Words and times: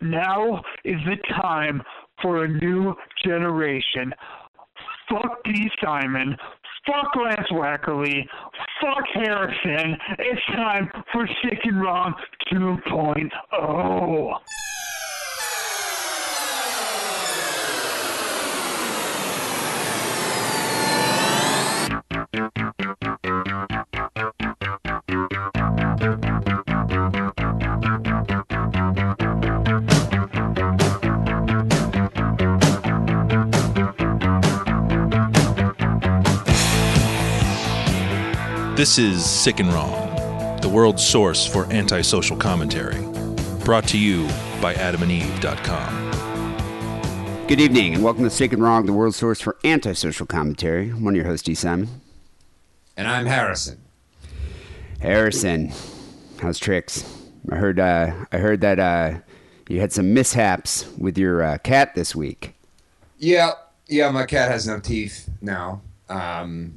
Now 0.00 0.62
is 0.84 1.00
the 1.06 1.16
time 1.42 1.82
for 2.22 2.44
a 2.44 2.48
new 2.48 2.94
generation. 3.24 4.14
Fuck 5.10 5.42
Dee 5.44 5.70
Simon. 5.82 6.36
Fuck 6.86 7.16
Lance 7.16 7.50
Wackerly. 7.50 8.24
Fuck 8.80 9.04
Harrison. 9.14 9.96
It's 10.18 10.46
time 10.54 10.88
for 11.12 11.28
Sick 11.42 11.58
and 11.64 11.80
Wrong 11.82 12.14
oh. 12.52 12.78
2.0. 13.56 14.38
This 38.78 38.96
is 38.96 39.28
Sick 39.28 39.58
and 39.58 39.72
Wrong, 39.72 40.60
the 40.60 40.68
world's 40.68 41.04
source 41.04 41.44
for 41.44 41.64
antisocial 41.72 42.36
commentary. 42.36 43.02
Brought 43.64 43.88
to 43.88 43.98
you 43.98 44.28
by 44.62 44.74
adamandeve.com. 44.74 47.46
Good 47.48 47.60
evening, 47.60 47.94
and 47.94 48.04
welcome 48.04 48.22
to 48.22 48.30
Sick 48.30 48.52
and 48.52 48.62
Wrong, 48.62 48.86
the 48.86 48.92
world's 48.92 49.16
source 49.16 49.40
for 49.40 49.56
antisocial 49.64 50.26
commentary. 50.26 50.90
I'm 50.90 51.02
one 51.02 51.14
of 51.14 51.16
your 51.16 51.26
hosts, 51.26 51.44
Dee 51.44 51.56
Simon. 51.56 51.88
And 52.96 53.08
I'm 53.08 53.26
Harrison. 53.26 53.80
Harrison, 55.00 55.72
how's 56.40 56.60
tricks? 56.60 57.02
I 57.50 57.56
heard. 57.56 57.80
Uh, 57.80 58.26
I 58.30 58.38
heard 58.38 58.60
that 58.60 58.78
uh, 58.78 59.18
you 59.68 59.80
had 59.80 59.92
some 59.92 60.14
mishaps 60.14 60.86
with 60.96 61.18
your 61.18 61.42
uh, 61.42 61.58
cat 61.58 61.96
this 61.96 62.14
week. 62.14 62.54
Yeah, 63.18 63.54
yeah, 63.88 64.12
my 64.12 64.24
cat 64.24 64.52
has 64.52 64.68
no 64.68 64.78
teeth 64.78 65.28
now. 65.40 65.82
Um, 66.08 66.74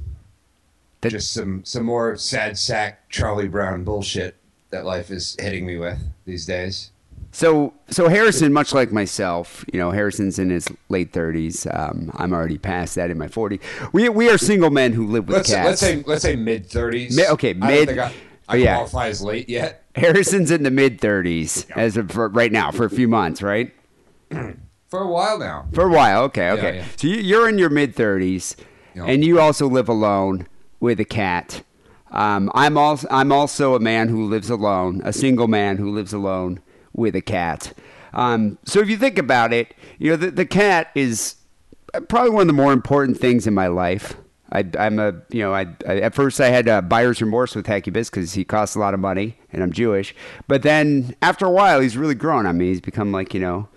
That- 1.02 1.10
just 1.10 1.32
some 1.32 1.64
some 1.64 1.84
more 1.84 2.16
sad 2.16 2.56
sack 2.58 3.08
Charlie 3.10 3.48
Brown 3.48 3.84
bullshit 3.84 4.36
that 4.70 4.84
life 4.86 5.10
is 5.10 5.36
hitting 5.40 5.66
me 5.66 5.76
with 5.76 5.98
these 6.24 6.46
days. 6.46 6.90
So, 7.34 7.72
so 7.88 8.08
Harrison, 8.08 8.52
much 8.52 8.74
like 8.74 8.92
myself, 8.92 9.64
you 9.72 9.78
know, 9.78 9.90
Harrison's 9.90 10.38
in 10.38 10.50
his 10.50 10.68
late 10.90 11.12
30s. 11.12 11.66
Um, 11.74 12.10
I'm 12.16 12.34
already 12.34 12.58
past 12.58 12.94
that 12.96 13.10
in 13.10 13.16
my 13.16 13.26
40s. 13.26 13.58
We 13.94 14.08
we 14.10 14.28
are 14.28 14.36
single 14.36 14.68
men 14.70 14.92
who 14.92 15.06
live 15.06 15.28
with 15.28 15.38
Let's 15.38 15.50
cats. 15.50 15.66
let's 15.66 15.80
say 15.80 16.02
let's 16.06 16.22
say 16.22 16.36
mid 16.36 16.66
thirties. 16.66 17.16
Mi- 17.16 17.28
okay, 17.28 17.54
mid- 17.54 17.98
I, 17.98 18.12
I 18.48 18.56
yeah. 18.56 18.74
qualify 18.74 19.08
as 19.08 19.22
late 19.22 19.48
yet. 19.48 19.82
Harrison's 19.94 20.50
in 20.50 20.62
the 20.62 20.70
mid 20.70 21.00
30s 21.00 21.70
as 21.76 21.96
of 21.96 22.16
right 22.16 22.52
now 22.52 22.70
for 22.70 22.84
a 22.84 22.90
few 22.90 23.08
months, 23.08 23.42
right? 23.42 23.72
For 24.88 25.00
a 25.00 25.06
while 25.08 25.38
now. 25.38 25.68
For 25.72 25.84
a 25.86 25.90
while, 25.90 26.24
okay, 26.24 26.50
okay. 26.50 26.76
yeah. 26.76 26.84
So 26.96 27.06
you, 27.08 27.16
you're 27.16 27.48
in 27.48 27.56
your 27.56 27.70
mid 27.70 27.94
thirties, 27.94 28.56
Yeah. 28.94 29.06
and 29.06 29.24
you 29.24 29.40
also 29.40 29.66
live 29.66 29.88
alone 29.88 30.46
with 30.82 30.98
a 30.98 31.04
cat. 31.04 31.62
Um, 32.10 32.50
I'm 32.54 32.76
also 32.76 33.06
I'm 33.10 33.32
also 33.32 33.74
a 33.74 33.80
man 33.80 34.08
who 34.08 34.28
lives 34.28 34.50
alone, 34.50 35.00
a 35.04 35.12
single 35.12 35.48
man 35.48 35.78
who 35.78 35.90
lives 35.90 36.12
alone 36.12 36.60
with 36.92 37.16
a 37.16 37.22
cat. 37.22 37.72
Um, 38.12 38.58
so 38.66 38.80
if 38.80 38.90
you 38.90 38.98
think 38.98 39.16
about 39.16 39.52
it, 39.54 39.74
you 39.98 40.10
know 40.10 40.16
the, 40.16 40.30
the 40.30 40.44
cat 40.44 40.90
is 40.94 41.36
probably 42.08 42.30
one 42.30 42.42
of 42.42 42.46
the 42.48 42.52
more 42.52 42.72
important 42.72 43.18
things 43.18 43.46
in 43.46 43.54
my 43.54 43.68
life. 43.68 44.16
I, 44.50 44.68
I'm 44.78 44.98
a, 44.98 45.14
you 45.30 45.38
know, 45.38 45.54
I, 45.54 45.68
I 45.88 46.00
at 46.00 46.14
first 46.14 46.40
I 46.40 46.48
had 46.48 46.68
uh, 46.68 46.82
buyer's 46.82 47.22
remorse 47.22 47.54
with 47.54 47.66
Hecubus 47.66 48.10
because 48.10 48.34
he 48.34 48.44
costs 48.44 48.76
a 48.76 48.80
lot 48.80 48.92
of 48.92 49.00
money 49.00 49.38
and 49.52 49.62
I'm 49.62 49.72
Jewish. 49.72 50.14
But 50.48 50.62
then 50.62 51.14
after 51.22 51.46
a 51.46 51.50
while, 51.50 51.80
he's 51.80 51.96
really 51.96 52.16
grown 52.16 52.44
on 52.44 52.58
me. 52.58 52.66
He's 52.66 52.80
become 52.80 53.12
like, 53.12 53.32
you 53.32 53.40
know, 53.40 53.68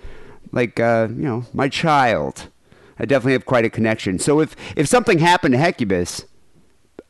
like, 0.52 0.80
uh, 0.80 1.08
you 1.12 1.24
know, 1.24 1.46
my 1.54 1.70
child. 1.70 2.50
I 2.98 3.06
definitely 3.06 3.34
have 3.34 3.46
quite 3.46 3.64
a 3.64 3.70
connection. 3.70 4.20
So 4.20 4.42
if 4.42 4.56
if 4.76 4.88
something 4.88 5.20
happened 5.20 5.54
to 5.54 5.60
Hecubus, 5.60 6.26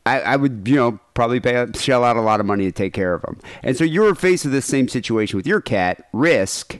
I, 0.05 0.21
I 0.21 0.35
would, 0.35 0.67
you 0.67 0.75
know, 0.75 0.99
probably 1.13 1.39
pay, 1.39 1.65
shell 1.75 2.03
out 2.03 2.15
a 2.15 2.21
lot 2.21 2.39
of 2.39 2.45
money 2.45 2.65
to 2.65 2.71
take 2.71 2.93
care 2.93 3.13
of 3.13 3.23
him. 3.23 3.39
And 3.63 3.75
so 3.75 3.83
you 3.83 4.01
were 4.01 4.15
faced 4.15 4.45
with 4.45 4.53
this 4.53 4.65
same 4.65 4.87
situation 4.87 5.37
with 5.37 5.47
your 5.47 5.61
cat, 5.61 6.07
Risk. 6.13 6.79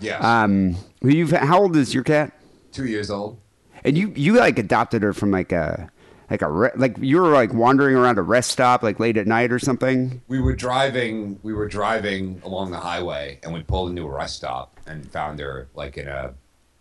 Yeah. 0.00 0.18
Um, 0.18 0.76
who 1.00 1.10
you've, 1.10 1.30
how 1.30 1.62
old 1.62 1.76
is 1.76 1.94
your 1.94 2.02
cat? 2.02 2.32
Two 2.72 2.86
years 2.86 3.10
old. 3.10 3.38
And 3.84 3.98
you 3.98 4.12
you 4.16 4.32
like 4.38 4.58
adopted 4.58 5.02
her 5.02 5.12
from 5.12 5.30
like 5.30 5.52
a 5.52 5.90
like 6.30 6.40
a 6.40 6.50
re- 6.50 6.70
like 6.74 6.96
you 6.98 7.20
were 7.20 7.28
like 7.28 7.52
wandering 7.52 7.94
around 7.94 8.18
a 8.18 8.22
rest 8.22 8.50
stop 8.50 8.82
like 8.82 8.98
late 8.98 9.18
at 9.18 9.26
night 9.26 9.52
or 9.52 9.58
something. 9.58 10.22
We 10.26 10.40
were 10.40 10.56
driving. 10.56 11.38
We 11.42 11.52
were 11.52 11.68
driving 11.68 12.40
along 12.44 12.70
the 12.70 12.80
highway, 12.80 13.40
and 13.42 13.52
we 13.52 13.62
pulled 13.62 13.90
into 13.90 14.02
a 14.06 14.10
rest 14.10 14.36
stop 14.36 14.80
and 14.86 15.10
found 15.12 15.38
her 15.38 15.68
like 15.74 15.98
in 15.98 16.08
a, 16.08 16.32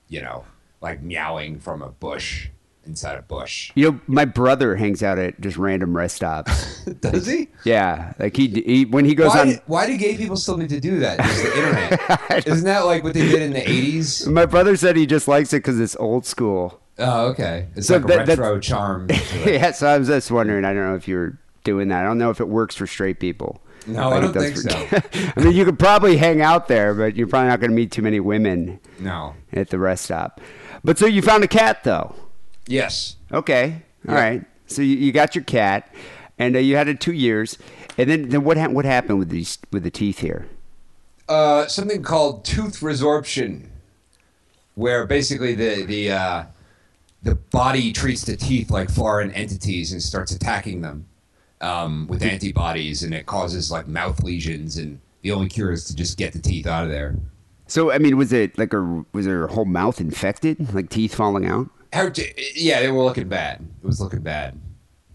you 0.07 0.21
know, 0.21 0.45
like 0.81 1.01
meowing 1.01 1.59
from 1.59 1.81
a 1.81 1.89
bush 1.89 2.47
inside 2.85 3.17
a 3.17 3.21
bush. 3.21 3.71
You 3.75 3.91
know, 3.91 3.99
my 4.07 4.25
brother 4.25 4.75
hangs 4.75 5.01
out 5.03 5.17
at 5.17 5.39
just 5.41 5.57
random 5.57 5.95
rest 5.95 6.15
stops. 6.17 6.83
Does 7.01 7.25
he? 7.27 7.49
yeah, 7.63 8.13
like 8.19 8.35
he, 8.35 8.47
he 8.47 8.85
when 8.85 9.05
he 9.05 9.15
goes 9.15 9.29
Why, 9.29 9.41
on. 9.41 9.59
why 9.67 9.85
do 9.87 9.97
gay 9.97 10.17
people 10.17 10.35
still 10.37 10.57
need 10.57 10.69
to 10.69 10.79
do 10.79 10.99
that? 10.99 11.23
Use 11.25 11.41
the 11.43 11.57
internet. 11.57 12.47
Isn't 12.47 12.65
that 12.65 12.85
like 12.85 13.03
what 13.03 13.13
they 13.13 13.27
did 13.27 13.41
in 13.41 13.53
the 13.53 13.69
eighties? 13.69 14.27
My 14.27 14.45
brother 14.45 14.75
said 14.75 14.95
he 14.95 15.05
just 15.05 15.27
likes 15.27 15.53
it 15.53 15.57
because 15.57 15.79
it's 15.79 15.95
old 15.97 16.25
school. 16.25 16.79
Oh, 16.99 17.27
okay. 17.29 17.67
It's 17.75 17.87
So 17.87 17.95
like 17.95 18.03
a 18.03 18.07
that- 18.07 18.15
that's- 18.27 18.37
retro 18.37 18.59
charm. 18.59 19.07
Yeah, 19.45 19.71
so 19.71 19.87
I 19.87 19.97
was 19.97 20.07
just 20.07 20.29
wondering. 20.31 20.65
I 20.65 20.73
don't 20.73 20.83
know 20.89 20.95
if 20.95 21.07
you're 21.07 21.39
doing 21.63 21.87
that. 21.87 22.01
I 22.01 22.03
don't 22.07 22.17
know 22.17 22.29
if 22.29 22.39
it 22.39 22.47
works 22.47 22.75
for 22.75 22.85
straight 22.85 23.19
people. 23.19 23.61
No, 23.87 24.11
I 24.11 24.19
Like 24.19 24.21
don't 24.21 24.33
think 24.33 24.55
does 24.55 25.01
for- 25.11 25.39
I 25.39 25.43
mean, 25.43 25.53
you 25.53 25.65
could 25.65 25.77
probably 25.79 26.15
hang 26.17 26.41
out 26.41 26.67
there, 26.69 26.93
but 26.93 27.15
you're 27.17 27.27
probably 27.27 27.49
not 27.49 27.59
going 27.59 27.71
to 27.71 27.75
meet 27.75 27.91
too 27.91 28.01
many 28.01 28.19
women 28.21 28.79
No. 28.99 29.35
at 29.51 29.69
the 29.71 29.79
rest 29.79 30.05
stop. 30.05 30.39
But 30.85 30.97
so 30.97 31.05
you 31.05 31.21
found 31.21 31.43
a 31.43 31.47
cat 31.49 31.83
though. 31.83 32.15
Yes. 32.67 33.15
Okay. 33.31 33.81
all 34.07 34.15
Yeah. 34.15 34.21
right. 34.21 34.45
So 34.67 34.81
you, 34.81 34.95
you 34.97 35.11
got 35.11 35.35
your 35.35 35.43
cat, 35.43 35.93
and 36.39 36.55
uh, 36.55 36.59
you 36.59 36.75
had 36.75 36.87
it 36.87 36.99
two 36.99 37.13
years, 37.13 37.57
and 37.97 38.09
then, 38.09 38.29
then 38.29 38.43
what 38.43 38.57
ha- 38.57 38.69
what 38.69 38.85
happened 38.85 39.19
with 39.19 39.29
these 39.29 39.57
with 39.71 39.83
the 39.83 39.91
teeth 39.91 40.19
here? 40.19 40.47
Uh, 41.29 41.67
something 41.67 42.01
called 42.01 42.43
tooth 42.43 42.79
resorption, 42.79 43.67
where 44.75 45.05
basically 45.05 45.53
the 45.53 45.83
the 45.85 46.11
uh, 46.11 46.43
the 47.21 47.35
body 47.35 47.93
treats 47.93 48.23
the 48.23 48.35
teeth 48.35 48.71
like 48.71 48.89
foreign 48.89 49.31
entities 49.31 49.91
and 49.91 50.01
starts 50.01 50.31
attacking 50.31 50.81
them 50.81 51.05
um, 51.61 52.07
with 52.07 52.23
antibodies, 52.23 53.03
and 53.03 53.13
it 53.13 53.25
causes 53.25 53.69
like 53.71 53.87
mouth 53.87 54.23
lesions. 54.23 54.77
And 54.77 54.99
the 55.21 55.31
only 55.31 55.49
cure 55.49 55.71
is 55.71 55.85
to 55.85 55.95
just 55.95 56.17
get 56.17 56.33
the 56.33 56.39
teeth 56.39 56.65
out 56.65 56.83
of 56.85 56.89
there. 56.89 57.15
So 57.67 57.91
I 57.91 57.97
mean, 57.99 58.17
was 58.17 58.33
it 58.33 58.57
like 58.57 58.73
a 58.73 59.05
was 59.13 59.25
her 59.25 59.47
whole 59.47 59.65
mouth 59.65 60.01
infected, 60.01 60.73
like 60.73 60.89
teeth 60.89 61.13
falling 61.15 61.45
out? 61.45 61.69
How, 61.93 62.09
yeah, 62.55 62.81
they 62.81 62.91
were 62.91 63.03
looking 63.03 63.27
bad. 63.29 63.61
It 63.83 63.85
was 63.85 64.01
looking 64.01 64.21
bad. 64.21 64.59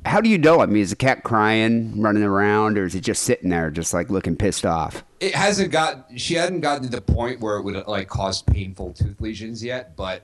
How 0.05 0.21
do 0.21 0.29
you 0.31 0.39
know? 0.39 0.61
I 0.61 0.67
mean, 0.67 0.81
is 0.81 0.91
the 0.91 0.97
cat 0.97 1.25
crying, 1.25 2.01
running 2.01 2.23
around, 2.23 2.79
or 2.79 2.85
is 2.85 2.95
it 2.95 3.01
just 3.01 3.25
sitting 3.25 3.51
there, 3.51 3.69
just 3.71 3.93
like 3.93 4.11
looking 4.11 4.37
pissed 4.37 4.65
off? 4.65 5.03
It 5.19 5.35
hasn't 5.35 5.73
got. 5.73 6.07
She 6.17 6.35
hadn't 6.35 6.61
gotten 6.61 6.85
to 6.85 6.89
the 6.89 7.01
point 7.01 7.41
where 7.41 7.57
it 7.57 7.63
would 7.65 7.87
like 7.89 8.09
cause 8.09 8.43
painful 8.43 8.93
tooth 8.93 9.21
lesions 9.21 9.63
yet, 9.63 9.97
but 9.97 10.23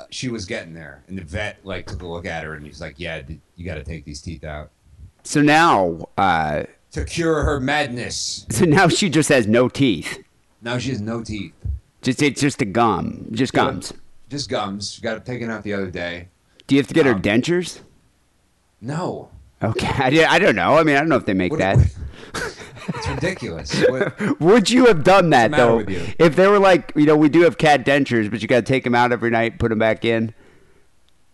uh, 0.00 0.04
she 0.10 0.28
was 0.28 0.44
getting 0.44 0.74
there. 0.74 1.04
And 1.06 1.16
the 1.16 1.22
vet 1.22 1.58
like 1.62 1.86
took 1.86 2.02
a 2.02 2.06
look 2.06 2.26
at 2.26 2.42
her 2.42 2.54
and 2.54 2.66
he's 2.66 2.80
like, 2.80 2.96
"Yeah, 2.98 3.22
you 3.54 3.64
got 3.64 3.76
to 3.76 3.84
take 3.84 4.04
these 4.04 4.20
teeth 4.20 4.42
out 4.42 4.70
So 5.22 5.40
now, 5.40 6.08
uh, 6.18 6.64
to 6.90 7.04
cure 7.04 7.44
her 7.44 7.60
madness." 7.60 8.44
so 8.50 8.64
now 8.64 8.88
she 8.88 9.08
just 9.08 9.28
has 9.28 9.46
no 9.46 9.68
teeth. 9.68 10.18
Now 10.60 10.78
she 10.78 10.90
has 10.90 11.00
no 11.00 11.22
teeth, 11.22 11.54
Just 12.02 12.20
it's 12.22 12.40
just 12.40 12.60
a 12.60 12.64
gum, 12.66 13.28
just 13.30 13.52
gums. 13.52 13.92
Just 14.32 14.48
gums. 14.50 14.92
She 14.92 15.00
got 15.02 15.16
it 15.16 15.24
taken 15.24 15.50
out 15.50 15.62
the 15.62 15.72
other 15.74 15.90
day. 15.90 16.28
Do 16.66 16.74
you 16.74 16.80
have 16.80 16.88
to 16.88 16.94
get 16.94 17.06
her 17.06 17.12
Um, 17.12 17.22
dentures? 17.22 17.80
No, 18.80 19.28
Okay, 19.62 19.86
I, 20.24 20.34
I 20.34 20.38
don't 20.40 20.56
know. 20.56 20.76
I 20.76 20.82
mean, 20.82 20.96
I 20.96 20.98
don't 20.98 21.08
know 21.08 21.16
if 21.16 21.24
they 21.26 21.34
make 21.34 21.52
What- 21.52 21.60
that. 21.60 21.78
it's 22.88 23.08
ridiculous. 23.08 23.80
What- 23.88 24.40
Would 24.40 24.70
you 24.70 24.86
have 24.86 25.04
done 25.04 25.30
that 25.30 25.52
though? 25.52 25.84
If 26.18 26.34
they 26.34 26.48
were 26.48 26.58
like, 26.58 26.92
you 26.96 27.06
know, 27.06 27.16
we 27.16 27.28
do 27.28 27.42
have 27.42 27.58
cat 27.58 27.84
dentures, 27.86 28.28
but 28.28 28.42
you 28.42 28.48
got 28.48 28.56
to 28.56 28.62
take 28.62 28.82
them 28.82 28.94
out 28.96 29.12
every 29.12 29.30
night, 29.30 29.60
put 29.60 29.68
them 29.68 29.78
back 29.78 30.04
in. 30.04 30.34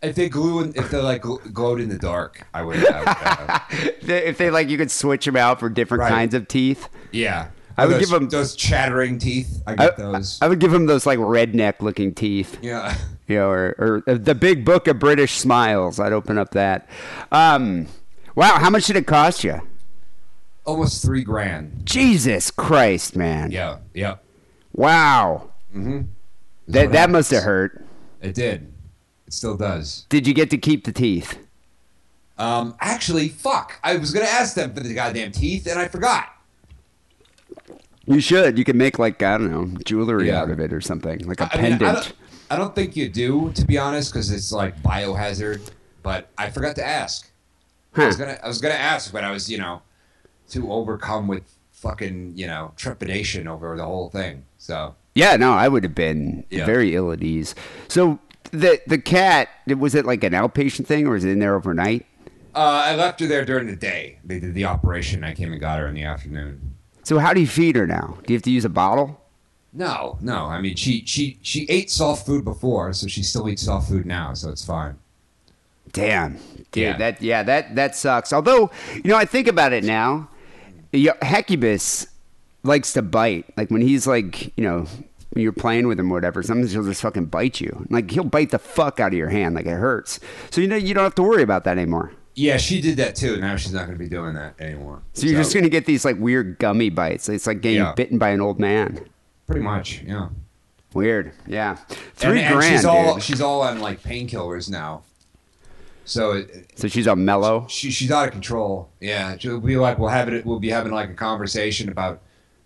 if 0.02 0.14
they 0.14 0.28
glue, 0.28 0.60
in, 0.62 0.74
if 0.76 0.90
they 0.90 0.98
like 1.00 1.22
gl- 1.22 1.52
glowed 1.54 1.80
in 1.80 1.88
the 1.88 1.96
dark, 1.98 2.46
I 2.52 2.62
would. 2.62 2.84
I 2.86 3.60
would 3.70 4.10
uh, 4.10 4.14
If 4.14 4.36
they 4.36 4.50
like, 4.50 4.68
you 4.68 4.76
could 4.76 4.90
switch 4.90 5.24
them 5.24 5.36
out 5.36 5.58
for 5.60 5.70
different 5.70 6.02
Right. 6.02 6.10
kinds 6.10 6.34
of 6.34 6.48
teeth. 6.48 6.88
yeah, 7.12 7.48
I 7.78 7.86
would 7.86 8.00
those, 8.00 8.12
him 8.12 8.28
those 8.28 8.56
chattering 8.56 9.18
teeth. 9.18 9.62
I 9.66 9.72
I, 9.72 9.90
those. 9.90 10.38
I 10.42 10.48
would 10.48 10.58
give 10.58 10.74
him 10.74 10.86
those 10.86 11.06
like 11.06 11.18
redneck 11.18 11.80
looking 11.80 12.12
teeth, 12.12 12.58
yeah. 12.60 12.96
you 13.26 13.36
know, 13.36 13.48
or, 13.48 14.02
or 14.06 14.18
the 14.18 14.34
big 14.34 14.64
book 14.64 14.88
of 14.88 14.98
British 14.98 15.38
smiles. 15.38 16.00
I'd 16.00 16.12
open 16.12 16.38
up 16.38 16.50
that. 16.50 16.88
Um, 17.30 17.86
wow, 18.34 18.58
how 18.58 18.68
much 18.70 18.86
did 18.86 18.96
it 18.96 19.06
cost 19.06 19.44
you? 19.44 19.60
Almost 20.64 21.02
three 21.02 21.22
grand. 21.22 21.82
Jesus 21.84 22.50
Christ, 22.50 23.16
man! 23.16 23.50
Yeah, 23.50 23.78
yeah. 23.94 24.16
Wow, 24.74 25.50
Mm-hmm. 25.74 26.02
that 26.68 26.92
that 26.92 27.10
must 27.10 27.30
have 27.30 27.42
hurt. 27.44 27.84
It 28.20 28.34
did. 28.34 28.72
It 29.26 29.32
still 29.32 29.56
does. 29.56 30.06
Did 30.08 30.26
you 30.26 30.34
get 30.34 30.50
to 30.50 30.58
keep 30.58 30.84
the 30.84 30.92
teeth? 30.92 31.38
Um, 32.38 32.76
actually, 32.80 33.28
fuck. 33.28 33.78
I 33.82 33.96
was 33.96 34.12
gonna 34.12 34.26
ask 34.26 34.54
them 34.54 34.74
for 34.74 34.80
the 34.80 34.94
goddamn 34.94 35.32
teeth, 35.32 35.66
and 35.66 35.78
I 35.78 35.88
forgot. 35.88 36.34
You 38.08 38.20
should. 38.20 38.58
You 38.58 38.64
can 38.64 38.76
make 38.76 38.98
like 38.98 39.22
I 39.22 39.38
don't 39.38 39.50
know 39.50 39.78
jewelry 39.84 40.28
Yeah. 40.28 40.42
out 40.42 40.50
of 40.50 40.60
it 40.60 40.72
or 40.72 40.80
something, 40.80 41.20
like 41.26 41.40
a 41.40 41.48
I 41.52 41.56
mean, 41.62 41.72
I 41.74 41.78
pendant. 41.78 41.80
don't, 42.04 42.12
I 42.50 42.56
don't 42.56 42.74
think 42.74 42.96
you 42.96 43.08
do, 43.08 43.52
to 43.54 43.64
be 43.66 43.76
honest, 43.78 44.12
because 44.12 44.30
it's 44.30 44.50
like 44.52 44.80
biohazard. 44.82 45.70
But 46.02 46.30
I 46.38 46.50
forgot 46.50 46.76
to 46.76 46.86
ask. 46.86 47.30
I 47.96 48.06
was 48.06 48.16
gonna, 48.16 48.38
I 48.42 48.48
was 48.48 48.60
gonna 48.60 48.74
ask, 48.74 49.12
but 49.12 49.24
I 49.24 49.30
was, 49.32 49.50
you 49.50 49.58
know, 49.58 49.82
too 50.48 50.70
overcome 50.72 51.26
with 51.26 51.42
fucking, 51.72 52.32
you 52.36 52.46
know, 52.46 52.72
trepidation 52.76 53.48
over 53.48 53.76
the 53.76 53.84
whole 53.84 54.08
thing. 54.08 54.44
So 54.58 54.94
Yeah, 55.14 55.36
no, 55.36 55.52
I 55.52 55.68
would 55.68 55.82
have 55.84 55.94
been 55.94 56.44
Yeah. 56.50 56.64
very 56.64 56.94
ill 56.94 57.10
at 57.12 57.22
ease. 57.22 57.54
So 57.88 58.18
the 58.52 58.80
the 58.86 58.98
cat 58.98 59.48
was 59.66 59.94
it 59.94 60.06
like 60.06 60.24
an 60.24 60.32
outpatient 60.32 60.86
thing 60.86 61.06
or 61.06 61.10
was 61.12 61.24
it 61.24 61.30
in 61.30 61.38
there 61.40 61.54
overnight? 61.56 62.06
uh, 62.54 62.82
I 62.86 62.94
left 62.96 63.20
her 63.20 63.26
there 63.26 63.44
during 63.44 63.66
the 63.66 63.76
day. 63.76 64.18
They 64.24 64.40
did 64.40 64.54
the 64.54 64.64
operation. 64.64 65.22
I 65.24 65.34
came 65.34 65.52
and 65.52 65.60
got 65.60 65.78
her 65.78 65.86
in 65.86 65.94
the 65.94 66.04
afternoon. 66.04 66.74
So 67.08 67.18
how 67.18 67.32
do 67.32 67.40
you 67.40 67.46
feed 67.46 67.74
her 67.76 67.86
now? 67.86 68.18
Do 68.26 68.34
you 68.34 68.36
have 68.36 68.42
to 68.42 68.50
use 68.50 68.66
a 68.66 68.68
bottle? 68.68 69.18
No, 69.72 70.18
no. 70.20 70.44
I 70.44 70.60
mean, 70.60 70.76
she 70.76 71.02
she 71.06 71.38
she 71.40 71.64
ate 71.70 71.90
soft 71.90 72.26
food 72.26 72.44
before, 72.44 72.92
so 72.92 73.06
she 73.06 73.22
still 73.22 73.48
eats 73.48 73.62
soft 73.62 73.88
food 73.88 74.04
now, 74.04 74.34
so 74.34 74.50
it's 74.50 74.62
fine. 74.62 74.98
Damn, 75.90 76.34
dude, 76.70 76.82
Yeah. 76.82 76.96
that 76.98 77.22
yeah, 77.22 77.42
that 77.44 77.74
that 77.76 77.96
sucks. 77.96 78.30
Although 78.30 78.70
you 78.94 79.04
know, 79.10 79.16
I 79.16 79.24
think 79.24 79.48
about 79.48 79.72
it 79.72 79.84
now. 79.84 80.28
Hecubus 80.92 82.08
likes 82.62 82.92
to 82.92 83.00
bite. 83.00 83.46
Like 83.56 83.70
when 83.70 83.80
he's 83.80 84.06
like, 84.06 84.52
you 84.58 84.64
know, 84.64 84.84
you're 85.34 85.52
playing 85.52 85.88
with 85.88 85.98
him, 85.98 86.10
or 86.10 86.14
whatever. 86.16 86.42
Sometimes 86.42 86.72
he'll 86.72 86.84
just 86.84 87.00
fucking 87.00 87.26
bite 87.26 87.58
you. 87.58 87.86
Like 87.88 88.10
he'll 88.10 88.24
bite 88.24 88.50
the 88.50 88.58
fuck 88.58 89.00
out 89.00 89.12
of 89.14 89.18
your 89.18 89.30
hand, 89.30 89.54
like 89.54 89.64
it 89.64 89.70
hurts. 89.78 90.20
So 90.50 90.60
you 90.60 90.68
know, 90.68 90.76
you 90.76 90.92
don't 90.92 91.04
have 91.04 91.14
to 91.14 91.22
worry 91.22 91.42
about 91.42 91.64
that 91.64 91.78
anymore. 91.78 92.12
Yeah, 92.38 92.56
she 92.56 92.80
did 92.80 92.96
that 92.98 93.16
too. 93.16 93.36
Now 93.38 93.56
she's 93.56 93.72
not 93.72 93.86
going 93.86 93.98
to 93.98 94.02
be 94.02 94.08
doing 94.08 94.34
that 94.34 94.54
anymore. 94.60 95.02
So 95.14 95.26
you're 95.26 95.40
just 95.40 95.52
gonna 95.52 95.68
get 95.68 95.86
these 95.86 96.04
like 96.04 96.16
weird 96.18 96.58
gummy 96.60 96.88
bites. 96.88 97.28
It's 97.28 97.46
like 97.48 97.60
getting 97.62 97.78
Yeah. 97.80 97.94
bitten 97.94 98.16
by 98.18 98.28
an 98.30 98.40
old 98.40 98.60
man. 98.60 99.00
pretty 99.48 99.62
much, 99.62 100.02
yeah. 100.02 100.28
Weird. 100.94 101.32
Yeah. 101.46 101.74
Three 102.14 102.40
and, 102.42 102.54
and 102.54 102.64
she's 102.64 102.84
all 102.84 103.14
dude. 103.14 103.22
she's 103.24 103.40
all 103.40 103.62
on 103.62 103.80
like 103.80 104.02
painkillers 104.02 104.70
now. 104.70 105.02
So 106.04 106.32
it, 106.32 106.70
So 106.76 106.86
she's 106.88 107.06
on 107.08 107.24
mellow. 107.24 107.66
she 107.68 107.90
she's 107.90 108.10
out 108.12 108.26
of 108.28 108.32
control. 108.32 108.88
Yeah, 109.00 109.36
she'll 109.36 109.60
be 109.60 109.76
like 109.76 109.98
we'll 109.98 110.08
have 110.10 110.28
it. 110.28 110.46
We'll 110.46 110.60
be 110.60 110.70
having 110.70 110.92
like 110.92 111.10
a 111.10 111.14
conversation 111.14 111.88
about 111.88 112.20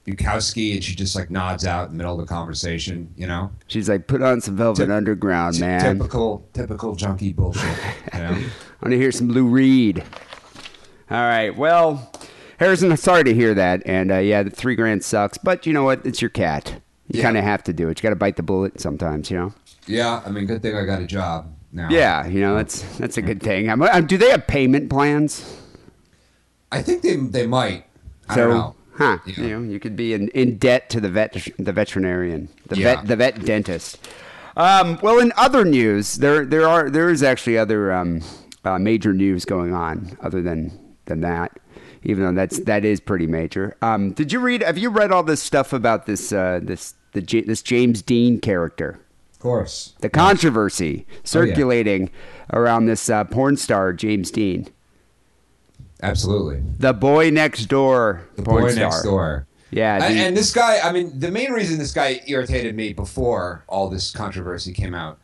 Bukowski, 0.06 0.74
and 0.74 0.84
she 0.84 0.94
just 0.94 1.16
like 1.16 1.30
nods 1.30 1.64
out 1.64 1.86
in 1.86 1.92
the 1.92 1.96
middle 1.98 2.18
of 2.20 2.26
the 2.26 2.32
conversation. 2.32 3.08
You 3.16 3.26
know, 3.28 3.50
She's 3.68 3.88
like, 3.88 4.06
put 4.06 4.20
on 4.22 4.40
some 4.40 4.56
Velvet 4.56 4.90
Underground, 4.90 5.58
man. 5.60 5.80
typical 5.96 6.44
typical 6.52 6.94
junkie 6.94 7.32
bullshit. 7.32 7.78
You 8.12 8.18
know? 8.20 8.42
I 8.82 8.86
want 8.86 8.92
to 8.94 8.98
hear 8.98 9.12
some 9.12 9.28
Lou 9.28 9.46
Reed. 9.46 10.02
All 11.10 11.18
right. 11.20 11.56
Well, 11.56 12.10
Harrison, 12.58 12.96
sorry 12.96 13.22
to 13.24 13.32
hear 13.32 13.54
that. 13.54 13.82
And 13.86 14.10
uh, 14.10 14.18
yeah, 14.18 14.42
the 14.42 14.50
three 14.50 14.74
grand 14.74 15.04
sucks. 15.04 15.38
But 15.38 15.66
you 15.66 15.72
know 15.72 15.84
what? 15.84 16.04
It's 16.04 16.20
your 16.20 16.30
cat. 16.30 16.80
You 17.08 17.18
Yeah. 17.18 17.22
kind 17.22 17.36
of 17.36 17.44
have 17.44 17.62
to 17.64 17.72
do 17.72 17.88
it. 17.88 17.98
You 17.98 18.02
got 18.02 18.10
to 18.10 18.16
bite 18.16 18.36
the 18.36 18.42
bullet 18.42 18.80
sometimes. 18.80 19.30
You 19.30 19.36
know. 19.36 19.54
yeah, 19.86 20.20
I 20.26 20.30
mean, 20.30 20.46
good 20.46 20.62
thing 20.62 20.76
I 20.76 20.84
got 20.84 21.00
a 21.00 21.06
job 21.06 21.54
now. 21.72 21.88
Yeah. 21.90 22.26
You 22.26 22.40
know 22.40 22.56
that's 22.56 22.82
that's 22.98 23.16
a 23.18 23.22
good 23.22 23.40
thing. 23.40 23.70
I'm, 23.70 23.80
uh, 23.82 24.00
do 24.00 24.16
they 24.18 24.30
have 24.30 24.46
payment 24.48 24.90
plans? 24.90 25.58
I 26.72 26.82
think 26.82 27.02
they 27.02 27.14
they 27.16 27.46
might. 27.46 27.84
I 28.28 28.34
so, 28.34 28.48
don't 28.48 28.56
know. 28.58 28.74
huh? 28.96 29.18
Yeah. 29.26 29.44
You 29.44 29.60
know, 29.60 29.70
you 29.72 29.78
could 29.78 29.94
be 29.94 30.12
in, 30.14 30.28
in 30.30 30.56
debt 30.58 30.90
to 30.90 31.00
the 31.00 31.08
vet, 31.10 31.36
the 31.58 31.72
veterinarian, 31.72 32.48
the 32.66 32.78
Yeah. 32.78 32.96
vet, 32.96 33.06
the 33.06 33.16
vet 33.16 33.44
dentist. 33.44 33.98
Um, 34.56 34.98
well, 35.02 35.18
in 35.20 35.32
other 35.36 35.64
news, 35.64 36.16
there 36.16 36.44
there 36.44 36.66
are 36.66 36.90
there 36.90 37.10
is 37.10 37.22
actually 37.22 37.58
other 37.58 37.92
um, 37.92 38.20
uh, 38.64 38.78
major 38.78 39.12
news 39.12 39.44
going 39.44 39.72
on 39.74 40.16
other 40.22 40.42
than 40.42 40.78
than 41.06 41.20
that. 41.20 41.58
Even 42.04 42.24
though 42.24 42.32
that's 42.40 42.58
that 42.60 42.84
is 42.84 43.00
pretty 43.00 43.26
major. 43.26 43.76
Um, 43.80 44.12
did 44.12 44.32
you 44.32 44.40
read? 44.40 44.62
Have 44.62 44.76
you 44.78 44.90
read 44.90 45.12
all 45.12 45.22
this 45.22 45.40
stuff 45.42 45.72
about 45.72 46.06
this 46.06 46.32
uh, 46.32 46.58
this 46.62 46.94
the 47.12 47.20
this 47.46 47.62
James 47.62 48.02
Deen 48.02 48.40
character? 48.40 48.98
Of 49.32 49.38
course. 49.38 49.94
The 50.00 50.08
controversy 50.08 51.06
circulating 51.24 52.10
around 52.52 52.86
this 52.86 53.08
uh, 53.10 53.24
porn 53.24 53.56
star 53.56 53.92
James 53.92 54.30
Deen, 54.30 54.68
Absolutely. 56.02 56.62
the 56.78 56.92
boy 56.92 57.30
next 57.30 57.66
door 57.66 58.22
The 58.36 58.42
porn 58.42 58.64
boy 58.64 58.70
star. 58.72 58.84
next 58.90 59.02
door. 59.04 59.46
Yeah, 59.70 59.98
the- 60.00 60.06
and 60.06 60.36
this 60.36 60.52
guy, 60.52 60.80
I 60.80 60.92
mean, 60.92 61.18
the 61.18 61.30
main 61.30 61.50
reason 61.52 61.78
this 61.78 61.92
guy 61.92 62.20
irritated 62.26 62.74
me 62.74 62.92
before 62.92 63.64
all 63.68 63.88
this 63.88 64.10
controversy 64.10 64.72
came 64.72 64.94
out 64.94 65.18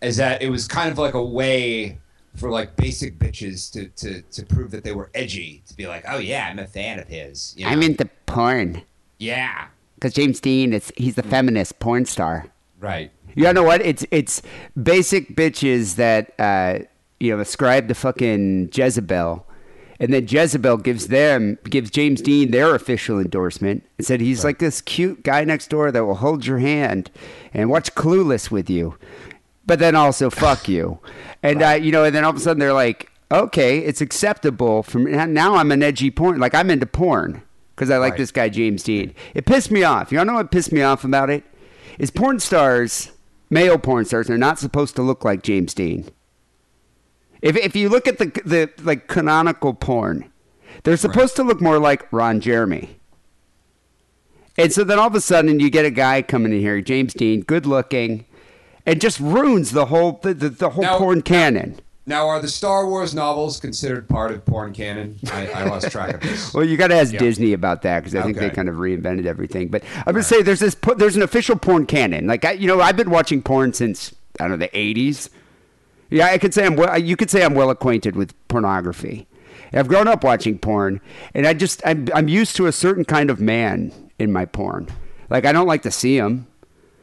is 0.00 0.16
that 0.16 0.42
it 0.42 0.50
was 0.50 0.66
kind 0.66 0.90
of 0.90 0.98
like 0.98 1.14
a 1.14 1.22
way 1.22 1.98
for 2.34 2.50
like 2.50 2.76
basic 2.76 3.18
bitches 3.18 3.70
to, 3.72 3.88
to, 3.88 4.22
to 4.22 4.46
prove 4.46 4.70
that 4.70 4.84
they 4.84 4.92
were 4.92 5.10
edgy, 5.14 5.62
to 5.66 5.76
be 5.76 5.86
like, 5.86 6.04
oh 6.08 6.18
yeah, 6.18 6.48
I'm 6.48 6.58
a 6.58 6.66
fan 6.66 6.98
of 6.98 7.08
his. 7.08 7.54
you 7.56 7.64
know? 7.64 7.70
I'm 7.70 7.82
into 7.82 8.08
porn. 8.26 8.82
Yeah. 9.18 9.66
Because 9.94 10.14
James 10.14 10.40
Deen, 10.40 10.72
it's 10.72 10.90
he's 10.96 11.14
the 11.14 11.22
feminist 11.22 11.78
porn 11.78 12.06
star. 12.06 12.46
Right. 12.80 13.12
You 13.34 13.52
know 13.52 13.62
what? 13.62 13.80
It's 13.80 14.04
it's 14.10 14.42
basic 14.80 15.36
bitches 15.36 15.96
that 15.96 16.32
uh, 16.38 16.84
you 17.20 17.34
know 17.34 17.40
ascribe 17.40 17.88
to 17.88 17.94
fucking 17.94 18.70
Jezebel, 18.74 19.46
and 20.00 20.12
then 20.12 20.26
Jezebel 20.28 20.78
gives 20.78 21.06
them 21.06 21.58
gives 21.64 21.90
James 21.90 22.20
Deen 22.20 22.50
their 22.50 22.74
official 22.74 23.20
endorsement 23.20 23.84
and 23.96 24.06
said 24.06 24.20
he's 24.20 24.44
like 24.44 24.58
this 24.58 24.80
cute 24.80 25.22
guy 25.22 25.44
next 25.44 25.70
door 25.70 25.90
that 25.92 26.04
will 26.04 26.16
hold 26.16 26.44
your 26.44 26.58
hand 26.58 27.10
and 27.54 27.70
watch 27.70 27.94
Clueless 27.94 28.50
with 28.50 28.68
you, 28.68 28.98
but 29.66 29.78
then 29.78 29.94
also 29.94 30.30
fuck 30.30 30.68
you, 30.68 30.98
and 31.42 31.62
uh, 31.62 31.70
you 31.70 31.92
know, 31.92 32.04
and 32.04 32.14
then 32.14 32.24
all 32.24 32.30
of 32.30 32.36
a 32.36 32.40
sudden 32.40 32.58
they're 32.60 32.72
like, 32.72 33.10
okay, 33.30 33.78
it's 33.78 34.00
acceptable 34.00 34.82
from 34.82 35.04
now. 35.32 35.54
I'm 35.56 35.72
an 35.72 35.82
edgy 35.82 36.10
porn, 36.10 36.38
like 36.38 36.54
I'm 36.54 36.70
into 36.70 36.86
porn 36.86 37.42
because 37.74 37.90
I 37.90 37.96
like 37.98 38.12
Right. 38.12 38.18
this 38.18 38.30
guy 38.30 38.48
James 38.48 38.82
Deen. 38.82 39.14
It 39.34 39.46
pissed 39.46 39.70
me 39.70 39.82
off. 39.82 40.12
You 40.12 40.18
all 40.18 40.24
know 40.24 40.34
what 40.34 40.50
pissed 40.50 40.72
me 40.72 40.82
off 40.82 41.04
about 41.04 41.30
it? 41.30 41.44
Is 41.98 42.10
porn 42.10 42.38
stars, 42.40 43.12
male 43.50 43.78
porn 43.78 44.04
stars, 44.04 44.28
are 44.30 44.38
not 44.38 44.58
supposed 44.58 44.94
to 44.96 45.02
look 45.02 45.24
like 45.24 45.42
James 45.42 45.74
Deen. 45.74 46.08
If 47.40 47.56
if 47.56 47.74
you 47.74 47.88
look 47.88 48.06
at 48.06 48.18
the 48.18 48.26
the 48.44 48.70
like 48.82 49.08
canonical 49.08 49.74
porn, 49.74 50.30
they're 50.84 50.96
supposed 50.96 51.36
to 51.36 51.42
look 51.42 51.60
more 51.60 51.78
like 51.78 52.10
Ron 52.12 52.40
Jeremy. 52.40 52.98
And 54.58 54.72
so 54.72 54.84
then 54.84 54.98
all 54.98 55.06
of 55.06 55.14
a 55.14 55.20
sudden 55.20 55.60
you 55.60 55.70
get 55.70 55.84
a 55.86 55.90
guy 55.90 56.20
coming 56.22 56.52
in 56.52 56.60
here, 56.60 56.80
James 56.82 57.14
Deen, 57.14 57.40
good 57.40 57.64
looking, 57.64 58.26
and 58.86 59.00
just 59.00 59.20
ruins 59.20 59.72
the 59.72 59.86
whole 59.86 60.20
the, 60.22 60.34
the, 60.34 60.48
the 60.48 60.70
whole 60.70 60.82
Now- 60.84 60.98
porn 60.98 61.22
canon. 61.22 61.78
Now, 62.04 62.26
are 62.26 62.40
the 62.40 62.48
Star 62.48 62.88
Wars 62.88 63.14
novels 63.14 63.60
considered 63.60 64.08
part 64.08 64.32
of 64.32 64.44
porn 64.44 64.72
canon? 64.72 65.20
I, 65.30 65.46
I 65.46 65.64
lost 65.66 65.88
track 65.92 66.14
of 66.16 66.20
this. 66.20 66.52
Well, 66.54 66.64
you 66.64 66.76
got 66.76 66.88
to 66.88 66.96
ask 66.96 67.12
Yeah. 67.12 67.20
Disney 67.20 67.52
about 67.52 67.82
that 67.82 68.00
because 68.00 68.16
I 68.16 68.22
think 68.22 68.38
they 68.38 68.50
kind 68.50 68.68
of 68.68 68.74
reinvented 68.74 69.24
everything. 69.24 69.68
But 69.68 69.84
I'm 69.98 70.12
gonna 70.12 70.24
say 70.24 70.42
there's 70.42 70.58
this 70.58 70.76
there's 70.96 71.14
an 71.14 71.22
official 71.22 71.54
porn 71.56 71.86
canon. 71.86 72.26
Like 72.26 72.44
I, 72.44 72.52
you 72.52 72.66
know, 72.66 72.80
I've 72.80 72.96
been 72.96 73.10
watching 73.10 73.40
porn 73.40 73.72
since 73.72 74.12
I 74.40 74.48
don't 74.48 74.58
know 74.58 74.66
the 74.66 74.68
80s. 74.76 75.28
Yeah, 76.10 76.26
I 76.26 76.38
could 76.38 76.52
say 76.52 76.66
I'm 76.66 76.74
well. 76.74 76.98
You 76.98 77.16
could 77.16 77.30
say 77.30 77.44
I'm 77.44 77.54
well 77.54 77.70
acquainted 77.70 78.16
with 78.16 78.34
pornography. 78.48 79.28
I've 79.72 79.88
grown 79.88 80.08
up 80.08 80.24
watching 80.24 80.58
porn, 80.58 81.00
and 81.34 81.46
I 81.46 81.54
just 81.54 81.80
I'm 81.86 82.08
I'm 82.12 82.26
used 82.26 82.56
to 82.56 82.66
a 82.66 82.72
certain 82.72 83.04
kind 83.04 83.30
of 83.30 83.40
man 83.40 83.92
in 84.18 84.32
my 84.32 84.44
porn. 84.44 84.88
Like 85.30 85.46
I 85.46 85.52
don't 85.52 85.68
like 85.68 85.82
to 85.82 85.90
see 85.92 86.16
him. 86.16 86.48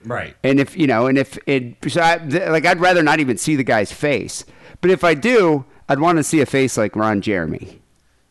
Right. 0.09 0.35
And 0.43 0.59
if 0.59 0.75
you 0.77 0.87
know, 0.87 1.07
and 1.07 1.17
if 1.17 1.37
it, 1.45 1.75
so 1.87 2.01
I, 2.01 2.17
th- 2.17 2.49
like, 2.49 2.65
I'd 2.65 2.79
rather 2.79 3.03
not 3.03 3.19
even 3.19 3.37
see 3.37 3.55
the 3.55 3.63
guy's 3.63 3.91
face. 3.91 4.43
But 4.81 4.91
if 4.91 5.03
I 5.03 5.13
do, 5.13 5.65
I'd 5.87 5.99
want 5.99 6.17
to 6.17 6.23
see 6.23 6.41
a 6.41 6.45
face 6.45 6.77
like 6.77 6.95
Ron 6.95 7.21
Jeremy. 7.21 7.81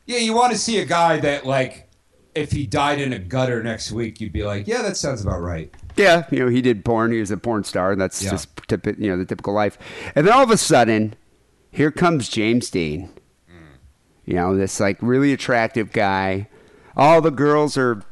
Yeah, 0.07 0.19
you 0.19 0.35
want 0.35 0.53
to 0.53 0.59
see 0.59 0.79
a 0.79 0.85
guy 0.85 1.19
that, 1.21 1.45
like, 1.47 1.89
if 2.35 2.53
he 2.53 2.67
died 2.67 3.01
in 3.01 3.13
a 3.13 3.19
gutter 3.19 3.63
next 3.63 3.93
week, 3.93 4.21
you'd 4.21 4.33
be 4.33 4.43
like, 4.45 4.67
yeah, 4.67 4.81
that 4.83 4.97
sounds 4.97 5.23
about 5.23 5.41
right. 5.41 5.73
Yeah, 5.97 6.25
you 6.31 6.39
know, 6.39 6.49
he 6.49 6.63
did 6.63 6.85
porn. 6.85 7.13
He 7.13 7.21
was 7.21 7.31
a 7.31 7.37
porn 7.37 7.65
star. 7.65 7.93
and 7.93 8.01
That's 8.01 8.23
Yeah. 8.23 8.31
just 8.31 8.55
typi- 8.57 8.99
you 8.99 9.11
know 9.11 9.17
the 9.19 9.25
typical 9.25 9.53
life. 9.55 9.77
And 10.15 10.27
then 10.27 10.33
all 10.33 10.43
of 10.45 10.51
a 10.51 10.57
sudden, 10.57 11.15
here 11.71 11.91
comes 11.91 12.29
James 12.29 12.71
Deen. 12.71 13.11
Mm. 13.51 13.77
You 14.25 14.35
know, 14.35 14.57
this 14.57 14.79
like 14.81 14.97
really 15.01 15.33
attractive 15.33 15.93
guy. 15.93 16.49
All 16.97 17.21
the 17.21 17.31
girls 17.31 17.77
are 17.77 18.03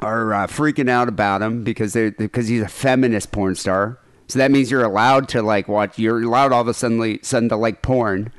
are 0.00 0.34
uh, 0.34 0.46
freaking 0.46 0.90
out 0.90 1.08
about 1.08 1.42
him 1.42 1.64
because 1.64 1.92
they 1.92 2.10
because 2.10 2.48
he's 2.48 2.62
a 2.62 2.68
feminist 2.68 3.32
porn 3.32 3.54
star. 3.54 3.98
So 4.28 4.38
that 4.38 4.50
means 4.50 4.70
you're 4.70 4.84
allowed 4.84 5.28
to 5.30 5.42
like 5.42 5.68
watch. 5.68 5.98
You're 5.98 6.22
allowed 6.22 6.52
all 6.52 6.62
of 6.62 6.68
a 6.68 6.74
sudden 6.74 7.22
sudden 7.22 7.48
to 7.48 7.56
like 7.56 7.82
porn, 7.82 8.32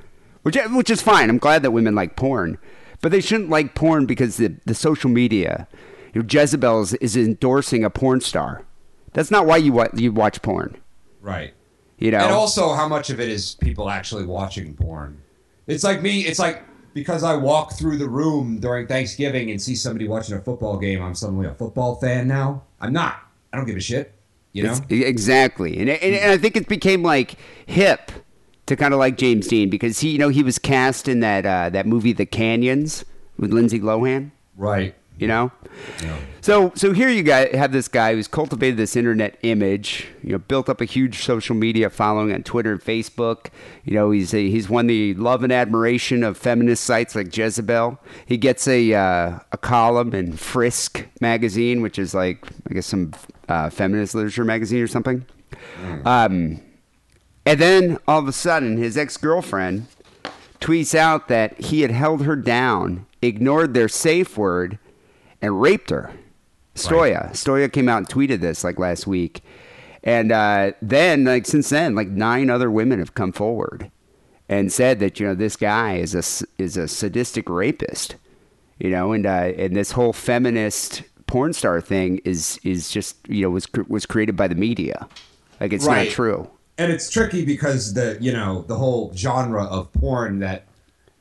which 0.43 0.57
which 0.71 0.89
is 0.89 1.01
fine. 1.01 1.29
I'm 1.29 1.37
glad 1.37 1.63
that 1.63 1.71
women 1.71 1.95
like 1.95 2.15
porn, 2.15 2.57
but 3.01 3.11
they 3.11 3.21
shouldn't 3.21 3.49
like 3.49 3.75
porn 3.75 4.05
because 4.05 4.37
the 4.37 4.55
the 4.65 4.75
social 4.75 5.09
media. 5.09 5.67
You 6.13 6.21
know, 6.21 6.27
Jezebel 6.29 6.81
is, 6.81 6.93
is 6.95 7.15
endorsing 7.17 7.83
a 7.83 7.89
porn 7.89 8.21
star. 8.21 8.63
That's 9.13 9.31
not 9.31 9.45
why 9.45 9.57
you 9.57 9.73
wa- 9.73 9.89
you 9.93 10.11
watch 10.11 10.41
porn. 10.41 10.77
Right. 11.21 11.53
You 11.99 12.11
know. 12.11 12.19
And 12.19 12.31
also, 12.31 12.73
how 12.73 12.87
much 12.87 13.09
of 13.09 13.19
it 13.19 13.29
is 13.29 13.55
people 13.55 13.89
actually 13.89 14.25
watching 14.25 14.75
porn? 14.75 15.21
It's 15.67 15.83
like 15.83 16.01
me. 16.01 16.21
It's 16.21 16.39
like 16.39 16.63
because 16.97 17.23
I 17.23 17.35
walk 17.35 17.73
through 17.73 17.97
the 17.97 18.09
room 18.09 18.59
during 18.59 18.87
Thanksgiving 18.87 19.51
and 19.51 19.61
see 19.61 19.75
somebody 19.75 20.07
watching 20.07 20.35
a 20.35 20.41
football 20.41 20.79
game, 20.79 20.99
I'm 21.03 21.13
suddenly 21.13 21.45
a 21.45 21.53
football 21.53 21.93
fan 21.97 22.27
now. 22.27 22.63
I'm 22.81 22.91
not. 22.91 23.21
I 23.53 23.57
don't 23.57 23.67
give 23.67 23.75
a 23.77 23.79
shit. 23.79 24.15
You 24.51 24.63
know. 24.63 24.71
It's- 24.71 25.07
exactly, 25.07 25.77
and, 25.77 25.91
and 25.91 26.15
and 26.15 26.31
I 26.31 26.37
think 26.37 26.55
it 26.55 26.67
became 26.67 27.03
like 27.03 27.35
hip 27.67 28.11
to 28.65 28.75
kind 28.75 28.95
of 28.95 28.99
like 28.99 29.15
James 29.15 29.47
Deen 29.47 29.69
because 29.69 29.99
he, 29.99 30.09
you 30.09 30.17
know, 30.17 30.29
he 30.29 30.41
was 30.41 30.57
cast 30.57 31.07
in 31.07 31.19
that 31.19 31.45
uh, 31.45 31.69
that 31.69 31.85
movie 31.85 32.13
The 32.13 32.25
Canyons 32.25 33.05
with 33.37 33.53
Lindsay 33.53 33.79
Lohan. 33.79 34.31
right. 34.55 34.95
You 35.17 35.27
know. 35.27 35.51
So 36.41 36.71
so 36.75 36.93
here 36.93 37.09
you 37.09 37.24
got 37.24 37.53
have 37.53 37.71
this 37.71 37.88
guy 37.88 38.13
who's 38.13 38.27
cultivated 38.27 38.77
this 38.77 38.95
internet 38.95 39.38
image, 39.41 40.07
you 40.24 40.31
know, 40.31 40.38
built 40.38 40.69
up 40.69 40.79
a 40.79 40.86
huge 40.86 41.24
social 41.24 41.55
media 41.55 41.89
following 41.89 42.31
on 42.31 42.43
Twitter 42.43 42.71
and 42.71 42.81
Facebook. 42.81 43.47
You 43.83 43.93
know, 43.93 44.12
he's 44.12 44.33
a, 44.33 44.50
he's 44.50 44.69
won 44.69 44.88
the 44.88 45.13
love 45.15 45.43
and 45.43 45.51
admiration 45.51 46.24
of 46.24 46.38
feminist 46.38 46.83
sites 46.83 47.15
like 47.15 47.36
Jezebel. 47.36 48.00
He 48.25 48.38
gets 48.38 48.67
a 48.67 48.93
uh, 48.93 49.39
a 49.51 49.57
column 49.57 50.13
in 50.13 50.33
Frisk 50.33 51.05
magazine, 51.19 51.81
which 51.81 52.00
is 52.00 52.13
like 52.13 52.45
I 52.69 52.74
guess 52.74 52.86
some 52.86 53.13
uh, 53.50 53.69
feminist 53.69 54.15
literature 54.15 54.45
magazine 54.45 54.81
or 54.81 54.88
something. 54.88 55.25
Um, 56.05 56.62
and 57.45 57.59
then 57.59 57.97
all 58.07 58.19
of 58.19 58.27
a 58.27 58.33
sudden, 58.33 58.77
his 58.77 58.97
ex 58.97 59.17
girlfriend 59.17 59.88
tweets 60.59 60.95
out 60.95 61.27
that 61.27 61.59
he 61.59 61.81
had 61.81 61.91
held 61.91 62.24
her 62.24 62.36
down, 62.36 63.05
ignored 63.21 63.74
their 63.74 63.88
safe 63.88 64.38
word, 64.38 64.79
and 65.41 65.62
raped 65.62 65.89
her. 65.89 66.12
Stoya. 66.75 67.32
Stoya 67.32 67.72
came 67.72 67.89
out 67.89 67.98
and 67.98 68.08
tweeted 68.10 68.39
this 68.39 68.63
like 68.63 68.77
last 68.79 69.08
week. 69.08 69.41
And 70.03 70.32
uh, 70.32 70.72
then, 70.82 71.25
like 71.25 71.46
since 71.46 71.70
then, 71.70 71.96
like 71.96 72.08
nine 72.08 72.50
other 72.50 72.70
women 72.72 73.00
have 73.00 73.13
come 73.15 73.32
forward 73.32 73.91
and 74.48 74.72
said 74.72 75.00
that 75.00 75.20
you 75.20 75.27
know 75.27 75.36
this 75.36 75.56
guy 75.56 75.96
is 75.96 76.13
a 76.15 76.46
is 76.62 76.77
a 76.77 76.88
sadistic 76.88 77.50
rapist, 77.50 78.15
you 78.79 78.89
know, 78.89 79.12
and 79.12 79.25
uh, 79.25 79.51
and 79.58 79.75
this 79.75 79.91
whole 79.91 80.13
feminist 80.13 81.03
porn 81.25 81.51
star 81.51 81.82
thing 81.82 82.20
is 82.24 82.60
is 82.63 82.89
just 82.89 83.17
you 83.27 83.41
know 83.41 83.50
was 83.50 83.67
was 83.88 84.06
created 84.06 84.38
by 84.38 84.48
the 84.48 84.56
media, 84.56 85.08
like 85.60 85.74
it's 85.74 85.86
Right. 85.86 86.06
not 86.08 86.13
true. 86.13 86.50
and 86.77 86.89
it's 86.91 87.10
tricky 87.10 87.44
because 87.44 87.94
the 87.96 88.17
you 88.22 88.32
know 88.32 88.62
the 88.67 88.75
whole 88.75 89.12
genre 89.15 89.65
of 89.65 89.91
porn 89.94 90.39
that 90.39 90.67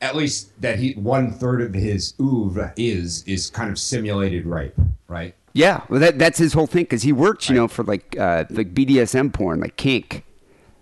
at 0.00 0.14
least 0.14 0.60
that 0.60 0.78
he 0.78 0.92
one 0.92 1.32
third 1.32 1.62
of 1.62 1.74
his 1.74 2.14
oeuvre 2.20 2.72
is 2.76 3.24
is 3.26 3.50
kind 3.50 3.70
of 3.70 3.78
simulated 3.78 4.46
rape, 4.46 4.74
right? 5.08 5.34
Yeah, 5.52 5.84
well, 5.88 6.00
that 6.00 6.18
that's 6.18 6.38
his 6.38 6.52
whole 6.52 6.66
thing 6.66 6.84
because 6.84 7.02
he 7.02 7.12
works, 7.12 7.48
you 7.48 7.54
know, 7.54 7.66
for 7.66 7.82
like 7.82 8.16
uh, 8.18 8.44
like 8.50 8.74
BDSM 8.74 9.32
porn, 9.32 9.60
like 9.60 9.76
kink, 9.76 10.24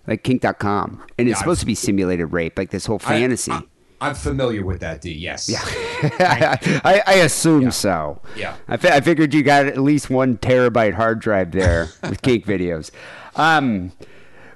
like 0.05 0.23
kink.com, 0.23 1.01
and 1.17 1.29
it's 1.29 1.37
Yeah, 1.37 1.39
supposed 1.39 1.61
to 1.61 1.65
be 1.65 1.75
simulated 1.75 2.33
rape, 2.33 2.57
like 2.57 2.71
this 2.71 2.85
whole 2.85 2.99
fantasy. 2.99 3.53
I, 3.53 4.09
am 4.09 4.15
familiar 4.15 4.65
with 4.65 4.81
that, 4.81 5.01
D. 5.01 5.13
Yes. 5.13 5.47
Yeah. 5.47 5.61
I, 6.83 7.01
I 7.07 7.13
assume 7.15 7.71
so. 7.71 8.21
Yeah. 8.35 8.57
I, 8.67 8.75
fi- 8.75 8.97
I 8.97 8.99
figured 8.99 9.33
you 9.33 9.43
got 9.43 9.65
at 9.65 9.77
least 9.77 10.09
one 10.09 10.37
terabyte 10.37 10.93
hard 10.95 11.21
drive 11.21 11.53
there 11.53 11.87
with 12.03 12.21
kink 12.21 12.45
videos. 12.45 12.91
Um, 13.37 13.93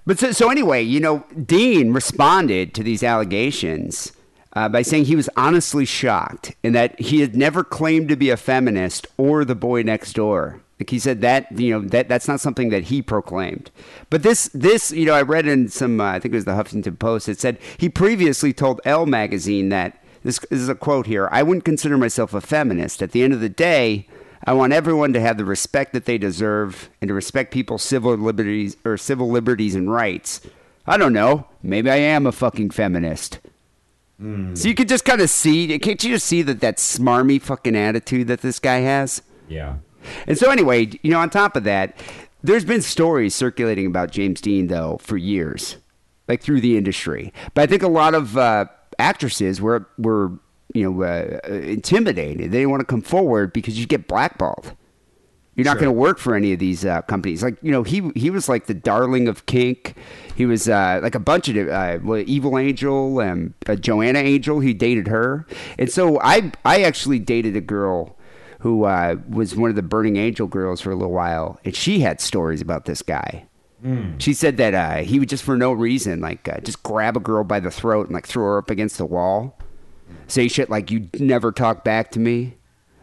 but 0.06 0.20
so, 0.20 0.34
so 0.34 0.50
anyway, 0.52 0.84
you 0.84 1.00
know, 1.00 1.24
Deen 1.46 1.94
responded 1.94 2.74
to 2.74 2.84
these 2.84 3.04
allegations 3.04 4.12
uh, 4.60 4.68
by 4.68 4.82
saying 4.82 5.06
he 5.06 5.16
was 5.16 5.30
honestly 5.38 5.86
shocked 5.86 6.54
and 6.66 6.76
that 6.76 7.00
he 7.00 7.22
had 7.22 7.34
never 7.34 7.64
claimed 7.64 8.10
to 8.10 8.18
be 8.18 8.30
a 8.30 8.36
feminist 8.36 9.08
or 9.16 9.46
the 9.46 9.56
boy 9.56 9.82
next 9.84 10.12
door. 10.12 10.60
Like 10.78 10.90
he 10.90 11.00
said 11.00 11.22
that 11.22 11.50
you 11.58 11.72
know 11.72 11.88
that 11.88 12.10
that's 12.10 12.28
not 12.28 12.42
something 12.42 12.68
that 12.68 12.84
he 12.84 13.02
proclaimed. 13.02 13.72
But 14.10 14.22
this 14.22 14.50
this 14.54 14.92
you 14.92 15.06
know 15.06 15.14
I 15.14 15.22
read 15.22 15.48
in 15.48 15.70
some 15.70 16.02
uh, 16.02 16.12
I 16.12 16.20
think 16.20 16.34
it 16.34 16.38
was 16.38 16.44
the 16.44 16.52
Huffington 16.52 17.00
Post. 17.00 17.30
It 17.30 17.40
said 17.40 17.58
he 17.78 17.88
previously 17.88 18.52
told 18.52 18.82
Elle 18.84 19.06
magazine 19.06 19.70
that 19.70 20.04
this, 20.24 20.40
this 20.40 20.60
is 20.60 20.68
a 20.68 20.76
quote 20.76 21.06
here. 21.06 21.30
I 21.32 21.42
wouldn't 21.42 21.64
consider 21.64 21.98
myself 21.98 22.34
a 22.34 22.42
feminist. 22.42 23.02
At 23.02 23.14
the 23.14 23.24
end 23.24 23.32
of 23.32 23.40
the 23.40 23.48
day, 23.48 24.08
I 24.44 24.52
want 24.52 24.74
everyone 24.74 25.14
to 25.14 25.22
have 25.22 25.38
the 25.38 25.46
respect 25.46 25.94
that 25.94 26.04
they 26.04 26.18
deserve 26.18 26.90
and 27.00 27.08
to 27.08 27.14
respect 27.14 27.54
people's 27.54 27.84
civil 27.84 28.14
liberties 28.18 28.76
or 28.84 28.98
civil 28.98 29.30
liberties 29.30 29.76
and 29.76 29.90
rights. 29.90 30.42
I 30.86 30.98
don't 30.98 31.14
know. 31.14 31.48
Maybe 31.64 31.90
I 31.90 31.96
am 31.96 32.28
a 32.28 32.34
fucking 32.34 32.72
feminist. 32.72 33.40
So 34.56 34.68
you 34.68 34.76
could 34.76 34.90
just 34.90 35.06
kind 35.06 35.22
of 35.22 35.30
see, 35.30 35.80
can't 35.80 36.04
you 36.04 36.12
just 36.12 36.26
see 36.26 36.42
that 36.42 36.60
that 36.60 36.78
smarmy 36.78 37.42
fucking 37.42 37.76
attitude 37.76 38.28
that 38.28 38.42
this 38.42 38.60
guy 38.60 38.80
has? 38.80 39.22
Yeah. 39.48 39.76
And 40.28 40.38
so 40.38 40.52
anyway, 40.52 40.90
you 41.04 41.12
know, 41.12 41.20
on 41.20 41.30
top 41.30 41.56
of 41.56 41.64
that, 41.64 41.98
there's 42.44 42.66
been 42.66 42.82
stories 42.82 43.36
circulating 43.36 43.86
about 43.86 44.12
James 44.12 44.42
Deen 44.42 44.68
though 44.68 44.98
for 45.02 45.18
years, 45.18 45.78
like 46.28 46.42
through 46.42 46.62
the 46.62 46.78
industry. 46.78 47.34
But 47.54 47.64
I 47.64 47.68
think 47.68 47.84
a 47.84 47.88
lot 47.88 48.14
of 48.14 48.38
uh, 48.38 48.66
actresses 48.98 49.62
were 49.62 49.88
were 49.98 50.32
you 50.74 50.84
know 50.84 51.04
uh, 51.04 51.40
uh, 51.48 51.54
intimidated. 51.54 52.52
They 52.52 52.60
didn't 52.60 52.70
want 52.70 52.82
to 52.82 52.86
come 52.86 53.02
forward 53.02 53.54
because 53.54 53.80
you 53.80 53.88
get 53.88 54.08
blackballed. 54.08 54.74
You're 55.60 55.66
not 55.66 55.74
Sure. 55.74 55.82
going 55.82 55.96
to 55.96 56.00
work 56.00 56.20
for 56.20 56.36
any 56.36 56.54
of 56.54 56.60
these 56.60 56.86
uh, 56.86 57.02
companies. 57.02 57.44
Like 57.44 57.58
you 57.62 57.72
know, 57.72 57.84
he 57.84 58.12
he 58.16 58.30
was 58.30 58.48
like 58.48 58.68
the 58.68 58.74
darling 58.74 59.28
of 59.28 59.46
kink. 59.46 59.96
He 60.36 60.46
was 60.46 60.70
uh, 60.70 61.02
like 61.04 61.16
a 61.16 61.20
bunch 61.20 61.50
of 61.50 61.68
uh, 61.68 62.00
Evil 62.26 62.58
Angel 62.58 63.20
and 63.20 63.54
uh, 63.68 63.76
Joanna 63.76 64.20
Angel. 64.20 64.62
He 64.62 64.74
dated 64.74 65.10
her, 65.10 65.46
and 65.78 65.92
so 65.92 66.18
I 66.22 66.52
I 66.64 66.84
actually 66.84 67.20
dated 67.20 67.58
a 67.58 67.62
girl 67.62 68.16
who 68.62 68.86
uh, 68.86 69.18
was 69.30 69.56
one 69.56 69.70
of 69.70 69.76
the 69.76 69.82
Burning 69.82 70.16
Angel 70.16 70.48
girls 70.48 70.80
for 70.80 70.92
a 70.92 70.96
little 70.96 71.12
while, 71.12 71.60
and 71.66 71.76
she 71.76 72.00
had 72.00 72.22
stories 72.22 72.62
about 72.62 72.86
this 72.86 73.02
guy. 73.02 73.46
She 74.18 74.34
said 74.34 74.58
that 74.58 74.74
uh, 74.74 75.04
he 75.04 75.20
would 75.20 75.30
just 75.30 75.44
for 75.44 75.56
no 75.58 75.72
reason 75.72 76.20
like 76.20 76.48
uh, 76.50 76.60
just 76.60 76.84
grab 76.84 77.16
a 77.16 77.22
girl 77.22 77.44
by 77.46 77.60
the 77.62 77.72
throat 77.72 78.08
and 78.08 78.14
like 78.14 78.28
throw 78.28 78.44
her 78.46 78.58
up 78.60 78.70
against 78.70 78.98
the 78.98 79.06
wall, 79.06 79.58
say 80.28 80.48
shit 80.50 80.70
like 80.70 80.92
"you 80.92 81.08
never 81.18 81.52
talk 81.54 81.86
back 81.86 82.12
to 82.12 82.20
me," 82.20 82.56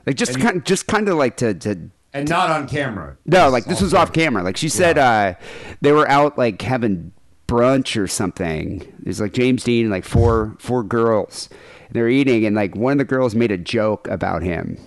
like 0.06 0.16
just 0.16 0.38
kind 0.38 0.64
just 0.66 0.86
kind 0.86 1.08
of 1.08 1.16
like 1.16 1.36
to 1.38 1.54
to 1.54 1.90
And 2.16 2.28
not 2.28 2.50
on 2.50 2.66
camera. 2.66 3.16
no, 3.26 3.48
like 3.50 3.64
this 3.66 3.80
was 3.80 3.92
off 3.94 4.12
camera. 4.12 4.42
Like 4.42 4.56
she 4.56 4.68
said, 4.68 4.96
uh, 4.98 5.34
they 5.80 5.92
were 5.92 6.08
out 6.08 6.38
like 6.38 6.62
having 6.62 7.12
brunch 7.46 8.00
or 8.00 8.06
something. 8.06 8.92
There's 9.00 9.20
like 9.20 9.32
James 9.32 9.64
Deen 9.64 9.84
and 9.84 9.90
like 9.90 10.04
four 10.04 10.56
four 10.58 10.82
girls. 10.82 11.48
They're 11.90 12.08
eating, 12.08 12.44
and 12.44 12.56
like 12.56 12.74
one 12.74 12.92
of 12.92 12.98
the 12.98 13.04
girls 13.04 13.34
made 13.34 13.50
a 13.52 13.58
joke 13.58 14.08
about 14.08 14.42
him, 14.42 14.78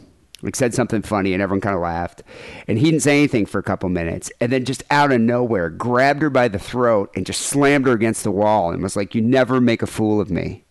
like 0.42 0.56
said 0.56 0.74
something 0.74 1.02
funny, 1.02 1.34
and 1.34 1.42
everyone 1.42 1.62
kind 1.62 1.76
of 1.76 1.82
laughed. 1.82 2.24
And 2.68 2.78
he 2.78 2.86
didn't 2.86 3.02
say 3.04 3.18
anything 3.18 3.46
for 3.46 3.60
a 3.60 3.64
couple 3.64 3.90
minutes, 3.90 4.32
and 4.42 4.52
then 4.52 4.66
just 4.66 4.84
out 4.92 5.12
of 5.12 5.22
nowhere, 5.22 5.70
grabbed 5.70 6.22
her 6.22 6.30
by 6.30 6.48
the 6.48 6.60
throat 6.60 7.12
and 7.16 7.26
just 7.26 7.42
slammed 7.42 7.88
her 7.88 7.94
against 7.94 8.24
the 8.24 8.32
wall, 8.32 8.72
and 8.72 8.84
was 8.84 8.96
like, 8.96 9.16
"You 9.16 9.22
never 9.22 9.62
make 9.62 9.82
a 9.82 9.88
fool 9.88 10.20
of 10.20 10.30
me. 10.30 10.66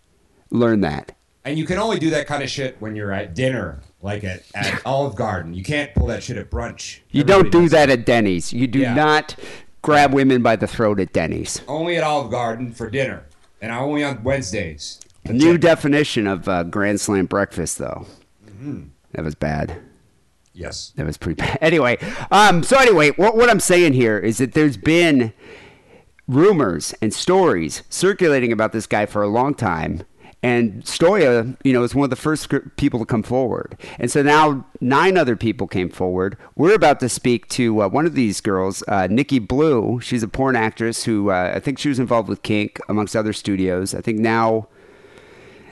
Learn 0.51 0.81
that." 0.83 1.13
And 1.45 1.57
you 1.57 1.65
can 1.65 1.79
only 1.79 1.99
do 1.99 2.11
that 2.11 2.27
kind 2.27 2.43
of 2.43 2.51
shit 2.51 2.77
when 2.79 2.95
you're 2.95 3.13
at 3.13 3.35
dinner, 3.35 3.81
like 4.03 4.25
at, 4.25 4.43
at 4.55 4.81
Olive 4.87 5.17
Garden. 5.17 5.55
You 5.55 5.63
can't 5.65 5.95
pull 5.95 6.07
that 6.07 6.23
shit 6.23 6.37
at 6.37 6.51
brunch. 6.51 7.01
You 7.11 7.21
Everybody 7.23 7.43
don't 7.43 7.53
do 7.53 7.63
does 7.63 7.71
that 7.73 7.91
at 7.91 8.07
Denny's. 8.07 8.53
You 8.53 8.67
do 8.67 8.81
Yeah. 8.81 8.95
not 8.95 9.37
grab 9.83 10.13
women 10.13 10.43
by 10.43 10.57
the 10.57 10.67
throat 10.67 11.01
at 11.01 11.13
Denny's. 11.13 11.63
Only 11.69 11.97
at 11.97 12.05
Olive 12.05 12.31
Garden 12.31 12.73
for 12.73 12.89
dinner, 12.91 13.25
and 13.61 13.73
only 13.73 14.05
on 14.05 14.23
Wednesdays. 14.23 15.01
A 15.25 15.33
new 15.33 15.59
definition 15.59 16.27
of 16.27 16.49
uh, 16.49 16.63
Grand 16.65 17.01
Slam 17.01 17.27
breakfast, 17.27 17.79
though. 17.79 18.07
That 19.13 19.25
was 19.25 19.35
bad. 19.35 19.81
Yes. 20.55 20.93
That 20.97 21.07
was 21.07 21.17
pretty 21.17 21.35
bad. 21.43 21.59
Anyway, 21.61 21.99
um, 22.31 22.63
so 22.63 22.77
anyway, 22.79 23.11
what, 23.11 23.37
what 23.37 23.49
I'm 23.51 23.61
saying 23.61 23.93
here 23.93 24.19
is 24.19 24.39
that 24.39 24.53
there's 24.55 24.77
been 24.77 25.33
rumors 26.27 26.95
and 27.01 27.13
stories 27.15 27.83
circulating 27.89 28.53
about 28.53 28.73
this 28.73 28.87
guy 28.87 29.07
for 29.07 29.23
a 29.23 29.29
long 29.29 29.55
time. 29.55 30.03
And 30.43 30.85
Stoya, 30.85 31.57
you 31.65 31.73
know, 31.73 31.83
is 31.83 31.95
one 31.95 32.05
of 32.05 32.11
the 32.11 32.17
first 32.17 32.49
people 32.77 33.01
to 33.01 33.07
come 33.07 33.25
forward. 33.25 33.77
And 33.99 34.11
so 34.11 34.23
now 34.23 34.65
nine 34.81 35.17
other 35.17 35.35
people 35.35 35.67
came 35.67 35.91
forward. 35.91 36.37
We're 36.55 36.75
about 36.75 37.01
to 37.01 37.09
speak 37.09 37.49
to 37.49 37.83
uh, 37.83 37.89
one 37.89 38.07
of 38.07 38.15
these 38.15 38.41
girls, 38.41 38.85
uh, 38.87 39.09
Nicki 39.11 39.41
Blue. 39.41 40.01
She's 40.01 40.23
a 40.23 40.29
porn 40.29 40.55
actress 40.55 41.05
who 41.05 41.31
uh, 41.31 41.53
I 41.57 41.61
think 41.61 41.79
she 41.79 41.89
was 41.89 41.99
involved 41.99 42.29
with 42.29 42.43
Kink, 42.43 42.81
amongst 42.89 43.17
other 43.17 43.33
studios. 43.33 43.95
I 43.95 44.01
think 44.01 44.21
now 44.21 44.69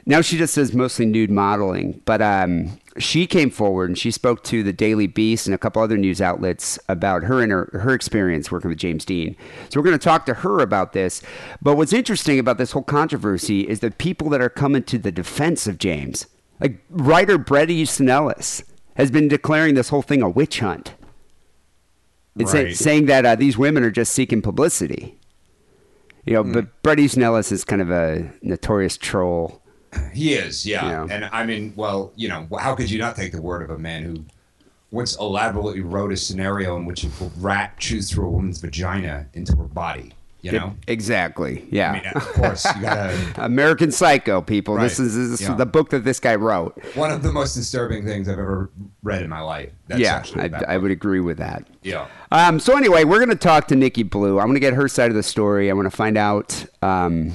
now 0.06 0.20
she 0.20 0.38
just 0.38 0.54
does 0.54 0.72
mostly 0.72 1.04
nude 1.04 1.30
modeling, 1.30 2.00
but 2.04 2.22
um, 2.22 2.78
she 2.96 3.26
came 3.26 3.50
forward 3.50 3.90
and 3.90 3.98
she 3.98 4.10
spoke 4.12 4.44
to 4.44 4.62
the 4.62 4.72
Daily 4.72 5.06
Beast 5.08 5.46
and 5.46 5.54
a 5.54 5.58
couple 5.58 5.82
other 5.82 5.96
news 5.96 6.20
outlets 6.20 6.78
about 6.88 7.24
her 7.24 7.42
and 7.42 7.50
her, 7.50 7.68
her 7.72 7.92
experience 7.92 8.50
working 8.50 8.68
with 8.70 8.78
James 8.78 9.04
Deen. 9.04 9.36
So 9.68 9.80
we're 9.80 9.84
going 9.84 9.98
to 9.98 10.04
talk 10.04 10.24
to 10.26 10.34
her 10.34 10.60
about 10.60 10.92
this. 10.92 11.22
But 11.60 11.76
what's 11.76 11.92
interesting 11.92 12.38
about 12.38 12.56
this 12.56 12.72
whole 12.72 12.84
controversy 12.84 13.62
is 13.68 13.80
the 13.80 13.90
people 13.90 14.30
that 14.30 14.40
are 14.40 14.48
coming 14.48 14.84
to 14.84 14.96
the 14.98 15.12
defense 15.12 15.66
of 15.66 15.78
James, 15.78 16.26
like 16.60 16.78
writer 16.88 17.36
Bret 17.36 17.68
Easton 17.68 18.08
Ellis, 18.08 18.62
has 18.94 19.10
been 19.10 19.28
declaring 19.28 19.74
this 19.74 19.88
whole 19.88 20.02
thing 20.02 20.22
a 20.22 20.28
witch 20.28 20.60
hunt. 20.60 20.94
It's 22.38 22.54
Right. 22.54 22.76
saying 22.76 23.06
that 23.06 23.26
uh, 23.26 23.34
these 23.34 23.58
women 23.58 23.82
are 23.82 23.90
just 23.90 24.12
seeking 24.12 24.40
publicity. 24.40 25.18
You 26.24 26.34
know, 26.34 26.44
but 26.44 26.82
Bret 26.82 26.98
Easton 26.98 27.22
Ellis 27.22 27.50
is 27.52 27.64
kind 27.64 27.80
of 27.82 27.90
a 27.90 28.30
notorious 28.42 28.96
troll. 28.96 29.62
He 30.12 30.34
is, 30.34 30.64
yeah. 30.66 30.84
Yeah. 30.86 31.06
And 31.10 31.24
I 31.32 31.44
mean, 31.44 31.72
well, 31.76 32.12
you 32.16 32.28
know, 32.28 32.46
how 32.58 32.74
could 32.74 32.90
you 32.90 32.98
not 32.98 33.16
take 33.16 33.32
the 33.32 33.42
word 33.42 33.62
of 33.62 33.70
a 33.70 33.78
man 33.78 34.02
who 34.04 34.24
once 34.90 35.16
elaborately 35.18 35.80
wrote 35.80 36.12
a 36.12 36.16
scenario 36.16 36.76
in 36.76 36.84
which 36.86 37.04
a 37.04 37.08
rat 37.38 37.78
chews 37.78 38.10
through 38.10 38.26
a 38.26 38.30
woman's 38.30 38.60
vagina 38.60 39.26
into 39.34 39.56
her 39.56 39.64
body? 39.64 40.12
You 40.42 40.52
know, 40.52 40.76
Exactly. 40.86 41.66
Yeah. 41.72 41.90
I 41.90 41.94
mean, 41.94 42.06
of 42.14 42.22
course, 42.34 42.64
you 42.76 42.82
gotta. 42.82 43.18
American 43.44 43.90
Psycho, 43.90 44.40
people. 44.40 44.76
This 44.76 45.00
is, 45.00 45.16
this 45.16 45.40
is 45.40 45.48
Yeah. 45.48 45.54
the 45.56 45.66
book 45.66 45.90
that 45.90 46.04
this 46.04 46.20
guy 46.20 46.36
wrote. 46.36 46.80
One 46.94 47.10
of 47.10 47.24
the 47.24 47.32
most 47.32 47.54
disturbing 47.54 48.04
things 48.04 48.28
I've 48.28 48.38
ever 48.38 48.70
read 49.02 49.22
in 49.22 49.28
my 49.28 49.40
life. 49.40 49.72
That's 49.88 50.00
yeah, 50.00 50.22
I, 50.36 50.74
I 50.74 50.78
would 50.78 50.92
agree 50.92 51.18
with 51.18 51.38
that. 51.38 51.66
Yeah. 51.82 52.06
Um, 52.30 52.60
so 52.60 52.76
anyway, 52.76 53.02
we're 53.02 53.18
going 53.18 53.30
to 53.30 53.34
talk 53.34 53.66
to 53.68 53.74
Nicki 53.76 54.04
Blue. 54.04 54.38
I'm 54.38 54.46
going 54.46 54.54
to 54.54 54.60
get 54.60 54.74
her 54.74 54.86
side 54.86 55.08
of 55.10 55.16
the 55.16 55.22
story. 55.24 55.68
I 55.68 55.72
want 55.72 55.86
to 55.90 55.96
find 55.96 56.16
out 56.16 56.64
um, 56.80 57.32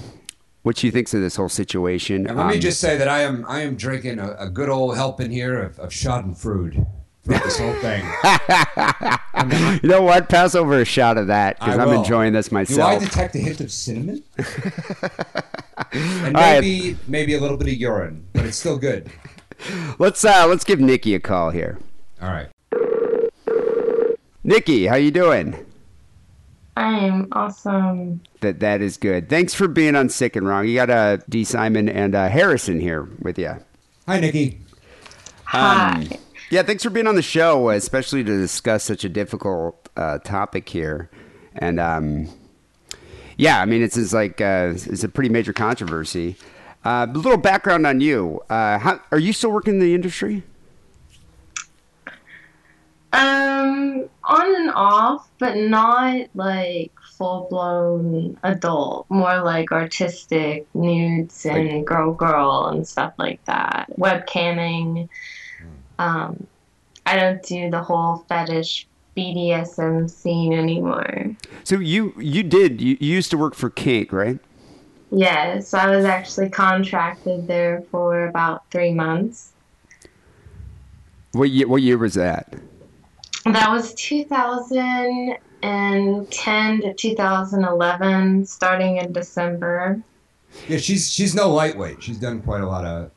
what 0.63 0.77
she 0.77 0.91
thinks 0.91 1.13
of 1.13 1.21
this 1.21 1.35
whole 1.35 1.49
situation. 1.49 2.27
And 2.27 2.37
let 2.37 2.47
me 2.47 2.55
Um, 2.55 2.59
just 2.59 2.79
say 2.79 2.97
that 2.97 3.07
I 3.07 3.21
am 3.21 3.45
I 3.47 3.61
am 3.61 3.75
drinking 3.75 4.19
a, 4.19 4.35
a 4.39 4.49
good 4.49 4.69
old 4.69 4.95
helping 4.95 5.31
here 5.31 5.61
of, 5.61 5.79
of 5.79 5.89
Schadenfreude 5.89 6.85
for 7.23 7.33
this 7.33 7.59
whole 7.59 7.73
thing. 7.75 8.03
you 9.83 9.89
know 9.89 10.01
what? 10.01 10.29
Pass 10.29 10.55
over 10.55 10.79
a 10.79 10.85
shot 10.85 11.17
of 11.17 11.27
that 11.27 11.59
because 11.59 11.77
I'm 11.77 11.89
will. 11.89 11.99
enjoying 12.01 12.33
this 12.33 12.51
myself. 12.51 12.99
Do 12.99 13.05
I 13.05 13.07
detect 13.07 13.35
a 13.35 13.39
hint 13.39 13.59
of 13.61 13.71
cinnamon? 13.71 14.23
and 15.93 16.35
All 16.35 16.41
right. 16.41 16.61
maybe 16.61 16.97
maybe 17.07 17.33
a 17.35 17.39
little 17.39 17.57
bit 17.57 17.67
of 17.67 17.73
urine, 17.75 18.25
but 18.33 18.45
it's 18.45 18.57
still 18.57 18.77
good. 18.77 19.09
let's 19.99 20.23
uh, 20.25 20.45
let's 20.47 20.63
give 20.63 20.79
Nicki 20.79 21.13
a 21.15 21.19
call 21.19 21.49
here. 21.51 21.79
All 22.21 22.29
right. 22.29 22.47
Nicki, 24.43 24.87
how 24.87 24.95
you 24.95 25.11
doing? 25.11 25.65
I'm 26.81 27.27
awesome. 27.33 28.21
That 28.39 28.59
that 28.61 28.81
is 28.81 28.97
good. 28.97 29.29
Thanks 29.29 29.53
for 29.53 29.67
being 29.67 29.95
on 29.95 30.09
Sick 30.09 30.35
and 30.35 30.47
Wrong. 30.47 30.67
You 30.67 30.73
got 30.73 30.89
uh, 30.89 31.17
Dee 31.29 31.43
Simon 31.43 31.87
and 31.87 32.15
uh, 32.15 32.27
Harrison 32.27 32.79
here 32.79 33.07
with 33.19 33.37
you. 33.37 33.55
Hi, 34.07 34.19
Nicki. 34.19 34.59
Hi. 35.45 36.07
Yeah, 36.49 36.63
thanks 36.63 36.81
for 36.81 36.89
being 36.89 37.05
on 37.05 37.15
the 37.15 37.21
show, 37.21 37.69
especially 37.69 38.23
to 38.23 38.37
discuss 38.37 38.83
such 38.83 39.05
a 39.05 39.09
difficult 39.09 39.89
uh, 39.95 40.17
topic 40.19 40.69
here. 40.69 41.11
And 41.53 41.79
um, 41.79 42.27
yeah, 43.37 43.61
I 43.61 43.65
mean, 43.65 43.83
it's, 43.83 43.95
it's 43.95 44.11
like 44.11 44.41
uh, 44.41 44.73
it's 44.73 45.03
a 45.03 45.09
pretty 45.09 45.29
major 45.29 45.53
controversy. 45.53 46.35
Uh, 46.83 47.05
a 47.07 47.13
little 47.13 47.37
background 47.37 47.85
on 47.85 48.01
you. 48.01 48.41
Uh, 48.49 48.79
how, 48.79 48.99
are 49.11 49.19
you 49.19 49.33
still 49.33 49.51
working 49.51 49.75
in 49.75 49.79
the 49.79 49.93
industry? 49.93 50.43
Um, 53.13 54.09
on 54.23 54.55
and 54.55 54.71
off, 54.71 55.29
but 55.37 55.57
not 55.57 56.27
like 56.33 56.91
full 57.17 57.47
blown 57.49 58.37
adult. 58.43 59.05
More 59.09 59.41
like 59.41 59.71
artistic 59.71 60.65
nudes 60.73 61.45
and 61.45 61.85
girl 61.85 62.13
girl 62.13 62.67
and 62.67 62.87
stuff 62.87 63.13
like 63.17 63.43
that. 63.45 63.91
Webcamming. 63.97 65.09
Um, 65.99 66.47
I 67.05 67.17
don't 67.17 67.43
do 67.43 67.69
the 67.69 67.81
whole 67.81 68.25
fetish 68.29 68.87
BDSM 69.17 70.09
scene 70.09 70.53
anymore. 70.53 71.35
So 71.63 71.77
you 71.79 72.13
you 72.17 72.43
did 72.43 72.81
you, 72.81 72.97
you 72.99 73.15
used 73.15 73.31
to 73.31 73.37
work 73.37 73.55
for 73.55 73.69
Kink, 73.69 74.13
right? 74.13 74.39
Yes, 75.11 75.73
I 75.73 75.93
was 75.93 76.05
actually 76.05 76.49
contracted 76.49 77.45
there 77.45 77.83
for 77.91 78.27
about 78.27 78.63
three 78.71 78.93
months. 78.93 79.51
What 81.33 81.49
year, 81.49 81.67
what 81.67 81.81
year 81.81 81.97
was 81.97 82.13
that? 82.13 82.53
That 83.45 83.71
was 83.71 83.93
2010 83.95 86.81
to 86.81 86.93
2011, 86.93 88.45
starting 88.45 88.97
in 88.97 89.11
December. 89.13 90.01
Yeah, 90.67 90.77
she's 90.77 91.09
she's 91.11 91.33
no 91.33 91.49
lightweight. 91.53 92.03
She's 92.03 92.19
done 92.19 92.41
quite 92.41 92.61
a 92.61 92.67
lot 92.67 92.85
of. 92.85 93.11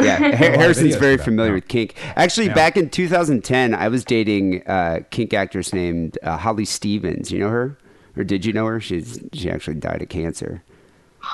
Yeah, 0.00 0.16
Harrison's 0.16 0.94
very 0.96 1.18
familiar 1.18 1.52
with 1.52 1.68
Kink. 1.68 1.94
Actually, 2.16 2.46
Yeah. 2.46 2.54
back 2.54 2.76
in 2.76 2.88
2010, 2.90 3.74
I 3.74 3.88
was 3.88 4.04
dating 4.04 4.62
a 4.66 5.04
Kink 5.10 5.34
actress 5.34 5.72
named 5.74 6.16
uh, 6.22 6.36
Holly 6.38 6.64
Stevens. 6.64 7.30
You 7.32 7.40
know 7.40 7.48
her, 7.50 7.76
or 8.16 8.24
did 8.24 8.44
you 8.44 8.52
know 8.52 8.66
her? 8.66 8.80
She's 8.80 9.18
she 9.32 9.50
actually 9.50 9.74
died 9.76 10.02
of 10.02 10.08
cancer. 10.08 10.62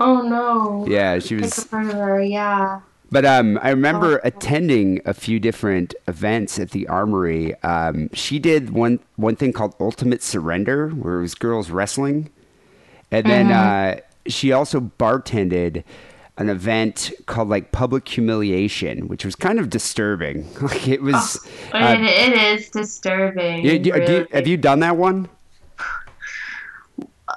Oh 0.00 0.22
no. 0.22 0.86
Yeah, 0.88 1.18
she 1.18 1.34
was. 1.34 1.52
think 1.56 1.74
I've 1.74 1.86
heard 1.86 1.90
of 1.90 1.96
her, 2.00 2.22
yeah. 2.22 2.82
But 3.10 3.24
um, 3.24 3.58
I 3.62 3.70
remember 3.70 4.20
attending 4.22 5.00
a 5.06 5.14
few 5.14 5.40
different 5.40 5.94
events 6.06 6.58
at 6.58 6.72
the 6.72 6.86
Armory. 6.88 7.54
Um, 7.62 8.10
she 8.12 8.38
did 8.38 8.70
one 8.70 8.98
one 9.16 9.34
thing 9.34 9.52
called 9.54 9.74
Ultimate 9.80 10.22
Surrender, 10.22 10.90
where 10.90 11.18
it 11.18 11.22
was 11.22 11.34
girls 11.34 11.70
wrestling, 11.70 12.28
and 13.10 13.24
then 13.24 13.50
uh, 13.50 14.00
she 14.26 14.52
also 14.52 14.78
bartended 14.80 15.84
an 16.36 16.50
event 16.50 17.10
called 17.24 17.48
like 17.48 17.72
Public 17.72 18.06
Humiliation, 18.06 19.08
which 19.08 19.24
was 19.24 19.34
kind 19.34 19.58
of 19.58 19.70
disturbing. 19.70 20.46
like 20.60 20.86
it 20.86 21.00
was. 21.00 21.38
uh, 21.72 21.96
it, 21.98 22.04
it 22.04 22.58
is 22.60 22.68
disturbing. 22.68 23.64
you- 23.64 23.72
you- 23.72 23.80
do 23.80 24.12
you- 24.12 24.26
have 24.32 24.46
you 24.46 24.58
done 24.58 24.80
that 24.80 24.98
one? 24.98 25.28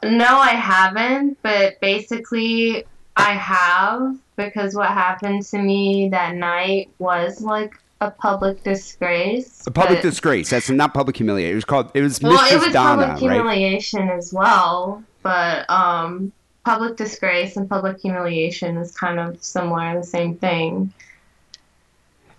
No, 0.04 0.38
I 0.40 0.50
haven't, 0.52 1.38
but 1.44 1.80
basically 1.80 2.86
I 3.28 3.34
have 3.34 4.18
because 4.36 4.76
what 4.76 4.88
happened 4.90 5.44
to 5.48 5.58
me 5.60 6.10
that 6.10 6.36
night 6.36 6.90
was 7.00 7.42
like 7.42 7.74
a 8.02 8.10
public 8.12 8.64
disgrace. 8.64 9.64
A 9.68 9.72
public 9.72 10.00
but- 10.00 10.10
disgrace. 10.10 10.50
That's 10.50 10.70
not 10.70 10.94
public 10.94 11.18
humiliation. 11.18 11.52
It 11.52 11.56
was 11.56 11.66
called. 11.66 11.92
It 11.94 12.02
was 12.02 12.22
Well, 12.22 12.32
Mistress 12.34 12.52
it 12.52 12.66
was 12.66 12.74
Donna, 12.74 13.08
public 13.08 13.22
right? 13.30 13.36
humiliation 13.36 14.10
as 14.10 14.34
well, 14.34 15.04
but 15.22 15.70
um, 15.70 16.32
public 16.66 16.98
disgrace 16.98 17.58
and 17.58 17.70
public 17.70 18.00
humiliation 18.00 18.78
is 18.78 18.92
kind 18.96 19.20
of 19.20 19.44
similar, 19.44 19.96
the 20.00 20.04
same 20.04 20.36
thing. 20.36 20.92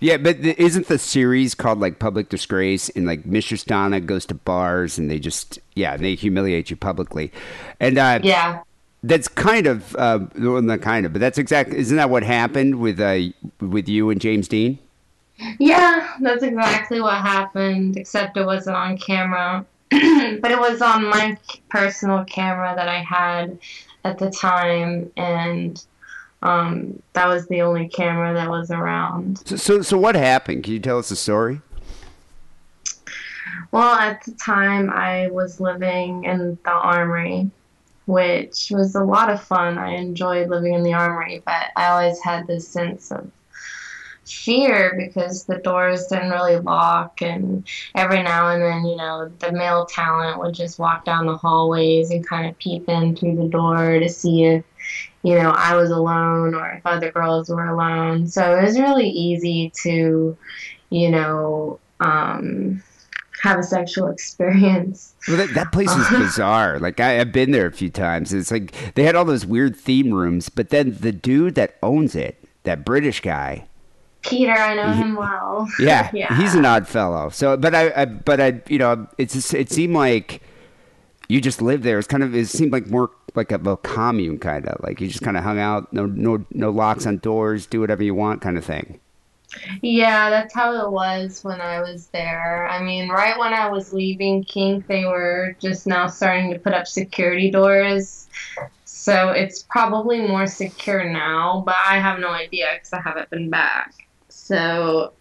Yeah, 0.00 0.16
but 0.16 0.38
isn't 0.40 0.88
the 0.88 0.98
series 0.98 1.54
called 1.54 1.78
like 1.78 2.00
Public 2.00 2.28
Disgrace 2.28 2.88
and 2.88 3.06
like 3.06 3.24
Mistress 3.24 3.62
Donna 3.62 4.00
goes 4.00 4.26
to 4.26 4.34
bars 4.34 4.98
and 4.98 5.08
they 5.08 5.20
just 5.20 5.60
yeah 5.76 5.96
they 5.96 6.16
humiliate 6.16 6.70
you 6.70 6.76
publicly, 6.76 7.30
and 7.78 7.96
uh, 7.98 8.18
Yeah. 8.24 8.62
That's 9.02 9.26
kind 9.28 9.66
of 9.66 9.96
uh, 9.96 10.20
well 10.38 10.62
not 10.62 10.80
kind 10.80 11.04
of 11.04 11.12
but 11.12 11.20
that's 11.20 11.38
exactly 11.38 11.78
isn't 11.78 11.96
that 11.96 12.08
what 12.08 12.22
happened 12.22 12.78
with 12.80 13.00
uh 13.00 13.20
with 13.60 13.88
you 13.88 14.10
and 14.10 14.20
James 14.20 14.48
Deen? 14.48 14.78
Yeah, 15.58 16.14
that's 16.20 16.42
exactly 16.42 17.00
what 17.00 17.14
happened, 17.14 17.96
except 17.96 18.36
it 18.36 18.44
wasn't 18.44 18.76
on 18.76 18.96
camera. 18.98 19.66
but 19.90 20.50
it 20.50 20.58
was 20.58 20.80
on 20.80 21.06
my 21.06 21.36
personal 21.68 22.24
camera 22.24 22.74
that 22.76 22.88
I 22.88 23.02
had 23.02 23.58
at 24.04 24.18
the 24.18 24.30
time, 24.30 25.10
and 25.16 25.84
um, 26.42 27.02
that 27.12 27.26
was 27.28 27.46
the 27.48 27.62
only 27.62 27.88
camera 27.88 28.32
that 28.34 28.48
was 28.48 28.70
around. 28.70 29.46
So, 29.46 29.56
so 29.56 29.82
so 29.82 29.98
what 29.98 30.14
happened? 30.14 30.64
Can 30.64 30.72
you 30.72 30.80
tell 30.80 30.98
us 30.98 31.10
the 31.10 31.16
story? 31.16 31.60
Well, 33.70 33.94
at 33.94 34.24
the 34.24 34.32
time, 34.32 34.90
I 34.90 35.28
was 35.28 35.60
living 35.60 36.24
in 36.24 36.58
the 36.64 36.70
armory, 36.70 37.50
which 38.06 38.70
was 38.70 38.94
a 38.94 39.04
lot 39.04 39.30
of 39.30 39.42
fun. 39.42 39.78
I 39.78 39.94
enjoyed 39.94 40.48
living 40.48 40.74
in 40.74 40.82
the 40.82 40.94
armory, 40.94 41.42
but 41.44 41.70
I 41.76 41.88
always 41.88 42.20
had 42.22 42.46
this 42.46 42.66
sense 42.68 43.10
of 43.10 43.30
fear 44.24 44.94
because 44.96 45.44
the 45.44 45.58
doors 45.58 46.06
didn't 46.06 46.30
really 46.30 46.56
lock, 46.56 47.20
and 47.22 47.66
every 47.94 48.22
now 48.22 48.50
and 48.50 48.62
then, 48.62 48.84
you 48.86 48.96
know, 48.96 49.30
the 49.40 49.52
male 49.52 49.84
talent 49.86 50.38
would 50.38 50.54
just 50.54 50.78
walk 50.78 51.04
down 51.04 51.26
the 51.26 51.36
hallways 51.36 52.10
and 52.10 52.26
kind 52.26 52.48
of 52.48 52.58
peep 52.58 52.88
in 52.88 53.16
through 53.16 53.36
the 53.36 53.48
door 53.48 53.98
to 53.98 54.08
see 54.08 54.44
if, 54.44 54.64
you 55.22 55.34
know, 55.34 55.50
I 55.50 55.74
was 55.76 55.90
alone 55.90 56.54
or 56.54 56.70
if 56.70 56.86
other 56.86 57.10
girls 57.10 57.48
were 57.48 57.66
alone. 57.66 58.26
So 58.26 58.58
it 58.58 58.62
was 58.62 58.78
really 58.78 59.08
easy 59.08 59.72
to, 59.82 60.36
you 60.90 61.10
know, 61.10 61.80
um, 62.00 62.82
have 63.42 63.58
a 63.58 63.62
sexual 63.62 64.06
experience. 64.06 65.14
Well, 65.26 65.36
that, 65.36 65.52
that 65.54 65.72
place 65.72 65.90
is 65.90 66.08
bizarre. 66.10 66.78
Like 66.78 67.00
I, 67.00 67.18
I've 67.20 67.32
been 67.32 67.50
there 67.50 67.66
a 67.66 67.72
few 67.72 67.90
times. 67.90 68.32
It's 68.32 68.52
like 68.52 68.72
they 68.94 69.02
had 69.02 69.16
all 69.16 69.24
those 69.24 69.44
weird 69.44 69.74
theme 69.74 70.14
rooms, 70.14 70.48
but 70.48 70.68
then 70.68 70.96
the 71.00 71.10
dude 71.10 71.56
that 71.56 71.74
owns 71.82 72.14
it, 72.14 72.42
that 72.62 72.84
British 72.84 73.20
guy, 73.20 73.66
Peter, 74.22 74.52
I 74.52 74.76
know 74.76 74.92
him 74.92 75.16
well. 75.16 75.68
Yeah, 75.80 76.08
yeah. 76.14 76.40
he's 76.40 76.54
an 76.54 76.64
odd 76.64 76.86
fellow. 76.86 77.30
So, 77.30 77.56
but 77.56 77.74
I, 77.74 77.92
I 77.96 78.04
but 78.04 78.40
I, 78.40 78.62
you 78.68 78.78
know, 78.78 79.08
it's 79.18 79.34
just, 79.34 79.52
it 79.54 79.72
seemed 79.72 79.94
like 79.94 80.40
you 81.28 81.40
just 81.40 81.60
lived 81.60 81.82
there. 81.82 81.98
It's 81.98 82.06
kind 82.06 82.22
of 82.22 82.36
it 82.36 82.46
seemed 82.46 82.72
like 82.72 82.86
more 82.86 83.10
like 83.34 83.50
a, 83.50 83.56
a 83.56 83.76
commune 83.76 84.38
kind 84.38 84.68
of 84.68 84.80
like 84.84 85.00
you 85.00 85.08
just 85.08 85.24
kind 85.24 85.36
of 85.36 85.42
hung 85.42 85.58
out, 85.58 85.92
no 85.92 86.06
no 86.06 86.46
no 86.52 86.70
locks 86.70 87.06
on 87.06 87.18
doors, 87.18 87.66
do 87.66 87.80
whatever 87.80 88.04
you 88.04 88.14
want 88.14 88.40
kind 88.40 88.56
of 88.56 88.64
thing. 88.64 89.00
Yeah, 89.82 90.30
that's 90.30 90.54
how 90.54 90.74
it 90.84 90.90
was 90.90 91.44
when 91.44 91.60
I 91.60 91.80
was 91.80 92.06
there. 92.08 92.66
I 92.68 92.82
mean, 92.82 93.08
right 93.08 93.38
when 93.38 93.52
I 93.52 93.68
was 93.68 93.92
leaving 93.92 94.44
Kink, 94.44 94.86
they 94.86 95.04
were 95.04 95.56
just 95.60 95.86
now 95.86 96.06
starting 96.06 96.50
to 96.52 96.58
put 96.58 96.72
up 96.72 96.86
security 96.86 97.50
doors. 97.50 98.28
So 98.84 99.30
it's 99.30 99.62
probably 99.64 100.20
more 100.20 100.46
secure 100.46 101.04
now, 101.04 101.62
but 101.66 101.74
I 101.86 101.98
have 101.98 102.18
no 102.18 102.28
idea 102.28 102.68
because 102.74 102.92
I 102.92 103.00
haven't 103.00 103.30
been 103.30 103.50
back. 103.50 103.94
So 104.28 105.12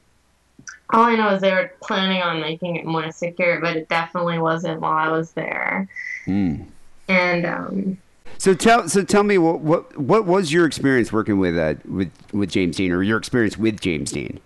all 0.91 1.03
I 1.03 1.15
know 1.15 1.33
is 1.33 1.41
they 1.41 1.51
were 1.51 1.71
planning 1.81 2.21
on 2.21 2.41
making 2.41 2.75
it 2.75 2.85
more 2.85 3.11
secure, 3.11 3.59
but 3.59 3.75
it 3.75 3.89
definitely 3.89 4.39
wasn't 4.39 4.81
while 4.81 4.93
I 4.93 5.09
was 5.09 5.31
there. 5.31 5.87
Mm. 6.25 6.65
And 7.07 7.45
um, 7.45 7.97
So 8.41 8.56
tell 8.56 8.89
so 8.89 9.04
tell 9.04 9.21
me 9.21 9.38
what 9.38 9.60
what 9.60 9.95
what 9.99 10.25
was 10.25 10.51
your 10.51 10.65
experience 10.65 11.13
working 11.13 11.38
with 11.38 11.56
uh 11.56 11.75
with 11.86 12.12
with 12.34 12.49
James 12.49 12.75
Deen 12.75 12.91
or 12.91 13.04
your 13.04 13.19
experience 13.19 13.56
with 13.56 13.80
James 13.80 14.12
Deen? 14.12 14.39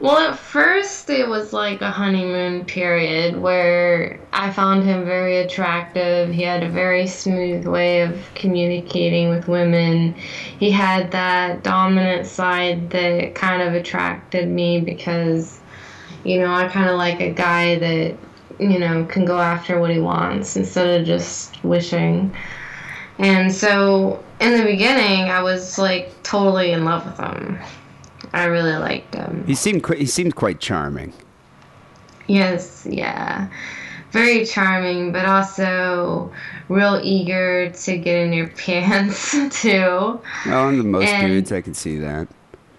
Well, 0.00 0.16
at 0.16 0.38
first 0.38 1.10
it 1.10 1.28
was 1.28 1.52
like 1.52 1.82
a 1.82 1.90
honeymoon 1.90 2.64
period 2.64 3.42
where 3.42 4.18
I 4.32 4.50
found 4.52 4.84
him 4.84 5.04
very 5.04 5.36
attractive. 5.36 6.30
He 6.30 6.44
had 6.44 6.62
a 6.62 6.70
very 6.70 7.06
smooth 7.06 7.66
way 7.66 8.00
of 8.00 8.26
communicating 8.34 9.28
with 9.28 9.48
women. 9.48 10.14
He 10.58 10.70
had 10.70 11.10
that 11.10 11.62
dominant 11.62 12.26
side 12.26 12.88
that 12.88 13.34
kind 13.34 13.60
of 13.60 13.74
attracted 13.74 14.48
me 14.48 14.80
because, 14.80 15.60
you 16.24 16.40
know, 16.40 16.54
I 16.54 16.68
kind 16.68 16.88
of 16.88 16.96
like 16.96 17.20
a 17.20 17.32
guy 17.32 17.78
that, 17.80 18.16
you 18.58 18.78
know, 18.78 19.04
can 19.06 19.24
go 19.24 19.38
after 19.38 19.78
what 19.80 19.90
he 19.90 19.98
wants 19.98 20.56
instead 20.56 21.00
of 21.00 21.06
just 21.06 21.62
wishing. 21.64 22.34
And 23.18 23.52
so 23.52 24.22
in 24.40 24.56
the 24.56 24.64
beginning, 24.64 25.30
I 25.30 25.42
was 25.42 25.78
like 25.78 26.22
totally 26.22 26.72
in 26.72 26.84
love 26.84 27.04
with 27.06 27.18
him. 27.18 27.58
I 28.32 28.44
really 28.44 28.76
liked 28.76 29.14
him. 29.14 29.44
He 29.46 29.54
seemed 29.54 29.82
qu- 29.82 29.94
he 29.96 30.06
seemed 30.06 30.34
quite 30.36 30.60
charming. 30.60 31.12
Yes, 32.26 32.86
yeah. 32.88 33.48
Very 34.10 34.44
charming, 34.44 35.12
but 35.12 35.26
also 35.26 36.32
real 36.68 37.00
eager 37.02 37.70
to 37.70 37.96
get 37.98 38.16
in 38.26 38.32
your 38.32 38.48
pants, 38.56 39.32
too. 39.60 39.70
Oh, 39.80 40.20
well, 40.46 40.68
in 40.68 40.78
the 40.78 40.84
most 40.84 41.06
And- 41.08 41.26
dudes, 41.28 41.52
I 41.52 41.60
can 41.60 41.74
see 41.74 41.98
that. 41.98 42.28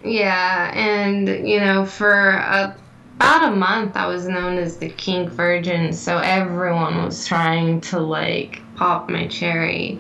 Yeah, 0.03 0.71
and 0.73 1.27
you 1.47 1.59
know, 1.59 1.85
for 1.85 2.29
a, 2.29 2.75
about 3.17 3.51
a 3.51 3.55
month, 3.55 3.95
I 3.97 4.05
was 4.07 4.27
known 4.27 4.57
as 4.57 4.77
the 4.77 4.89
kink 4.89 5.29
virgin, 5.29 5.91
so 5.93 6.17
everyone 6.19 7.03
was 7.03 7.27
trying 7.27 7.81
to 7.81 7.99
like 7.99 8.61
pop 8.75 9.09
my 9.09 9.27
cherry. 9.27 9.99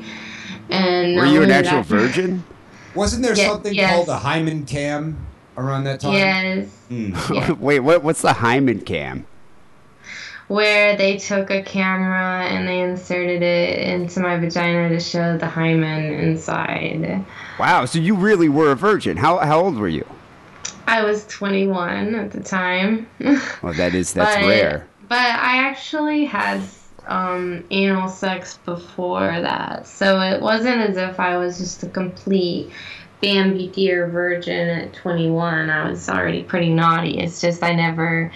And 0.69 1.15
Were 1.17 1.25
you 1.25 1.37
an 1.37 1.43
only 1.43 1.53
actual 1.53 1.77
that- 1.79 1.85
virgin? 1.87 2.43
Wasn't 2.95 3.21
there 3.23 3.35
Yeah, 3.35 3.49
something 3.49 3.73
yes. 3.73 3.93
called 3.93 4.09
a 4.09 4.17
hymen 4.17 4.65
cam 4.65 5.17
around 5.55 5.83
that 5.83 5.99
time? 5.99 6.13
Yes. 6.13 6.67
Mm. 6.89 7.33
Yeah. 7.35 7.51
Wait, 7.59 7.79
what? 7.81 8.03
What's 8.03 8.21
the 8.21 8.33
hymen 8.33 8.81
cam? 8.81 9.25
Where 10.47 10.95
they 10.95 11.17
took 11.17 11.51
a 11.51 11.61
camera 11.61 12.45
and 12.45 12.67
they 12.67 12.79
inserted 12.81 13.41
it 13.43 13.79
into 13.79 14.21
my 14.21 14.37
vagina 14.37 14.89
to 14.89 14.99
show 14.99 15.37
the 15.37 15.45
hymen 15.47 16.05
inside. 16.05 17.25
Wow, 17.59 17.83
so 17.85 17.99
you 17.99 18.15
really 18.15 18.47
were 18.47 18.71
a 18.71 18.75
virgin. 18.75 19.17
How 19.17 19.37
how 19.39 19.59
old 19.59 19.77
were 19.77 19.89
you? 19.89 20.05
I 20.87 21.03
was 21.03 21.27
21 21.27 22.15
at 22.15 22.31
the 22.31 22.41
time. 22.41 23.07
Well, 23.61 23.73
that 23.73 23.93
is 23.93 24.13
that's 24.13 24.37
but, 24.37 24.47
rare. 24.47 24.87
But 25.09 25.17
I 25.17 25.57
actually 25.67 26.25
had 26.25 26.61
um, 27.05 27.65
anal 27.71 28.07
sex 28.07 28.59
before 28.65 29.41
that, 29.41 29.85
so 29.85 30.21
it 30.21 30.41
wasn't 30.41 30.77
as 30.77 30.97
if 30.97 31.19
I 31.19 31.37
was 31.37 31.57
just 31.57 31.83
a 31.83 31.89
complete 31.89 32.71
Bambi 33.21 33.67
deer 33.69 34.07
virgin 34.07 34.69
at 34.69 34.93
21. 34.93 35.69
I 35.69 35.89
was 35.89 36.07
already 36.07 36.43
pretty 36.43 36.69
naughty. 36.69 37.19
It's 37.19 37.41
just 37.41 37.63
I 37.63 37.73
never 37.73 38.31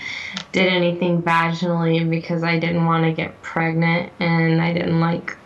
did 0.51 0.67
anything 0.67 1.21
vaginally 1.21 2.09
because 2.09 2.43
I 2.43 2.57
didn't 2.57 2.85
want 2.85 3.05
to 3.05 3.11
get 3.11 3.41
pregnant 3.43 4.11
and 4.19 4.61
I 4.61 4.73
didn't 4.73 4.99
like 4.99 5.37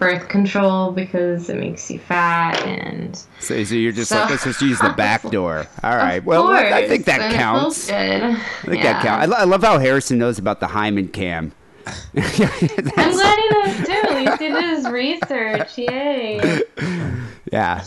birth 0.00 0.28
control 0.28 0.90
because 0.90 1.48
it 1.48 1.58
makes 1.58 1.88
you 1.90 1.98
fat 2.00 2.60
and 2.66 3.16
So, 3.38 3.62
so 3.62 3.74
you're 3.76 3.92
just 3.92 4.08
So- 4.08 4.18
like 4.18 4.30
let's 4.30 4.44
just 4.44 4.60
use 4.62 4.78
the 4.80 4.88
back 4.90 5.22
door. 5.30 5.66
All 5.84 5.96
right. 5.96 6.24
Well, 6.24 6.48
I 6.48 6.88
think 6.88 7.04
that 7.04 7.32
counts. 7.32 7.88
I 7.88 8.34
think 8.64 8.82
that 8.82 9.02
counts. 9.02 9.22
I, 9.22 9.26
lo- 9.26 9.36
I 9.36 9.44
love 9.44 9.62
how 9.62 9.78
Harrison 9.78 10.18
knows 10.18 10.38
about 10.38 10.58
the 10.60 10.66
hymen 10.66 11.08
cam. 11.08 11.52
I'm 11.86 12.22
glad 12.22 12.58
he 12.58 12.68
knows 12.68 13.86
too. 13.86 13.92
At 13.92 14.14
least 14.14 14.38
he 14.40 14.48
did 14.48 14.64
his 14.64 14.88
research. 14.88 15.78
Yay. 15.78 16.62
Yeah. 17.52 17.82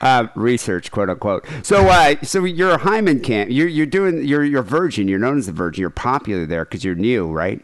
Uh, 0.00 0.28
research, 0.34 0.90
quote 0.90 1.10
unquote. 1.10 1.44
So, 1.62 1.88
uh, 1.88 2.14
so 2.22 2.44
you're 2.44 2.70
a 2.70 2.78
hymen 2.78 3.20
cam. 3.20 3.50
You're 3.50 3.68
you're 3.68 3.86
doing. 3.86 4.24
You're 4.24 4.44
you're 4.44 4.62
virgin. 4.62 5.08
You're 5.08 5.18
known 5.18 5.36
as 5.38 5.46
the 5.46 5.52
virgin. 5.52 5.80
You're 5.82 5.90
popular 5.90 6.46
there 6.46 6.64
because 6.64 6.82
you're 6.84 6.94
new, 6.94 7.30
right? 7.30 7.60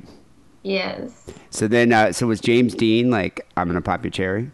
Yes. 0.62 1.24
So 1.50 1.68
then, 1.68 1.92
uh, 1.92 2.12
so 2.12 2.26
was 2.26 2.40
James 2.40 2.74
Deen 2.74 3.10
like, 3.10 3.46
I'm 3.56 3.68
gonna 3.68 3.80
pop 3.80 4.04
your 4.04 4.10
cherry? 4.10 4.50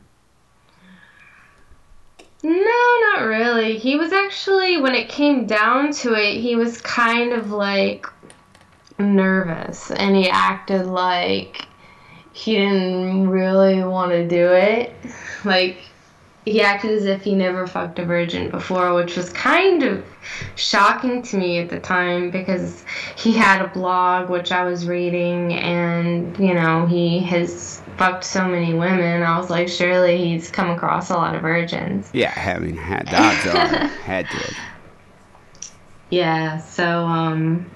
No, 2.43 3.01
not 3.14 3.23
really. 3.23 3.79
He 3.79 3.97
was 3.97 4.12
actually, 4.12 4.77
when 4.77 4.95
it 4.95 5.09
came 5.09 5.47
down 5.47 5.93
to 5.95 6.12
it, 6.12 6.40
he 6.40 6.57
was 6.57 6.81
kind 6.83 7.33
of 7.33 7.51
like 7.51 8.07
nervous 8.99 9.90
and 9.90 10.14
he 10.14 10.29
acted 10.29 10.87
like 10.87 11.67
he 12.35 12.57
didn't 12.57 13.29
really 13.29 13.83
want 13.83 14.11
to 14.12 14.27
do 14.29 14.53
it. 14.53 14.93
Like, 15.45 15.77
he 16.44 16.61
acted 16.61 16.90
as 16.90 17.07
if 17.07 17.22
he 17.22 17.35
never 17.35 17.66
fucked 17.66 17.98
a 17.98 18.04
virgin 18.04 18.50
before, 18.50 18.92
which 18.94 19.16
was 19.16 19.30
kind 19.30 19.83
of 19.83 20.04
shocking 20.57 21.22
to 21.22 21.38
me 21.38 21.59
at 21.59 21.70
the 21.70 21.80
time 21.80 22.30
because 22.30 22.85
he 23.16 23.33
had 23.33 23.62
a 23.62 23.68
blog 23.68 24.28
which 24.28 24.52
I 24.52 24.64
was 24.64 24.87
reading 24.87 25.54
and, 25.54 26.37
you 26.38 26.52
know, 26.52 26.85
he 26.85 27.20
has 27.20 27.80
fucked 27.96 28.24
so 28.24 28.46
many 28.46 28.74
women. 28.74 29.22
I 29.22 29.38
was 29.38 29.48
like, 29.48 29.68
surely 29.68 30.18
he's 30.18 30.50
come 30.50 30.68
across 30.68 31.09
a 31.09 31.14
lot 31.14 31.35
of 31.35 31.40
virgins. 31.40 32.11
Yeah, 32.12 32.35
I 32.37 32.59
mean, 32.59 32.76
had 32.76 33.09
odds 33.09 33.46
are 33.46 33.87
had 34.02 34.28
to. 34.28 34.54
Yeah, 36.11 36.59
so 36.59 37.07
um 37.07 37.70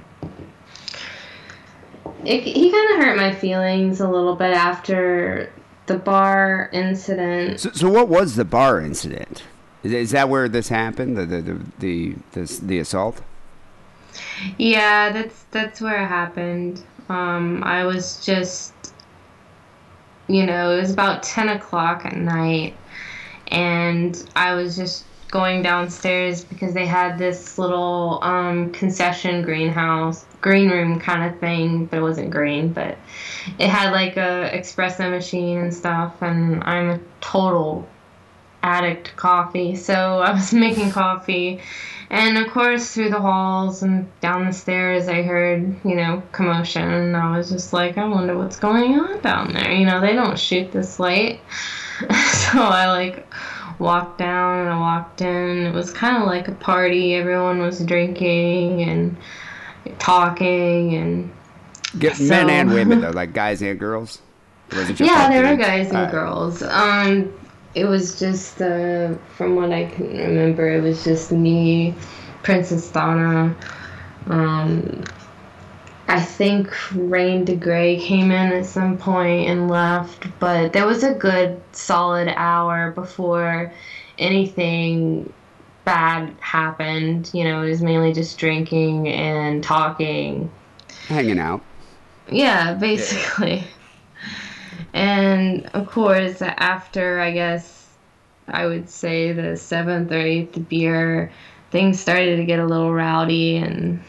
it, 2.24 2.42
he 2.42 2.70
kind 2.70 2.92
of 2.92 3.06
hurt 3.06 3.16
my 3.16 3.32
feelings 3.32 4.00
a 4.00 4.08
little 4.08 4.36
bit 4.36 4.54
after 4.54 5.50
the 5.88 5.98
bar 5.98 6.70
incident. 6.72 7.60
So, 7.60 7.70
so 7.72 7.90
what 7.90 8.08
was 8.08 8.36
the 8.36 8.44
bar 8.44 8.80
incident? 8.80 9.42
Is, 9.82 9.92
is 9.92 10.10
that 10.12 10.28
where 10.28 10.48
this 10.48 10.68
happened? 10.68 11.16
The 11.16 11.26
the 11.26 11.42
the 11.42 11.60
the, 11.78 12.14
the, 12.32 12.60
the 12.62 12.78
assault? 12.78 13.20
Yeah, 14.56 15.10
that's 15.10 15.44
that's 15.50 15.80
where 15.80 16.02
it 16.02 16.06
happened. 16.06 16.82
Um, 17.08 17.62
I 17.64 17.84
was 17.84 18.24
just, 18.24 18.72
you 20.28 20.44
know, 20.44 20.76
it 20.76 20.80
was 20.80 20.92
about 20.92 21.22
ten 21.22 21.48
o'clock 21.48 22.04
at 22.04 22.16
night, 22.16 22.76
and 23.48 24.22
I 24.36 24.54
was 24.54 24.76
just 24.76 25.04
going 25.30 25.62
downstairs 25.62 26.44
because 26.44 26.72
they 26.72 26.86
had 26.86 27.18
this 27.18 27.58
little 27.58 28.18
um, 28.22 28.72
concession 28.72 29.42
greenhouse, 29.42 30.24
green 30.40 30.70
room 30.70 31.00
kind 31.00 31.32
of 31.32 31.40
thing, 31.40 31.86
but 31.86 31.98
it 31.98 32.02
wasn't 32.02 32.30
green, 32.30 32.72
but 32.72 32.96
it 33.58 33.68
had 33.68 33.92
like 33.92 34.16
a 34.16 34.50
espresso 34.54 35.10
machine 35.10 35.58
and 35.58 35.74
stuff, 35.74 36.22
and 36.22 36.62
I'm 36.64 36.90
a 36.90 37.00
total 37.20 37.88
addict 38.62 39.08
to 39.08 39.12
coffee, 39.14 39.76
so 39.76 39.94
I 40.24 40.32
was 40.32 40.52
making 40.52 40.90
coffee. 40.90 41.60
And 42.10 42.38
of 42.38 42.50
course, 42.50 42.94
through 42.94 43.10
the 43.10 43.20
halls 43.20 43.82
and 43.82 44.08
down 44.20 44.46
the 44.46 44.52
stairs, 44.52 45.08
I 45.08 45.20
heard, 45.20 45.76
you 45.84 45.94
know, 45.94 46.22
commotion. 46.32 46.82
And 46.82 47.16
I 47.16 47.36
was 47.36 47.50
just 47.50 47.74
like, 47.74 47.98
I 47.98 48.08
wonder 48.08 48.36
what's 48.36 48.58
going 48.58 48.98
on 48.98 49.20
down 49.20 49.52
there. 49.52 49.70
You 49.70 49.84
know, 49.84 50.00
they 50.00 50.14
don't 50.14 50.38
shoot 50.38 50.72
this 50.72 50.98
late. 50.98 51.40
so 52.00 52.62
I 52.62 52.86
like 52.86 53.26
walked 53.78 54.18
down 54.18 54.60
and 54.60 54.70
I 54.70 54.78
walked 54.78 55.20
in. 55.20 55.66
It 55.66 55.74
was 55.74 55.92
kind 55.92 56.16
of 56.16 56.26
like 56.26 56.48
a 56.48 56.52
party. 56.52 57.14
Everyone 57.14 57.58
was 57.58 57.84
drinking 57.84 58.82
and 58.82 59.16
talking 59.98 60.94
and 60.94 61.30
Get 61.98 62.20
men 62.20 62.50
and 62.50 62.72
women 62.72 63.00
though, 63.00 63.10
like 63.10 63.32
guys 63.32 63.62
and 63.62 63.78
girls. 63.78 64.20
Just 64.70 65.00
yeah, 65.00 65.28
there 65.30 65.50
were 65.50 65.56
guys 65.56 65.88
and 65.88 65.96
Alright. 65.96 66.10
girls. 66.12 66.62
Um, 66.62 67.32
it 67.74 67.86
was 67.86 68.18
just 68.18 68.60
uh, 68.60 69.14
from 69.36 69.56
what 69.56 69.72
I 69.72 69.86
can 69.86 70.08
remember, 70.18 70.68
it 70.68 70.82
was 70.82 71.02
just 71.02 71.32
me, 71.32 71.94
Princess 72.42 72.90
Donna. 72.90 73.56
Um, 74.26 75.02
I 76.08 76.20
think 76.20 76.70
Rain 76.92 77.46
DeGrey 77.46 78.00
came 78.00 78.30
in 78.30 78.52
at 78.52 78.66
some 78.66 78.98
point 78.98 79.48
and 79.48 79.70
left, 79.70 80.26
but 80.38 80.74
there 80.74 80.86
was 80.86 81.02
a 81.02 81.14
good 81.14 81.60
solid 81.72 82.28
hour 82.28 82.90
before 82.90 83.72
anything 84.18 85.32
bad 85.88 86.34
happened. 86.40 87.30
You 87.32 87.44
know, 87.44 87.62
it 87.62 87.70
was 87.70 87.82
mainly 87.82 88.12
just 88.12 88.38
drinking 88.38 89.08
and 89.08 89.64
talking. 89.64 90.50
Hanging 91.06 91.38
out. 91.38 91.62
Yeah, 92.30 92.74
basically. 92.74 93.64
And 94.92 95.66
of 95.72 95.86
course, 95.86 96.42
after 96.42 97.20
I 97.20 97.30
guess 97.32 97.88
I 98.48 98.66
would 98.66 98.90
say 98.90 99.32
the 99.32 99.56
seventh 99.56 100.12
or 100.12 100.20
eighth 100.20 100.68
beer, 100.68 101.32
things 101.70 101.98
started 102.00 102.36
to 102.36 102.44
get 102.44 102.58
a 102.58 102.66
little 102.66 102.92
rowdy. 102.92 103.56
And 103.56 104.02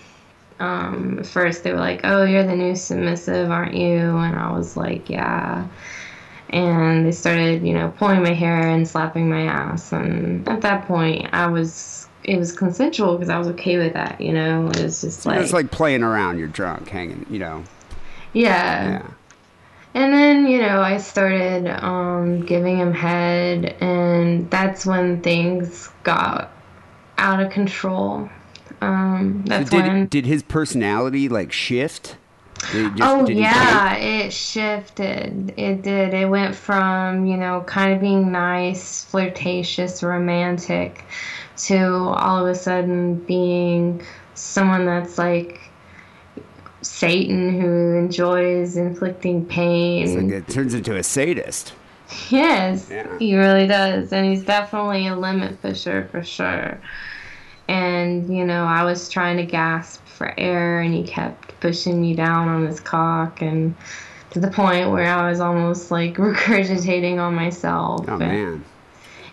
um, 0.59 1.19
at 1.19 1.27
first 1.27 1.63
they 1.63 1.71
were 1.71 1.79
like, 1.79 2.01
"Oh, 2.03 2.23
you're 2.23 2.45
the 2.45 2.55
new 2.55 2.75
submissive, 2.75 3.51
aren't 3.51 3.75
you?" 3.75 3.99
And 3.99 4.35
I 4.35 4.51
was 4.51 4.75
like, 4.75 5.09
"Yeah." 5.09 5.67
And 6.49 7.05
they 7.05 7.11
started, 7.11 7.65
you 7.65 7.73
know, 7.73 7.93
pulling 7.97 8.23
my 8.23 8.33
hair 8.33 8.59
and 8.59 8.87
slapping 8.87 9.29
my 9.29 9.43
ass. 9.43 9.91
And 9.91 10.47
at 10.47 10.61
that 10.61 10.87
point, 10.87 11.29
I 11.33 11.47
was. 11.47 12.07
It 12.25 12.37
was 12.37 12.51
consensual 12.51 13.15
because 13.15 13.29
I 13.29 13.37
was 13.37 13.47
okay 13.47 13.77
with 13.77 13.93
that, 13.93 14.19
you 14.19 14.33
know. 14.33 14.67
It 14.67 14.83
was 14.83 15.01
just 15.01 15.25
like, 15.25 15.39
it's 15.39 15.53
like 15.53 15.71
playing 15.71 16.03
around. 16.03 16.37
You're 16.37 16.49
drunk, 16.49 16.89
hanging. 16.89 17.25
You 17.29 17.39
know. 17.39 17.63
yeah. 18.33 18.89
Yeah. 18.89 19.07
And 19.93 20.13
then, 20.13 20.47
you 20.47 20.61
know, 20.61 20.81
I 20.81 20.97
started 20.97 21.67
um, 21.83 22.45
giving 22.45 22.77
him 22.77 22.93
head, 22.93 23.75
and 23.81 24.49
that's 24.51 24.85
when 24.85 25.21
things 25.21 25.89
got 26.03 26.51
out 27.17 27.41
of 27.41 27.51
control. 27.51 28.29
Um, 28.81 29.43
that's 29.45 29.69
did 29.69 29.81
when. 29.81 30.07
did 30.07 30.25
his 30.25 30.43
personality 30.43 31.27
like 31.27 31.51
shift? 31.51 32.17
Did 32.71 32.91
he 32.91 32.97
just- 32.99 33.01
Oh 33.01 33.25
did 33.25 33.35
he 33.37 33.41
yeah, 33.41 33.95
it 33.95 34.31
shifted. 34.33 35.53
It 35.57 35.81
did. 35.81 36.13
It 36.13 36.29
went 36.29 36.55
from 36.55 37.25
you 37.25 37.37
know 37.37 37.63
kind 37.65 37.93
of 37.93 38.01
being 38.01 38.31
nice, 38.31 39.03
flirtatious, 39.05 40.03
romantic, 40.03 41.03
to 41.65 41.87
all 41.87 42.45
of 42.45 42.47
a 42.47 42.55
sudden 42.55 43.15
being 43.15 44.01
someone 44.35 44.85
that's 44.85 45.17
like 45.17 45.59
Satan 46.81 47.59
who 47.59 47.95
enjoys 47.97 48.77
inflicting 48.77 49.45
pain. 49.45 50.03
It's 50.03 50.13
like 50.15 50.31
it 50.31 50.47
turns 50.47 50.73
into 50.73 50.95
a 50.95 51.03
sadist. 51.03 51.73
Yes. 52.29 52.87
Yeah. 52.89 53.17
He 53.19 53.35
really 53.35 53.67
does. 53.67 54.11
And 54.11 54.25
he's 54.25 54.43
definitely 54.43 55.07
a 55.07 55.15
limit 55.15 55.61
pusher 55.61 56.07
for 56.11 56.23
sure. 56.23 56.79
And, 57.67 58.35
you 58.35 58.45
know, 58.45 58.63
I 58.63 58.83
was 58.83 59.09
trying 59.09 59.37
to 59.37 59.45
gasp 59.45 60.01
for 60.19 60.33
air 60.37 60.81
and 60.81 60.93
he 60.93 61.01
kept 61.03 61.59
pushing 61.61 61.99
me 61.99 62.13
down 62.13 62.47
on 62.49 62.67
his 62.67 62.79
cock 62.79 63.41
and 63.41 63.73
to 64.31 64.39
the 64.39 64.51
point 64.51 64.91
where 64.91 65.11
I 65.11 65.29
was 65.31 65.39
almost 65.39 65.89
like 65.89 66.13
regurgitating 66.17 67.17
on 67.19 67.33
myself. 67.33 68.05
Oh 68.07 68.11
And- 68.13 68.19
man. 68.19 68.65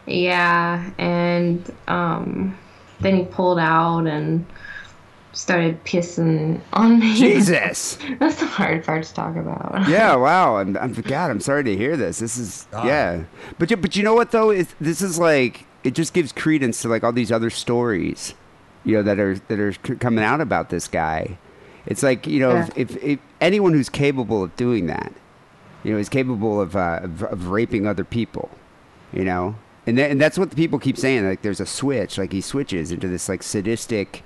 Yeah, 0.07 0.88
and 0.99 1.68
um, 1.88 2.57
then 3.01 3.16
he 3.16 3.25
pulled 3.25 3.59
out 3.59 4.07
and 4.07 4.46
started 5.33 5.83
pissing 5.85 6.61
on 6.72 7.01
me. 7.01 7.12
Jesus. 7.16 7.99
That's 8.20 8.37
the 8.37 8.46
hard 8.46 8.85
part 8.85 9.03
to 9.03 9.12
talk 9.12 9.35
about. 9.35 9.88
Yeah, 9.88 10.14
wow. 10.14 10.59
I'm, 10.59 10.77
I'm 10.77 10.92
God. 10.92 11.31
I'm 11.33 11.40
sorry 11.40 11.64
to 11.64 11.77
hear 11.77 11.96
this. 11.96 12.20
This 12.20 12.38
is 12.38 12.68
Ah. 12.72 12.87
yeah. 12.87 13.25
But 13.59 13.68
you, 13.70 13.77
but 13.77 13.96
you 13.96 14.05
know 14.05 14.14
what 14.14 14.31
though? 14.31 14.51
Is 14.51 14.68
this 14.81 15.03
is 15.03 15.18
like 15.18 15.66
it 15.83 15.94
just 15.94 16.14
gives 16.14 16.31
credence 16.33 16.81
to 16.83 16.88
like 16.88 17.03
all 17.03 17.12
these 17.12 17.33
other 17.33 17.51
stories, 17.51 18.33
you 18.87 18.94
know, 18.96 19.03
that 19.03 19.18
are 19.18 19.35
that 19.49 19.59
are 19.61 19.72
coming 19.96 20.25
out 20.25 20.40
about 20.40 20.70
this 20.70 20.88
guy. 20.88 21.37
It's 21.85 22.03
like 22.03 22.27
you 22.27 22.40
know, 22.40 22.55
Yeah. 22.55 22.68
if, 22.77 22.96
if, 22.96 23.03
if 23.05 23.18
anyone 23.42 23.72
who's 23.75 23.90
capable 23.90 24.42
of 24.42 24.57
doing 24.57 24.87
that, 24.87 25.12
you 25.85 25.92
know, 25.92 25.99
is 25.99 26.09
capable 26.09 26.61
of 26.61 26.75
uh, 26.75 27.01
of, 27.03 27.22
of 27.25 27.49
raping 27.49 27.87
other 27.87 28.05
people, 28.05 28.49
you 29.12 29.25
know, 29.25 29.55
and 29.87 29.99
tha- 29.99 30.09
and 30.09 30.20
that's 30.20 30.38
what 30.38 30.49
the 30.51 30.57
people 30.57 30.79
keep 30.79 30.96
saying. 30.96 31.27
Like 31.29 31.42
there's 31.42 31.61
a 31.61 31.66
switch. 31.66 32.16
Like 32.16 32.33
he 32.33 32.40
switches 32.40 32.90
into 32.90 33.07
this 33.09 33.29
like 33.29 33.42
sadistic. 33.42 34.22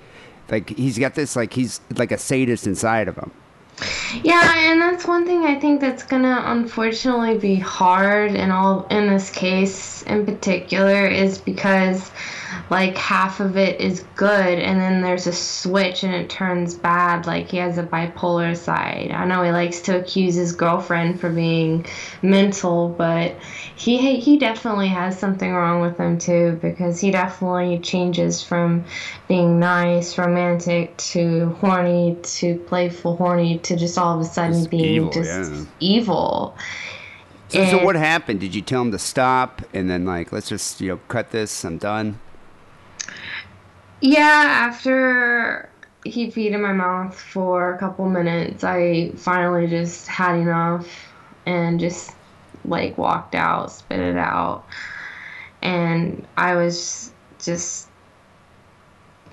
Like 0.49 0.69
he's 0.69 0.97
got 0.97 1.15
this 1.15 1.35
like 1.35 1.53
he's 1.53 1.81
like 1.97 2.11
a 2.11 2.17
sadist 2.17 2.65
inside 2.67 3.07
of 3.07 3.15
him. 3.17 3.31
Yeah, 4.23 4.71
and 4.71 4.81
that's 4.81 5.07
one 5.07 5.25
thing 5.25 5.43
I 5.43 5.59
think 5.59 5.81
that's 5.81 6.03
gonna 6.03 6.41
unfortunately 6.45 7.37
be 7.37 7.55
hard 7.55 8.31
in 8.35 8.51
all 8.51 8.85
in 8.87 9.07
this 9.07 9.29
case 9.31 10.03
in 10.03 10.25
particular 10.25 11.07
is 11.07 11.37
because 11.39 12.11
like 12.71 12.95
half 12.95 13.41
of 13.41 13.57
it 13.57 13.81
is 13.81 14.05
good 14.15 14.57
and 14.57 14.79
then 14.79 15.01
there's 15.01 15.27
a 15.27 15.33
switch 15.33 16.05
and 16.05 16.15
it 16.15 16.29
turns 16.29 16.73
bad 16.73 17.27
like 17.27 17.49
he 17.49 17.57
has 17.57 17.77
a 17.77 17.83
bipolar 17.83 18.55
side. 18.55 19.11
I 19.11 19.25
know 19.25 19.43
he 19.43 19.51
likes 19.51 19.81
to 19.81 19.99
accuse 19.99 20.35
his 20.35 20.53
girlfriend 20.53 21.19
for 21.19 21.29
being 21.29 21.85
mental, 22.21 22.87
but 22.87 23.35
he 23.75 24.21
he 24.21 24.37
definitely 24.37 24.87
has 24.87 25.19
something 25.19 25.51
wrong 25.51 25.81
with 25.81 25.97
him 25.97 26.17
too 26.17 26.57
because 26.61 27.01
he 27.01 27.11
definitely 27.11 27.77
changes 27.79 28.41
from 28.41 28.85
being 29.27 29.59
nice, 29.59 30.17
romantic 30.17 30.95
to 31.11 31.49
horny 31.59 32.17
to 32.23 32.55
playful, 32.67 33.17
horny 33.17 33.57
to 33.59 33.75
just 33.75 33.97
all 33.97 34.15
of 34.15 34.21
a 34.21 34.29
sudden 34.29 34.53
Just 34.53 34.69
being 34.69 34.85
evil, 34.85 35.11
just 35.11 35.51
yeah. 35.51 35.65
evil. 35.81 36.55
So, 37.49 37.65
so 37.65 37.83
what 37.83 37.97
happened? 37.97 38.39
Did 38.39 38.55
you 38.55 38.61
tell 38.61 38.81
him 38.81 38.93
to 38.93 38.99
stop 38.99 39.61
and 39.73 39.89
then 39.89 40.05
like 40.05 40.31
let's 40.31 40.47
just 40.47 40.79
you 40.79 40.87
know 40.87 40.99
cut 41.09 41.31
this? 41.31 41.65
I'm 41.65 41.77
done. 41.77 42.17
Yeah, 44.01 44.43
after 44.47 45.69
he 46.03 46.31
peed 46.31 46.51
in 46.51 46.61
my 46.61 46.73
mouth 46.73 47.17
for 47.19 47.73
a 47.73 47.77
couple 47.77 48.09
minutes, 48.09 48.63
I 48.63 49.11
finally 49.15 49.67
just 49.67 50.07
had 50.07 50.35
enough 50.35 50.87
and 51.45 51.79
just 51.79 52.15
like 52.65 52.97
walked 52.97 53.35
out, 53.35 53.71
spit 53.71 53.99
it 53.99 54.17
out. 54.17 54.65
And 55.61 56.25
I 56.37 56.55
was 56.55 57.13
just 57.39 57.87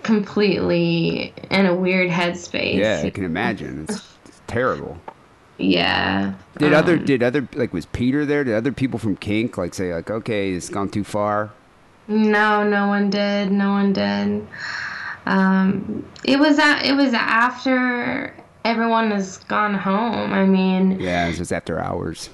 completely 0.02 1.33
in 1.50 1.66
a 1.66 1.74
weird 1.74 2.11
headspace. 2.11 2.76
Yeah, 2.76 3.02
I 3.04 3.11
can 3.11 3.24
imagine. 3.24 3.87
It's, 3.88 4.02
it's 4.26 4.40
terrible. 4.46 4.98
Yeah. 5.57 6.35
Did 6.59 6.72
other 6.72 6.94
um, 6.94 7.04
did 7.04 7.22
other 7.22 7.48
like 7.54 7.72
was 7.72 7.87
Peter 7.87 8.24
there? 8.24 8.44
Did 8.44 8.54
other 8.54 8.72
people 8.72 8.98
from 8.98 9.16
Kink 9.16 9.59
like 9.59 9.74
say 9.74 9.92
like 9.92 10.11
okay 10.11 10.52
it's 10.52 10.68
gone 10.68 10.88
too 10.88 11.04
far? 11.04 11.50
No, 12.09 12.66
no 12.68 12.87
one 12.88 13.11
did. 13.11 13.53
No 13.53 13.71
one 13.73 13.92
did. 13.92 14.47
Um, 15.27 16.07
it 16.25 16.38
was 16.38 16.59
a, 16.59 16.87
it 16.87 16.94
was 16.94 17.12
after 17.12 18.35
everyone 18.64 19.11
has 19.11 19.37
gone 19.38 19.75
home. 19.75 20.33
I 20.33 20.47
mean, 20.47 20.99
Yeah, 21.01 21.27
it 21.29 21.38
was 21.38 21.53
after 21.53 21.79
hours. 21.79 22.31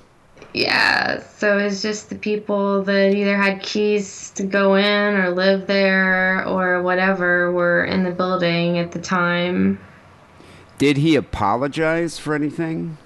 yeah. 0.53 1.21
So 1.37 1.59
it's 1.59 1.83
just 1.83 2.09
the 2.11 2.15
people 2.15 2.83
that 2.85 3.13
either 3.15 3.37
had 3.37 3.61
keys 3.63 4.31
to 4.37 4.45
go 4.45 4.77
in 4.77 5.15
or 5.17 5.31
live 5.31 5.67
there 5.67 6.47
or 6.47 6.81
whatever 6.83 7.51
were 7.53 7.85
in 7.85 8.05
the 8.05 8.13
building 8.13 8.79
at 8.79 8.93
the 8.93 9.01
time. 9.01 9.81
Did 10.79 10.97
he 10.99 11.17
apologize 11.17 12.19
for 12.19 12.35
anything? 12.35 12.99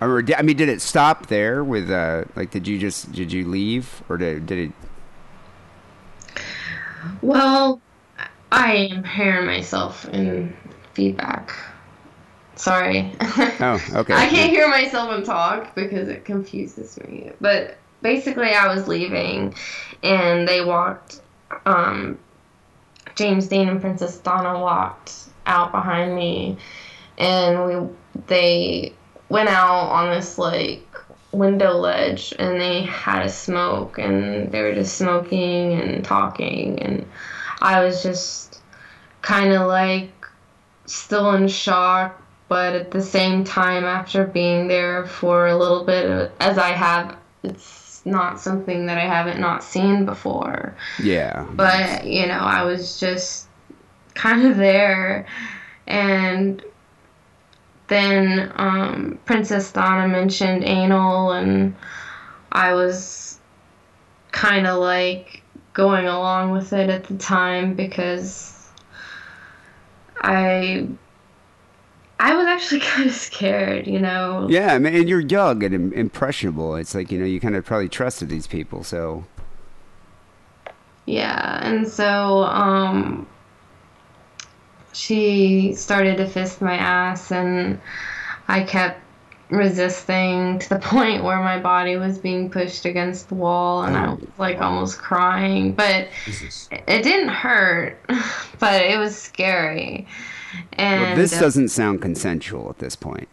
Or 0.00 0.22
I 0.36 0.42
mean, 0.42 0.56
did 0.56 0.68
it 0.68 0.80
stop 0.80 1.26
there 1.26 1.62
with 1.62 1.90
uh 1.90 2.24
like 2.34 2.50
did 2.50 2.66
you 2.66 2.78
just 2.78 3.12
did 3.12 3.32
you 3.32 3.46
leave 3.48 4.02
or 4.08 4.16
did 4.16 4.46
did 4.46 4.58
it? 4.58 4.72
Well, 7.22 7.80
I 8.52 8.88
am 8.92 9.04
hearing 9.04 9.46
myself 9.46 10.08
in 10.10 10.56
feedback. 10.92 11.52
Sorry. 12.56 13.12
Oh, 13.20 13.82
okay. 13.94 14.14
I 14.14 14.28
can't 14.28 14.50
hear 14.50 14.68
myself 14.68 15.10
and 15.10 15.24
talk 15.24 15.74
because 15.74 16.08
it 16.08 16.24
confuses 16.24 16.98
me. 17.00 17.32
But 17.40 17.78
basically, 18.00 18.52
I 18.52 18.72
was 18.72 18.86
leaving, 18.86 19.54
and 20.02 20.46
they 20.46 20.64
walked. 20.64 21.20
Um, 21.66 22.18
James 23.16 23.48
Deen 23.48 23.68
and 23.68 23.80
Princess 23.80 24.18
Donna 24.18 24.58
walked 24.58 25.24
out 25.46 25.72
behind 25.72 26.14
me, 26.14 26.56
and 27.18 27.64
we 27.64 27.88
they 28.26 28.92
went 29.28 29.48
out 29.48 29.88
on 29.88 30.10
this 30.10 30.38
like 30.38 30.83
window 31.34 31.72
ledge, 31.72 32.32
and 32.38 32.60
they 32.60 32.82
had 32.82 33.24
a 33.24 33.28
smoke, 33.28 33.98
and 33.98 34.50
they 34.52 34.62
were 34.62 34.74
just 34.74 34.96
smoking 34.96 35.72
and 35.80 36.04
talking, 36.04 36.78
and 36.80 37.06
I 37.60 37.84
was 37.84 38.02
just 38.02 38.60
kind 39.22 39.52
of 39.52 39.66
like 39.66 40.10
still 40.86 41.32
in 41.32 41.48
shock 41.48 42.20
but 42.48 42.74
at 42.74 42.90
the 42.90 43.00
same 43.00 43.42
time 43.42 43.84
after 43.84 44.24
being 44.24 44.68
there 44.68 45.06
for 45.06 45.46
a 45.46 45.56
little 45.56 45.82
bit 45.82 46.30
as 46.40 46.58
i 46.58 46.72
have 46.72 47.16
it's 47.42 48.02
not 48.04 48.38
something 48.38 48.86
that 48.86 48.98
i 48.98 49.06
haven't 49.06 49.40
not 49.40 49.64
seen 49.64 50.04
before 50.04 50.74
Yeah. 51.02 51.46
but 51.52 52.04
you 52.04 52.26
know 52.26 52.38
i 52.38 52.62
was 52.62 53.00
just 53.00 53.48
kind 54.14 54.46
of 54.46 54.56
there 54.56 55.26
and 55.86 56.62
then 57.88 58.52
um, 58.56 59.18
princess 59.24 59.72
donna 59.72 60.08
mentioned 60.08 60.64
anal 60.64 61.32
and 61.32 61.74
i 62.52 62.72
was 62.72 63.38
kind 64.32 64.66
of 64.66 64.78
like 64.80 65.42
going 65.72 66.06
along 66.06 66.50
with 66.50 66.72
it 66.72 66.88
at 66.90 67.04
the 67.04 67.16
time 67.18 67.74
because 67.74 68.68
i 70.22 70.86
i 72.18 72.34
was 72.34 72.46
actually 72.46 72.80
kind 72.92 73.08
of 73.08 73.14
scared 73.14 73.86
you 73.86 73.98
know 73.98 74.48
Yeah, 74.48 74.74
I 74.74 74.78
mean, 74.78 74.94
and 74.94 75.08
you're 75.08 75.20
young 75.20 75.62
and 75.62 75.92
impressionable. 75.92 76.76
It's 76.76 76.94
like 76.94 77.10
you 77.10 77.18
know 77.18 77.24
you 77.24 77.40
kind 77.40 77.56
of 77.56 77.64
probably 77.64 77.88
trusted 77.88 78.28
these 78.28 78.46
people, 78.46 78.84
so 78.84 79.24
Yeah, 81.06 81.60
and 81.62 81.86
so 81.86 82.44
um 82.44 83.26
she 84.94 85.74
started 85.74 86.16
to 86.18 86.26
fist 86.26 86.62
my 86.62 86.76
ass 86.76 87.30
and 87.32 87.80
I 88.48 88.62
kept 88.62 89.00
resisting 89.50 90.58
to 90.60 90.68
the 90.68 90.78
point 90.80 91.22
where 91.24 91.38
my 91.42 91.58
body 91.58 91.96
was 91.96 92.18
being 92.18 92.48
pushed 92.50 92.84
against 92.84 93.28
the 93.28 93.34
wall 93.34 93.82
and 93.84 93.96
I 93.96 94.14
was 94.14 94.24
like 94.38 94.60
almost 94.60 94.98
crying, 94.98 95.72
but 95.72 96.08
Jesus. 96.24 96.68
it 96.70 97.02
didn't 97.02 97.28
hurt, 97.28 97.98
but 98.58 98.82
it 98.82 98.98
was 98.98 99.16
scary. 99.16 100.06
And 100.74 101.02
well, 101.02 101.16
this 101.16 101.38
doesn't 101.38 101.68
sound 101.68 102.00
consensual 102.00 102.70
at 102.70 102.78
this 102.78 102.94
point. 102.94 103.28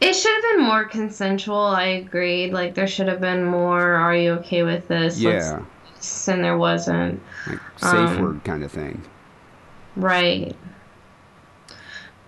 It 0.00 0.12
should 0.14 0.32
have 0.32 0.56
been 0.56 0.64
more 0.66 0.84
consensual. 0.84 1.58
I 1.58 1.84
agreed. 1.84 2.52
Like 2.52 2.74
there 2.74 2.86
should 2.86 3.08
have 3.08 3.20
been 3.20 3.44
more. 3.44 3.80
Are 3.94 4.14
you 4.14 4.32
okay 4.34 4.62
with 4.62 4.86
this? 4.88 5.20
Let's- 5.20 5.46
Yeah, 5.50 6.32
and 6.32 6.44
there 6.44 6.58
wasn't. 6.58 7.20
like 7.46 7.58
safe 7.76 7.94
Um, 7.94 8.22
word 8.22 8.44
kind 8.44 8.62
of 8.62 8.70
thing. 8.70 9.02
Right. 9.96 10.54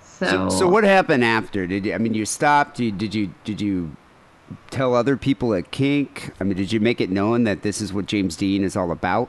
So, 0.01 0.27
So, 0.27 0.49
so 0.49 0.69
what 0.69 0.85
happened 0.85 1.25
after? 1.25 1.67
Did 1.67 1.87
you, 1.87 1.95
I 1.95 1.99
mean 1.99 2.15
you 2.15 2.25
stopped? 2.25 2.81
You, 2.81 2.91
did 2.93 3.15
you 3.15 3.33
did 3.45 3.61
you 3.61 3.97
tell 4.71 4.95
other 4.95 5.17
people 5.17 5.55
at 5.55 5.71
Kink? 5.71 6.33
I 6.41 6.45
mean, 6.45 6.57
did 6.57 6.73
you 6.73 6.81
make 6.81 7.01
it 7.01 7.11
known 7.11 7.45
that 7.45 7.63
this 7.63 7.81
is 7.81 7.93
what 7.93 8.07
James 8.07 8.37
Deen 8.37 8.65
is 8.65 8.77
all 8.77 8.93
about? 8.93 9.29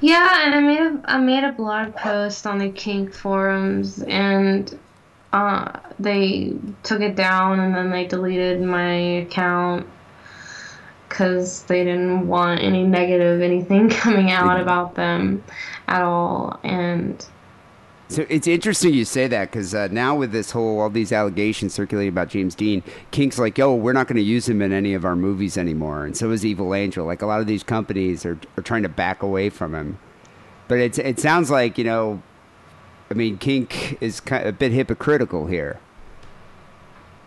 Yeah, 0.00 0.46
and 0.46 0.54
I 0.54 0.60
made 0.60 0.80
a 0.80 1.00
I 1.04 1.18
made 1.18 1.44
a 1.44 1.52
blog 1.52 1.94
post 1.94 2.46
on 2.46 2.58
the 2.58 2.70
kink 2.70 3.12
forums, 3.12 4.02
and 4.02 4.78
uh, 5.32 5.78
they 5.98 6.54
took 6.82 7.02
it 7.02 7.14
down, 7.14 7.60
and 7.60 7.74
then 7.74 7.90
they 7.90 8.06
deleted 8.06 8.62
my 8.62 8.92
account 8.94 9.86
because 11.08 11.64
they 11.64 11.84
didn't 11.84 12.26
want 12.26 12.62
any 12.62 12.84
negative 12.84 13.42
anything 13.42 13.88
coming 13.90 14.30
out 14.30 14.60
about 14.60 14.94
them 14.94 15.42
at 15.90 16.02
all, 16.02 16.58
and 16.64 17.24
So 18.08 18.26
it's 18.28 18.48
interesting 18.48 18.94
you 18.94 19.04
say 19.04 19.28
that 19.28 19.50
because 19.52 19.74
uh, 19.74 19.88
now 19.92 20.16
with 20.16 20.32
this 20.32 20.50
whole 20.50 20.80
all 20.80 20.90
these 20.90 21.12
allegations 21.12 21.74
circulating 21.74 22.08
about 22.08 22.28
James 22.28 22.54
Deen, 22.56 22.82
Kink's 23.12 23.38
like, 23.38 23.58
"Yo, 23.58 23.74
we're 23.74 23.92
not 23.92 24.08
going 24.08 24.16
to 24.16 24.22
use 24.22 24.48
him 24.48 24.62
in 24.62 24.72
any 24.72 24.94
of 24.94 25.04
our 25.04 25.14
movies 25.16 25.56
anymore," 25.58 26.04
and 26.06 26.16
so 26.16 26.30
is 26.32 26.44
Evil 26.44 26.74
Angel. 26.74 27.06
Like 27.06 27.22
a 27.22 27.26
lot 27.26 27.40
of 27.40 27.46
these 27.46 27.62
companies 27.62 28.26
are 28.26 28.38
are 28.56 28.62
trying 28.62 28.82
to 28.82 28.88
back 28.88 29.22
away 29.22 29.50
from 29.50 29.74
him. 29.74 29.98
But 30.68 30.78
it's 30.78 30.98
it 30.98 31.20
sounds 31.20 31.50
like 31.50 31.78
you 31.78 31.84
know, 31.84 32.22
I 33.10 33.14
mean, 33.14 33.38
Kink 33.38 33.98
is 34.00 34.20
kind 34.20 34.42
of 34.42 34.54
a 34.54 34.58
bit 34.58 34.72
hypocritical 34.72 35.46
here. 35.46 35.80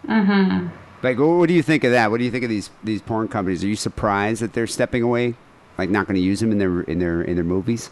Mm-hmm. 0.08 0.68
Like, 1.02 1.18
wh- 1.18 1.38
what 1.40 1.48
do 1.48 1.54
you 1.54 1.64
think 1.64 1.84
of 1.84 1.92
that? 1.92 2.12
What 2.12 2.18
do 2.20 2.26
you 2.26 2.32
think 2.32 2.44
of 2.44 2.50
these 2.50 2.70
these 2.84 3.02
porn 3.02 3.28
companies? 3.30 3.64
Are 3.64 3.68
you 3.68 3.76
surprised 3.76 4.42
that 4.42 4.54
they're 4.54 4.68
stepping 4.68 5.04
away, 5.04 5.36
like 5.78 5.90
not 5.90 6.08
going 6.08 6.16
to 6.16 6.22
use 6.22 6.42
him 6.42 6.52
in 6.52 6.58
their 6.58 6.82
in 6.82 7.00
their 7.00 7.22
in 7.22 7.36
their 7.36 7.44
movies? 7.46 7.90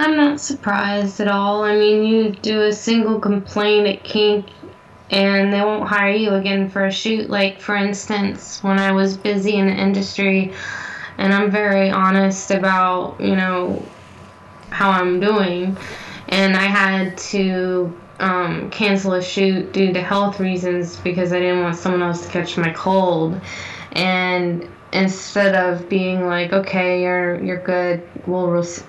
I'm 0.00 0.16
not 0.16 0.40
surprised 0.40 1.20
at 1.20 1.28
all. 1.28 1.62
I 1.62 1.76
mean, 1.76 2.04
you 2.06 2.30
do 2.30 2.62
a 2.62 2.72
single 2.72 3.20
complaint 3.20 3.86
at 3.86 4.02
Kink 4.02 4.46
and 5.10 5.52
they 5.52 5.60
won't 5.60 5.86
hire 5.86 6.14
you 6.14 6.30
again 6.30 6.70
for 6.70 6.86
a 6.86 6.90
shoot. 6.90 7.28
Like, 7.28 7.60
for 7.60 7.76
instance, 7.76 8.64
when 8.64 8.78
I 8.78 8.92
was 8.92 9.18
busy 9.18 9.56
in 9.56 9.66
the 9.66 9.74
industry, 9.74 10.54
and 11.18 11.34
I'm 11.34 11.50
very 11.50 11.90
honest 11.90 12.50
about, 12.50 13.20
you 13.20 13.36
know, 13.36 13.84
how 14.70 14.90
I'm 14.90 15.20
doing, 15.20 15.76
and 16.30 16.56
I 16.56 16.64
had 16.64 17.18
to 17.18 17.94
um, 18.20 18.70
cancel 18.70 19.12
a 19.12 19.22
shoot 19.22 19.70
due 19.74 19.92
to 19.92 20.00
health 20.00 20.40
reasons 20.40 20.96
because 20.96 21.30
I 21.30 21.40
didn't 21.40 21.60
want 21.60 21.76
someone 21.76 22.00
else 22.00 22.24
to 22.24 22.32
catch 22.32 22.56
my 22.56 22.70
cold. 22.72 23.38
And 23.92 24.66
instead 24.94 25.54
of 25.54 25.90
being 25.90 26.24
like, 26.24 26.54
okay, 26.54 27.02
you're 27.02 27.42
you're 27.44 27.62
good, 27.62 28.08
we'll 28.26 28.46
res- 28.46 28.84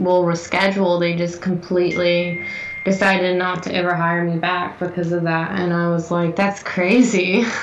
will 0.00 0.24
reschedule. 0.24 1.00
They 1.00 1.14
just 1.14 1.40
completely 1.40 2.44
decided 2.84 3.36
not 3.36 3.62
to 3.64 3.74
ever 3.74 3.94
hire 3.94 4.24
me 4.24 4.38
back 4.38 4.78
because 4.78 5.12
of 5.12 5.24
that, 5.24 5.58
and 5.58 5.72
I 5.72 5.88
was 5.88 6.10
like, 6.10 6.36
that's 6.36 6.62
crazy. 6.62 7.44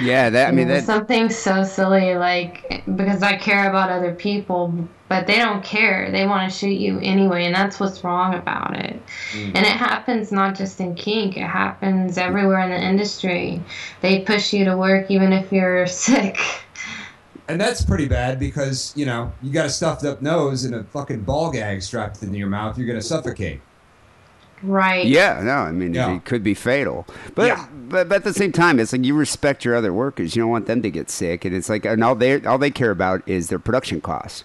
Yeah, 0.00 0.30
that 0.30 0.48
I 0.48 0.52
mean 0.52 0.68
that. 0.68 0.84
something 0.84 1.30
so 1.30 1.64
silly 1.64 2.14
like 2.14 2.82
because 2.96 3.22
I 3.22 3.36
care 3.36 3.68
about 3.68 3.90
other 3.90 4.14
people, 4.14 4.72
but 5.08 5.26
they 5.26 5.36
don't 5.36 5.62
care. 5.64 6.10
They 6.10 6.26
want 6.26 6.50
to 6.50 6.56
shoot 6.56 6.78
you 6.78 6.98
anyway, 7.00 7.44
and 7.46 7.54
that's 7.54 7.80
what's 7.80 8.02
wrong 8.04 8.34
about 8.34 8.76
it. 8.78 9.02
Mm. 9.32 9.56
And 9.56 9.58
it 9.58 9.72
happens 9.72 10.32
not 10.32 10.54
just 10.54 10.80
in 10.80 10.94
kink; 10.94 11.36
it 11.36 11.46
happens 11.46 12.18
everywhere 12.18 12.60
in 12.60 12.70
the 12.70 12.80
industry. 12.80 13.62
They 14.00 14.20
push 14.20 14.52
you 14.52 14.64
to 14.66 14.76
work 14.76 15.10
even 15.10 15.32
if 15.32 15.52
you're 15.52 15.86
sick. 15.88 16.38
And 17.50 17.60
that's 17.60 17.84
pretty 17.84 18.06
bad 18.06 18.38
because, 18.38 18.92
you 18.94 19.04
know, 19.04 19.32
you 19.42 19.52
got 19.52 19.66
a 19.66 19.70
stuffed 19.70 20.04
up 20.04 20.22
nose 20.22 20.64
and 20.64 20.72
a 20.72 20.84
fucking 20.84 21.22
ball 21.22 21.50
gag 21.50 21.82
strapped 21.82 22.22
into 22.22 22.38
your 22.38 22.48
mouth, 22.48 22.78
you're 22.78 22.86
going 22.86 22.98
to 22.98 23.04
suffocate. 23.04 23.60
Right. 24.62 25.04
Yeah, 25.06 25.40
no, 25.42 25.52
I 25.54 25.72
mean 25.72 25.92
Yeah. 25.94 26.14
it 26.14 26.24
could 26.24 26.44
be 26.44 26.54
fatal. 26.54 27.06
But, 27.34 27.46
Yeah. 27.46 27.66
but 27.88 28.08
but 28.08 28.16
at 28.16 28.24
the 28.24 28.34
same 28.34 28.52
time, 28.52 28.78
it's 28.78 28.92
like 28.92 29.04
you 29.04 29.14
respect 29.14 29.64
your 29.64 29.74
other 29.74 29.92
workers. 29.92 30.36
You 30.36 30.42
don't 30.42 30.50
want 30.50 30.66
them 30.66 30.80
to 30.82 30.90
get 30.90 31.10
sick, 31.10 31.44
and 31.46 31.56
it's 31.56 31.68
like 31.70 31.84
and 31.86 32.04
all 32.04 32.14
they 32.14 32.44
all 32.44 32.58
they 32.58 32.70
care 32.70 32.90
about 32.90 33.22
is 33.26 33.48
their 33.48 33.58
production 33.58 34.00
costs. 34.02 34.44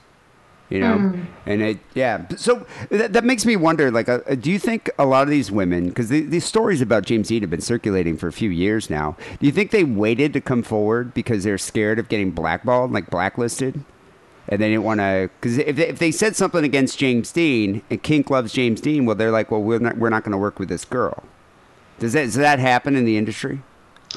You 0.69 0.79
know, 0.79 1.13
and 1.45 1.61
it 1.61 1.79
yeah. 1.93 2.27
So 2.37 2.65
that, 2.89 3.13
that 3.13 3.23
makes 3.23 3.45
me 3.45 3.55
wonder. 3.55 3.91
Like, 3.91 4.09
uh, 4.09 4.19
do 4.33 4.51
you 4.51 4.57
think 4.57 4.89
a 4.97 5.05
lot 5.05 5.21
of 5.21 5.29
these 5.29 5.51
women, 5.51 5.89
because 5.89 6.09
the, 6.09 6.21
these 6.21 6.45
stories 6.45 6.81
about 6.81 7.05
James 7.05 7.27
Deen 7.27 7.41
have 7.41 7.51
been 7.51 7.61
circulating 7.61 8.17
for 8.17 8.27
a 8.27 8.33
few 8.33 8.49
years 8.49 8.89
now, 8.89 9.15
do 9.39 9.45
you 9.45 9.51
think 9.51 9.69
they 9.69 9.83
waited 9.83 10.33
to 10.33 10.41
come 10.41 10.63
forward 10.63 11.13
because 11.13 11.43
they're 11.43 11.59
scared 11.59 11.99
of 11.99 12.09
getting 12.09 12.31
blackballed, 12.31 12.91
like 12.91 13.11
blacklisted? 13.11 13.83
and 14.47 14.61
they 14.61 14.69
didn't 14.69 14.83
want 14.83 14.99
to 14.99 15.29
because 15.39 15.57
if 15.57 15.75
they, 15.75 15.87
if 15.87 15.99
they 15.99 16.11
said 16.11 16.35
something 16.35 16.63
against 16.63 16.97
James 16.97 17.31
Deen 17.31 17.81
and 17.89 18.01
Kink 18.01 18.29
loves 18.29 18.53
James 18.53 18.81
Deen, 18.81 19.05
well, 19.05 19.15
they're 19.15 19.31
like, 19.31 19.51
well, 19.51 19.61
we're 19.61 19.79
not 19.79 19.97
we're 19.97 20.09
not 20.09 20.23
going 20.23 20.33
to 20.33 20.37
work 20.37 20.59
with 20.59 20.69
this 20.69 20.85
girl. 20.85 21.23
Does 21.99 22.13
that 22.13 22.25
does 22.25 22.35
that 22.35 22.59
happen 22.59 22.95
in 22.95 23.05
the 23.05 23.17
industry? 23.17 23.61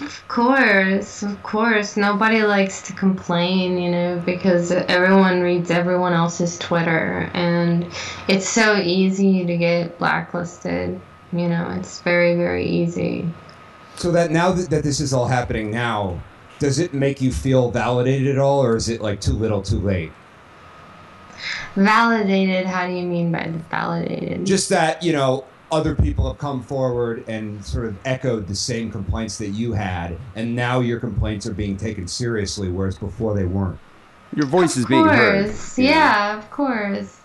Of 0.01 0.29
course, 0.29 1.23
of 1.23 1.43
course. 1.43 1.97
Nobody 1.97 2.43
likes 2.43 2.83
to 2.83 2.93
complain, 2.93 3.79
you 3.79 3.91
know, 3.91 4.23
because 4.25 4.71
everyone 4.71 5.41
reads 5.41 5.71
everyone 5.71 6.13
else's 6.13 6.59
Twitter, 6.59 7.31
and 7.35 7.87
it's 8.29 8.49
so 8.49 8.77
easy 8.77 9.45
to 9.45 9.57
get 9.57 9.99
blacklisted. 9.99 11.01
You 11.33 11.49
know, 11.49 11.75
it's 11.79 12.01
very, 12.03 12.37
very 12.37 12.67
easy. 12.67 13.29
So 13.97 14.13
that 14.13 14.31
now 14.31 14.53
that, 14.53 14.71
that 14.71 14.85
this 14.85 15.01
is 15.01 15.13
all 15.13 15.27
happening 15.27 15.71
now, 15.71 16.23
does 16.59 16.79
it 16.79 16.95
make 16.95 17.21
you 17.21 17.33
feel 17.33 17.71
validated 17.71 18.29
at 18.29 18.39
all, 18.39 18.63
or 18.63 18.77
is 18.77 18.89
it 18.89 19.01
like 19.01 19.21
too 19.21 19.33
little 19.33 19.63
too 19.63 19.81
late? 19.81 20.13
Validated, 21.75 22.67
how 22.67 22.87
do 22.87 22.93
you 22.93 23.05
mean 23.05 23.31
by 23.31 23.53
validated? 23.71 24.47
Just 24.47 24.69
that, 24.71 25.03
you 25.03 25.13
know, 25.13 25.45
other 25.71 25.95
people 25.95 26.27
have 26.29 26.39
come 26.39 26.63
forward 26.63 27.25
and 27.29 27.65
sort 27.65 27.87
of 27.87 27.97
echoed 28.05 28.47
the 28.47 28.55
same 28.55 28.91
complaints 28.91 29.39
that 29.39 29.49
you 29.49 29.73
had, 29.73 30.17
and 30.35 30.55
now 30.55 30.81
your 30.81 31.01
complaints 31.01 31.47
are 31.47 31.55
being 31.55 31.77
taken 31.77 32.09
seriously, 32.09 32.69
whereas 32.69 32.99
before 32.99 33.35
they 33.35 33.45
weren't. 33.45 33.79
Your 34.35 34.47
voice 34.47 34.77
is 34.77 34.85
of 34.85 34.91
being 34.91 35.07
heard. 35.07 35.47
course, 35.47 35.79
you 35.79 35.85
know? 35.85 35.91
yeah, 35.91 36.39
of 36.39 36.51
course. 36.51 37.21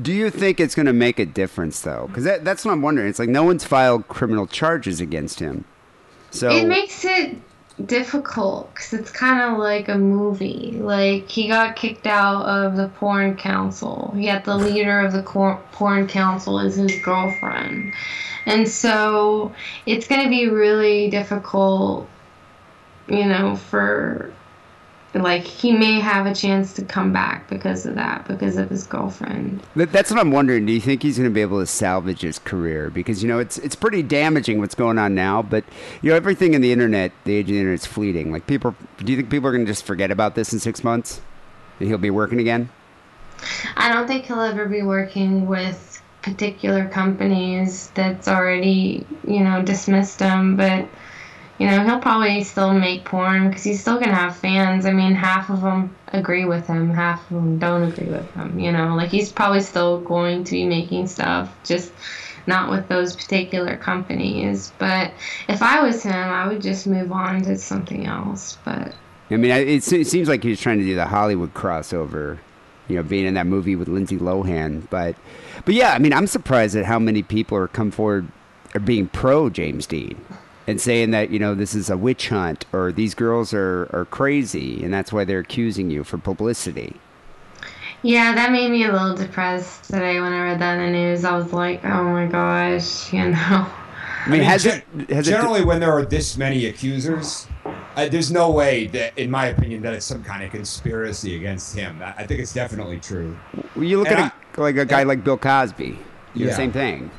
Do 0.00 0.12
you 0.12 0.30
think 0.30 0.58
it's 0.58 0.74
going 0.74 0.86
to 0.86 0.92
make 0.92 1.18
a 1.18 1.26
difference 1.26 1.80
though? 1.80 2.06
Because 2.08 2.24
that, 2.24 2.44
that's 2.44 2.64
what 2.64 2.72
I'm 2.72 2.82
wondering. 2.82 3.08
It's 3.08 3.18
like 3.18 3.28
no 3.28 3.44
one's 3.44 3.64
filed 3.64 4.08
criminal 4.08 4.46
charges 4.46 5.00
against 5.00 5.38
him. 5.38 5.64
So 6.30 6.50
It 6.50 6.66
makes 6.66 7.04
it 7.04 7.36
difficult 7.84 8.72
because 8.72 8.92
it's 8.94 9.10
kind 9.10 9.52
of 9.52 9.58
like 9.58 9.88
a 9.88 9.98
movie. 9.98 10.78
Like 10.80 11.28
he 11.28 11.48
got 11.48 11.76
kicked 11.76 12.06
out 12.06 12.44
of 12.46 12.76
the 12.76 12.88
porn 12.88 13.36
council. 13.36 14.14
Yet 14.16 14.44
the 14.44 14.56
leader 14.56 15.00
of 15.00 15.12
the 15.12 15.22
cor- 15.22 15.62
porn 15.72 16.06
council 16.06 16.58
is 16.58 16.76
his 16.76 16.98
girlfriend, 17.02 17.92
and 18.46 18.68
so 18.68 19.52
it's 19.84 20.06
going 20.06 20.22
to 20.22 20.30
be 20.30 20.48
really 20.48 21.10
difficult. 21.10 22.08
You 23.08 23.26
know, 23.26 23.54
for 23.56 24.32
like 25.14 25.44
he 25.44 25.72
may 25.72 25.98
have 26.00 26.26
a 26.26 26.34
chance 26.34 26.74
to 26.74 26.84
come 26.84 27.12
back 27.12 27.48
because 27.48 27.86
of 27.86 27.94
that, 27.94 28.26
because 28.28 28.56
of 28.56 28.68
his 28.68 28.86
girlfriend. 28.86 29.62
That's 29.74 30.10
what 30.10 30.20
I'm 30.20 30.30
wondering. 30.30 30.66
Do 30.66 30.72
you 30.72 30.80
think 30.80 31.02
he's 31.02 31.16
going 31.16 31.28
to 31.28 31.34
be 31.34 31.40
able 31.40 31.60
to 31.60 31.66
salvage 31.66 32.20
his 32.20 32.38
career? 32.38 32.90
Because 32.90 33.22
you 33.22 33.28
know 33.28 33.38
it's 33.38 33.58
it's 33.58 33.76
pretty 33.76 34.02
damaging 34.02 34.60
what's 34.60 34.74
going 34.74 34.98
on 34.98 35.14
now. 35.14 35.42
But 35.42 35.64
you 36.02 36.10
know 36.10 36.16
everything 36.16 36.54
in 36.54 36.60
the 36.60 36.72
internet, 36.72 37.12
the 37.24 37.34
age 37.34 37.46
of 37.46 37.52
the 37.52 37.58
internet 37.58 37.80
is 37.80 37.86
fleeting. 37.86 38.32
Like 38.32 38.46
people, 38.46 38.74
do 38.98 39.10
you 39.12 39.16
think 39.16 39.30
people 39.30 39.48
are 39.48 39.52
going 39.52 39.64
to 39.64 39.70
just 39.70 39.84
forget 39.84 40.10
about 40.10 40.34
this 40.34 40.52
in 40.52 40.58
six 40.58 40.84
months, 40.84 41.20
and 41.80 41.88
he'll 41.88 41.98
be 41.98 42.10
working 42.10 42.40
again? 42.40 42.68
I 43.76 43.92
don't 43.92 44.06
think 44.06 44.24
he'll 44.24 44.40
ever 44.40 44.66
be 44.66 44.82
working 44.82 45.46
with 45.46 46.02
particular 46.22 46.88
companies 46.88 47.90
that's 47.94 48.26
already, 48.26 49.06
you 49.26 49.40
know, 49.40 49.62
dismissed 49.62 50.18
him, 50.18 50.56
but 50.56 50.88
you 51.58 51.66
know, 51.66 51.84
he'll 51.84 52.00
probably 52.00 52.44
still 52.44 52.72
make 52.72 53.04
porn 53.04 53.48
because 53.48 53.64
he's 53.64 53.80
still 53.80 53.98
gonna 53.98 54.14
have 54.14 54.36
fans. 54.36 54.84
I 54.84 54.92
mean, 54.92 55.14
half 55.14 55.48
of 55.48 55.62
them 55.62 55.94
agree 56.08 56.44
with 56.44 56.66
him, 56.66 56.90
half 56.90 57.22
of 57.30 57.36
them 57.36 57.58
don't 57.58 57.82
agree 57.82 58.08
with 58.08 58.30
him. 58.32 58.58
You 58.58 58.72
know, 58.72 58.94
like 58.94 59.08
he's 59.08 59.32
probably 59.32 59.60
still 59.60 60.00
going 60.00 60.44
to 60.44 60.50
be 60.50 60.66
making 60.66 61.06
stuff, 61.06 61.54
just 61.64 61.92
not 62.46 62.70
with 62.70 62.88
those 62.88 63.16
particular 63.16 63.76
companies. 63.76 64.72
But 64.78 65.12
if 65.48 65.62
I 65.62 65.82
was 65.82 66.02
him, 66.02 66.12
I 66.12 66.46
would 66.46 66.60
just 66.60 66.86
move 66.86 67.10
on 67.10 67.42
to 67.42 67.56
something 67.56 68.06
else. 68.06 68.58
But 68.64 68.94
I 69.30 69.36
mean, 69.36 69.50
it, 69.50 69.82
seems 69.82 70.28
like 70.28 70.42
he's 70.42 70.60
trying 70.60 70.78
to 70.78 70.84
do 70.84 70.94
the 70.94 71.06
Hollywood 71.06 71.54
crossover, 71.54 72.38
you 72.88 72.96
know, 72.96 73.02
being 73.02 73.26
in 73.26 73.34
that 73.34 73.46
movie 73.46 73.76
with 73.76 73.88
Lindsay 73.88 74.18
Lohan. 74.18 74.88
But, 74.90 75.16
but 75.64 75.74
yeah, 75.74 75.92
I 75.92 75.98
mean, 75.98 76.12
I'm 76.12 76.26
surprised 76.26 76.76
at 76.76 76.84
how 76.84 76.98
many 76.98 77.22
people 77.22 77.56
are 77.56 77.66
come 77.66 77.90
forward 77.90 78.28
are 78.74 78.80
being 78.80 79.08
pro 79.08 79.48
James 79.48 79.86
Deen 79.86 80.20
and 80.66 80.80
saying 80.80 81.10
that 81.12 81.30
you 81.30 81.38
know 81.38 81.54
this 81.54 81.74
is 81.74 81.90
a 81.90 81.96
witch 81.96 82.28
hunt 82.28 82.64
or 82.72 82.92
these 82.92 83.14
girls 83.14 83.54
are 83.54 83.88
are 83.92 84.06
crazy 84.10 84.82
and 84.82 84.92
that's 84.92 85.12
why 85.12 85.24
they're 85.24 85.40
accusing 85.40 85.90
you 85.90 86.04
for 86.04 86.18
publicity. 86.18 86.96
Yeah, 88.02 88.34
that 88.34 88.52
made 88.52 88.70
me 88.70 88.84
a 88.84 88.92
little 88.92 89.16
depressed 89.16 89.84
today 89.84 90.20
when 90.20 90.32
I 90.32 90.42
read 90.42 90.60
that 90.60 90.78
in 90.78 90.92
the 90.92 90.98
news. 90.98 91.24
I 91.24 91.36
was 91.36 91.52
like, 91.52 91.84
oh 91.84 92.04
my 92.04 92.26
gosh, 92.26 93.12
you 93.12 93.30
know. 93.30 93.36
I 94.26 94.28
mean, 94.28 94.40
I 94.40 94.42
mean, 94.42 94.42
has 94.42 94.66
it 94.66 94.84
has 95.08 95.26
generally 95.26 95.60
it? 95.60 95.66
when 95.66 95.80
there 95.80 95.92
are 95.92 96.04
this 96.04 96.36
many 96.36 96.66
accusers, 96.66 97.46
uh, 97.96 98.08
there's 98.08 98.30
no 98.30 98.50
way 98.50 98.86
that, 98.88 99.16
in 99.16 99.30
my 99.30 99.46
opinion, 99.46 99.82
that 99.82 99.94
it's 99.94 100.04
some 100.04 100.22
kind 100.22 100.42
of 100.44 100.50
conspiracy 100.50 101.36
against 101.36 101.74
him. 101.74 102.02
I, 102.02 102.10
I 102.18 102.26
think 102.26 102.40
it's 102.40 102.52
definitely 102.52 103.00
true. 103.00 103.36
You 103.76 103.98
look 103.98 104.08
and 104.08 104.18
at 104.18 104.34
a, 104.56 104.60
like 104.60 104.76
a 104.76 104.84
guy 104.84 105.04
like 105.04 105.24
Bill 105.24 105.38
Cosby, 105.38 105.98
you 106.34 106.44
know, 106.44 106.50
Yeah. 106.50 106.56
same 106.56 106.72
thing. 106.72 107.10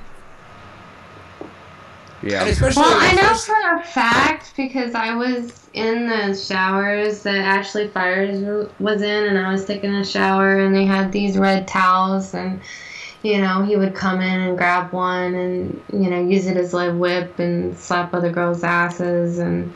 Yeah. 2.23 2.45
Especially, 2.45 2.81
Well, 2.81 2.97
I 2.99 3.11
know 3.13 3.31
especially- 3.31 3.63
for 3.63 3.75
a 3.75 3.83
fact 3.83 4.53
because 4.57 4.95
I 4.95 5.13
was 5.15 5.69
in 5.73 6.07
the 6.07 6.33
showers 6.35 7.21
that 7.23 7.35
Ashley 7.35 7.87
Fires 7.89 8.69
was 8.79 9.01
in, 9.01 9.25
and 9.25 9.37
I 9.37 9.51
was 9.51 9.65
taking 9.65 9.93
a 9.93 10.03
shower, 10.03 10.59
and 10.59 10.75
they 10.75 10.85
had 10.85 11.11
these 11.11 11.37
red 11.37 11.67
towels, 11.67 12.33
and 12.33 12.59
you 13.21 13.39
know 13.39 13.61
he 13.63 13.75
would 13.75 13.93
come 13.93 14.21
in 14.21 14.41
and 14.41 14.57
grab 14.57 14.91
one, 14.91 15.35
and 15.35 15.83
you 15.93 16.09
know 16.09 16.19
use 16.21 16.47
it 16.47 16.57
as 16.57 16.73
like 16.73 16.93
whip 16.93 17.37
and 17.39 17.77
slap 17.77 18.13
other 18.13 18.31
girls' 18.31 18.63
asses, 18.63 19.37
and 19.37 19.71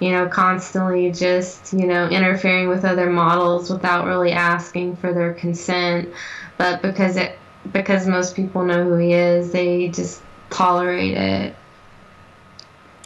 you 0.00 0.10
know 0.10 0.26
constantly 0.26 1.12
just 1.12 1.74
you 1.74 1.86
know 1.86 2.08
interfering 2.08 2.68
with 2.68 2.84
other 2.84 3.10
models 3.10 3.70
without 3.70 4.06
really 4.06 4.32
asking 4.32 4.96
for 4.96 5.12
their 5.12 5.34
consent, 5.34 6.08
but 6.56 6.80
because 6.80 7.16
it 7.16 7.38
because 7.72 8.06
most 8.06 8.34
people 8.34 8.64
know 8.64 8.84
who 8.84 8.96
he 8.96 9.12
is, 9.12 9.52
they 9.52 9.88
just 9.88 10.22
tolerate 10.50 11.16
it. 11.16 11.54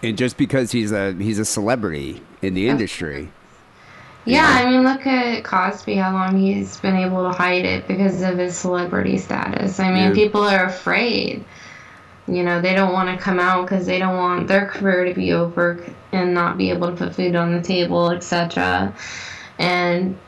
And 0.03 0.17
just 0.17 0.37
because 0.37 0.73
he's 0.73 0.93
a 0.93 1.13
he's 1.15 1.39
a 1.39 1.45
celebrity 1.45 2.23
in 2.43 2.55
the 2.55 2.69
industry. 2.69 3.31
Yeah, 4.25 4.47
I 4.47 4.71
mean, 4.71 4.83
look 4.83 5.07
at 5.07 5.43
Cosby, 5.43 5.95
how 5.95 6.13
long 6.13 6.39
he's 6.39 6.77
been 6.77 6.97
able 6.97 7.23
to 7.23 7.37
hide 7.37 7.65
it 7.65 7.89
because 7.89 8.21
of 8.21 8.37
his 8.37 8.57
celebrity 8.57 9.17
status. 9.17 9.81
I 9.81 9.91
mean, 9.91 10.09
Yeah. 10.09 10.15
people 10.15 10.43
are 10.43 10.67
afraid. 10.67 11.45
You 12.27 12.43
know, 12.43 12.61
they 12.61 12.75
don't 12.75 12.93
want 12.93 13.09
to 13.09 13.23
come 13.23 13.41
out 13.41 13.63
because 13.63 13.87
they 13.87 13.99
don't 13.99 14.19
want 14.19 14.47
their 14.47 14.67
career 14.67 15.07
to 15.07 15.15
be 15.15 15.33
over 15.33 15.83
and 16.13 16.35
not 16.35 16.59
be 16.59 16.69
able 16.69 16.89
to 16.89 16.93
put 16.95 17.15
food 17.15 17.35
on 17.35 17.55
the 17.55 17.63
table, 17.63 18.11
etc. 18.11 18.93
And, 19.59 20.19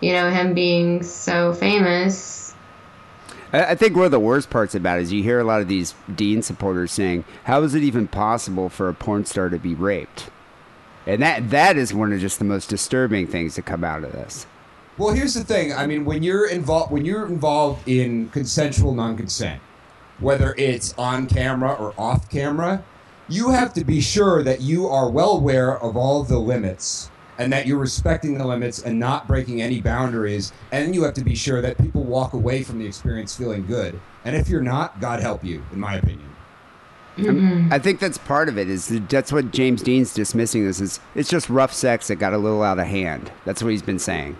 you 0.00 0.14
know, 0.14 0.30
him 0.30 0.54
being 0.54 1.02
so 1.02 1.52
famous, 1.52 2.16
I 3.52 3.74
think 3.74 3.96
one 3.96 4.04
of 4.04 4.10
the 4.12 4.20
worst 4.20 4.48
parts 4.48 4.74
about 4.74 4.98
it 4.98 5.02
is 5.02 5.12
you 5.12 5.22
hear 5.22 5.40
a 5.40 5.44
lot 5.44 5.60
of 5.60 5.68
these 5.68 5.94
Deen 6.14 6.42
supporters 6.42 6.92
saying, 6.92 7.24
"How 7.44 7.62
is 7.62 7.74
it 7.74 7.82
even 7.82 8.06
possible 8.06 8.68
for 8.68 8.88
a 8.88 8.94
porn 8.94 9.24
star 9.24 9.48
to 9.48 9.58
be 9.58 9.74
raped?" 9.74 10.30
And 11.06 11.20
that 11.22 11.50
that 11.50 11.76
is 11.76 11.92
one 11.92 12.12
of 12.12 12.20
just 12.20 12.38
the 12.38 12.44
most 12.44 12.68
disturbing 12.68 13.26
things 13.26 13.54
to 13.56 13.62
come 13.62 13.82
out 13.82 14.04
of 14.04 14.12
this. 14.12 14.46
Well, 14.98 15.14
here's 15.14 15.34
the 15.34 15.42
thing. 15.42 15.72
I 15.72 15.86
mean, 15.86 16.04
when 16.04 16.22
you're 16.22 16.46
involved, 16.46 16.92
when 16.92 17.04
you're 17.04 17.26
involved 17.26 17.88
in 17.88 18.28
consensual 18.28 18.94
non-consent, 18.94 19.60
whether 20.20 20.54
it's 20.56 20.94
on 20.98 21.26
camera 21.26 21.72
or 21.72 21.94
off 21.98 22.28
camera, 22.28 22.84
you 23.28 23.50
have 23.50 23.72
to 23.74 23.84
be 23.84 24.00
sure 24.00 24.42
that 24.42 24.60
you 24.60 24.86
are 24.86 25.10
well 25.10 25.32
aware 25.32 25.76
of 25.76 25.96
all 25.96 26.22
the 26.22 26.38
limits 26.38 27.10
and 27.40 27.50
that 27.54 27.66
you're 27.66 27.78
respecting 27.78 28.36
the 28.36 28.46
limits 28.46 28.82
and 28.82 29.00
not 29.00 29.26
breaking 29.26 29.62
any 29.62 29.80
boundaries. 29.80 30.52
And 30.72 30.94
you 30.94 31.02
have 31.04 31.14
to 31.14 31.24
be 31.24 31.34
sure 31.34 31.62
that 31.62 31.78
people 31.78 32.04
walk 32.04 32.34
away 32.34 32.62
from 32.62 32.78
the 32.78 32.84
experience 32.84 33.34
feeling 33.34 33.66
good. 33.66 33.98
And 34.26 34.36
if 34.36 34.50
you're 34.50 34.60
not, 34.60 35.00
God 35.00 35.20
help 35.20 35.42
you, 35.42 35.62
in 35.72 35.80
my 35.80 35.94
opinion. 35.94 36.28
Mm-hmm. 37.16 37.72
I 37.72 37.78
think 37.78 37.98
that's 37.98 38.18
part 38.18 38.50
of 38.50 38.58
it. 38.58 38.68
Is 38.68 38.88
that's 39.08 39.32
what 39.32 39.52
James 39.52 39.82
Deen's 39.82 40.12
dismissing 40.12 40.66
this 40.66 40.82
is. 40.82 41.00
It's 41.14 41.30
just 41.30 41.48
rough 41.48 41.72
sex 41.72 42.08
that 42.08 42.16
got 42.16 42.34
a 42.34 42.38
little 42.38 42.62
out 42.62 42.78
of 42.78 42.86
hand. 42.86 43.32
That's 43.46 43.62
what 43.62 43.70
he's 43.70 43.82
been 43.82 43.98
saying. 43.98 44.36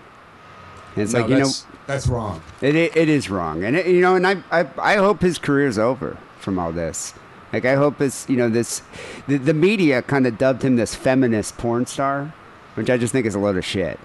And 0.94 1.02
it's 1.02 1.14
No, 1.14 1.20
like 1.20 1.30
you 1.30 1.36
know, 1.36 1.44
that's, 1.44 1.66
that's 1.86 2.06
wrong. 2.06 2.42
It, 2.60 2.76
it, 2.76 2.96
it 2.96 3.08
is 3.08 3.30
wrong, 3.30 3.64
and 3.64 3.76
it, 3.76 3.86
you 3.86 4.00
know, 4.00 4.14
and 4.14 4.26
I, 4.26 4.42
I 4.50 4.66
I 4.78 4.96
hope 4.96 5.22
his 5.22 5.38
career's 5.38 5.78
over 5.78 6.18
from 6.38 6.58
all 6.58 6.72
this. 6.72 7.14
Like 7.52 7.64
I 7.64 7.74
hope 7.76 8.00
it's 8.00 8.28
you 8.28 8.36
know 8.36 8.48
this, 8.48 8.82
the, 9.26 9.36
the 9.36 9.54
media 9.54 10.02
kind 10.02 10.26
of 10.26 10.38
dubbed 10.38 10.62
him 10.62 10.76
this 10.76 10.94
feminist 10.94 11.58
porn 11.58 11.86
star, 11.86 12.32
which 12.80 12.88
I 12.88 12.96
just 12.96 13.12
think 13.12 13.26
is 13.26 13.34
a 13.34 13.38
load 13.38 13.58
of 13.58 13.64
shit. 13.64 14.00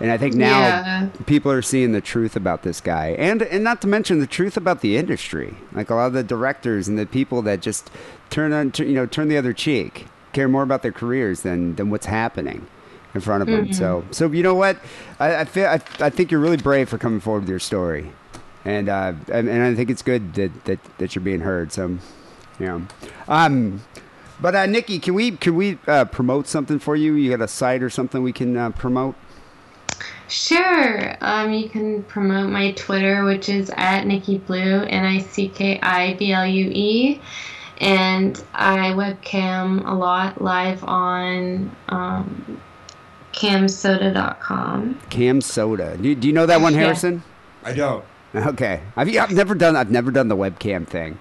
And 0.00 0.10
I 0.10 0.16
think 0.16 0.34
now 0.34 0.60
Yeah. 0.60 1.08
people 1.26 1.52
are 1.52 1.60
seeing 1.60 1.92
the 1.92 2.00
truth 2.00 2.34
about 2.34 2.62
this 2.62 2.80
guy, 2.80 3.08
and 3.18 3.42
and 3.42 3.62
not 3.62 3.82
to 3.82 3.86
mention 3.86 4.20
the 4.20 4.26
truth 4.26 4.56
about 4.56 4.80
the 4.80 4.96
industry. 4.96 5.54
Like 5.74 5.90
a 5.90 5.94
lot 5.94 6.06
of 6.06 6.12
the 6.14 6.22
directors 6.22 6.88
and 6.88 6.98
the 6.98 7.04
people 7.04 7.42
that 7.42 7.60
just 7.60 7.90
turn 8.30 8.52
on, 8.54 8.72
you 8.78 8.94
know, 8.94 9.04
turn 9.06 9.28
the 9.28 9.36
other 9.36 9.52
cheek, 9.52 10.06
care 10.32 10.48
more 10.48 10.62
about 10.62 10.80
their 10.82 10.92
careers 10.92 11.42
than 11.42 11.74
than 11.76 11.90
what's 11.90 12.06
happening 12.06 12.66
in 13.14 13.20
front 13.20 13.42
of 13.42 13.48
them. 13.48 13.72
So 13.74 14.04
so 14.10 14.30
you 14.30 14.42
know 14.42 14.54
what, 14.54 14.78
I, 15.20 15.36
I 15.36 15.44
feel 15.44 15.66
I, 15.66 15.80
I 16.00 16.08
think 16.10 16.30
you're 16.30 16.40
really 16.40 16.56
brave 16.58 16.88
for 16.88 16.96
coming 16.98 17.20
forward 17.20 17.40
with 17.40 17.50
your 17.50 17.58
story, 17.58 18.12
and 18.64 18.88
uh, 18.88 19.12
and, 19.30 19.48
and 19.48 19.62
I 19.62 19.74
think 19.74 19.90
it's 19.90 20.02
good 20.02 20.32
that, 20.34 20.64
that 20.66 20.78
that 20.98 21.14
you're 21.14 21.24
being 21.24 21.40
heard. 21.40 21.70
So, 21.72 21.98
you 22.58 22.66
know, 22.66 22.82
um. 23.28 23.80
But 24.40 24.54
uh, 24.54 24.66
Nicki, 24.66 24.98
can 24.98 25.14
we 25.14 25.32
can 25.32 25.54
we 25.54 25.78
uh, 25.86 26.04
promote 26.06 26.46
something 26.46 26.78
for 26.78 26.94
you? 26.96 27.14
You 27.14 27.30
got 27.30 27.42
a 27.42 27.48
site 27.48 27.82
or 27.82 27.90
something 27.90 28.22
we 28.22 28.32
can 28.32 28.56
uh, 28.56 28.70
promote? 28.70 29.14
Sure. 30.28 31.16
Um, 31.20 31.52
you 31.52 31.68
can 31.68 32.02
promote 32.04 32.50
my 32.50 32.72
Twitter, 32.72 33.24
which 33.24 33.48
is 33.48 33.70
at 33.76 34.06
Nicki 34.06 34.38
Blue, 34.38 34.82
N 34.82 35.04
I 35.04 35.18
C 35.20 35.48
K 35.48 35.78
I 35.80 36.14
B 36.14 36.32
L 36.32 36.46
U 36.46 36.70
E. 36.72 37.20
And 37.78 38.42
I 38.54 38.90
webcam 38.92 39.86
a 39.86 39.94
lot 39.94 40.40
live 40.40 40.82
on 40.84 41.74
um, 41.88 42.60
camsoda.com. 43.32 44.98
Cam 45.10 45.40
Soda. 45.40 45.96
Do, 45.98 46.14
do 46.14 46.26
you 46.26 46.32
know 46.32 46.46
that 46.46 46.60
one, 46.60 46.72
Yeah. 46.74 46.80
Harrison? 46.80 47.22
I 47.64 47.72
don't. 47.74 48.04
Okay. 48.34 48.82
I've, 48.96 49.14
I've 49.16 49.30
never 49.32 49.54
done. 49.54 49.76
I've 49.76 49.90
never 49.90 50.10
done 50.10 50.28
the 50.28 50.36
webcam 50.36 50.86
thing. 50.86 51.18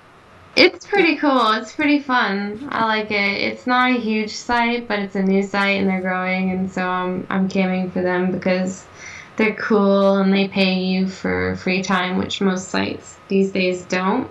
It's 0.55 0.85
pretty 0.85 1.17
cool. 1.17 1.51
It's 1.51 1.73
pretty 1.73 1.99
fun. 1.99 2.67
I 2.71 2.85
like 2.85 3.11
it. 3.11 3.41
It's 3.41 3.67
not 3.67 3.91
a 3.91 3.99
huge 3.99 4.31
site, 4.31 4.87
but 4.87 4.99
it's 4.99 5.15
a 5.15 5.21
new 5.21 5.43
site 5.43 5.79
and 5.81 5.89
they're 5.89 6.01
growing, 6.01 6.51
and 6.51 6.71
so 6.71 6.87
I'm 6.87 7.27
I'm 7.29 7.49
camming 7.49 7.91
for 7.91 8.01
them 8.01 8.31
because 8.31 8.85
they're 9.35 9.55
cool 9.55 10.15
and 10.15 10.33
they 10.33 10.47
pay 10.47 10.75
you 10.75 11.09
for 11.09 11.55
free 11.57 11.81
time, 11.81 12.17
which 12.17 12.39
most 12.39 12.69
sites 12.69 13.17
these 13.27 13.51
days 13.51 13.83
don't. 13.85 14.29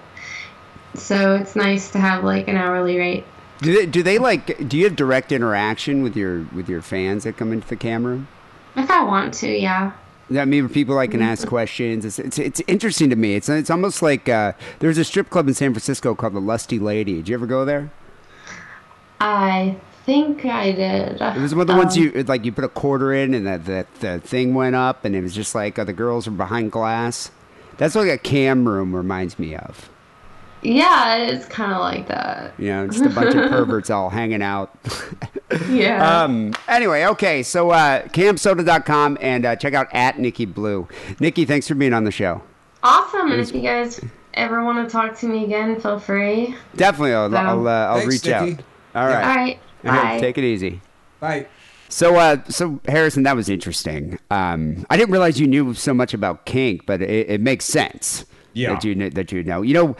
So 0.94 1.34
it's 1.34 1.56
nice 1.56 1.90
to 1.90 1.98
have 1.98 2.24
like 2.24 2.48
an 2.48 2.56
hourly 2.56 2.98
rate. 2.98 3.24
Do 3.58 3.74
they, 3.74 3.86
do 3.86 4.02
they 4.02 4.18
like? 4.18 4.68
Do 4.68 4.78
you 4.78 4.84
have 4.84 4.96
direct 4.96 5.30
interaction 5.32 6.02
with 6.02 6.16
your 6.16 6.46
with 6.54 6.68
your 6.68 6.82
fans 6.82 7.24
that 7.24 7.36
come 7.36 7.52
into 7.52 7.68
the 7.68 7.76
camera? 7.76 8.26
If 8.76 8.90
I 8.90 9.02
want 9.04 9.34
to, 9.34 9.48
yeah. 9.48 9.92
I 10.30 10.44
mean, 10.44 10.68
people 10.68 10.94
like 10.94 11.10
can 11.10 11.22
ask 11.22 11.46
questions. 11.46 12.04
It's, 12.04 12.18
it's 12.18 12.38
it's 12.38 12.62
interesting 12.66 13.10
to 13.10 13.16
me. 13.16 13.34
It's 13.34 13.48
it's 13.48 13.70
almost 13.70 14.02
like 14.02 14.28
uh, 14.28 14.52
there's 14.78 14.98
a 14.98 15.04
strip 15.04 15.30
club 15.30 15.48
in 15.48 15.54
San 15.54 15.72
Francisco 15.72 16.14
called 16.14 16.34
the 16.34 16.40
Lusty 16.40 16.78
Lady. 16.78 17.16
Did 17.16 17.28
you 17.28 17.34
ever 17.34 17.46
go 17.46 17.64
there? 17.64 17.90
I 19.20 19.76
think 20.06 20.44
I 20.44 20.72
did. 20.72 21.20
It 21.20 21.40
was 21.40 21.54
one 21.54 21.62
of 21.62 21.66
the 21.66 21.76
ones 21.76 21.96
Um, 21.96 22.02
you 22.02 22.22
like 22.24 22.44
you 22.44 22.52
put 22.52 22.64
a 22.64 22.68
quarter 22.68 23.12
in 23.12 23.34
and 23.34 23.46
that 23.46 23.64
that 23.66 23.94
the 24.00 24.20
thing 24.20 24.54
went 24.54 24.76
up 24.76 25.04
and 25.04 25.14
it 25.14 25.22
was 25.22 25.34
just 25.34 25.54
like 25.54 25.78
uh, 25.78 25.84
the 25.84 25.92
girls 25.92 26.26
were 26.26 26.32
behind 26.32 26.72
glass. 26.72 27.30
That's 27.76 27.94
what 27.94 28.08
a 28.08 28.18
cam 28.18 28.68
room 28.68 28.94
reminds 28.94 29.38
me 29.38 29.54
of. 29.56 29.90
Yeah, 30.64 31.16
it's 31.18 31.46
kind 31.46 31.72
of 31.72 31.80
like 31.80 32.08
that. 32.08 32.54
You 32.58 32.68
know, 32.68 32.88
just 32.88 33.04
a 33.04 33.10
bunch 33.10 33.34
of 33.34 33.50
perverts 33.50 33.90
all 33.90 34.10
hanging 34.10 34.42
out. 34.42 34.76
Yeah. 35.68 36.22
Um. 36.24 36.52
Anyway, 36.66 37.04
okay. 37.04 37.42
So 37.44 37.70
uh, 37.70 38.02
camsoda.com 38.08 39.18
and 39.20 39.44
uh, 39.46 39.54
check 39.54 39.72
out 39.74 39.86
at 39.92 40.18
Nicki 40.18 40.46
Blue. 40.46 40.88
Nicki, 41.20 41.44
thanks 41.44 41.68
for 41.68 41.74
being 41.76 41.92
on 41.92 42.02
the 42.04 42.10
show. 42.10 42.42
awesome. 42.82 43.30
And 43.30 43.40
if 43.40 43.54
you 43.54 43.60
guys 43.60 44.00
ever 44.32 44.64
want 44.64 44.84
to 44.88 44.90
talk 44.92 45.16
to 45.18 45.26
me 45.26 45.44
again, 45.44 45.78
feel 45.80 46.00
free. 46.00 46.56
Definitely, 46.74 47.14
I'll 47.14 47.30
So- 47.30 47.36
I'll, 47.36 47.68
uh, 47.68 47.70
I'll 47.70 47.98
Thanks, 47.98 48.14
reach 48.24 48.28
out. 48.32 48.48
Nicki. 48.48 48.64
All 48.96 49.06
right. 49.06 49.14
All 49.24 49.36
right. 49.36 49.58
All 49.84 49.90
right, 49.92 50.14
Bye. 50.14 50.20
Take 50.20 50.38
it 50.38 50.44
easy. 50.44 50.80
Bye. 51.20 51.46
So, 51.88 52.16
uh, 52.16 52.38
so 52.48 52.80
Harrison, 52.88 53.22
that 53.24 53.36
was 53.36 53.48
interesting. 53.48 54.18
Um, 54.32 54.84
I 54.90 54.96
didn't 54.96 55.12
realize 55.12 55.38
you 55.38 55.46
knew 55.46 55.74
so 55.74 55.94
much 55.94 56.14
about 56.14 56.46
kink, 56.46 56.84
but 56.86 57.00
it, 57.00 57.30
it 57.30 57.40
makes 57.40 57.64
sense. 57.66 58.24
Yeah. 58.54 58.74
That 58.74 58.84
you 58.84 58.94
kn- 58.96 59.10
that 59.10 59.30
you 59.30 59.42
know. 59.44 59.62
You 59.62 59.74
know, 59.74 59.96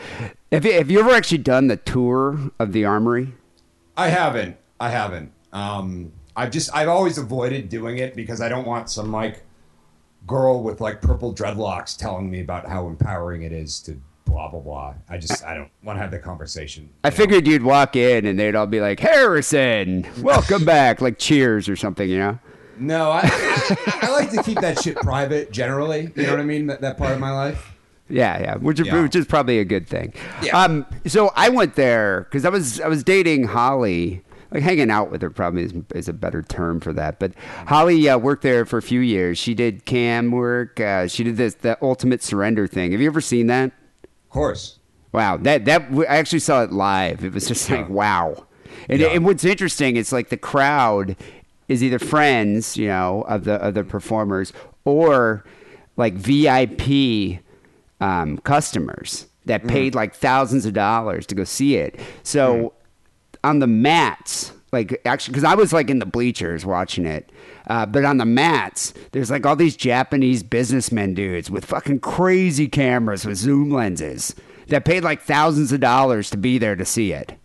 have 0.55 0.65
you, 0.65 0.73
have 0.73 0.91
you 0.91 0.99
ever 0.99 1.11
actually 1.11 1.39
done 1.39 1.67
the 1.67 1.77
tour 1.77 2.51
of 2.59 2.73
the 2.73 2.85
armory? 2.85 3.33
I 3.97 4.09
haven't. 4.09 4.57
I 4.79 4.89
haven't. 4.89 5.31
Um, 5.53 6.11
I've 6.35 6.51
just 6.51 6.73
I've 6.75 6.89
always 6.89 7.17
avoided 7.17 7.69
doing 7.69 7.97
it 7.97 8.15
because 8.15 8.41
I 8.41 8.49
don't 8.49 8.67
want 8.67 8.89
some 8.89 9.11
like 9.11 9.43
girl 10.27 10.63
with 10.63 10.81
like 10.81 11.01
purple 11.01 11.33
dreadlocks 11.33 11.97
telling 11.97 12.29
me 12.29 12.41
about 12.41 12.67
how 12.67 12.87
empowering 12.87 13.43
it 13.43 13.51
is 13.51 13.79
to 13.81 13.99
blah 14.25 14.49
blah 14.49 14.59
blah. 14.59 14.93
I 15.09 15.17
just 15.17 15.45
I 15.45 15.53
don't 15.55 15.71
want 15.83 15.97
to 15.97 16.01
have 16.01 16.11
the 16.11 16.19
conversation. 16.19 16.89
I 17.03 17.09
know? 17.09 17.15
figured 17.15 17.47
you'd 17.47 17.63
walk 17.63 17.95
in 17.95 18.25
and 18.25 18.37
they'd 18.37 18.55
all 18.55 18.67
be 18.67 18.81
like, 18.81 18.99
"Harrison, 18.99 20.05
welcome 20.21 20.65
back," 20.65 20.99
like 20.99 21.17
Cheers 21.17 21.69
or 21.69 21.75
something, 21.75 22.09
you 22.09 22.19
know. 22.19 22.39
No, 22.77 23.11
I, 23.11 23.21
I 23.23 23.99
I 24.01 24.11
like 24.11 24.31
to 24.31 24.43
keep 24.43 24.59
that 24.59 24.81
shit 24.81 24.97
private 24.97 25.51
generally. 25.51 26.11
You 26.15 26.23
know 26.23 26.31
what 26.31 26.41
I 26.41 26.43
mean? 26.43 26.67
That, 26.67 26.81
that 26.81 26.97
part 26.97 27.13
of 27.13 27.19
my 27.19 27.31
life. 27.31 27.74
Yeah, 28.09 28.39
yeah, 28.39 28.55
which 28.57 28.79
is, 28.79 28.87
Yeah. 28.87 29.01
which 29.01 29.15
is 29.15 29.25
probably 29.25 29.59
a 29.59 29.65
good 29.65 29.87
thing. 29.87 30.13
Yeah. 30.43 30.57
Um, 30.61 30.85
so 31.07 31.31
I 31.35 31.49
went 31.49 31.75
there 31.75 32.21
because 32.29 32.45
I 32.45 32.49
was 32.49 32.79
I 32.81 32.87
was 32.87 33.03
dating 33.03 33.45
Holly, 33.45 34.21
like 34.51 34.61
hanging 34.61 34.91
out 34.91 35.09
with 35.11 35.21
her 35.23 35.29
probably 35.31 35.63
is, 35.63 35.73
is 35.95 36.07
a 36.07 36.13
better 36.13 36.43
term 36.43 36.79
for 36.79 36.93
that. 36.93 37.17
But 37.19 37.33
Holly 37.67 38.07
uh, 38.07 38.17
worked 38.19 38.43
there 38.43 38.63
for 38.65 38.77
a 38.77 38.81
few 38.83 38.99
years. 38.99 39.37
She 39.39 39.55
did 39.55 39.85
cam 39.85 40.31
work. 40.31 40.79
Uh, 40.79 41.07
she 41.07 41.23
did 41.23 41.37
this 41.37 41.55
the 41.55 41.77
ultimate 41.81 42.21
surrender 42.21 42.67
thing. 42.67 42.91
Have 42.91 43.01
you 43.01 43.07
ever 43.07 43.21
seen 43.21 43.47
that? 43.47 43.71
Of 44.03 44.29
course. 44.29 44.77
Wow, 45.11 45.37
that 45.37 45.65
that 45.65 45.87
I 46.07 46.17
actually 46.17 46.39
saw 46.39 46.61
it 46.63 46.71
live. 46.71 47.23
It 47.23 47.33
was 47.33 47.47
just 47.47 47.69
like 47.71 47.89
wow. 47.89 48.45
And, 48.87 48.99
Yeah. 48.99 49.07
and 49.07 49.25
what's 49.25 49.43
interesting, 49.45 49.95
it's 49.97 50.11
like 50.11 50.29
the 50.29 50.37
crowd 50.37 51.15
is 51.67 51.83
either 51.83 51.97
friends, 51.97 52.77
you 52.77 52.87
know, 52.87 53.23
of 53.27 53.45
the 53.45 53.53
of 53.55 53.73
the 53.73 53.83
performers, 53.83 54.53
or 54.83 55.43
like 55.97 56.13
VIP 56.13 57.39
um, 58.01 58.37
customers 58.39 59.27
that 59.45 59.67
paid 59.67 59.95
like 59.95 60.15
thousands 60.15 60.65
of 60.65 60.73
dollars 60.73 61.25
to 61.27 61.35
go 61.35 61.43
see 61.43 61.75
it. 61.75 61.99
So 62.23 62.73
on 63.43 63.59
the 63.59 63.67
mats, 63.67 64.51
like 64.71 65.01
actually, 65.05 65.33
because 65.33 65.43
I 65.43 65.55
was 65.55 65.71
like 65.71 65.89
in 65.89 65.99
the 65.99 66.05
bleachers 66.05 66.65
watching 66.65 67.05
it, 67.05 67.31
uh, 67.67 67.85
but 67.85 68.03
on 68.05 68.17
the 68.17 68.25
mats, 68.25 68.93
there's 69.11 69.31
like 69.31 69.45
all 69.45 69.55
these 69.55 69.75
Japanese 69.75 70.43
businessmen 70.43 71.13
dudes 71.13 71.49
with 71.49 71.65
fucking 71.65 71.99
crazy 71.99 72.67
cameras 72.67 73.25
with 73.25 73.37
zoom 73.37 73.69
lenses 73.69 74.35
that 74.67 74.83
paid 74.83 75.03
like 75.03 75.21
thousands 75.21 75.71
of 75.71 75.79
dollars 75.79 76.29
to 76.31 76.37
be 76.37 76.57
there 76.57 76.75
to 76.75 76.85
see 76.85 77.13
it. 77.13 77.35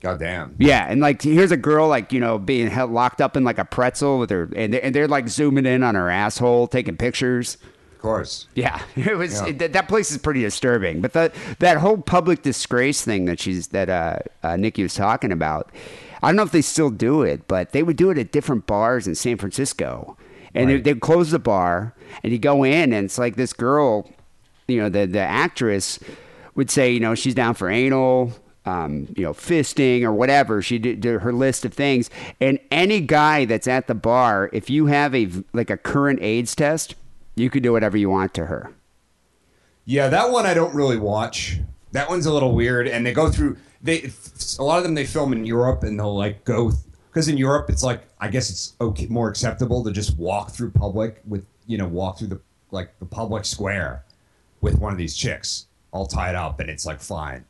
God 0.00 0.20
damn. 0.20 0.54
Yeah, 0.58 0.86
and 0.88 1.00
like 1.00 1.20
here's 1.20 1.52
a 1.52 1.58
girl 1.58 1.88
like 1.88 2.12
you 2.12 2.20
know 2.20 2.38
being 2.38 2.68
held, 2.68 2.90
locked 2.90 3.20
up 3.20 3.36
in 3.36 3.44
like 3.44 3.58
a 3.58 3.64
pretzel 3.64 4.18
with 4.18 4.30
her, 4.30 4.50
and 4.56 4.72
they're, 4.72 4.84
and 4.84 4.94
they're 4.94 5.08
like 5.08 5.28
zooming 5.28 5.66
in 5.66 5.82
on 5.82 5.94
her 5.94 6.08
asshole, 6.08 6.68
taking 6.68 6.96
pictures. 6.96 7.58
Course. 8.00 8.46
Yeah, 8.54 8.80
it 8.96 9.16
was 9.18 9.40
Yeah. 9.42 9.52
That, 9.52 9.72
that 9.74 9.88
place 9.88 10.10
is 10.10 10.18
pretty 10.18 10.40
disturbing. 10.42 11.00
But 11.00 11.12
that 11.12 11.34
that 11.58 11.76
whole 11.78 11.98
public 11.98 12.42
disgrace 12.42 13.02
thing 13.04 13.26
that 13.26 13.38
she's 13.40 13.68
that 13.68 13.88
uh, 13.90 14.18
uh, 14.42 14.56
Nicki 14.56 14.82
was 14.82 14.94
talking 14.94 15.32
about, 15.32 15.70
I 16.22 16.28
don't 16.28 16.36
know 16.36 16.42
if 16.42 16.52
they 16.52 16.62
still 16.62 16.90
do 16.90 17.22
it, 17.22 17.46
but 17.46 17.72
they 17.72 17.82
would 17.82 17.96
do 17.96 18.10
it 18.10 18.18
at 18.18 18.32
different 18.32 18.66
bars 18.66 19.06
in 19.06 19.14
San 19.14 19.36
Francisco, 19.36 20.16
and 20.54 20.68
Right. 20.68 20.82
they, 20.82 20.92
they'd 20.92 21.00
close 21.00 21.30
the 21.30 21.38
bar, 21.38 21.94
and 22.22 22.32
you 22.32 22.38
go 22.38 22.64
in, 22.64 22.92
and 22.94 23.04
it's 23.04 23.18
like 23.18 23.36
this 23.36 23.52
girl, 23.52 24.10
you 24.66 24.78
know, 24.78 24.88
the 24.88 25.06
the 25.06 25.20
actress 25.20 25.98
would 26.54 26.70
say, 26.70 26.90
you 26.92 27.00
know, 27.00 27.14
she's 27.14 27.34
down 27.34 27.54
for 27.54 27.68
anal. 27.68 28.32
Um, 28.66 29.08
you 29.16 29.24
know, 29.24 29.32
fisting 29.32 30.02
or 30.02 30.12
whatever. 30.12 30.60
She 30.60 30.78
did, 30.78 31.00
did 31.00 31.22
her 31.22 31.32
list 31.32 31.64
of 31.64 31.72
things, 31.72 32.10
and 32.42 32.58
any 32.70 33.00
guy 33.00 33.46
that's 33.46 33.66
at 33.66 33.86
the 33.86 33.94
bar, 33.94 34.50
if 34.52 34.68
you 34.68 34.86
have 34.86 35.14
a 35.14 35.28
like 35.54 35.70
a 35.70 35.78
current 35.78 36.20
AIDS 36.22 36.54
test, 36.54 36.94
you 37.40 37.50
could 37.50 37.62
do 37.62 37.72
whatever 37.72 37.96
you 37.96 38.10
want 38.10 38.34
to 38.34 38.46
her. 38.46 38.72
Yeah, 39.84 40.08
that 40.08 40.30
one 40.30 40.46
I 40.46 40.54
don't 40.54 40.74
really 40.74 40.98
watch. 40.98 41.58
That 41.92 42.08
one's 42.08 42.26
a 42.26 42.32
little 42.32 42.54
weird, 42.54 42.86
and 42.86 43.04
they 43.04 43.12
go 43.12 43.30
through. 43.30 43.56
They 43.82 44.12
a 44.58 44.62
lot 44.62 44.78
of 44.78 44.84
them 44.84 44.94
they 44.94 45.06
film 45.06 45.32
in 45.32 45.44
Europe, 45.44 45.82
and 45.82 45.98
they'll 45.98 46.16
like 46.16 46.44
go 46.44 46.72
because 47.10 47.28
in 47.28 47.36
Europe 47.36 47.70
it's 47.70 47.82
like 47.82 48.02
I 48.20 48.28
guess 48.28 48.50
it's 48.50 48.74
okay 48.80 49.06
more 49.06 49.28
acceptable 49.28 49.82
to 49.84 49.90
just 49.90 50.16
walk 50.18 50.50
through 50.50 50.70
public 50.70 51.20
with 51.26 51.44
you 51.66 51.78
know 51.78 51.88
walk 51.88 52.18
through 52.18 52.28
the 52.28 52.40
like 52.70 52.96
the 53.00 53.06
public 53.06 53.44
square 53.44 54.04
with 54.60 54.78
one 54.78 54.92
of 54.92 54.98
these 54.98 55.16
chicks 55.16 55.66
all 55.92 56.06
tied 56.06 56.34
up, 56.34 56.60
and 56.60 56.70
it's 56.70 56.86
like 56.86 57.00
fine. 57.00 57.44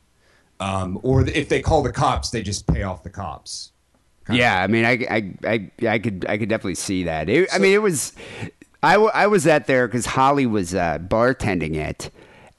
Um, 0.59 0.99
or 1.03 1.27
if 1.27 1.49
they 1.49 1.61
call 1.61 1.81
the 1.81 1.91
cops, 1.91 2.29
they 2.29 2.41
just 2.43 2.67
pay 2.67 2.83
off 2.83 3.03
the 3.03 3.09
cops. 3.09 3.71
Yeah, 4.31 4.61
I 4.61 4.67
mean, 4.67 4.85
I, 4.85 4.91
I, 5.09 5.33
I, 5.43 5.71
I 5.87 5.99
could, 5.99 6.25
I 6.29 6.37
could 6.37 6.47
definitely 6.47 6.75
see 6.75 7.03
that. 7.03 7.27
It, 7.27 7.49
I 7.51 7.57
mean, 7.57 7.73
it 7.73 7.81
was, 7.81 8.13
I, 8.83 8.93
w- 8.93 9.11
I 9.13 9.27
was 9.27 9.45
at 9.47 9.67
there 9.67 9.87
because 9.87 10.05
Holly 10.07 10.45
was 10.45 10.73
uh, 10.73 10.97
bartending 10.99 11.75
it, 11.75 12.09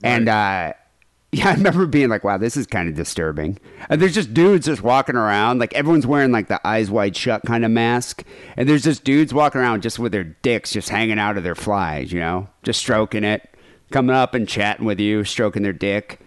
and 0.05 0.29
uh, 0.29 0.73
yeah, 1.33 1.49
I 1.49 1.55
remember 1.55 1.87
being 1.87 2.09
like, 2.09 2.25
"Wow, 2.25 2.39
this 2.39 2.57
is 2.57 2.67
kind 2.67 2.89
of 2.89 2.95
disturbing." 2.95 3.59
And 3.89 4.01
there's 4.01 4.15
just 4.15 4.33
dudes 4.33 4.67
just 4.67 4.83
walking 4.83 5.17
around, 5.17 5.59
like 5.59 5.75
everyone's 5.75 6.07
wearing 6.07 6.31
like 6.31 6.49
the 6.49 6.65
eyes 6.67 6.91
wide 6.91 7.17
shut 7.17 7.43
kind 7.45 7.65
of 7.65 7.71
mask, 7.71 8.23
and 8.57 8.69
there's 8.69 8.85
just 8.85 9.03
dudes 9.05 9.35
walking 9.35 9.61
around 9.61 9.83
just 9.83 9.99
with 9.99 10.13
their 10.13 10.25
dicks 10.25 10.73
just 10.73 10.91
hanging 10.91 11.19
out 11.19 11.37
of 11.37 11.43
their 11.43 11.55
flies, 11.55 12.13
you 12.13 12.21
know, 12.21 12.49
just 12.63 12.81
stroking 12.81 13.25
it, 13.25 13.49
coming 13.91 14.15
up 14.15 14.35
and 14.35 14.49
chatting 14.49 14.85
with 14.87 15.01
you, 15.01 15.25
stroking 15.25 15.63
their 15.63 15.73
dick. 15.73 16.21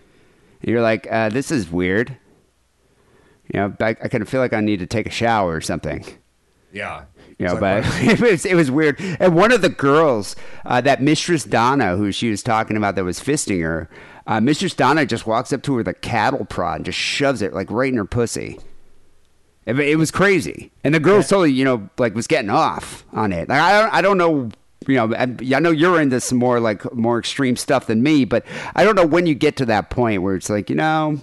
And 0.61 0.71
you're 0.71 0.81
like, 0.81 1.07
uh, 1.09 1.29
"This 1.29 1.51
is 1.51 1.69
weird." 1.69 2.17
You 3.53 3.59
know, 3.59 3.75
I, 3.79 3.89
I 3.89 4.07
kind 4.07 4.23
of 4.23 4.27
feel 4.27 4.41
like 4.41 4.53
I 4.53 4.59
need 4.59 4.79
to 4.79 4.87
take 4.87 5.05
a 5.05 5.11
shower 5.11 5.53
or 5.55 5.61
something. 5.61 6.03
Yeah, 6.73 7.05
You 7.37 7.47
know, 7.47 7.59
but 7.59 7.83
it 8.01 8.21
was 8.21 8.45
it 8.45 8.55
was 8.55 8.71
weird. 8.71 8.99
And 9.19 9.35
one 9.35 9.51
of 9.51 9.61
the 9.61 9.69
girls, 9.69 10.35
uh, 10.65 10.81
that 10.81 11.01
Mistress 11.01 11.43
Donna, 11.43 11.97
who 11.97 12.11
she 12.11 12.29
was 12.29 12.41
talking 12.41 12.77
about, 12.77 12.95
that 12.95 13.03
was 13.03 13.19
fisting 13.19 13.61
her, 13.61 13.89
uh, 14.27 14.39
Mistress 14.39 14.73
Donna 14.73 15.05
just 15.05 15.27
walks 15.27 15.51
up 15.51 15.61
to 15.63 15.73
her 15.73 15.77
with 15.77 15.87
a 15.87 15.93
cattle 15.93 16.45
prod 16.45 16.77
and 16.77 16.85
just 16.85 16.97
shoves 16.97 17.41
it 17.41 17.53
like 17.53 17.69
right 17.69 17.91
in 17.91 17.97
her 17.97 18.05
pussy. 18.05 18.59
It, 19.65 19.77
it 19.79 19.97
was 19.97 20.11
crazy, 20.11 20.71
and 20.83 20.93
the 20.93 20.99
girl 20.99 21.21
totally, 21.23 21.51
you 21.51 21.65
know, 21.65 21.89
like 21.97 22.15
was 22.15 22.27
getting 22.27 22.51
off 22.51 23.03
on 23.11 23.33
it. 23.33 23.49
Like, 23.49 23.59
I 23.59 23.81
don't, 23.81 23.93
I 23.93 24.01
don't 24.01 24.17
know. 24.17 24.49
You 24.87 24.95
know, 24.95 25.15
I, 25.15 25.23
I 25.23 25.59
know 25.59 25.71
you're 25.71 25.99
into 25.99 26.21
some 26.21 26.37
more 26.37 26.59
like 26.59 26.93
more 26.93 27.17
extreme 27.17 27.55
stuff 27.55 27.87
than 27.87 28.03
me, 28.03 28.23
but 28.23 28.45
I 28.75 28.83
don't 28.83 28.95
know 28.95 29.05
when 29.05 29.25
you 29.25 29.33
get 29.33 29.57
to 29.57 29.65
that 29.65 29.89
point 29.89 30.21
where 30.21 30.35
it's 30.35 30.49
like, 30.49 30.69
you 30.69 30.75
know, 30.75 31.19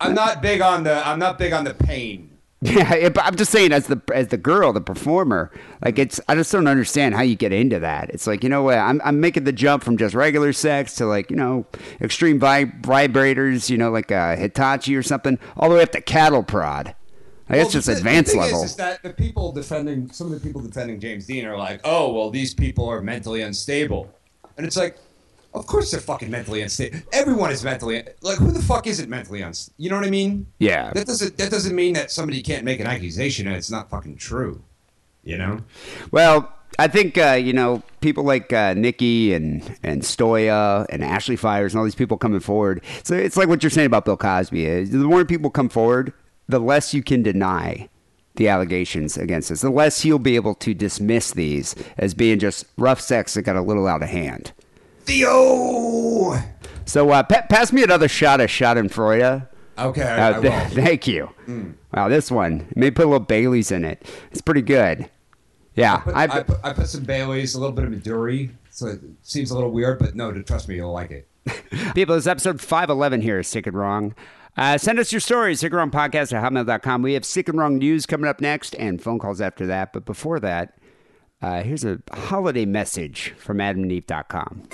I'm 0.00 0.14
not 0.14 0.42
big 0.42 0.60
on 0.60 0.84
the 0.84 1.06
I'm 1.06 1.18
not 1.18 1.38
big 1.38 1.54
on 1.54 1.64
the 1.64 1.72
pain. 1.72 2.33
Yeah, 2.64 2.94
it- 2.94 3.12
but 3.14 3.24
I'm 3.26 3.36
just 3.36 3.52
saying, 3.52 3.72
as 3.72 3.88
the 3.88 4.00
as 4.14 4.28
the 4.28 4.38
girl, 4.38 4.72
the 4.72 4.80
performer, 4.80 5.50
like 5.84 5.98
it's. 5.98 6.18
I 6.28 6.34
just 6.34 6.50
don't 6.50 6.66
understand 6.66 7.14
how 7.14 7.20
you 7.20 7.36
get 7.36 7.52
into 7.52 7.78
that. 7.80 8.08
It's 8.10 8.26
like 8.26 8.42
you 8.42 8.48
know 8.48 8.62
what? 8.62 8.78
I'm 8.78 9.02
I'm 9.04 9.20
making 9.20 9.44
the 9.44 9.52
jump 9.52 9.82
from 9.84 9.98
just 9.98 10.14
regular 10.14 10.52
sex 10.54 10.94
to 10.96 11.04
like 11.06 11.30
you 11.30 11.36
know 11.36 11.66
extreme 12.00 12.38
vi- 12.38 12.64
vibrators, 12.64 13.68
you 13.68 13.76
know, 13.76 13.90
like 13.90 14.10
a 14.10 14.34
Hitachi 14.36 14.96
or 14.96 15.02
something, 15.02 15.38
all 15.58 15.68
the 15.68 15.74
way 15.76 15.82
up 15.82 15.92
to 15.92 16.00
cattle 16.00 16.42
prod. 16.42 16.86
Like, 16.86 16.96
Well, 17.58 17.60
it's 17.66 17.72
just 17.74 17.86
the- 17.86 17.92
the 17.92 17.98
advanced 17.98 18.32
thing 18.32 18.40
level. 18.40 18.64
Is, 18.64 18.70
is 18.70 18.76
that 18.76 19.02
the 19.02 19.10
people 19.10 19.52
defending 19.52 20.10
some 20.10 20.32
of 20.32 20.32
the 20.32 20.40
people 20.40 20.62
defending 20.62 20.98
James 21.00 21.26
Deen 21.26 21.44
are 21.44 21.58
like, 21.58 21.80
oh 21.84 22.12
well, 22.14 22.30
these 22.30 22.54
people 22.54 22.88
are 22.88 23.02
mentally 23.02 23.42
unstable, 23.42 24.10
and 24.56 24.64
it's 24.66 24.76
like, 24.78 24.96
of 25.54 25.66
course 25.66 25.90
they're 25.90 26.00
fucking 26.00 26.30
mentally 26.30 26.62
unstable. 26.62 26.98
Everyone 27.12 27.50
is 27.50 27.62
mentally 27.62 28.02
like, 28.20 28.38
who 28.38 28.50
the 28.50 28.62
fuck 28.62 28.86
isn't 28.86 29.08
mentally 29.08 29.40
unstable? 29.40 29.74
You 29.78 29.90
know 29.90 29.96
what 29.96 30.04
I 30.04 30.10
mean? 30.10 30.46
Yeah. 30.58 30.92
That 30.92 31.06
doesn't 31.06 31.36
that 31.38 31.50
doesn't 31.50 31.74
mean 31.74 31.94
that 31.94 32.10
somebody 32.10 32.42
can't 32.42 32.64
make 32.64 32.80
an 32.80 32.86
accusation 32.86 33.46
and 33.46 33.56
it's 33.56 33.70
not 33.70 33.88
fucking 33.90 34.16
true. 34.16 34.62
You 35.22 35.38
know? 35.38 35.60
Well, 36.10 36.52
I 36.78 36.88
think 36.88 37.16
uh, 37.16 37.32
you 37.32 37.52
know 37.52 37.82
people 38.00 38.24
like 38.24 38.52
uh, 38.52 38.74
Nicki 38.74 39.32
and 39.32 39.78
and 39.82 40.02
Stoya 40.02 40.86
and 40.90 41.04
Ashley 41.04 41.36
Fires 41.36 41.72
and 41.72 41.78
all 41.78 41.84
these 41.84 41.94
people 41.94 42.16
coming 42.16 42.40
forward. 42.40 42.82
So 43.04 43.14
it's 43.14 43.36
like 43.36 43.48
what 43.48 43.62
you're 43.62 43.70
saying 43.70 43.86
about 43.86 44.04
Bill 44.04 44.16
Cosby. 44.16 44.66
Is 44.66 44.90
the 44.90 44.98
more 44.98 45.24
people 45.24 45.50
come 45.50 45.68
forward, 45.68 46.12
the 46.48 46.58
less 46.58 46.92
you 46.92 47.02
can 47.02 47.22
deny 47.22 47.88
the 48.36 48.48
allegations 48.48 49.16
against 49.16 49.52
us. 49.52 49.60
The 49.60 49.70
less 49.70 50.00
he'll 50.02 50.18
be 50.18 50.34
able 50.34 50.56
to 50.56 50.74
dismiss 50.74 51.30
these 51.30 51.76
as 51.96 52.14
being 52.14 52.40
just 52.40 52.66
rough 52.76 53.00
sex 53.00 53.34
that 53.34 53.42
got 53.42 53.54
a 53.54 53.62
little 53.62 53.86
out 53.86 54.02
of 54.02 54.08
hand. 54.08 54.52
Theo. 55.04 56.36
So 56.86 57.10
uh, 57.10 57.22
pa- 57.22 57.46
pass 57.48 57.72
me 57.72 57.82
another 57.82 58.08
shot 58.08 58.40
of 58.40 58.48
Schadenfreude. 58.50 59.48
Okay, 59.78 60.02
I, 60.02 60.30
Uh, 60.32 60.38
I 60.38 60.40
th- 60.40 60.52
will. 60.52 60.68
thank 60.84 61.06
you. 61.06 61.30
Wow, 61.94 62.08
this 62.08 62.30
one. 62.30 62.66
Maybe 62.76 62.94
put 62.94 63.06
a 63.06 63.08
little 63.08 63.24
Bailey's 63.26 63.70
in 63.72 63.84
it. 63.84 64.06
It's 64.30 64.40
pretty 64.40 64.62
good. 64.62 65.08
Yeah, 65.74 66.02
But 66.06 66.14
I, 66.14 66.42
put, 66.42 66.58
I 66.62 66.72
put 66.72 66.86
some 66.88 67.02
Bailey's, 67.04 67.56
a 67.56 67.58
little 67.58 67.74
bit 67.74 67.84
of 67.84 67.90
Midori, 67.90 68.50
so 68.70 68.86
it 68.86 69.00
seems 69.22 69.50
a 69.50 69.54
little 69.54 69.72
weird, 69.72 69.98
but 69.98 70.14
no, 70.14 70.30
trust 70.42 70.68
me, 70.68 70.76
you'll 70.76 70.92
like 70.92 71.10
it. 71.10 71.28
People, 71.96 72.14
it's 72.14 72.28
episode 72.28 72.60
511 72.60 73.22
here 73.22 73.40
is 73.40 73.48
Sick 73.48 73.66
and 73.66 73.76
Wrong. 73.76 74.14
Uh, 74.56 74.78
send 74.78 75.00
us 75.00 75.10
your 75.10 75.20
stories, 75.20 75.58
sick 75.58 75.72
and 75.72 75.78
wrong 75.78 75.90
podcast 75.90 76.32
at 76.32 76.44
hotmail.com. 76.44 77.02
We 77.02 77.14
have 77.14 77.24
sick 77.24 77.48
and 77.48 77.58
wrong 77.58 77.78
news 77.78 78.06
coming 78.06 78.28
up 78.30 78.40
next 78.40 78.76
and 78.76 79.02
phone 79.02 79.18
calls 79.18 79.40
after 79.40 79.66
that. 79.66 79.92
But 79.92 80.04
before 80.04 80.38
that, 80.38 80.78
uh, 81.42 81.64
here's 81.64 81.84
a 81.84 82.00
holiday 82.12 82.64
message 82.66 83.34
from 83.36 83.58
adamandeve.com. 83.58 84.68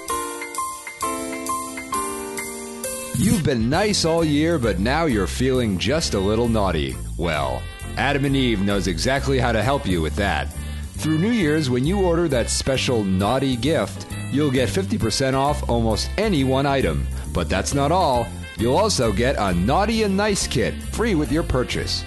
You've 3.21 3.45
been 3.45 3.69
nice 3.69 4.07
all 4.07 4.25
year, 4.25 4.59
but 4.59 4.79
now 4.79 5.05
you're 5.05 5.27
feeling 5.27 5.77
just 5.77 6.15
a 6.15 6.19
little 6.19 6.49
naughty. 6.49 6.97
Well, 7.19 7.63
Adam 7.99 8.25
and 8.25 8.35
Eve 8.35 8.63
knows 8.63 8.87
exactly 8.87 9.39
how 9.39 9.53
to 9.53 9.63
help 9.63 9.87
you 9.87 10.01
with 10.01 10.17
that. 10.17 10.51
Through 10.95 11.19
New 11.19 11.31
Year's, 11.31 11.69
when 11.69 11.85
you 11.85 12.01
order 12.01 12.29
that 12.29 12.49
special 12.49 13.05
naughty 13.05 13.57
gift, 13.57 14.07
you'll 14.33 14.51
get 14.51 14.71
50% 14.71 15.35
off 15.35 15.69
almost 15.69 16.09
any 16.17 16.45
one 16.45 16.65
item. 16.65 17.07
But 17.35 17.51
that's 17.51 17.75
not 17.75 17.93
all. 17.93 18.27
You'll 18.57 18.79
also 18.79 19.13
get 19.13 19.37
a 19.39 19.53
Naughty 19.53 20.03
and 20.05 20.17
Nice 20.17 20.47
kit 20.47 20.73
free 20.73 21.15
with 21.15 21.31
your 21.31 21.43
purchase. 21.43 22.07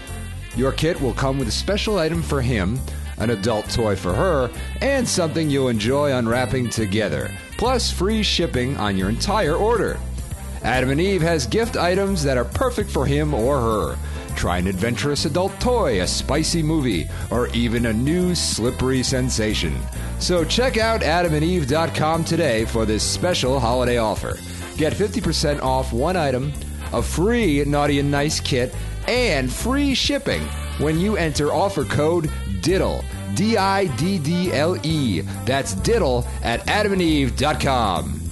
Your 0.56 0.72
kit 0.72 1.00
will 1.00 1.14
come 1.14 1.38
with 1.38 1.48
a 1.48 1.52
special 1.52 2.00
item 2.00 2.24
for 2.24 2.42
him, 2.42 2.80
an 3.20 3.30
adult 3.30 3.70
toy 3.70 3.96
for 3.96 4.16
her, 4.16 4.50
and 4.82 5.08
something 5.08 5.48
you'll 5.48 5.70
enjoy 5.70 6.12
unwrapping 6.12 6.72
together, 6.72 7.30
plus 7.58 7.92
free 7.92 8.24
shipping 8.24 8.76
on 8.78 8.98
your 8.98 9.10
entire 9.10 9.54
order. 9.56 10.00
Adam 10.64 10.92
and 10.92 11.02
Eve 11.02 11.22
has 11.22 11.46
gift 11.46 11.76
items 11.76 12.24
that 12.24 12.38
are 12.38 12.46
perfect 12.46 12.90
for 12.90 13.06
him 13.06 13.34
or 13.34 13.60
her. 13.60 13.98
Try 14.36 14.58
an 14.58 14.68
adventurous 14.68 15.26
adult 15.26 15.60
toy, 15.60 16.02
a 16.02 16.08
spicy 16.08 16.64
movie, 16.64 17.08
or 17.32 17.48
even 17.50 17.86
a 17.86 17.94
new 17.94 18.34
slippery 18.34 19.04
sensation. 19.04 19.76
So 20.20 20.44
check 20.46 20.78
out 20.78 21.02
adamandeve.com 21.02 22.24
today 22.24 22.66
for 22.66 22.86
this 22.86 23.04
special 23.04 23.60
holiday 23.60 23.98
offer. 23.98 24.38
Get 24.78 24.94
50% 24.94 25.62
off 25.62 25.94
one 25.94 26.16
item, 26.16 26.54
a 26.94 27.02
free 27.02 27.64
Naughty 27.66 28.00
and 28.00 28.10
Nice 28.10 28.40
kit, 28.40 28.74
and 29.08 29.52
free 29.52 29.94
shipping 29.94 30.42
when 30.80 31.00
you 31.00 31.18
enter 31.18 31.52
offer 31.54 31.84
code 31.84 32.30
DIDDLE. 32.62 33.04
D 33.36 33.58
I 33.58 33.88
D 33.96 34.20
D 34.20 34.54
L 34.54 34.78
E. 34.86 35.22
That's 35.46 35.74
diddle 35.74 36.28
at 36.44 36.62
adamandeve.com. 36.68 38.23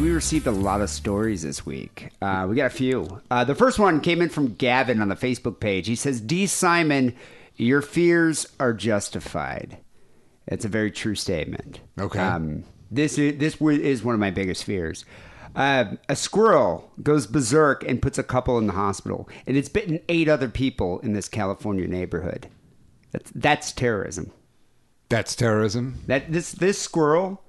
We 0.00 0.12
received 0.12 0.46
a 0.46 0.50
lot 0.50 0.80
of 0.80 0.88
stories 0.88 1.42
this 1.42 1.66
week. 1.66 2.08
Uh, 2.22 2.46
we 2.48 2.56
got 2.56 2.66
a 2.66 2.70
few. 2.70 3.20
Uh, 3.30 3.44
the 3.44 3.54
first 3.54 3.78
one 3.78 4.00
came 4.00 4.22
in 4.22 4.30
from 4.30 4.54
Gavin 4.54 5.02
on 5.02 5.10
the 5.10 5.14
Facebook 5.14 5.60
page. 5.60 5.86
He 5.88 5.94
says, 5.94 6.22
Dee 6.22 6.46
Simon, 6.46 7.14
your 7.56 7.82
fears 7.82 8.46
are 8.58 8.72
justified. 8.72 9.76
It's 10.46 10.64
a 10.64 10.68
very 10.68 10.90
true 10.90 11.14
statement. 11.14 11.80
Okay. 12.00 12.18
Um, 12.18 12.64
this 12.90 13.18
is, 13.18 13.38
this 13.38 13.60
is 13.60 14.02
one 14.02 14.14
of 14.14 14.20
my 14.20 14.30
biggest 14.30 14.64
fears. 14.64 15.04
Uh, 15.54 15.96
a 16.08 16.16
squirrel 16.16 16.90
goes 17.02 17.26
berserk 17.26 17.84
and 17.84 18.00
puts 18.00 18.16
a 18.16 18.22
couple 18.22 18.56
in 18.56 18.68
the 18.68 18.72
hospital, 18.72 19.28
and 19.46 19.54
it's 19.54 19.68
bitten 19.68 20.00
eight 20.08 20.30
other 20.30 20.48
people 20.48 21.00
in 21.00 21.12
this 21.12 21.28
California 21.28 21.86
neighborhood. 21.86 22.48
That's, 23.12 23.30
that's 23.34 23.70
terrorism. 23.70 24.32
That's 25.10 25.36
terrorism. 25.36 25.98
That 26.06 26.32
this 26.32 26.52
this 26.52 26.80
squirrel 26.80 27.42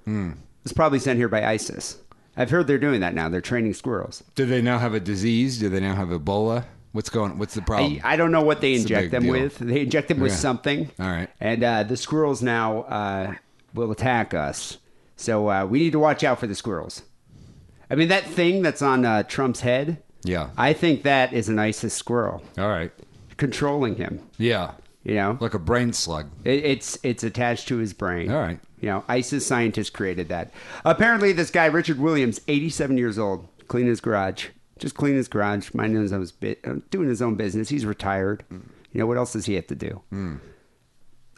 was 0.64 0.72
probably 0.72 0.98
sent 0.98 1.16
here 1.16 1.28
by 1.28 1.44
ISIS. 1.44 1.96
I've 2.36 2.50
heard 2.50 2.66
they're 2.66 2.78
doing 2.78 3.00
that 3.00 3.14
now. 3.14 3.28
They're 3.28 3.40
training 3.40 3.74
squirrels. 3.74 4.22
Do 4.34 4.46
they 4.46 4.62
now 4.62 4.78
have 4.78 4.94
a 4.94 5.00
disease? 5.00 5.58
Do 5.58 5.68
they 5.68 5.80
now 5.80 5.94
have 5.94 6.08
Ebola? 6.08 6.64
What's 6.92 7.08
going? 7.10 7.38
What's 7.38 7.54
the 7.54 7.62
problem? 7.62 8.00
I 8.04 8.16
don't 8.16 8.32
know 8.32 8.42
what 8.42 8.60
they 8.60 8.72
It's 8.74 8.82
inject 8.82 9.10
them 9.12 9.22
deal. 9.24 9.32
with. 9.32 9.58
They 9.58 9.80
inject 9.82 10.08
them 10.08 10.20
with 10.20 10.32
Yeah. 10.32 10.36
something. 10.38 10.90
All 11.00 11.06
right. 11.10 11.28
And 11.40 11.62
uh, 11.64 11.82
the 11.84 11.96
squirrels 11.96 12.42
now 12.42 12.82
uh, 12.82 13.34
will 13.74 13.90
attack 13.90 14.34
us. 14.34 14.78
So 15.16 15.48
uh, 15.50 15.64
we 15.66 15.78
need 15.78 15.92
to 15.92 15.98
watch 15.98 16.22
out 16.24 16.38
for 16.40 16.46
the 16.46 16.54
squirrels. 16.54 17.02
I 17.90 17.94
mean, 17.94 18.08
that 18.08 18.24
thing 18.24 18.62
that's 18.62 18.82
on 18.82 19.04
uh, 19.04 19.22
Trump's 19.22 19.60
head, 19.60 20.02
yeah. 20.24 20.50
I 20.56 20.72
think 20.72 21.02
that 21.02 21.32
is 21.32 21.48
an 21.48 21.58
ISIS 21.58 21.94
squirrel 21.94 22.42
All 22.58 22.68
right. 22.68 22.90
controlling 23.36 23.96
him. 23.96 24.20
Yeah. 24.38 24.72
You 25.04 25.14
know, 25.14 25.38
Like 25.40 25.54
a 25.54 25.58
brain 25.58 25.92
slug. 25.92 26.30
it, 26.44 26.64
it's 26.64 26.98
it's 27.02 27.24
attached 27.24 27.68
to 27.68 27.78
his 27.78 27.92
brain. 27.92 28.30
All 28.30 28.40
right. 28.40 28.60
You 28.80 28.88
know, 28.88 29.04
ISIS 29.08 29.46
scientists 29.46 29.90
created 29.90 30.28
that. 30.28 30.52
Apparently, 30.84 31.32
this 31.32 31.50
guy 31.50 31.66
Richard 31.66 31.98
Williams, 31.98 32.40
87 32.48 32.98
years 32.98 33.18
old, 33.18 33.46
clean 33.68 33.86
his 33.86 34.00
garage, 34.00 34.48
just 34.78 34.94
clean 34.96 35.14
his 35.14 35.28
garage, 35.28 35.72
minding 35.74 36.02
his 36.02 36.12
own 36.12 36.26
bit, 36.40 36.60
uh, 36.64 36.74
doing 36.90 37.08
his 37.08 37.22
own 37.22 37.34
business. 37.36 37.68
He's 37.68 37.86
retired. 37.86 38.44
You 38.50 38.98
know 39.00 39.06
what 39.06 39.16
else 39.16 39.32
does 39.32 39.46
he 39.46 39.54
have 39.54 39.66
to 39.68 39.74
do? 39.74 40.02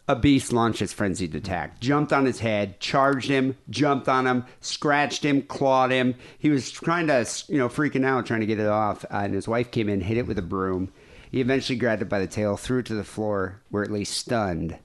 A 0.06 0.14
beast 0.16 0.52
launched 0.52 0.80
his 0.80 0.92
frenzied 0.92 1.34
attack, 1.34 1.80
jumped 1.80 2.12
on 2.12 2.26
his 2.26 2.40
head, 2.40 2.78
charged 2.78 3.28
him, 3.30 3.56
jumped 3.70 4.06
on 4.06 4.26
him, 4.26 4.44
scratched 4.60 5.24
him, 5.24 5.40
clawed 5.40 5.90
him. 5.90 6.14
He 6.38 6.50
was 6.50 6.70
trying 6.70 7.06
to, 7.06 7.26
you 7.48 7.56
know, 7.56 7.70
freaking 7.70 8.04
out, 8.04 8.26
trying 8.26 8.40
to 8.40 8.46
get 8.46 8.58
it 8.58 8.66
off. 8.66 9.04
Uh, 9.06 9.22
and 9.24 9.32
his 9.34 9.48
wife 9.48 9.70
came 9.70 9.88
in, 9.88 10.02
hit 10.02 10.18
it 10.18 10.26
with 10.26 10.38
a 10.38 10.42
broom. 10.42 10.92
He 11.34 11.40
eventually 11.40 11.76
grabbed 11.76 12.00
it 12.00 12.08
by 12.08 12.20
the 12.20 12.28
tail, 12.28 12.56
threw 12.56 12.78
it 12.78 12.86
to 12.86 12.94
the 12.94 13.02
floor, 13.02 13.60
where 13.68 13.82
it 13.82 13.90
lay 13.90 14.04
stunned 14.04 14.78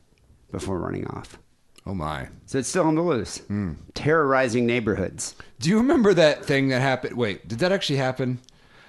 before 0.51 0.79
running 0.79 1.05
off. 1.05 1.37
Oh 1.85 1.93
my. 1.93 2.29
So 2.47 2.57
it's 2.57 2.67
still 2.67 2.87
on 2.87 2.95
the 2.95 3.03
loose, 3.03 3.37
hmm. 3.41 3.73
terrorizing 3.93 4.65
neighborhoods. 4.65 5.35
Do 5.59 5.69
you 5.69 5.77
remember 5.77 6.11
that 6.15 6.43
thing 6.43 6.69
that 6.69 6.81
happened? 6.81 7.15
Wait, 7.15 7.47
did 7.47 7.59
that 7.59 7.71
actually 7.71 7.97
happen? 7.97 8.39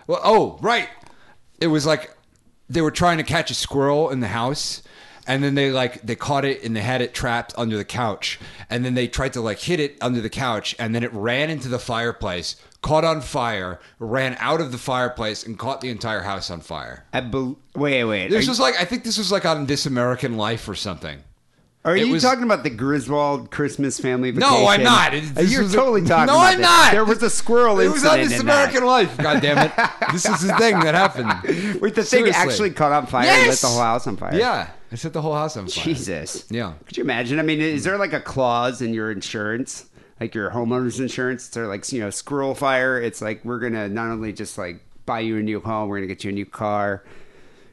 Well, 0.07 0.23
oh, 0.25 0.59
right. 0.63 0.89
It 1.61 1.67
was 1.67 1.85
like 1.85 2.17
they 2.71 2.81
were 2.81 2.91
trying 2.91 3.19
to 3.19 3.25
catch 3.25 3.51
a 3.51 3.55
squirrel 3.55 4.09
in 4.09 4.21
the 4.21 4.29
house, 4.29 4.83
and 5.27 5.45
then 5.45 5.55
they 5.55 5.71
like 5.71 6.01
they 6.01 6.17
caught 6.17 6.47
it 6.47 6.65
and 6.65 6.75
they 6.75 6.81
had 6.81 7.03
it 7.03 7.13
trapped 7.13 7.53
under 7.59 7.77
the 7.77 7.85
couch, 7.85 8.41
and 8.71 8.87
then 8.87 8.95
they 8.95 9.07
tried 9.07 9.35
to 9.35 9.43
like 9.43 9.59
hit 9.59 9.81
it 9.81 9.99
under 10.01 10.23
the 10.23 10.31
couch, 10.31 10.75
and 10.79 10.95
then 10.95 11.03
it 11.03 11.13
ran 11.13 11.51
into 11.51 11.69
the 11.69 11.79
fireplace, 11.79 12.57
caught 12.83 13.05
on 13.05 13.21
fire, 13.21 13.79
ran 13.99 14.37
out 14.41 14.61
of 14.61 14.73
the 14.73 14.79
fireplace, 14.79 15.45
and 15.45 15.59
caught 15.59 15.81
the 15.81 15.91
entire 15.91 16.21
house 16.23 16.51
on 16.51 16.61
fire. 16.61 17.05
I 17.13 17.21
bel 17.21 17.59
wait, 17.75 18.05
wait. 18.05 18.29
This 18.31 18.49
was 18.49 18.59
like 18.61 18.75
I 18.81 18.85
think 18.85 19.05
this 19.05 19.19
was 19.19 19.31
like 19.31 19.45
on 19.45 19.67
This 19.67 19.87
American 19.87 20.37
Life 20.37 20.69
or 20.69 20.75
something. 20.75 21.19
are 21.85 21.97
it 21.97 22.07
you 22.07 22.13
was- 22.13 22.23
talking 22.23 22.45
about 22.45 22.63
the 22.63 22.71
Griswold 22.71 23.51
Christmas 23.51 23.99
family 23.99 24.31
vacation? 24.33 24.53
No, 24.55 24.67
I'm 24.67 24.83
not. 24.83 25.15
It- 25.15 25.49
You're 25.49 25.65
a- 25.65 25.69
totally 25.69 26.03
talking 26.03 26.27
No, 26.27 26.35
about 26.39 26.53
I'm 26.53 26.59
this. 26.59 26.67
not. 26.67 26.93
There 26.93 27.05
was 27.05 27.23
a 27.23 27.31
squirrel 27.31 27.81
It 27.81 27.89
was 27.89 28.05
on 28.05 28.19
This 28.19 28.39
in 28.39 28.47
that. 28.47 28.53
American 28.71 28.85
Life. 28.87 29.17
God 29.19 29.41
damn 29.43 29.59
it! 29.59 29.73
This 30.13 30.27
is 30.27 30.41
the 30.47 30.55
thing 30.59 30.79
that 30.81 30.95
happened. 30.95 31.79
Wait, 31.81 31.95
the 31.95 32.03
thing 32.05 32.29
actually 32.29 32.71
caught 32.71 32.93
on 32.93 33.07
fire 33.07 33.27
and 33.29 33.49
lit 33.49 33.59
the 33.59 33.67
whole 33.67 33.81
house 33.81 34.07
on 34.07 34.17
fire. 34.17 34.35
Yeah, 34.37 34.69
I 34.93 34.95
set 34.97 35.13
the 35.13 35.23
whole 35.23 35.35
house 35.35 35.57
on 35.57 35.69
fire. 35.69 35.85
Jesus. 35.85 36.45
Yeah. 36.51 36.73
Could 36.87 36.97
you 36.97 37.05
imagine? 37.05 37.39
I 37.39 37.43
mean, 37.43 37.61
is 37.61 37.85
there 37.85 37.97
like 37.99 38.13
a 38.13 38.21
clause 38.21 38.83
in 38.83 38.93
your 38.93 39.11
insurance, 39.11 39.87
like 40.21 40.35
your 40.35 40.51
homeowner's 40.51 41.01
insurance? 41.01 41.49
They're 41.49 41.67
like, 41.67 41.91
you 41.93 42.01
know, 42.01 42.11
squirrel 42.11 42.55
fire. 42.55 43.01
It's 43.01 43.21
like 43.23 43.45
we're 43.45 43.59
gonna 43.59 43.89
not 43.89 44.11
only 44.11 44.33
just 44.33 44.59
like 44.59 44.85
buy 45.07 45.21
you 45.21 45.39
a 45.39 45.43
new 45.43 45.61
home, 45.61 45.89
we're 45.89 45.97
gonna 45.99 46.07
get 46.07 46.23
you 46.25 46.31
a 46.31 46.35
new 46.35 46.47
car, 46.47 47.03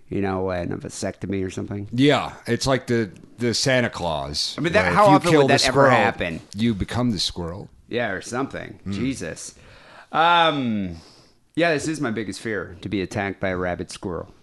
you 0.09 0.21
know, 0.21 0.49
and 0.49 0.71
a 0.73 0.77
vasectomy 0.77 1.45
or 1.45 1.49
something. 1.49 1.87
Yeah, 1.91 2.33
it's 2.47 2.65
like 2.65 2.87
the 2.87 3.11
the 3.37 3.53
Santa 3.53 3.89
Claus. 3.89 4.55
I 4.57 4.61
mean, 4.61 4.73
that- 4.73 4.93
how 4.93 5.05
often 5.07 5.35
would 5.37 5.47
that 5.49 5.67
ever 5.67 5.89
happen? 5.89 6.41
You 6.55 6.73
become 6.73 7.11
the 7.11 7.19
squirrel. 7.19 7.69
Yeah, 7.89 8.09
or 8.11 8.21
something. 8.21 8.79
Hmm. 8.83 8.91
Jesus. 8.91 9.55
Um, 10.11 10.97
yeah, 11.55 11.73
this 11.73 11.87
is 11.87 11.99
my 12.01 12.11
biggest 12.11 12.39
fear 12.41 12.77
to 12.81 12.89
be 12.89 13.01
attacked 13.01 13.39
by 13.39 13.49
a 13.49 13.57
rabid 13.57 13.91
squirrel. 13.91 14.33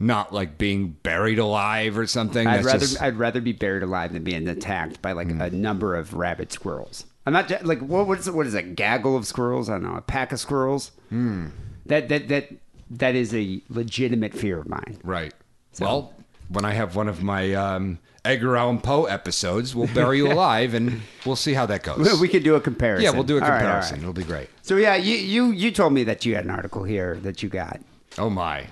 Not 0.00 0.32
like 0.32 0.58
being 0.58 0.88
buried 1.02 1.38
alive 1.38 1.96
or 1.96 2.06
something. 2.06 2.46
I'd 2.46 2.56
That's 2.58 2.66
rather 2.66 2.78
just- 2.80 3.00
I'd 3.02 3.16
rather 3.16 3.40
be 3.40 3.52
buried 3.52 3.82
alive 3.84 4.12
than 4.12 4.24
being 4.24 4.46
attacked 4.48 5.00
by 5.00 5.12
like 5.12 5.28
a 5.30 5.50
number 5.50 5.94
of 5.94 6.14
rabid 6.14 6.52
squirrels. 6.52 7.04
I'm 7.26 7.32
not 7.32 7.64
like 7.64 7.80
what 7.80 8.06
what 8.06 8.18
is 8.18 8.28
it, 8.28 8.34
what 8.34 8.46
is 8.46 8.54
a 8.54 8.62
gaggle 8.62 9.16
of 9.16 9.26
squirrels? 9.26 9.68
I 9.70 9.74
don't 9.74 9.84
know, 9.84 9.96
a 9.96 10.02
pack 10.02 10.32
of 10.32 10.40
squirrels. 10.40 10.92
That 11.10 12.08
that 12.08 12.28
that 12.28 12.48
that 12.90 13.14
is 13.14 13.34
a 13.34 13.60
legitimate 13.68 14.34
fear 14.34 14.58
of 14.58 14.68
mine. 14.68 14.98
right. 15.02 15.32
Well, 15.80 16.12
when 16.48 16.64
I 16.64 16.72
have 16.72 16.94
one 16.94 17.08
of 17.08 17.22
my 17.22 17.52
um, 17.54 17.98
Edgar 18.24 18.56
Allan 18.56 18.78
Poe 18.80 19.04
episodes, 19.06 19.74
we'll 19.74 19.88
bury 19.88 20.18
you 20.18 20.30
alive, 20.32 20.72
and 20.74 21.00
we'll 21.26 21.34
see 21.36 21.54
how 21.54 21.66
that 21.66 21.82
goes. 21.82 22.20
We 22.20 22.28
could 22.28 22.44
do 22.44 22.54
a 22.54 22.60
comparison. 22.60 23.02
yeah, 23.04 23.10
we'll 23.10 23.24
do 23.24 23.38
a 23.38 23.40
All 23.40 23.48
right, 23.48 23.54
all 23.54 23.60
comparison. 23.60 23.94
right. 23.96 24.00
It'll 24.02 24.12
be 24.12 24.22
great. 24.24 24.48
So 24.62 24.76
yeah, 24.76 24.94
you, 24.96 25.16
you 25.16 25.50
you 25.50 25.70
told 25.72 25.92
me 25.94 26.04
that 26.04 26.24
you 26.24 26.34
had 26.36 26.44
an 26.44 26.50
article 26.50 26.84
here 26.84 27.16
that 27.22 27.42
you 27.42 27.48
got. 27.48 27.80
Oh 28.18 28.30
my, 28.30 28.66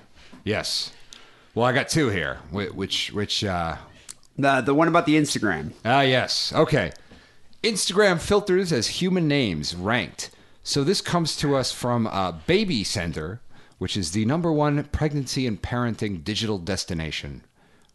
yes. 0.45 0.91
Well, 1.55 1.65
I 1.65 1.73
got 1.73 1.89
two 1.89 2.09
here. 2.09 2.39
Which 2.51 3.11
which 3.11 3.43
uh, 3.43 3.75
The 4.37 4.61
the 4.61 4.73
one 4.73 4.87
about 4.87 5.05
the 5.05 5.15
Instagram. 5.17 5.73
Ah, 5.83 6.01
yes. 6.01 6.53
Okay. 6.53 6.93
Instagram 7.63 8.19
filters 8.19 8.71
as 8.73 8.87
human 8.87 9.27
names 9.27 9.73
ranked. 9.75 10.29
So 10.63 10.83
this 10.83 11.01
comes 11.01 11.35
to 11.37 11.55
us 11.55 11.71
from 11.71 12.07
uh, 12.07 12.33
Baby 12.45 12.83
Center, 12.83 13.41
which 13.77 13.95
is 13.97 14.11
the 14.11 14.25
number 14.25 14.51
one 14.51 14.83
pregnancy 14.85 15.47
and 15.47 15.61
parenting 15.61 16.23
digital 16.23 16.57
destination, 16.57 17.41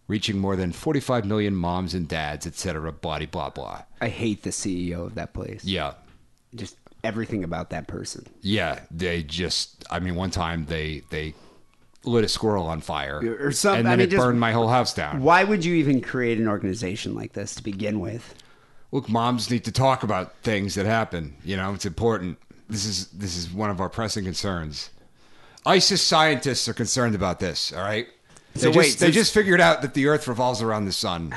reaching 0.06 0.38
more 0.38 0.56
than 0.56 0.72
45 0.72 1.24
million 1.26 1.54
moms 1.54 1.94
and 1.94 2.08
dads, 2.08 2.46
etc. 2.46 2.92
Blah 2.92 3.20
blah 3.26 3.50
blah. 3.50 3.82
I 4.00 4.08
hate 4.08 4.42
the 4.42 4.50
CEO 4.50 5.04
of 5.06 5.14
that 5.16 5.32
place. 5.34 5.64
Yeah, 5.64 5.94
Just 6.54 6.76
everything 7.04 7.44
about 7.44 7.70
that 7.70 7.86
person. 7.88 8.26
yeah. 8.40 8.80
They 8.90 9.22
just. 9.22 9.84
I 9.90 10.00
mean, 10.00 10.14
one 10.14 10.30
time 10.30 10.64
they 10.66 11.02
they 11.10 11.34
lit 12.04 12.24
a 12.24 12.28
squirrel 12.28 12.66
on 12.66 12.80
fire, 12.80 13.38
Or 13.40 13.52
some- 13.52 13.78
and 13.78 13.88
I 13.88 13.92
then 13.92 13.98
mean, 13.98 14.08
it 14.08 14.10
just- 14.12 14.22
burned 14.22 14.40
my 14.40 14.52
whole 14.52 14.68
house 14.68 14.94
down. 14.94 15.22
Why 15.22 15.44
would 15.44 15.62
you 15.64 15.74
even 15.74 16.00
create 16.00 16.38
an 16.38 16.48
organization 16.48 17.14
like 17.14 17.32
this 17.34 17.54
to 17.56 17.62
begin 17.62 18.00
with? 18.00 18.34
Look, 18.92 19.08
moms 19.08 19.50
need 19.50 19.64
to 19.64 19.72
talk 19.72 20.02
about 20.02 20.34
things 20.42 20.74
that 20.74 20.86
happen. 20.86 21.34
You 21.44 21.56
know, 21.56 21.74
it's 21.74 21.86
important. 21.86 22.38
This 22.68 22.84
is 22.84 23.06
this 23.08 23.36
is 23.36 23.50
one 23.50 23.70
of 23.70 23.80
our 23.80 23.88
pressing 23.88 24.24
concerns. 24.24 24.90
ISIS 25.66 26.02
scientists 26.02 26.68
are 26.68 26.74
concerned 26.74 27.14
about 27.14 27.40
this. 27.40 27.72
All 27.72 27.80
right. 27.82 28.06
They, 28.54 28.60
So 28.60 28.72
just, 28.72 28.78
wait, 28.78 29.06
they 29.06 29.10
just 29.12 29.34
figured 29.34 29.60
out 29.60 29.82
that 29.82 29.92
the 29.94 30.06
Earth 30.06 30.26
revolves 30.26 30.62
around 30.62 30.86
the 30.86 30.92
sun, 30.92 31.34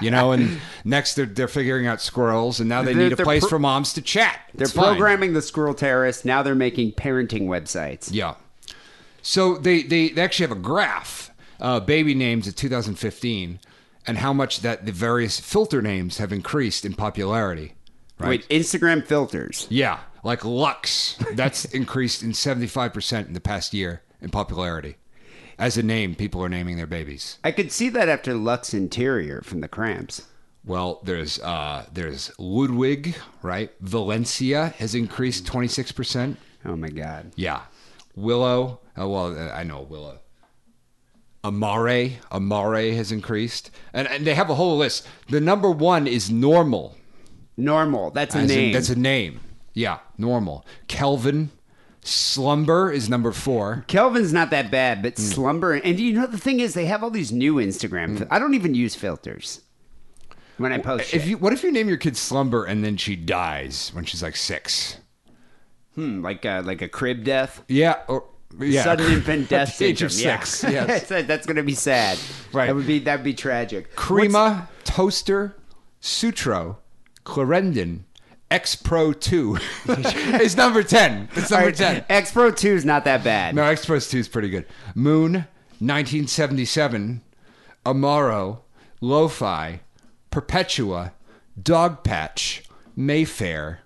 you 0.00 0.10
know, 0.10 0.32
and 0.32 0.60
next 0.84 1.14
they're, 1.14 1.24
they're 1.26 1.46
figuring 1.48 1.86
out 1.86 2.00
squirrels, 2.00 2.58
and 2.60 2.68
now 2.68 2.82
they 2.82 2.92
They're- 2.94 3.04
need 3.10 3.12
a 3.12 3.22
place 3.24 3.42
pro- 3.42 3.50
for 3.50 3.58
moms 3.60 3.92
to 3.94 4.02
chat. 4.02 4.40
They're 4.54 4.64
It's 4.64 4.72
fine. 4.72 4.84
programming 4.96 5.32
the 5.34 5.40
squirrel 5.42 5.72
terrorists. 5.74 6.24
Now 6.24 6.42
they're 6.42 6.54
making 6.56 6.92
parenting 6.92 7.42
websites. 7.46 8.08
Yeah. 8.12 8.34
So 9.22 9.56
they, 9.56 9.82
they, 9.82 10.08
they 10.08 10.20
actually 10.20 10.48
have 10.48 10.56
a 10.56 10.60
graph, 10.60 11.30
uh, 11.60 11.78
baby 11.80 12.12
names 12.14 12.48
of 12.48 12.56
2015, 12.56 13.60
and 14.06 14.18
how 14.18 14.32
much 14.32 14.60
that 14.60 14.86
the 14.86 14.92
various 14.92 15.40
filter 15.40 15.82
names 15.82 16.18
have 16.18 16.32
increased 16.32 16.84
in 16.84 16.94
popularity. 16.94 17.74
Right. 18.18 18.28
Wait, 18.28 18.48
Instagram 18.48 19.04
filters. 19.06 19.66
Yeah, 19.70 20.00
like 20.22 20.44
Lux. 20.44 21.16
That's 21.34 21.64
increased 21.74 22.22
in 22.22 22.30
75% 22.32 23.26
in 23.26 23.32
the 23.32 23.40
past 23.40 23.74
year 23.74 24.02
in 24.20 24.30
popularity. 24.30 24.96
As 25.58 25.76
a 25.76 25.82
name, 25.82 26.14
people 26.14 26.42
are 26.42 26.48
naming 26.48 26.76
their 26.76 26.86
babies. 26.86 27.38
I 27.44 27.52
could 27.52 27.70
see 27.70 27.88
that 27.90 28.08
after 28.08 28.34
Lux 28.34 28.74
Interior 28.74 29.42
from 29.42 29.60
the 29.60 29.68
Cramps. 29.68 30.22
Well, 30.64 31.00
there's 31.04 31.40
uh, 31.40 31.86
there's 31.92 32.30
Ludwig, 32.38 33.16
right? 33.42 33.72
Valencia 33.80 34.68
has 34.78 34.94
increased 34.94 35.44
26%. 35.44 36.36
Oh 36.64 36.76
my 36.76 36.88
God. 36.88 37.32
Yeah. 37.34 37.62
Willow. 38.14 38.80
Oh, 38.96 39.08
well, 39.08 39.38
uh, 39.38 39.52
I 39.52 39.64
know 39.64 39.82
Willow. 39.82 40.20
Amare. 41.44 42.18
Amare 42.30 42.94
has 42.94 43.10
increased. 43.12 43.70
And, 43.92 44.06
and 44.08 44.26
they 44.26 44.34
have 44.34 44.50
a 44.50 44.54
whole 44.54 44.76
list. 44.78 45.06
The 45.28 45.40
number 45.40 45.70
one 45.70 46.06
is 46.06 46.30
normal. 46.30 46.96
Normal. 47.56 48.10
That's 48.10 48.34
a 48.34 48.38
As 48.38 48.50
in- 48.50 48.56
name. 48.56 48.72
that's 48.72 48.88
a 48.90 48.98
name. 48.98 49.40
Yeah, 49.74 49.98
normal. 50.18 50.64
Kelvin. 50.88 51.50
Slumber 52.04 52.90
is 52.90 53.08
number 53.08 53.30
four. 53.32 53.84
Kelvin's 53.86 54.32
not 54.32 54.50
that 54.50 54.70
bad, 54.72 54.98
Hmm. 54.98 55.02
but 55.02 55.18
Slumber. 55.18 55.74
And 55.74 55.98
you 56.00 56.12
know 56.14 56.26
the 56.26 56.36
thing 56.38 56.58
is, 56.60 56.74
they 56.74 56.86
have 56.86 57.02
all 57.04 57.10
these 57.10 57.30
new 57.32 57.54
Instagram. 57.56 58.18
fil- 58.18 58.26
I 58.30 58.38
don't 58.40 58.54
even 58.54 58.74
use 58.74 58.94
filters 58.96 59.60
when 60.56 60.72
I 60.72 60.78
post. 60.78 61.14
If 61.14 61.22
shit. 61.22 61.30
you, 61.30 61.38
what 61.38 61.52
if 61.52 61.62
you 61.62 61.70
name 61.70 61.88
your 61.88 61.96
kid 61.98 62.16
Slumber 62.16 62.64
and 62.64 62.84
then 62.84 62.96
she 62.96 63.14
dies 63.14 63.90
when 63.94 64.04
she's 64.04 64.22
like 64.22 64.34
six? 64.36 64.96
Hmm, 65.94 66.22
like 66.22 66.44
a, 66.44 66.62
like 66.64 66.82
a 66.82 66.88
crib 66.88 67.22
death. 67.22 67.62
Yeah, 67.68 67.98
or 68.08 68.24
yeah, 68.58 68.84
Sudden 68.84 69.12
infant 69.12 69.48
death 69.48 69.80
age 69.82 70.02
of 70.02 70.12
six. 70.12 70.62
Yeah. 70.64 70.70
Yes. 70.86 71.08
That's- 71.08 71.26
that's 71.26 71.46
going 71.46 71.56
to 71.56 71.62
be 71.62 71.74
sad. 71.74 72.18
Right. 72.52 72.66
That 72.66 72.74
would 72.74 72.86
be 72.86 72.98
that 73.00 73.16
would 73.18 73.24
be 73.24 73.34
tragic. 73.34 73.94
Crema, 73.96 74.68
Toaster, 74.84 75.56
Sutro, 76.00 76.78
Clarendon, 77.24 78.04
X 78.50 78.74
Pro 78.76 79.12
Two 79.12 79.56
is 79.88 80.56
number 80.56 80.82
ten. 80.82 81.28
It's 81.34 81.50
number 81.50 81.72
ten. 81.72 82.04
X 82.08 82.32
Pro 82.32 82.50
Two 82.50 82.74
is 82.74 82.84
not 82.84 83.04
that 83.04 83.24
bad. 83.24 83.54
No, 83.54 83.62
X 83.64 83.86
Pro 83.86 83.98
Two 83.98 84.18
is 84.18 84.28
pretty 84.28 84.50
good. 84.50 84.66
Moon, 84.94 85.46
1977, 85.80 87.22
Amaro, 87.86 88.58
Lo-Fi, 89.00 89.80
Perpetua, 90.30 91.12
Dog 91.60 92.04
Patch, 92.04 92.62
Mayfair. 92.94 93.80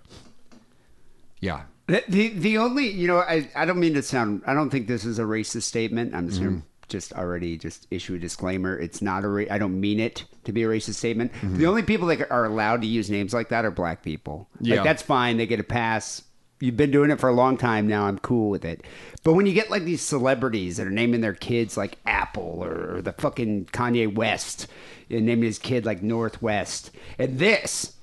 Yeah, 1.39 1.63
The, 1.87 2.03
the 2.09 2.29
the 2.29 2.57
only 2.57 2.89
you 2.89 3.07
know 3.07 3.19
I 3.19 3.49
I 3.55 3.65
don't 3.65 3.79
mean 3.79 3.93
to 3.95 4.03
sound 4.03 4.43
I 4.45 4.53
don't 4.53 4.69
think 4.69 4.87
this 4.87 5.05
is 5.05 5.19
a 5.19 5.23
racist 5.23 5.63
statement. 5.63 6.13
I'm 6.13 6.27
just 6.27 6.41
Mm-hmm. 6.41 6.49
gonna 6.49 6.63
just 6.89 7.11
already 7.13 7.57
just 7.57 7.85
issue 7.91 8.15
a 8.15 8.17
disclaimer. 8.17 8.77
It's 8.77 9.01
not 9.01 9.23
a 9.25 9.27
ra- 9.27 9.45
I 9.51 9.57
don't 9.57 9.79
mean 9.79 9.99
it 9.99 10.23
to 10.45 10.51
be 10.53 10.63
a 10.63 10.67
racist 10.67 10.95
statement. 10.95 11.33
Mm-hmm. 11.33 11.57
The 11.57 11.65
only 11.65 11.83
people 11.83 12.07
that 12.07 12.29
are 12.31 12.45
allowed 12.45 12.81
to 12.81 12.87
use 12.87 13.09
names 13.09 13.33
like 13.33 13.49
that 13.49 13.65
are 13.65 13.71
black 13.71 14.03
people. 14.03 14.47
Yeah. 14.61 14.75
Like 14.75 14.83
that's 14.85 15.01
fine. 15.01 15.37
They 15.37 15.47
get 15.47 15.59
a 15.59 15.63
pass. 15.65 16.23
You've 16.59 16.75
been 16.77 16.91
doing 16.91 17.11
it 17.11 17.19
for 17.19 17.29
a 17.29 17.33
long 17.33 17.55
time 17.57 17.87
now. 17.87 18.05
I'm 18.07 18.17
cool 18.19 18.49
with 18.49 18.65
it. 18.65 18.83
But 19.23 19.33
when 19.33 19.45
you 19.45 19.53
get 19.53 19.69
like 19.69 19.83
these 19.83 20.01
celebrities 20.01 20.77
that 20.77 20.87
are 20.87 20.91
naming 20.91 21.21
their 21.21 21.33
kids 21.35 21.77
like 21.77 21.97
Apple 22.05 22.63
or, 22.63 22.95
or 22.95 23.01
the 23.01 23.13
fucking 23.13 23.65
Kanye 23.65 24.11
West 24.13 24.67
and 25.09 25.25
naming 25.25 25.43
his 25.45 25.59
kid 25.59 25.85
like 25.85 26.01
Northwest, 26.01 26.91
and 27.19 27.37
this 27.37 27.93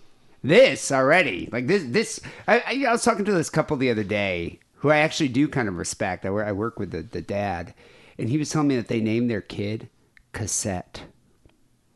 this 0.45 0.93
already. 0.93 1.49
Like 1.51 1.67
this 1.67 1.83
this 1.85 2.21
I, 2.47 2.61
I, 2.61 2.85
I 2.89 2.93
was 2.93 3.03
talking 3.03 3.25
to 3.25 3.33
this 3.33 3.51
couple 3.51 3.77
the 3.77 3.91
other 3.91 4.05
day 4.05 4.61
who 4.79 4.91
i 4.91 4.99
actually 4.99 5.29
do 5.29 5.49
kind 5.49 5.67
of 5.67 5.77
respect. 5.77 6.27
I, 6.27 6.29
I 6.29 6.53
work 6.53 6.79
with 6.79 6.91
the, 6.91 7.03
the 7.03 7.23
dad 7.23 7.75
and 8.19 8.29
he 8.29 8.39
was 8.39 8.51
telling 8.51 8.69
me 8.69 8.77
that 8.77 8.89
they 8.89 9.01
named 9.01 9.31
their 9.31 9.41
kid 9.41 9.89
cassette. 10.33 11.05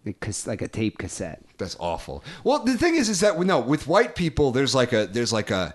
Like, 0.07 0.27
like 0.47 0.63
a 0.63 0.69
tape 0.69 0.97
cassette. 0.97 1.45
That's 1.59 1.77
awful. 1.79 2.25
Well, 2.43 2.65
the 2.65 2.79
thing 2.79 2.95
is, 2.95 3.11
is 3.11 3.21
that 3.21 3.39
no, 3.39 3.61
with 3.61 3.87
white 3.87 4.15
people, 4.15 4.53
there's 4.53 4.75
like 4.75 4.95
a 4.95 5.07
there's 5.07 5.33
like 5.35 5.51
a 5.51 5.75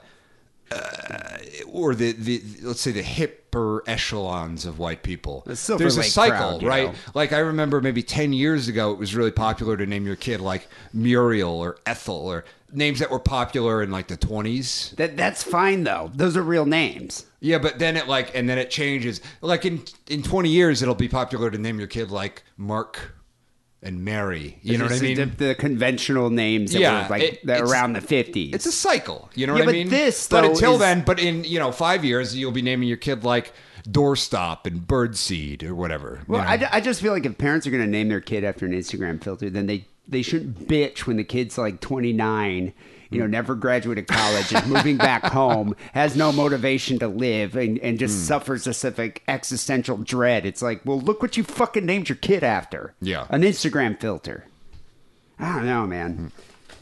uh, 0.72 1.38
or 1.68 1.94
the, 1.94 2.14
the 2.14 2.42
let's 2.64 2.82
say 2.82 2.92
the 2.92 3.04
hipper 3.54 3.82
echelons 3.88 4.66
of 4.66 4.80
white 4.80 5.04
people. 5.04 5.44
The 5.46 5.76
There's 5.78 5.98
a 5.98 6.04
cycle, 6.04 6.60
crowd, 6.60 6.64
right? 6.64 6.90
know. 6.90 6.96
Like 7.14 7.34
I 7.34 7.40
remember 7.40 7.82
maybe 7.82 8.04
ten 8.04 8.34
years 8.34 8.68
ago, 8.68 8.92
it 8.92 8.98
was 8.98 9.16
really 9.16 9.32
popular 9.32 9.78
to 9.78 9.86
name 9.86 10.06
your 10.06 10.16
kid 10.16 10.42
like 10.42 10.68
Muriel 10.94 11.52
or 11.52 11.78
Ethel 11.86 12.16
or 12.16 12.46
names 12.72 13.00
that 13.00 13.12
were 13.12 13.20
popular 13.20 13.84
in 13.84 13.92
like 13.92 14.08
the 14.08 14.18
twenties. 14.18 14.94
that 14.98 15.16
that's 15.16 15.44
fine 15.44 15.84
though 15.84 16.10
those 16.16 16.36
are 16.36 16.42
real 16.42 16.66
names 16.66 17.26
Yeah, 17.40 17.60
but 17.60 17.78
then 17.78 17.96
it 17.96 18.08
like 18.08 18.36
and 18.36 18.50
then 18.50 18.58
it 18.58 18.70
changes. 18.72 19.22
Like 19.42 19.66
in 19.66 19.84
in 20.08 20.24
twenty 20.24 20.50
years, 20.50 20.82
it'll 20.82 20.96
be 20.96 21.10
popular 21.10 21.52
to 21.52 21.58
name 21.58 21.78
your 21.78 21.88
kid 21.88 22.10
like 22.12 22.44
Mark 22.58 23.14
and 23.84 24.04
Mary. 24.06 24.58
You 24.62 24.78
know 24.78 24.86
what 24.86 24.94
I 24.94 25.00
mean? 25.00 25.16
the, 25.18 25.26
the 25.26 25.56
conventional 25.56 26.30
names 26.30 26.72
that 26.74 26.80
Yeah, 26.80 27.04
were 27.04 27.10
like 27.10 27.22
it- 27.44 27.50
around 27.62 27.94
the 27.94 28.00
50s 28.02 28.56
It's 28.56 28.66
a 28.66 28.72
cycle. 28.72 29.30
You 29.36 29.48
know 29.48 29.56
Yeah, 29.56 29.66
what 29.66 29.70
I 29.70 29.74
mean? 29.74 29.90
this, 29.90 30.28
but 30.28 30.46
until 30.46 30.74
is- 30.76 30.80
then, 30.80 31.04
but 31.06 31.20
in 31.20 31.44
you 31.44 31.60
know 31.60 31.72
five 31.72 32.04
years, 32.06 32.36
you'll 32.36 32.52
be 32.52 32.62
naming 32.62 32.88
your 32.88 32.98
kid 32.98 33.24
like 33.24 33.54
doorstop 33.88 34.66
and 34.66 34.82
birdseed 34.88 35.64
or 35.64 35.76
whatever. 35.76 36.20
you 36.28 36.34
Well, 36.34 36.42
know? 36.44 36.48
I, 36.68 36.78
I 36.78 36.82
just 36.82 37.02
feel 37.02 37.12
like 37.14 37.26
if 37.26 37.38
parents 37.38 37.68
are 37.68 37.72
going 37.72 37.84
to 37.84 37.90
name 37.90 38.08
their 38.10 38.22
kid 38.22 38.44
after 38.44 38.66
an 38.66 38.72
Instagram 38.72 39.22
filter, 39.24 39.50
then 39.50 39.66
they 39.68 39.86
they 40.08 40.22
shouldn't 40.22 40.68
bitch 40.68 41.06
when 41.06 41.18
the 41.18 41.24
kid's 41.24 41.58
like 41.58 41.80
29, 41.80 42.74
you 43.14 43.20
know, 43.20 43.28
never 43.28 43.56
graduated 43.56 44.08
college, 44.08 44.52
is 44.54 44.66
moving 44.66 44.98
back 44.98 45.24
home, 45.26 45.76
has 45.94 46.16
no 46.16 46.32
motivation 46.32 47.00
to 47.00 47.08
live, 47.08 47.56
and, 47.56 47.78
and 47.80 48.00
just 48.00 48.16
Hmm. 48.18 48.24
suffers 48.24 48.64
this 48.66 48.84
like 48.98 49.24
existential 49.28 49.98
dread. 49.98 50.46
It's 50.46 50.62
like, 50.62 50.82
well, 50.86 51.00
look 51.00 51.22
what 51.22 51.38
you 51.38 51.44
fucking 51.44 51.86
named 51.86 52.10
your 52.10 52.16
kid 52.18 52.44
after. 52.44 52.94
Yeah. 53.02 53.26
An 53.30 53.42
Instagram 53.44 54.00
filter. 54.00 54.46
I 55.40 55.56
don't 55.56 55.66
know, 55.66 55.86
man. 55.86 56.14
Hmm. 56.14 56.28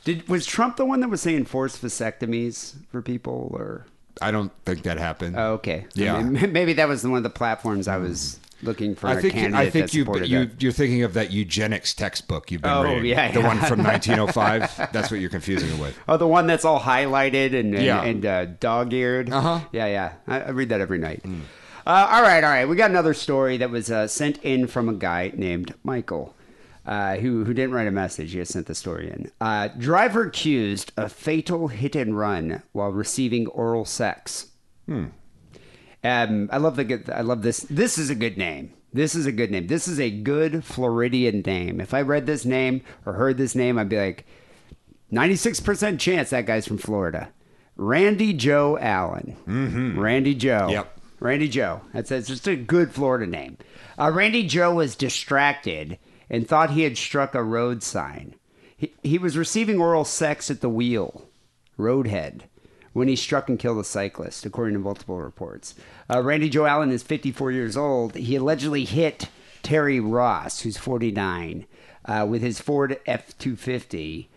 Did 0.03 0.27
was 0.27 0.45
Trump 0.47 0.77
the 0.77 0.85
one 0.85 0.99
that 1.01 1.09
was 1.09 1.21
saying 1.21 1.45
forced 1.45 1.81
vasectomies 1.81 2.73
for 2.91 3.01
people, 3.03 3.51
or 3.53 3.85
I 4.21 4.31
don't 4.31 4.51
think 4.65 4.83
that 4.83 4.97
happened. 4.97 5.35
oh, 5.37 5.53
okay, 5.53 5.85
Yeah. 5.93 6.15
I 6.15 6.23
mean, 6.23 6.51
maybe 6.51 6.73
that 6.73 6.87
was 6.87 7.03
one 7.05 7.17
of 7.17 7.23
the 7.23 7.29
platforms 7.29 7.87
I 7.87 7.97
was 7.97 8.39
looking 8.63 8.95
for. 8.95 9.07
I 9.07 9.13
a 9.13 9.21
think 9.21 9.33
candidate 9.33 9.67
I 9.67 9.69
think 9.69 9.93
you 9.93 10.05
you 10.23 10.49
you're 10.59 10.71
thinking 10.71 11.03
of 11.03 11.13
that 11.15 11.31
eugenics 11.31 11.93
textbook 11.93 12.51
you've 12.51 12.61
been 12.61 12.71
Oh, 12.71 12.83
reading. 12.83 13.05
yeah, 13.05 13.31
the 13.31 13.39
yeah. 13.41 13.47
one 13.47 13.57
from 13.59 13.83
1905. 13.83 14.89
That's 14.93 15.11
what 15.11 15.19
you're 15.19 15.29
confusing 15.29 15.69
it 15.69 15.79
with. 15.79 15.97
Oh, 16.07 16.17
the 16.17 16.27
one 16.27 16.47
that's 16.47 16.65
all 16.65 16.79
highlighted 16.79 17.57
and 17.59 17.73
and, 17.75 17.83
Yeah. 17.85 18.03
and 18.03 18.25
uh, 18.25 18.45
dog-eared. 18.45 19.31
Uh-huh. 19.31 19.59
Yeah, 19.71 19.85
yeah. 19.87 20.13
I, 20.27 20.41
I 20.41 20.49
read 20.51 20.69
that 20.69 20.81
every 20.81 20.97
night. 20.97 21.23
Uh, 21.25 22.07
all 22.11 22.21
right, 22.21 22.43
all 22.43 22.49
right. 22.51 22.65
We 22.65 22.75
got 22.75 22.89
another 22.91 23.13
story 23.13 23.57
that 23.57 23.69
was 23.71 23.89
uh, 23.91 24.07
sent 24.07 24.37
in 24.43 24.67
from 24.67 24.87
a 24.87 24.93
guy 24.93 25.31
named 25.35 25.73
Michael, 25.83 26.35
uh, 26.85 27.15
who 27.15 27.43
who 27.43 27.53
didn't 27.55 27.71
write 27.73 27.87
a 27.87 27.91
message. 27.91 28.31
He 28.33 28.37
just 28.39 28.53
sent 28.53 28.67
the 28.67 28.75
story 28.75 29.09
in. 29.09 29.31
Uh, 29.41 29.69
driver 29.69 30.23
accused 30.27 30.91
of 30.95 31.11
fatal 31.11 31.69
hit 31.69 31.95
and 31.95 32.15
run 32.17 32.61
while 32.71 32.91
receiving 32.91 33.47
oral 33.47 33.85
sex. 33.85 34.47
Um, 36.03 36.49
I 36.51 36.57
love 36.57 36.75
the 36.75 36.83
good. 36.83 37.09
I 37.09 37.21
love 37.21 37.41
this. 37.41 37.61
This 37.69 37.97
is 37.97 38.09
a 38.09 38.15
good 38.15 38.37
name. 38.37 38.73
This 38.93 39.15
is 39.15 39.25
a 39.25 39.31
good 39.31 39.51
name. 39.51 39.67
This 39.67 39.87
is 39.87 39.99
a 39.99 40.09
good 40.09 40.65
Floridian 40.65 41.41
name. 41.45 41.79
If 41.79 41.93
I 41.93 42.01
read 42.01 42.25
this 42.25 42.43
name 42.43 42.81
or 43.05 43.13
heard 43.13 43.37
this 43.37 43.55
name, 43.55 43.79
I'd 43.79 43.87
be 43.87 43.97
like, 43.97 44.25
96% 45.11 45.99
chance 45.99 46.29
that 46.29 46.45
guy's 46.45 46.67
from 46.67 46.77
Florida. 46.77 47.29
Randy 47.77 48.33
Joe 48.33 48.77
Allen. 48.79 49.37
Mm-hmm. 49.47 49.99
Randy 49.99 50.35
Joe. 50.35 50.67
Yep. 50.69 50.99
Randy 51.21 51.47
Joe. 51.47 51.81
That's, 51.93 52.09
that's 52.09 52.27
just 52.27 52.47
a 52.47 52.55
good 52.55 52.91
Florida 52.91 53.25
name. 53.27 53.57
Uh, 53.97 54.11
Randy 54.11 54.45
Joe 54.45 54.73
was 54.75 54.95
distracted 54.95 55.97
and 56.29 56.47
thought 56.47 56.71
he 56.71 56.81
had 56.81 56.97
struck 56.97 57.33
a 57.33 57.43
road 57.43 57.83
sign. 57.83 58.35
He, 58.75 58.93
he 59.03 59.17
was 59.17 59.37
receiving 59.37 59.79
oral 59.79 60.03
sex 60.03 60.51
at 60.51 60.61
the 60.61 60.69
wheel, 60.69 61.27
roadhead, 61.77 62.41
when 62.93 63.07
he 63.07 63.15
struck 63.15 63.47
and 63.49 63.57
killed 63.59 63.77
a 63.79 63.83
cyclist, 63.83 64.45
according 64.45 64.73
to 64.73 64.79
multiple 64.79 65.19
reports. 65.21 65.75
Uh, 66.13 66.21
Randy 66.21 66.49
Joe 66.49 66.65
Allen 66.65 66.91
is 66.91 67.03
54 67.03 67.51
years 67.51 67.77
old. 67.77 68.15
He 68.15 68.35
allegedly 68.35 68.85
hit 68.85 69.29
Terry 69.63 69.99
Ross, 69.99 70.61
who's 70.61 70.77
49, 70.77 71.65
uh, 72.05 72.25
with 72.29 72.41
his 72.41 72.59
Ford 72.59 72.99
F-250 73.05 74.27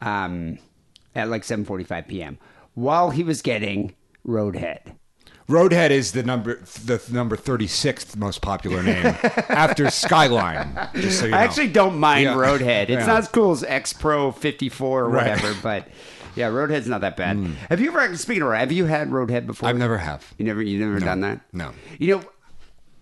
um, 0.00 0.58
at 1.14 1.28
like 1.28 1.42
7:45 1.42 2.08
p.m. 2.08 2.38
while 2.74 3.10
he 3.10 3.22
was 3.22 3.40
getting 3.42 3.94
roadhead. 4.26 4.80
Roadhead 5.48 5.90
is 5.90 6.12
the 6.12 6.22
number 6.22 6.56
the 6.86 7.02
number 7.12 7.36
36th 7.36 8.16
most 8.16 8.40
popular 8.40 8.82
name 8.82 9.04
after 9.48 9.90
Skyline. 9.90 10.88
Just 10.94 11.18
so 11.20 11.26
you 11.26 11.32
know. 11.32 11.36
I 11.36 11.42
actually 11.44 11.68
don't 11.68 11.98
mind 11.98 12.24
Yeah. 12.24 12.34
Roadhead. 12.34 12.82
It's 12.84 12.90
Yeah. 12.92 13.06
not 13.06 13.18
as 13.18 13.28
cool 13.28 13.52
as 13.52 13.62
X 13.62 13.92
Pro 13.92 14.32
54 14.32 15.00
or 15.04 15.08
Right. 15.10 15.30
whatever, 15.36 15.54
but 15.62 15.88
yeah, 16.36 16.48
Roadhead's 16.50 16.88
not 16.88 17.00
that 17.02 17.16
bad. 17.16 17.36
Hmm. 17.36 17.52
Have 17.68 17.80
you 17.80 17.88
ever 17.96 18.16
speaking 18.16 18.42
of 18.42 18.52
have 18.52 18.72
you 18.72 18.86
had 18.86 19.10
Roadhead 19.10 19.46
before? 19.46 19.68
I've 19.68 19.76
never 19.76 19.98
have. 19.98 20.32
You 20.38 20.44
never 20.44 20.62
you 20.62 20.78
never 20.78 21.00
done 21.00 21.20
that? 21.20 21.40
No. 21.52 21.72
You 21.98 22.16
know, 22.16 22.24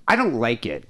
I 0.06 0.16
don't 0.16 0.34
like 0.34 0.66
it. 0.66 0.88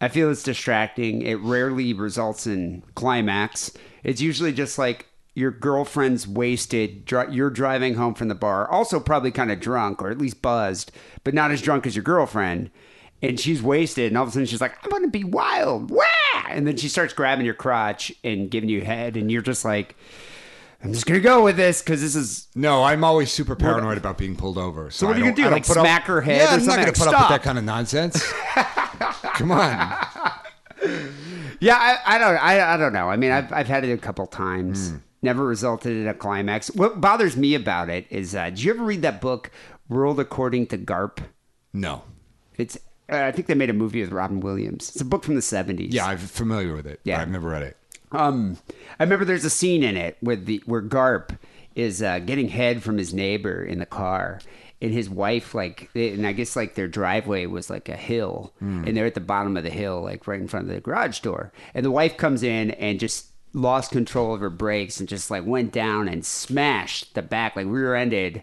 I 0.00 0.08
feel 0.08 0.30
it's 0.30 0.42
distracting. 0.42 1.22
It 1.22 1.40
rarely 1.40 1.92
results 1.92 2.46
in 2.46 2.82
climax. 2.94 3.72
It's 4.02 4.20
usually 4.20 4.52
just 4.52 4.78
like 4.78 5.06
your 5.34 5.50
girlfriend's 5.50 6.26
wasted. 6.26 7.10
You're 7.30 7.50
driving 7.50 7.94
home 7.94 8.14
from 8.14 8.28
the 8.28 8.34
bar, 8.34 8.70
also 8.70 8.98
probably 8.98 9.30
kind 9.30 9.50
of 9.50 9.60
drunk 9.60 10.00
or 10.00 10.10
at 10.10 10.18
least 10.18 10.40
buzzed, 10.42 10.90
but 11.22 11.34
not 11.34 11.50
as 11.50 11.60
drunk 11.60 11.86
as 11.86 11.94
your 11.96 12.02
girlfriend. 12.02 12.70
And 13.22 13.38
she's 13.38 13.62
wasted, 13.62 14.06
and 14.06 14.16
all 14.16 14.22
of 14.22 14.30
a 14.30 14.32
sudden 14.32 14.46
she's 14.46 14.62
like, 14.62 14.82
"I'm 14.82 14.90
gonna 14.90 15.08
be 15.08 15.24
wild!" 15.24 15.90
Wah! 15.90 16.04
And 16.48 16.66
then 16.66 16.78
she 16.78 16.88
starts 16.88 17.12
grabbing 17.12 17.44
your 17.44 17.54
crotch 17.54 18.10
and 18.24 18.50
giving 18.50 18.70
you 18.70 18.80
head, 18.80 19.14
and 19.16 19.30
you're 19.30 19.42
just 19.42 19.62
like, 19.62 19.94
"I'm 20.82 20.92
just 20.92 21.06
gonna 21.06 21.20
go 21.20 21.44
with 21.44 21.56
this 21.56 21.80
because 21.82 22.00
this 22.00 22.14
is 22.16 22.48
No, 22.54 22.82
I'm 22.84 23.04
always 23.04 23.30
super 23.32 23.54
paranoid 23.56 23.98
about 23.98 24.16
being 24.18 24.36
pulled 24.36 24.58
over. 24.58 24.90
So, 24.90 25.06
what 25.06 25.12
I 25.12 25.16
are 25.16 25.18
you 25.18 25.24
don't- 25.26 25.34
gonna 25.34 25.36
do, 25.36 25.42
I 25.42 25.44
don't 25.44 25.52
like 25.54 25.66
put 25.66 25.76
up- 25.76 25.84
smack 25.84 26.04
her 26.04 26.20
head 26.20 26.36
Yeah, 26.38 26.42
or 26.44 26.48
I'm 26.48 26.52
not 26.52 26.60
something? 26.64 26.84
to 26.84 26.90
Like, 26.90 26.98
put 26.98 27.06
up 27.08 27.12
with 27.12 27.18
stop. 27.18 27.30
that 27.30 27.42
kind 27.42 27.58
of 27.58 27.64
nonsense. 27.64 28.32
Come 29.34 29.52
on. 29.52 30.06
Yeah, 31.60 31.76
I, 31.76 31.98
I 32.06 32.18
don't. 32.18 32.36
I, 32.36 32.74
I 32.74 32.76
don't 32.78 32.92
know. 32.92 33.08
I 33.10 33.16
mean, 33.16 33.30
I've 33.32 33.52
I've 33.52 33.66
had 33.68 33.84
it 33.84 33.92
a 33.92 33.98
couple 33.98 34.26
times. 34.26 34.92
Never 35.22 35.44
resulted 35.44 35.92
in 35.94 36.08
a 36.08 36.14
climax. 36.14 36.70
What 36.70 37.00
bothers 37.02 37.36
me 37.36 37.54
about 37.54 37.90
it 37.90 38.06
is, 38.08 38.34
uh, 38.34 38.46
did 38.46 38.62
you 38.62 38.72
ever 38.72 38.82
read 38.84 39.02
that 39.02 39.20
book, 39.20 39.50
World 39.90 40.18
According 40.18 40.68
to 40.68 40.78
Garp? 40.78 41.18
No. 41.74 42.02
It's. 42.56 42.78
Uh, 43.12 43.16
I 43.24 43.32
think 43.32 43.46
they 43.48 43.54
made 43.54 43.68
a 43.68 43.74
movie 43.74 44.00
with 44.00 44.12
Robin 44.12 44.40
Williams. 44.40 44.88
It's 44.90 45.00
a 45.00 45.04
book 45.04 45.24
from 45.24 45.34
the 45.34 45.42
seventies. 45.42 45.92
Yeah, 45.92 46.06
I'm 46.06 46.16
familiar 46.18 46.74
with 46.74 46.86
it. 46.86 47.00
Yeah. 47.04 47.16
Yeah, 47.16 47.22
I've 47.22 47.28
never 47.30 47.50
read 47.50 47.62
it. 47.64 47.76
Um, 48.12 48.58
I 48.98 49.04
remember 49.04 49.24
there's 49.24 49.44
a 49.44 49.50
scene 49.50 49.82
in 49.82 49.96
it 49.96 50.16
with 50.22 50.46
the 50.46 50.62
where 50.66 50.82
Garp 50.82 51.38
is 51.74 52.02
uh, 52.02 52.18
getting 52.18 52.48
head 52.48 52.82
from 52.82 52.98
his 52.98 53.14
neighbor 53.14 53.62
in 53.62 53.78
the 53.78 53.86
car, 53.86 54.40
and 54.82 54.92
his 54.92 55.08
wife 55.08 55.54
like, 55.54 55.88
and 55.94 56.26
I 56.26 56.32
guess 56.32 56.56
like 56.56 56.74
their 56.74 56.88
driveway 56.88 57.46
was 57.46 57.70
like 57.70 57.88
a 57.88 57.96
hill, 57.96 58.52
and 58.60 58.96
they're 58.96 59.06
at 59.06 59.14
the 59.14 59.20
bottom 59.20 59.56
of 59.56 59.62
the 59.64 59.70
hill, 59.70 60.02
like 60.02 60.26
right 60.26 60.40
in 60.40 60.48
front 60.48 60.68
of 60.68 60.74
the 60.74 60.80
garage 60.80 61.20
door, 61.20 61.52
and 61.74 61.84
the 61.84 61.90
wife 61.90 62.16
comes 62.16 62.42
in 62.42 62.72
and 62.72 62.98
just 62.98 63.26
lost 63.52 63.90
control 63.92 64.34
of 64.34 64.40
her 64.40 64.50
brakes 64.50 65.00
and 65.00 65.08
just 65.08 65.30
like 65.30 65.44
went 65.46 65.72
down 65.72 66.08
and 66.08 66.24
smashed 66.24 67.14
the 67.14 67.22
back, 67.22 67.54
like 67.56 67.66
rear-ended 67.68 68.42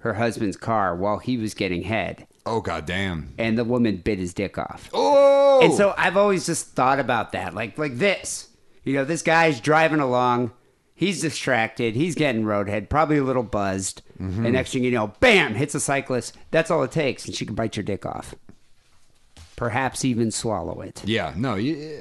her 0.00 0.14
husband's 0.14 0.56
car 0.56 0.94
while 0.94 1.18
he 1.18 1.36
was 1.36 1.54
getting 1.54 1.82
head, 1.82 2.26
Oh 2.46 2.60
god 2.60 2.86
damn. 2.86 3.34
and 3.36 3.58
the 3.58 3.64
woman 3.64 3.96
bit 3.96 4.20
his 4.20 4.32
dick 4.32 4.56
off. 4.58 4.88
Oh. 4.94 5.60
And 5.60 5.74
so 5.74 5.92
I've 5.98 6.16
always 6.16 6.46
just 6.46 6.68
thought 6.76 7.00
about 7.00 7.32
that, 7.32 7.52
like 7.54 7.76
like 7.78 7.96
this. 7.98 8.44
You 8.88 8.94
know, 8.94 9.04
this 9.04 9.22
guy's 9.22 9.60
driving 9.60 10.00
along, 10.00 10.52
he's 10.94 11.20
distracted, 11.20 11.94
he's 11.94 12.14
getting 12.14 12.42
roadhead, 12.44 12.88
probably 12.88 13.18
a 13.18 13.24
little 13.24 13.42
buzzed, 13.42 14.02
Mm-hmm. 14.20 14.44
and 14.46 14.54
next 14.54 14.72
thing 14.72 14.82
you 14.82 14.90
know, 14.90 15.12
bam, 15.20 15.54
hits 15.54 15.76
a 15.76 15.80
cyclist. 15.80 16.36
That's 16.50 16.72
all 16.72 16.82
it 16.82 16.90
takes, 16.90 17.24
and 17.24 17.32
she 17.36 17.46
can 17.46 17.54
bite 17.54 17.76
your 17.76 17.84
dick 17.84 18.04
off. 18.04 18.34
Perhaps 19.56 20.04
even 20.04 20.30
swallow 20.30 20.80
it. 20.80 21.02
yeah, 21.04 21.32
no, 21.36 21.54
you 21.54 22.00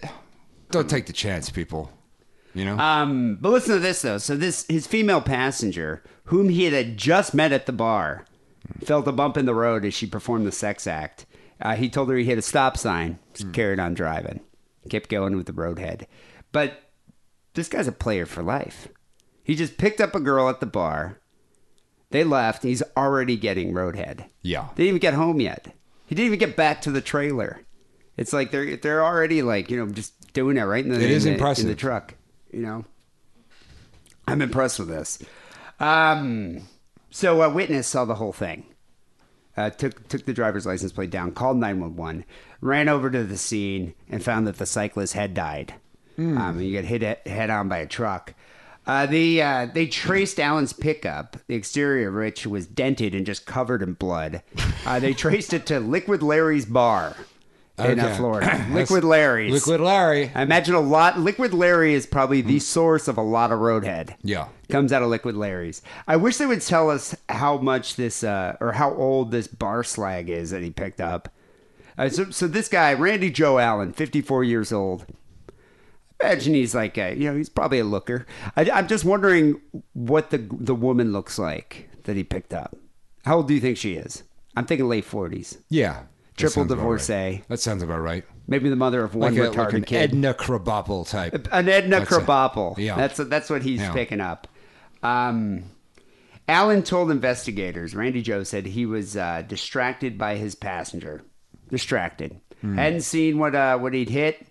don't 0.71 0.89
take 0.89 1.05
the 1.07 1.13
chance, 1.13 1.49
people. 1.49 1.91
You 2.53 2.65
know? 2.65 2.77
Um, 2.79 3.37
but 3.39 3.49
listen 3.51 3.73
to 3.75 3.79
this 3.79 4.01
though. 4.01 4.17
So 4.17 4.35
this 4.35 4.65
his 4.67 4.87
female 4.87 5.21
passenger, 5.21 6.03
whom 6.25 6.49
he 6.49 6.65
had 6.65 6.97
just 6.97 7.33
met 7.35 7.51
at 7.51 7.67
the 7.67 7.71
bar, 7.71 8.25
felt 8.83 9.07
a 9.07 9.11
bump 9.11 9.37
in 9.37 9.45
the 9.45 9.53
road 9.53 9.85
as 9.85 9.93
she 9.93 10.07
performed 10.07 10.47
the 10.47 10.51
sex 10.51 10.87
act. 10.87 11.25
Uh, 11.61 11.75
he 11.75 11.89
told 11.89 12.09
her 12.09 12.17
he 12.17 12.25
hit 12.25 12.37
a 12.39 12.41
stop 12.43 12.77
sign, 12.77 13.19
just 13.33 13.53
carried 13.53 13.79
on 13.79 13.93
driving, 13.93 14.39
kept 14.89 15.09
going 15.09 15.35
with 15.35 15.45
the 15.45 15.53
roadhead. 15.53 16.05
But 16.51 16.91
this 17.53 17.67
guy's 17.69 17.87
a 17.87 17.91
player 17.91 18.25
for 18.25 18.43
life. 18.43 18.87
He 19.43 19.55
just 19.55 19.77
picked 19.77 20.01
up 20.01 20.15
a 20.15 20.19
girl 20.19 20.49
at 20.49 20.59
the 20.59 20.65
bar. 20.65 21.19
They 22.11 22.23
left. 22.23 22.63
He's 22.63 22.83
already 22.95 23.35
getting 23.37 23.73
roadhead. 23.73 24.25
Yeah. 24.41 24.67
They 24.75 24.83
didn't 24.83 24.87
even 24.89 24.99
get 24.99 25.13
home 25.13 25.39
yet. 25.41 25.73
He 26.05 26.15
didn't 26.15 26.27
even 26.27 26.39
get 26.39 26.55
back 26.55 26.81
to 26.81 26.91
the 26.91 27.01
trailer. 27.01 27.61
It's 28.15 28.33
like 28.33 28.51
they're 28.51 28.77
they're 28.77 29.03
already 29.03 29.41
like 29.41 29.69
you 29.69 29.77
know 29.77 29.91
just 29.91 30.33
doing 30.33 30.57
it 30.57 30.63
right 30.63 30.83
in 30.83 30.89
the 30.91 30.95
It 31.03 31.11
is 31.11 31.25
in 31.25 31.37
the- 31.37 31.55
in 31.59 31.67
the 31.67 31.75
truck. 31.75 32.15
You 32.51 32.61
know, 32.61 32.85
I'm 34.27 34.41
impressed 34.41 34.79
with 34.79 34.87
this. 34.87 35.19
Um, 35.79 36.61
so 37.11 37.41
a 37.41 37.49
witness 37.49 37.87
saw 37.87 38.05
the 38.05 38.15
whole 38.15 38.33
thing. 38.33 38.65
Uh, 39.55 39.69
took 39.69 40.07
took 40.07 40.25
the 40.25 40.33
driver's 40.33 40.65
license 40.65 40.91
plate 40.91 41.09
down, 41.09 41.31
called 41.31 41.57
911, 41.57 42.25
ran 42.61 42.87
over 42.89 43.09
to 43.09 43.23
the 43.23 43.37
scene, 43.37 43.93
and 44.09 44.23
found 44.23 44.47
that 44.47 44.57
the 44.57 44.65
cyclist 44.65 45.13
had 45.13 45.33
died. 45.33 45.75
Um, 46.17 46.59
you 46.59 46.71
get 46.71 46.85
hit 46.85 47.27
head 47.27 47.49
on 47.49 47.69
by 47.69 47.77
a 47.77 47.85
truck. 47.85 48.33
Uh, 48.85 49.05
they 49.05 49.41
uh, 49.41 49.67
they 49.73 49.85
traced 49.85 50.39
Allen's 50.39 50.73
pickup, 50.73 51.35
the 51.47 51.55
exterior 51.55 52.07
of 52.09 52.15
which 52.15 52.47
was 52.47 52.65
dented 52.65 53.13
and 53.13 53.25
just 53.25 53.45
covered 53.45 53.81
in 53.81 53.93
blood. 53.93 54.41
Uh, 54.85 54.99
they 54.99 55.13
traced 55.25 55.53
it 55.53 55.65
to 55.67 55.79
Liquid 55.79 56.23
Larry's 56.23 56.65
bar 56.65 57.15
in 57.77 57.99
uh, 57.99 58.05
Okay. 58.05 58.15
Florida. 58.15 58.65
Liquid 58.71 59.03
Larry's. 59.03 59.51
Liquid 59.51 59.81
Larry. 59.81 60.31
I 60.33 60.41
imagine 60.41 60.73
a 60.73 60.79
lot. 60.79 61.19
Liquid 61.19 61.53
Larry 61.53 61.93
is 61.93 62.05
probably 62.07 62.41
the 62.41 62.59
source 62.59 63.07
of 63.09 63.17
a 63.17 63.21
lot 63.21 63.51
of 63.51 63.59
roadhead. 63.59 64.15
Yeah. 64.23 64.47
comes 64.69 64.91
out 64.93 65.03
of 65.03 65.09
Liquid 65.09 65.35
Larry's. 65.35 65.81
I 66.07 66.15
wish 66.15 66.37
they 66.37 66.45
would 66.45 66.61
tell 66.61 66.89
us 66.89 67.13
how 67.29 67.57
much 67.57 67.95
this 67.97 68.23
uh, 68.23 68.55
or 68.61 68.71
how 68.71 68.93
old 68.95 69.31
this 69.31 69.47
bar 69.47 69.83
slag 69.83 70.29
is 70.29 70.49
that 70.51 70.63
he 70.63 70.71
picked 70.71 71.01
up. 71.01 71.29
Uh, 71.97 72.07
so, 72.09 72.29
so 72.31 72.47
this 72.47 72.69
guy, 72.69 72.93
Randy 72.93 73.29
Joe 73.31 73.59
Allen, 73.59 73.91
54 73.91 74.43
years 74.45 74.71
old. 74.71 75.05
Imagine 76.21 76.53
he's 76.55 76.73
like, 76.73 76.97
a, 76.97 77.13
you 77.15 77.29
know, 77.29 77.35
he's 77.37 77.49
probably 77.49 77.79
a 77.79 77.83
looker. 77.83 78.25
I, 78.55 78.69
I'm 78.71 78.87
just 78.87 79.05
wondering 79.05 79.61
what 79.93 80.31
the 80.31 80.47
the 80.51 80.75
woman 80.75 81.11
looks 81.11 81.37
like 81.37 81.89
that 82.03 82.15
he 82.15 82.23
picked 82.23 82.53
up. 82.53 82.75
How 83.25 83.37
old 83.37 83.47
do 83.47 83.53
you 83.53 83.59
think 83.59 83.77
she 83.77 83.93
is? 83.95 84.23
I'm 84.55 84.65
thinking 84.65 84.87
late 84.89 85.05
40s. 85.05 85.57
Yeah. 85.69 86.03
Triple 86.35 86.65
divorcee. 86.65 87.13
right. 87.13 87.43
That 87.49 87.59
sounds 87.59 87.83
about 87.83 87.99
right. 87.99 88.23
Maybe 88.47 88.69
the 88.69 88.75
mother 88.75 89.03
of 89.03 89.13
one 89.15 89.35
Like, 89.35 89.43
a, 89.43 89.49
retarded 89.51 89.57
like 89.65 89.73
an 89.73 89.83
kid. 89.83 90.01
Edna 90.11 90.33
Krabappel 90.33 91.09
type. 91.09 91.47
An 91.51 91.67
Edna 91.67 91.99
That's. 91.99 92.09
Krabappel. 92.11 92.77
Yeah. 92.77 92.95
That's 92.95 93.17
that's 93.17 93.49
what 93.49 93.61
he's 93.63 93.81
Yeah. 93.81 93.91
picking 93.93 94.21
up. 94.21 94.47
Um, 95.03 95.63
Allen 96.47 96.81
told 96.83 97.11
investigators. 97.11 97.93
Randy 97.95 98.21
Joe 98.21 98.43
said 98.43 98.65
he 98.67 98.85
was 98.85 99.17
uh, 99.17 99.43
distracted 99.47 100.17
by 100.17 100.35
his 100.37 100.55
passenger. 100.55 101.23
Distracted. 101.69 102.39
Hmm. 102.61 102.75
Hadn't 102.77 103.01
seen 103.01 103.37
what 103.37 103.53
uh, 103.53 103.77
what 103.77 103.93
he'd 103.93 104.09
hit. 104.09 104.45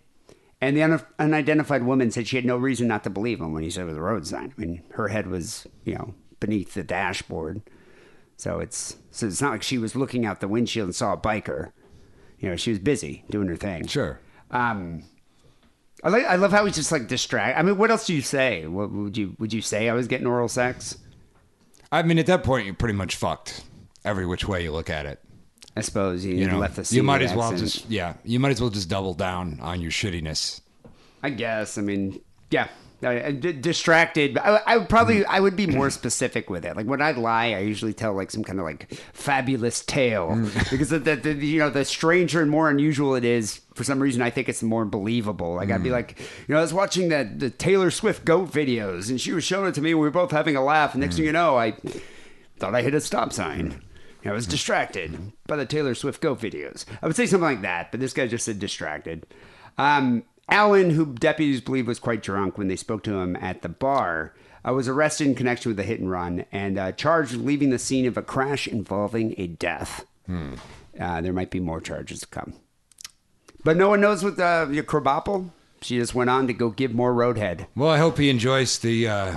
And 0.60 0.76
the 0.76 0.82
un- 0.82 1.06
unidentified 1.18 1.82
woman 1.82 2.10
said 2.10 2.26
she 2.26 2.36
had 2.36 2.44
no 2.44 2.56
reason 2.56 2.88
not 2.88 3.04
to 3.04 3.10
believe 3.10 3.40
him 3.40 3.52
when 3.52 3.62
he 3.62 3.70
said 3.70 3.82
it 3.82 3.86
was 3.86 3.96
a 3.96 4.00
road 4.00 4.26
sign. 4.26 4.54
I 4.56 4.60
mean, 4.60 4.82
her 4.92 5.08
head 5.08 5.26
was, 5.26 5.66
you 5.84 5.94
know, 5.94 6.14
beneath 6.40 6.74
the 6.74 6.82
dashboard. 6.82 7.60
So 8.38 8.60
it's 8.60 8.96
so 9.10 9.26
it's 9.26 9.40
not 9.42 9.52
like 9.52 9.62
she 9.62 9.78
was 9.78 9.96
looking 9.96 10.24
out 10.24 10.40
the 10.40 10.48
windshield 10.48 10.86
and 10.86 10.94
saw 10.94 11.12
a 11.12 11.16
biker. 11.16 11.72
You 12.38 12.50
know, 12.50 12.56
she 12.56 12.70
was 12.70 12.78
busy 12.78 13.24
doing 13.30 13.48
her 13.48 13.56
thing. 13.56 13.86
Sure. 13.86 14.20
Um, 14.50 15.04
I 16.04 16.10
like. 16.10 16.24
I 16.26 16.36
love 16.36 16.52
how 16.52 16.64
he's 16.66 16.74
just 16.74 16.92
like 16.92 17.08
distract. 17.08 17.58
I 17.58 17.62
mean, 17.62 17.78
what 17.78 17.90
else 17.90 18.06
do 18.06 18.14
you 18.14 18.22
say? 18.22 18.66
What 18.66 18.90
would 18.92 19.16
you 19.16 19.34
would 19.38 19.52
you 19.52 19.62
say? 19.62 19.88
I 19.88 19.94
was 19.94 20.06
getting 20.06 20.26
oral 20.26 20.48
sex. 20.48 20.98
I 21.90 22.02
mean, 22.02 22.18
at 22.18 22.26
that 22.26 22.44
point, 22.44 22.66
you're 22.66 22.74
pretty 22.74 22.94
much 22.94 23.16
fucked 23.16 23.64
every 24.04 24.26
which 24.26 24.46
way 24.46 24.62
you 24.62 24.72
look 24.72 24.90
at 24.90 25.06
it. 25.06 25.22
I 25.76 25.80
suppose 25.82 26.24
you, 26.24 26.34
You 26.36 26.46
know, 26.48 26.58
left 26.58 26.76
the 26.76 26.94
you 26.94 27.02
might 27.02 27.22
as 27.22 27.34
well 27.34 27.52
accent. 27.52 27.70
just 27.72 27.90
yeah, 27.90 28.14
you 28.24 28.40
might 28.40 28.50
as 28.52 28.60
well 28.60 28.70
just 28.70 28.88
double 28.88 29.14
down 29.14 29.58
on 29.60 29.80
your 29.82 29.90
shittiness. 29.90 30.60
I 31.22 31.30
guess. 31.30 31.76
I 31.78 31.82
mean, 31.82 32.20
yeah. 32.50 32.68
I- 33.02 33.24
I- 33.26 33.30
distracted. 33.32 34.38
I, 34.38 34.58
I 34.66 34.76
would 34.78 34.88
probably. 34.88 35.16
Mm. 35.20 35.26
I 35.28 35.38
would 35.40 35.54
be 35.54 35.66
more 35.66 35.90
specific 35.90 36.48
with 36.48 36.64
it. 36.64 36.76
Like 36.76 36.86
when 36.86 37.02
I 37.02 37.10
lie, 37.12 37.48
I 37.52 37.58
usually 37.58 37.92
tell 37.92 38.14
like 38.14 38.30
some 38.30 38.42
kind 38.42 38.58
of 38.58 38.64
like 38.64 38.90
fabulous 39.12 39.84
tale 39.84 40.28
Mm. 40.30 40.70
because 40.70 40.88
the, 40.88 40.98
the, 40.98 41.14
the 41.16 41.32
you 41.34 41.58
know 41.58 41.68
the 41.68 41.84
stranger 41.84 42.40
and 42.40 42.50
more 42.50 42.70
unusual 42.70 43.14
it 43.14 43.24
is. 43.24 43.60
For 43.74 43.84
some 43.84 44.00
reason, 44.00 44.22
I 44.22 44.30
think 44.30 44.48
it's 44.48 44.62
more 44.62 44.86
believable. 44.86 45.56
Like 45.56 45.68
Mm. 45.68 45.74
I'd 45.74 45.82
be 45.82 45.90
like, 45.90 46.18
you 46.48 46.54
know, 46.54 46.58
I 46.58 46.62
was 46.62 46.72
watching 46.72 47.10
the 47.10 47.30
the 47.36 47.50
Taylor 47.50 47.90
Swift 47.90 48.24
goat 48.24 48.50
videos, 48.50 49.10
and 49.10 49.20
she 49.20 49.32
was 49.32 49.44
showing 49.44 49.68
it 49.68 49.74
to 49.74 49.82
me. 49.82 49.90
and 49.90 50.00
We 50.00 50.06
were 50.06 50.10
both 50.10 50.30
having 50.30 50.56
a 50.56 50.64
laugh. 50.64 50.94
And 50.94 51.02
next 51.02 51.16
Mm. 51.16 51.18
thing 51.18 51.26
you 51.26 51.32
know, 51.32 51.58
I 51.58 51.72
thought 52.58 52.74
I 52.74 52.80
hit 52.80 52.94
a 52.94 53.00
stop 53.02 53.30
sign. 53.34 53.82
I 54.26 54.32
was 54.32 54.46
distracted 54.46 55.32
by 55.46 55.56
the 55.56 55.66
Taylor 55.66 55.94
Swift 55.94 56.20
Go 56.20 56.34
videos. 56.34 56.84
I 57.02 57.06
would 57.06 57.16
say 57.16 57.26
something 57.26 57.44
like 57.44 57.62
that, 57.62 57.90
but 57.90 58.00
this 58.00 58.12
guy 58.12 58.26
just 58.26 58.44
said 58.44 58.58
distracted. 58.58 59.26
Um, 59.78 60.24
Allen, 60.48 60.90
who 60.90 61.06
deputies 61.14 61.60
believe 61.60 61.86
was 61.86 61.98
quite 61.98 62.22
drunk 62.22 62.56
when 62.56 62.68
they 62.68 62.76
spoke 62.76 63.02
to 63.04 63.18
him 63.18 63.36
at 63.36 63.62
the 63.62 63.68
bar, 63.68 64.34
uh, 64.66 64.72
was 64.72 64.88
arrested 64.88 65.26
in 65.26 65.34
connection 65.34 65.70
with 65.70 65.76
the 65.76 65.82
hit 65.82 66.00
and 66.00 66.10
run 66.10 66.44
and 66.52 66.78
uh, 66.78 66.92
charged 66.92 67.32
with 67.32 67.44
leaving 67.44 67.70
the 67.70 67.78
scene 67.78 68.06
of 68.06 68.16
a 68.16 68.22
crash 68.22 68.66
involving 68.66 69.34
a 69.38 69.46
death. 69.46 70.04
Uh, 70.28 71.20
there 71.20 71.32
might 71.32 71.50
be 71.50 71.60
more 71.60 71.80
charges 71.80 72.20
to 72.20 72.26
come. 72.26 72.54
But 73.64 73.76
no 73.76 73.88
one 73.88 74.00
knows 74.00 74.24
what 74.24 74.38
uh, 74.38 74.66
your 74.70 74.84
Krabappel. 74.84 75.50
She 75.82 75.98
just 75.98 76.14
went 76.14 76.30
on 76.30 76.46
to 76.46 76.52
go 76.52 76.70
give 76.70 76.94
more 76.94 77.12
roadhead. 77.12 77.66
Well, 77.76 77.90
I 77.90 77.98
hope 77.98 78.18
he 78.18 78.30
enjoys 78.30 78.78
the 78.78 79.08
uh, 79.08 79.36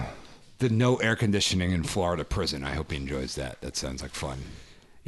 the 0.60 0.70
no 0.70 0.96
air 0.98 1.16
conditioning 1.16 1.72
in 1.72 1.84
Florida 1.84 2.24
prison. 2.24 2.64
I 2.64 2.74
hope 2.76 2.92
he 2.92 2.98
enjoys 2.98 3.36
that. 3.36 3.62
That 3.62 3.76
sounds 3.76 4.02
like 4.02 4.12
fun. 4.12 4.40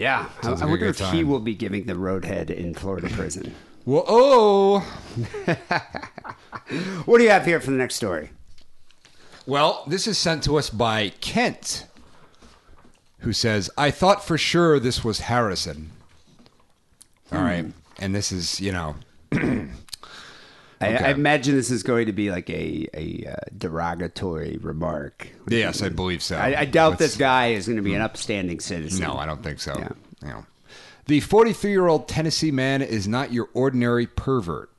Yeah, 0.01 0.27
I, 0.39 0.43
Sounds 0.43 0.63
I 0.63 0.65
like 0.65 0.81
a 0.81 0.81
wonder 0.83 0.87
if 0.87 1.11
he 1.11 1.23
will 1.23 1.39
be 1.39 1.53
giving 1.53 1.85
the 1.85 1.93
roadhead 1.93 2.49
in 2.49 2.73
Florida 2.73 3.07
prison. 3.09 3.53
Well, 3.85 4.03
oh, 4.07 4.79
What 7.05 7.19
do 7.19 7.23
you 7.23 7.29
have 7.29 7.45
here 7.45 7.59
for 7.59 7.69
the 7.69 7.77
next 7.77 7.95
story? 7.95 8.31
well, 9.45 9.83
this 9.85 10.07
is 10.07 10.17
sent 10.17 10.43
to 10.45 10.57
us 10.57 10.71
by 10.71 11.09
Kent, 11.21 11.85
who 13.19 13.31
says, 13.31 13.69
"I 13.77 13.91
thought 13.91 14.25
for 14.25 14.39
sure 14.39 14.79
this 14.79 15.03
was 15.03 15.19
Harrison." 15.19 15.91
All 17.31 17.37
hmm. 17.37 17.45
right, 17.45 17.65
and 17.99 18.15
this 18.15 18.31
is 18.31 18.59
you 18.59 18.71
know 18.71 18.95
I, 19.31 19.67
Okay. 20.84 21.05
I 21.05 21.11
imagine 21.11 21.55
this 21.55 21.71
is 21.71 21.84
going 21.84 22.05
to 22.07 22.13
be 22.13 22.32
like 22.32 22.49
a, 22.49 22.88
a 22.93 23.25
uh, 23.32 23.36
derogatory 23.57 24.57
remark. 24.61 25.27
Yes, 25.47 25.82
I 25.82 25.89
believe 25.89 26.23
so. 26.23 26.38
I, 26.38 26.61
I 26.61 26.65
doubt 26.65 26.91
Let's- 26.91 26.99
this 26.99 27.17
guy 27.17 27.47
is 27.53 27.67
going 27.67 27.77
to 27.77 27.84
be 27.84 27.93
an 27.93 28.01
upstanding 28.01 28.59
citizen. 28.59 29.03
No, 29.03 29.15
I 29.15 29.25
don't 29.25 29.43
think 29.43 29.59
so. 29.59 29.75
Yeah. 30.23 30.43
The 31.05 31.19
43-year-old 31.19 32.07
Tennessee 32.07 32.51
man 32.51 32.82
is 32.82 33.07
not 33.07 33.34
your 33.34 33.49
ordinary 33.53 34.07
pervert. 34.07 34.69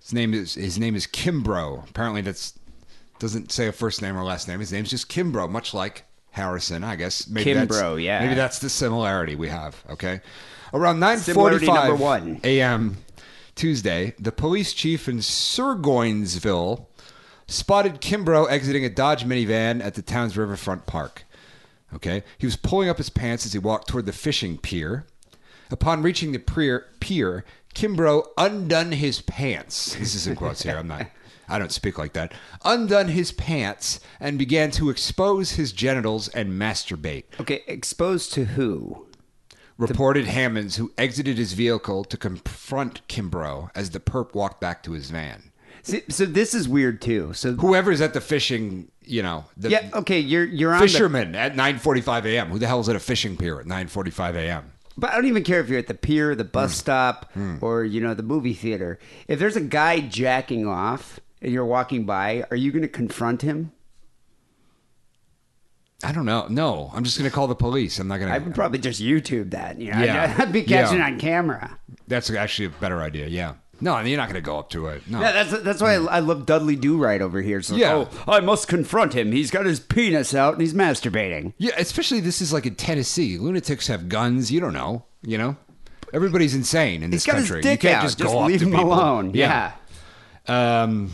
His 0.00 0.12
name 0.14 0.32
is 0.32 0.54
his 0.54 0.78
name 0.78 0.96
is 0.96 1.06
Kimbro. 1.06 1.88
Apparently, 1.88 2.22
that's 2.22 2.58
doesn't 3.18 3.52
say 3.52 3.66
a 3.68 3.72
first 3.72 4.00
name 4.00 4.16
or 4.16 4.24
last 4.24 4.48
name. 4.48 4.58
His 4.60 4.72
name's 4.72 4.88
just 4.90 5.10
Kimbro, 5.10 5.48
much 5.48 5.74
like 5.74 6.04
Harrison, 6.30 6.82
I 6.82 6.96
guess. 6.96 7.28
Maybe 7.28 7.52
that's- 7.52 7.68
Kimbro, 7.78 8.02
yeah. 8.02 8.20
Maybe 8.20 8.34
that's 8.34 8.58
the 8.58 8.70
similarity 8.70 9.36
we 9.36 9.48
have. 9.48 9.82
Okay. 9.90 10.20
Around 10.72 11.00
Similarity 11.18 11.66
number 11.66 11.96
9:45 11.96 11.98
one. 11.98 12.40
a.m. 12.44 12.96
Tuesday, 13.60 14.14
the 14.18 14.32
police 14.32 14.72
chief 14.72 15.06
in 15.06 15.18
Surgoinsville 15.18 16.86
spotted 17.46 18.00
Kimbrough 18.00 18.50
exiting 18.50 18.86
a 18.86 18.88
Dodge 18.88 19.24
minivan 19.24 19.84
at 19.84 19.92
the 19.92 20.00
town's 20.00 20.34
riverfront 20.34 20.86
park. 20.86 21.24
Okay, 21.92 22.22
he 22.38 22.46
was 22.46 22.56
pulling 22.56 22.88
up 22.88 22.96
his 22.96 23.10
pants 23.10 23.44
as 23.44 23.52
he 23.52 23.58
walked 23.58 23.86
toward 23.86 24.06
the 24.06 24.14
fishing 24.14 24.56
pier. 24.56 25.04
Upon 25.70 26.00
reaching 26.00 26.32
the 26.32 26.38
pier, 26.38 26.86
pier 27.00 27.44
Kimbrough 27.74 28.28
undone 28.38 28.92
his 28.92 29.20
pants. 29.20 29.94
This 29.94 30.14
is 30.14 30.26
in 30.26 30.36
quotes 30.36 30.62
here. 30.62 30.78
I'm 30.78 30.88
not. 30.88 31.08
I 31.46 31.58
don't 31.58 31.70
speak 31.70 31.98
like 31.98 32.14
that. 32.14 32.32
Undone 32.64 33.08
his 33.08 33.30
pants 33.30 34.00
and 34.20 34.38
began 34.38 34.70
to 34.70 34.88
expose 34.88 35.52
his 35.52 35.72
genitals 35.72 36.28
and 36.28 36.58
masturbate. 36.58 37.24
Okay, 37.38 37.62
exposed 37.66 38.32
to 38.32 38.46
who? 38.46 39.06
Reported 39.80 40.26
Hammonds, 40.26 40.76
who 40.76 40.92
exited 40.98 41.38
his 41.38 41.52
vehicle 41.54 42.04
to 42.04 42.16
confront 42.16 43.06
Kimbrough 43.08 43.70
as 43.74 43.90
the 43.90 44.00
perp 44.00 44.34
walked 44.34 44.60
back 44.60 44.82
to 44.84 44.92
his 44.92 45.10
van. 45.10 45.52
See, 45.82 46.02
so 46.08 46.26
this 46.26 46.54
is 46.54 46.68
weird 46.68 47.00
too. 47.00 47.32
So 47.32 47.54
Whoever's 47.54 48.00
at 48.00 48.12
the 48.12 48.20
fishing, 48.20 48.90
you 49.02 49.22
know, 49.22 49.46
the 49.56 49.70
yeah, 49.70 49.88
okay, 49.94 50.20
you're 50.20 50.44
you're 50.44 50.74
on. 50.74 50.80
The, 50.80 50.88
fisherman 50.88 51.34
at 51.34 51.54
9:45 51.54 52.26
a.m. 52.26 52.48
Who 52.50 52.58
the 52.58 52.66
hell 52.66 52.80
is 52.80 52.88
at 52.88 52.96
a 52.96 53.00
fishing 53.00 53.36
pier 53.36 53.58
at 53.58 53.66
9:45 53.66 54.34
a.m.? 54.34 54.72
but 55.00 55.10
I 55.10 55.14
don't 55.14 55.26
even 55.26 55.44
care 55.44 55.60
if 55.60 55.68
you're 55.68 55.78
at 55.78 55.86
the 55.86 55.94
pier, 55.94 56.34
the 56.34 56.44
bus 56.44 56.72
hmm. 56.72 56.78
stop, 56.78 57.32
hmm. 57.32 57.56
or 57.62 57.84
you 57.84 58.00
know 58.00 58.14
the 58.14 58.22
movie 58.22 58.54
theater. 58.54 58.98
If 59.26 59.38
there's 59.38 59.56
a 59.56 59.60
guy 59.60 60.00
jacking 60.00 60.66
off 60.66 61.18
and 61.40 61.52
you're 61.52 61.64
walking 61.64 62.04
by, 62.04 62.44
are 62.50 62.56
you 62.56 62.70
going 62.70 62.82
to 62.82 62.88
confront 62.88 63.42
him? 63.42 63.72
I 66.02 66.12
don't 66.12 66.24
know. 66.24 66.46
No, 66.48 66.90
I'm 66.94 67.04
just 67.04 67.18
going 67.18 67.28
to 67.30 67.34
call 67.34 67.46
the 67.46 67.54
police. 67.54 67.98
I'm 67.98 68.08
not 68.08 68.18
going 68.18 68.28
to. 68.30 68.34
I 68.34 68.38
would 68.38 68.54
probably 68.54 68.78
just 68.78 69.00
YouTube 69.02 69.50
that. 69.50 69.78
You 69.80 69.92
know, 69.92 70.02
Yeah. 70.02 70.34
I'd, 70.38 70.52
be 70.52 70.62
catching 70.62 70.98
Yeah. 70.98 71.06
on 71.06 71.18
camera. 71.18 71.78
That's 72.08 72.30
actually 72.30 72.66
a 72.66 72.70
better 72.70 73.00
idea. 73.02 73.26
Yeah. 73.28 73.54
No, 73.82 73.98
you're 74.00 74.16
not 74.18 74.28
going 74.28 74.34
to 74.34 74.40
go 74.42 74.58
up 74.58 74.68
to 74.70 74.86
it. 74.86 75.02
No. 75.08 75.20
Yeah, 75.20 75.32
that's 75.32 75.62
that's 75.62 75.80
why 75.80 75.94
I, 75.94 76.16
I 76.16 76.18
love 76.20 76.44
Dudley 76.44 76.76
Do 76.76 76.98
Right 76.98 77.22
over 77.22 77.40
here. 77.40 77.62
So, 77.62 77.76
Yeah. 77.76 78.04
oh, 78.26 78.32
I 78.32 78.40
must 78.40 78.68
confront 78.68 79.14
him. 79.14 79.32
He's 79.32 79.50
got 79.50 79.64
his 79.64 79.80
penis 79.80 80.34
out 80.34 80.52
and 80.54 80.60
he's 80.60 80.74
masturbating. 80.74 81.54
Yeah, 81.56 81.72
especially 81.78 82.20
this 82.20 82.42
is 82.42 82.52
like 82.52 82.66
in 82.66 82.74
Tennessee. 82.74 83.38
Lunatics 83.38 83.86
have 83.86 84.08
guns. 84.10 84.50
You 84.52 84.60
don't 84.60 84.74
know. 84.74 85.06
You 85.22 85.38
know, 85.38 85.56
everybody's 86.12 86.54
insane 86.54 87.02
in 87.02 87.10
this 87.10 87.24
country. 87.26 87.58
you 87.58 87.78
can't 87.78 87.84
out. 87.96 88.02
just 88.02 88.18
Just, 88.18 88.30
go 88.32 88.40
up 88.40 88.48
leave 88.48 88.60
to 88.60 88.66
him 88.66 88.72
people. 88.72 88.92
alone. 88.92 89.32
Yeah. 89.34 89.72
Um, 90.46 91.12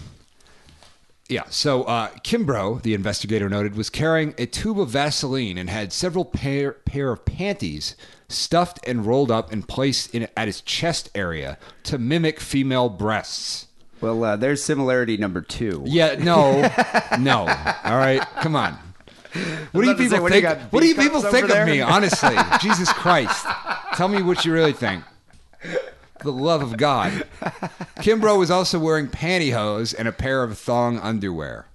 yeah. 1.29 1.45
So 1.51 1.85
uh, 1.85 2.11
Kimbrough, 2.23 2.83
the 2.83 2.95
investigator 2.95 3.49
noted, 3.49 3.77
was 3.77 3.91
carrying 3.91 4.35
a 4.39 4.47
tube 4.47 4.79
of 4.79 4.89
Vaseline 4.89 5.59
and 5.59 5.69
had 5.69 5.93
several 5.93 6.25
pair 6.25 6.73
pair 6.73 7.11
of 7.11 7.25
panties 7.25 7.97
stuffed 8.29 8.79
and 8.87 9.07
rolled 9.07 9.31
up 9.31 9.53
and 9.53 9.67
placed 9.67 10.15
in 10.15 10.29
at 10.37 10.47
his 10.47 10.61
chest 10.61 11.11
area 11.15 11.59
to 11.85 11.99
mimic 11.99 12.41
female 12.41 12.89
breasts. 12.89 13.67
Well, 14.01 14.23
uh, 14.25 14.37
there's 14.37 14.63
similarity 14.63 15.17
number 15.17 15.41
two. 15.41 15.83
Yeah. 15.87 16.17
No. 16.17 16.71
no. 17.19 17.41
All 17.85 17.97
right. 17.97 18.21
Come 18.41 18.55
on. 18.55 18.79
What 19.73 19.83
do 19.83 19.89
you 19.89 19.97
to 19.97 20.09
say, 20.09 20.17
people 20.17 20.23
what 20.23 20.33
do 20.33 20.39
you 20.39 20.49
think? 20.49 20.73
what 20.73 20.81
do 20.81 20.87
you 20.87 20.95
people 20.95 21.21
think 21.21 21.45
of 21.45 21.51
there? 21.51 21.67
me? 21.67 21.81
Honestly, 21.81 22.37
Jesus 22.61 22.91
Christ, 22.93 23.45
tell 23.95 24.09
me 24.09 24.23
what 24.23 24.45
you 24.45 24.53
really 24.53 24.73
think. 24.73 25.05
The 26.27 26.33
love 26.33 26.61
of 26.61 26.77
God, 26.77 27.13
Kimbrough 28.01 28.37
was 28.37 28.51
also 28.51 28.81
wearing 28.81 29.07
pantyhose 29.07 29.95
and 29.97 30.09
a 30.09 30.13
pair 30.13 30.43
of 30.43 30.59
thong 30.59 30.99
underwear. 30.99 31.69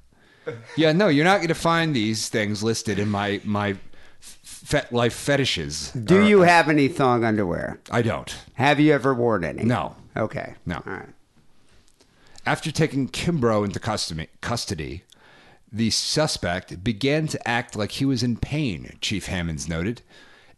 Yeah, 0.75 0.91
no, 0.91 1.07
you're 1.07 1.23
not 1.23 1.37
going 1.37 1.47
to 1.47 1.55
find 1.55 1.95
these 1.95 2.27
things 2.27 2.61
listed 2.61 2.99
in 2.99 3.09
my 3.09 3.39
my 3.45 3.77
FetLife 4.21 5.13
fetishes. 5.13 5.91
Do 5.93 6.17
Or- 6.19 6.27
you 6.27 6.41
have 6.41 6.67
any 6.67 6.89
thong 6.89 7.23
underwear? 7.23 7.79
I 7.89 8.01
don't. 8.01 8.35
Have 8.55 8.81
you 8.81 8.91
ever 8.93 9.13
worn 9.13 9.45
any? 9.45 9.63
No. 9.63 9.95
Okay. 10.17 10.55
No. 10.65 10.83
All 10.85 10.91
right. 10.93 11.09
After 12.45 12.71
taking 12.73 13.07
Kimbrough 13.07 13.63
into 13.63 13.79
custody, 13.79 14.27
custody, 14.41 15.03
the 15.71 15.91
suspect 15.91 16.83
began 16.83 17.27
to 17.27 17.47
act 17.47 17.77
like 17.77 17.91
he 17.91 18.05
was 18.05 18.21
in 18.21 18.35
pain, 18.35 18.97
Chief 18.99 19.27
Hammonds 19.27 19.69
noted. 19.69 20.01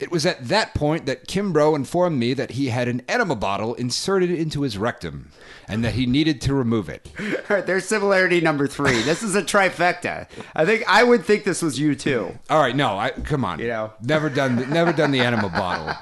It 0.03 0.11
was 0.11 0.25
at 0.25 0.49
that 0.49 0.73
point 0.73 1.05
that 1.05 1.29
Kimbrough 1.29 1.77
informed 1.77 2.19
me 2.19 2.33
that 2.33 2.51
he 2.51 2.67
had 2.67 2.89
an 2.89 3.03
enema 3.07 3.37
bottle 3.37 3.73
inserted 3.75 4.31
into 4.31 4.63
his 4.63 4.77
rectum 4.77 5.31
and 5.65 5.81
that 5.85 5.93
he 5.93 6.05
needed 6.05 6.41
to 6.41 6.53
remove 6.53 6.89
it. 6.89 7.09
All 7.19 7.55
right. 7.55 7.65
There's 7.65 7.85
similarity 7.85 8.41
number 8.41 8.67
three. 8.67 9.01
This 9.03 9.23
is 9.23 9.33
a 9.33 9.41
trifecta. 9.41 10.27
I 10.53 10.65
think 10.65 10.83
I 10.89 11.05
would 11.05 11.23
think 11.23 11.45
this 11.45 11.61
was 11.61 11.79
you 11.79 11.95
too. 11.95 12.37
All 12.49 12.59
right, 12.59 12.75
no, 12.75 12.99
I 12.99 13.11
come 13.11 13.45
on. 13.45 13.59
You 13.59 13.67
know. 13.67 13.93
never 14.01 14.29
done 14.29 14.69
never 14.69 14.91
done 14.91 15.11
the 15.11 15.21
enema 15.21 15.47
bottle. 15.47 15.95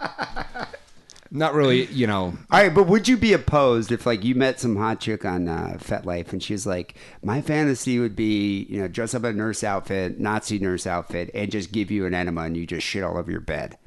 Not 1.34 1.54
really, 1.54 1.86
you 1.86 2.08
know. 2.08 2.34
All 2.50 2.60
right, 2.60 2.74
but 2.74 2.88
would 2.88 3.08
you 3.08 3.16
be 3.16 3.32
opposed 3.32 3.94
if, 3.94 4.06
like, 4.06 4.26
you 4.26 4.36
met 4.36 4.60
some 4.60 4.76
hot 4.76 5.00
chick 5.00 5.24
on 5.24 5.48
uh, 5.48 5.78
FetLife 5.80 6.34
and 6.34 6.44
she's 6.44 6.68
like, 6.68 6.96
"My 7.24 7.40
fantasy 7.42 8.00
would 8.00 8.18
be, 8.18 8.64
you 8.70 8.82
know, 8.82 8.90
dress 8.90 9.14
up 9.14 9.24
in 9.24 9.30
a 9.30 9.34
nurse 9.34 9.64
outfit, 9.64 10.20
Nazi 10.20 10.60
nurse 10.60 10.86
outfit, 10.86 11.32
and 11.34 11.50
just 11.50 11.72
give 11.72 11.90
you 11.90 12.06
an 12.06 12.14
enema 12.14 12.42
and 12.42 12.58
you 12.58 12.68
just 12.68 12.86
shit 12.86 13.04
all 13.04 13.18
over 13.18 13.32
your 13.32 13.40
bed." 13.40 13.78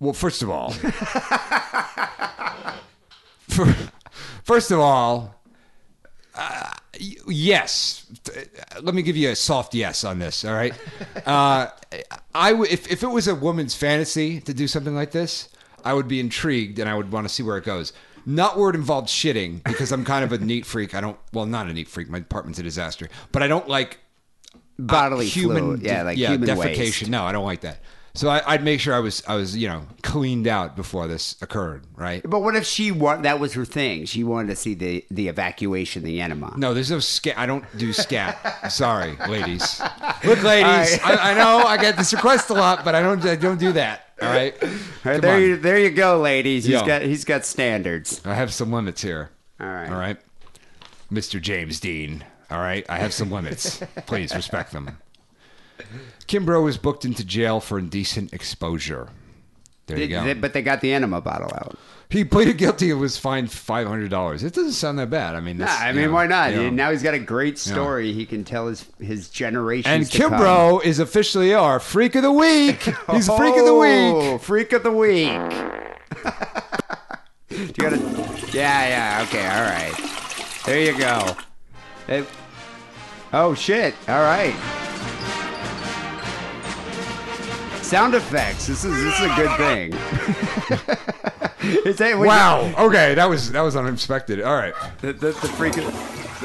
Well, 0.00 0.12
first 0.14 0.42
of 0.42 0.48
all, 0.50 0.70
for, 3.48 3.66
first 4.44 4.70
of 4.70 4.80
all, 4.80 5.34
uh, 6.34 6.70
yes. 7.26 8.06
Let 8.80 8.94
me 8.94 9.02
give 9.02 9.16
you 9.16 9.30
a 9.30 9.36
soft 9.36 9.74
yes 9.74 10.02
on 10.04 10.18
this. 10.18 10.44
All 10.44 10.54
right. 10.54 10.72
Uh, 11.26 11.68
I 12.34 12.52
w- 12.52 12.70
if 12.70 12.90
if 12.90 13.02
it 13.02 13.08
was 13.08 13.28
a 13.28 13.34
woman's 13.34 13.74
fantasy 13.74 14.40
to 14.40 14.54
do 14.54 14.66
something 14.66 14.94
like 14.94 15.10
this, 15.10 15.48
I 15.84 15.92
would 15.92 16.08
be 16.08 16.18
intrigued 16.20 16.78
and 16.78 16.88
I 16.88 16.94
would 16.94 17.12
want 17.12 17.28
to 17.28 17.32
see 17.32 17.42
where 17.42 17.58
it 17.58 17.64
goes. 17.64 17.92
Not 18.26 18.58
where 18.58 18.70
it 18.70 18.76
involved 18.76 19.08
shitting 19.08 19.62
because 19.64 19.92
I'm 19.92 20.04
kind 20.04 20.24
of 20.24 20.32
a 20.32 20.38
neat 20.38 20.64
freak. 20.66 20.94
I 20.94 21.00
don't. 21.00 21.18
Well, 21.32 21.46
not 21.46 21.66
a 21.68 21.72
neat 21.72 21.88
freak. 21.88 22.08
My 22.08 22.18
apartment's 22.18 22.58
a 22.58 22.62
disaster. 22.62 23.08
But 23.32 23.42
I 23.42 23.48
don't 23.48 23.68
like 23.68 23.98
Bodily 24.78 25.26
uh, 25.26 25.30
human, 25.30 25.62
fluid, 25.64 25.82
yeah, 25.82 26.02
like 26.02 26.16
yeah, 26.16 26.30
human 26.30 26.48
defecation. 26.48 26.78
waste. 26.78 27.08
No, 27.10 27.24
I 27.24 27.32
don't 27.32 27.44
like 27.44 27.62
that. 27.62 27.80
So 28.14 28.28
I, 28.28 28.42
I'd 28.44 28.64
make 28.64 28.80
sure 28.80 28.94
I 28.94 28.98
was, 28.98 29.22
I 29.28 29.36
was, 29.36 29.56
you 29.56 29.68
know, 29.68 29.86
cleaned 30.02 30.48
out 30.48 30.74
before 30.74 31.06
this 31.06 31.36
occurred, 31.40 31.84
right? 31.94 32.22
But 32.28 32.40
what 32.40 32.56
if 32.56 32.66
she 32.66 32.90
want 32.90 33.22
that 33.22 33.38
was 33.38 33.52
her 33.54 33.64
thing? 33.64 34.04
She 34.04 34.24
wanted 34.24 34.48
to 34.48 34.56
see 34.56 34.74
the 34.74 35.04
the 35.10 35.28
evacuation, 35.28 36.02
the 36.02 36.20
enema. 36.20 36.54
No, 36.56 36.74
there's 36.74 36.90
no 36.90 36.98
scat. 36.98 37.38
I 37.38 37.46
don't 37.46 37.64
do 37.78 37.92
scat. 37.92 38.72
Sorry, 38.72 39.16
ladies. 39.28 39.80
Look, 40.24 40.42
ladies, 40.42 40.98
I, 41.04 41.30
I 41.30 41.34
know 41.34 41.58
I 41.64 41.76
get 41.76 41.96
this 41.96 42.12
request 42.12 42.50
a 42.50 42.54
lot, 42.54 42.84
but 42.84 42.94
I 42.94 43.02
don't, 43.02 43.24
I 43.24 43.36
don't 43.36 43.60
do 43.60 43.72
that. 43.72 44.08
All 44.20 44.28
right. 44.28 44.54
All 44.62 44.68
right, 45.04 45.20
there 45.22 45.36
on. 45.36 45.42
you 45.42 45.56
there 45.56 45.78
you 45.78 45.90
go, 45.90 46.18
ladies. 46.18 46.64
He's 46.64 46.74
Yo. 46.74 46.86
got 46.86 47.02
he's 47.02 47.24
got 47.24 47.44
standards. 47.44 48.20
I 48.24 48.34
have 48.34 48.52
some 48.52 48.72
limits 48.72 49.02
here. 49.02 49.30
All 49.60 49.66
right. 49.66 49.90
All 49.90 49.98
right. 49.98 50.16
Mr. 51.12 51.40
James 51.40 51.80
Deen. 51.80 52.24
All 52.50 52.58
right. 52.58 52.84
I 52.88 52.98
have 52.98 53.12
some 53.12 53.30
limits. 53.30 53.82
Please 54.06 54.34
respect 54.34 54.72
them. 54.72 54.98
Kimbrough 56.30 56.64
was 56.64 56.78
booked 56.78 57.04
into 57.04 57.24
jail 57.24 57.60
for 57.60 57.78
indecent 57.78 58.32
exposure. 58.32 59.08
There 59.86 59.98
you 59.98 60.08
go. 60.08 60.24
they- 60.24 60.34
but 60.34 60.52
they 60.52 60.62
got 60.62 60.80
the 60.80 60.92
enema 60.92 61.20
bottle 61.20 61.50
out. 61.54 61.76
He 62.08 62.24
pleaded 62.24 62.58
guilty 62.58 62.90
and 62.90 62.98
was 63.00 63.16
fined 63.16 63.52
five 63.52 63.86
hundred 63.86 64.10
dollars. 64.10 64.42
It 64.42 64.52
doesn't 64.52 64.72
sound 64.72 64.98
that 64.98 65.10
bad. 65.10 65.36
I 65.36 65.40
mean, 65.40 65.58
Nah, 65.58 65.66
I 65.68 65.90
you 65.90 65.94
mean, 65.96 66.06
know, 66.06 66.12
why 66.12 66.26
not? 66.26 66.50
you 66.50 66.56
know. 66.64 66.70
Now 66.70 66.90
he's 66.90 67.04
got 67.04 67.14
a 67.14 67.20
great 67.20 67.56
story. 67.56 68.12
He 68.12 68.26
can 68.26 68.42
tell 68.44 68.66
his 68.66 68.84
his 69.00 69.28
generations. 69.28 70.12
and. 70.12 70.32
Kimbrough 70.32 70.84
is 70.84 70.98
officially 70.98 71.54
our 71.54 71.78
freak 71.78 72.16
of 72.16 72.22
the 72.22 72.32
week. 72.32 72.82
He's 73.12 73.28
freak 73.28 73.56
of 73.56 73.64
the 73.64 73.70
Oh, 73.70 74.32
week. 74.32 74.40
Freak 74.42 74.72
of 74.72 74.82
the 74.82 74.90
week. 74.90 75.28
you 77.48 77.68
gotta, 77.74 77.96
yeah, 78.52 78.88
yeah, 78.88 79.24
okay, 79.28 79.46
all 79.46 79.62
right. 79.62 79.94
There 80.66 80.80
you 80.80 80.98
go. 80.98 81.36
It- 82.08 82.26
oh 83.32 83.54
shit! 83.54 83.94
All 84.08 84.22
right. 84.22 84.54
Sound 87.90 88.14
effects. 88.14 88.68
This 88.68 88.84
is 88.84 88.94
this 89.02 89.14
is 89.18 89.26
a 89.26 89.34
good 89.34 89.56
thing. 89.56 89.92
is 91.84 91.96
that 91.98 92.12
when 92.12 92.20
you- 92.20 92.26
Wow. 92.28 92.72
Okay, 92.78 93.14
that 93.14 93.28
was 93.28 93.50
that 93.50 93.62
was 93.62 93.74
unexpected. 93.74 94.40
All 94.42 94.54
right. 94.54 94.72
the, 95.00 95.12
the, 95.12 95.26
the 95.32 95.48
freak 95.48 95.76
of. 95.76 95.86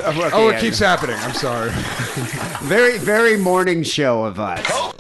Oh, 0.04 0.10
okay, 0.26 0.30
Oh, 0.34 0.50
it 0.50 0.60
keeps 0.60 0.80
happening. 0.80 1.16
I'm 1.20 1.36
sorry. 1.36 1.70
very 2.64 2.98
very 2.98 3.38
morning 3.38 3.84
show 3.84 4.24
of 4.26 4.39
us. 4.39 4.66
Oh. 4.72 4.91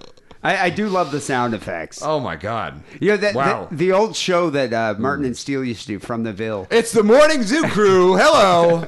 I, 0.45 0.65
I 0.65 0.69
do 0.69 0.87
love 0.87 1.11
the 1.11 1.19
sound 1.19 1.53
effects. 1.53 2.01
Oh 2.03 2.19
my 2.19 2.35
god. 2.35 2.81
You 2.99 3.09
know 3.11 3.17
that 3.17 3.35
Wow. 3.35 3.67
the, 3.71 3.75
the 3.77 3.91
old 3.91 4.15
show 4.15 4.49
that 4.51 4.71
uh, 4.73 4.95
Martin 4.99 5.25
and 5.25 5.35
Steele 5.35 5.63
used 5.63 5.81
to 5.81 5.87
do 5.87 5.99
from 5.99 6.23
the 6.23 6.31
Ville. 6.33 6.67
It's 6.69 6.91
the 6.91 7.03
morning 7.03 7.43
zoo 7.43 7.63
crew. 7.69 8.15
Hello. 8.17 8.87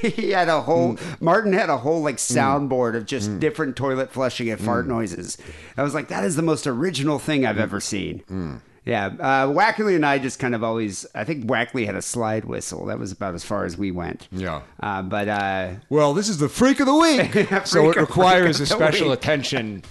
he 0.00 0.30
had 0.30 0.48
a 0.48 0.60
whole 0.60 0.78
Mm. 0.96 1.20
Martin 1.20 1.52
had 1.52 1.70
a 1.70 1.78
whole 1.78 2.02
like 2.02 2.16
soundboard 2.16 2.94
of 2.96 3.06
just 3.06 3.40
different 3.40 3.74
toilet 3.76 4.12
flushing 4.12 4.48
and 4.50 4.60
fart 4.60 4.86
noises. 4.86 5.36
I 5.76 5.82
was 5.82 5.94
like, 5.94 6.08
that 6.08 6.24
is 6.24 6.36
the 6.36 6.42
most 6.42 6.66
original 6.66 7.18
thing 7.18 7.42
Mm. 7.42 7.48
I've 7.48 7.58
ever 7.58 7.80
seen. 7.80 8.60
Yeah, 8.84 9.06
uh, 9.20 9.46
Wackerly 9.48 9.96
and 9.96 10.06
I 10.06 10.18
just 10.18 10.38
kind 10.38 10.54
of 10.54 10.64
always. 10.64 11.04
I 11.14 11.24
think 11.24 11.44
Wackerly 11.44 11.84
had 11.84 11.94
a 11.94 12.00
slide 12.00 12.46
whistle. 12.46 12.86
That 12.86 12.98
was 12.98 13.12
about 13.12 13.34
as 13.34 13.44
far 13.44 13.66
as 13.66 13.76
we 13.76 13.90
went. 13.90 14.28
Yeah. 14.32 14.62
uh, 14.80 15.02
but 15.02 15.28
uh, 15.28 15.70
Well, 15.90 16.14
this 16.14 16.28
is 16.30 16.38
the 16.38 16.48
freak 16.48 16.80
of 16.80 16.86
the 16.86 16.94
week. 16.94 17.48
so 17.66 17.90
it 17.90 17.96
requires 17.96 18.60
a 18.60 18.64
freak 18.66 18.70
of 18.72 18.78
the 18.78 18.84
special 18.86 19.08
week. 19.10 19.18
attention 19.22 19.82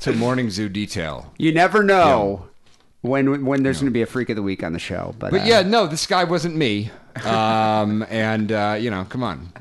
to 0.00 0.12
morning 0.12 0.50
zoo 0.50 0.68
detail. 0.68 1.32
you 1.38 1.52
never 1.52 1.82
know 1.82 2.46
when 3.02 3.44
when 3.44 3.62
there's 3.62 3.80
going 3.80 3.90
to 3.90 3.94
be 3.94 4.02
a 4.02 4.06
freak 4.06 4.30
of 4.30 4.36
the 4.36 4.42
week 4.42 4.62
on 4.62 4.72
the 4.72 4.78
show. 4.78 5.14
But, 5.18 5.30
But 5.30 5.42
uh, 5.42 5.44
yeah, 5.44 5.62
no, 5.62 5.86
this 5.86 6.06
guy 6.06 6.24
wasn't 6.24 6.56
me. 6.56 6.90
Um, 7.24 8.04
and 8.10 8.50
uh, 8.52 8.76
you 8.78 8.90
know, 8.90 9.04
come 9.04 9.22
on, 9.22 9.52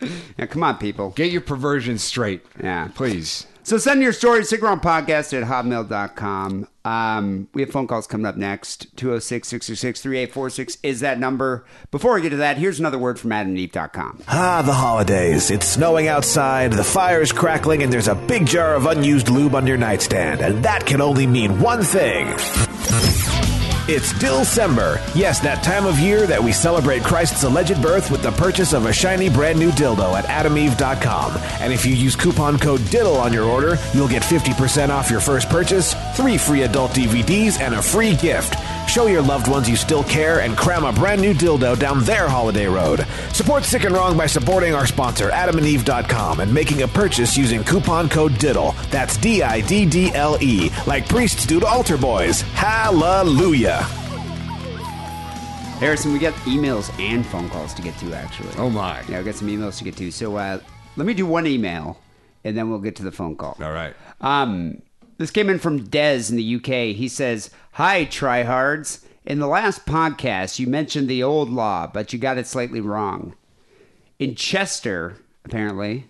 yeah, 0.38 0.46
come 0.46 0.62
on, 0.62 0.78
people. 0.78 1.10
get 1.10 1.32
your 1.32 1.40
perversion 1.40 1.98
straight. 1.98 2.42
Yeah. 2.62 2.88
please. 2.94 3.46
So 3.62 3.78
send 3.78 4.02
your 4.02 4.12
stories, 4.12 4.48
to 4.48 4.56
podcast 4.56 5.32
at 5.40 5.46
hotmail.com. 5.46 6.66
Um, 6.84 7.48
we 7.52 7.62
have 7.62 7.70
phone 7.70 7.86
calls 7.86 8.06
coming 8.06 8.26
up 8.26 8.36
next. 8.36 8.96
206 8.96 9.48
666 9.48 10.00
3846 10.00 10.78
is 10.82 11.00
that 11.00 11.18
number. 11.18 11.64
Before 11.90 12.14
we 12.14 12.22
get 12.22 12.30
to 12.30 12.36
that, 12.36 12.56
here's 12.56 12.80
another 12.80 12.98
word 12.98 13.18
from 13.18 13.30
adamandeve.com. 13.30 14.22
Ah, 14.28 14.62
the 14.64 14.72
holidays. 14.72 15.50
It's 15.50 15.66
snowing 15.66 16.08
outside, 16.08 16.72
the 16.72 16.84
fire's 16.84 17.32
crackling, 17.32 17.82
and 17.82 17.92
there's 17.92 18.08
a 18.08 18.14
big 18.14 18.46
jar 18.46 18.74
of 18.74 18.86
unused 18.86 19.28
lube 19.28 19.54
on 19.54 19.66
your 19.66 19.76
nightstand. 19.76 20.40
And 20.40 20.64
that 20.64 20.86
can 20.86 21.00
only 21.00 21.26
mean 21.26 21.60
one 21.60 21.82
thing. 21.82 22.28
It's 23.92 24.16
December. 24.20 25.02
Yes, 25.16 25.40
that 25.40 25.64
time 25.64 25.84
of 25.84 25.98
year 25.98 26.24
that 26.28 26.40
we 26.40 26.52
celebrate 26.52 27.02
Christ's 27.02 27.42
alleged 27.42 27.82
birth 27.82 28.08
with 28.08 28.22
the 28.22 28.30
purchase 28.30 28.72
of 28.72 28.86
a 28.86 28.92
shiny 28.92 29.28
brand 29.28 29.58
new 29.58 29.72
dildo 29.72 30.16
at 30.16 30.26
adameve.com. 30.26 31.36
And 31.58 31.72
if 31.72 31.84
you 31.84 31.96
use 31.96 32.14
coupon 32.14 32.56
code 32.56 32.82
DIDDLE 32.82 33.16
on 33.16 33.32
your 33.32 33.46
order, 33.46 33.76
you'll 33.92 34.06
get 34.06 34.22
50% 34.22 34.90
off 34.90 35.10
your 35.10 35.18
first 35.18 35.48
purchase, 35.48 35.96
three 36.14 36.38
free 36.38 36.62
adult 36.62 36.92
DVDs, 36.92 37.58
and 37.58 37.74
a 37.74 37.82
free 37.82 38.14
gift. 38.14 38.54
Show 38.90 39.06
your 39.06 39.22
loved 39.22 39.46
ones 39.46 39.70
you 39.70 39.76
still 39.76 40.02
care 40.02 40.40
and 40.40 40.56
cram 40.56 40.82
a 40.82 40.92
brand 40.92 41.20
new 41.20 41.32
dildo 41.32 41.78
down 41.78 42.02
their 42.02 42.28
holiday 42.28 42.66
road. 42.66 43.06
Support 43.32 43.62
Sick 43.62 43.84
and 43.84 43.94
Wrong 43.94 44.18
by 44.18 44.26
supporting 44.26 44.74
our 44.74 44.84
sponsor, 44.84 45.30
adamandeve.com, 45.30 46.40
and 46.40 46.52
making 46.52 46.82
a 46.82 46.88
purchase 46.88 47.36
using 47.36 47.62
coupon 47.62 48.08
code 48.08 48.32
DIDDLE. 48.32 48.74
That's 48.90 49.16
D 49.16 49.44
I 49.44 49.60
D 49.60 49.86
D 49.86 50.10
L 50.12 50.42
E, 50.42 50.70
like 50.88 51.08
priests 51.08 51.46
do 51.46 51.60
to 51.60 51.66
altar 51.66 51.96
boys. 51.96 52.40
Hallelujah. 52.40 53.82
Harrison, 55.78 56.12
we 56.12 56.18
got 56.18 56.34
emails 56.46 56.90
and 56.98 57.24
phone 57.24 57.48
calls 57.48 57.72
to 57.74 57.82
get 57.82 57.96
to, 57.98 58.12
actually. 58.12 58.50
Oh 58.56 58.70
my. 58.70 59.02
Yeah, 59.08 59.18
we 59.20 59.24
got 59.24 59.36
some 59.36 59.46
emails 59.46 59.78
to 59.78 59.84
get 59.84 59.96
to. 59.98 60.10
So 60.10 60.34
uh, 60.34 60.58
let 60.96 61.06
me 61.06 61.14
do 61.14 61.26
one 61.26 61.46
email, 61.46 62.00
and 62.42 62.58
then 62.58 62.68
we'll 62.68 62.80
get 62.80 62.96
to 62.96 63.04
the 63.04 63.12
phone 63.12 63.36
call. 63.36 63.56
All 63.62 63.70
right. 63.70 63.94
Um, 64.20 64.82
this 65.20 65.30
came 65.30 65.50
in 65.50 65.58
from 65.58 65.86
Dez 65.86 66.30
in 66.30 66.36
the 66.36 66.56
UK. 66.56 66.96
He 66.96 67.08
says, 67.08 67.50
Hi, 67.72 68.06
tryhards. 68.06 69.04
In 69.26 69.38
the 69.38 69.46
last 69.46 69.84
podcast, 69.84 70.58
you 70.58 70.66
mentioned 70.66 71.06
the 71.08 71.22
old 71.22 71.50
law, 71.50 71.86
but 71.86 72.12
you 72.12 72.18
got 72.18 72.38
it 72.38 72.46
slightly 72.46 72.80
wrong. 72.80 73.34
In 74.18 74.34
Chester, 74.34 75.18
apparently, 75.44 76.06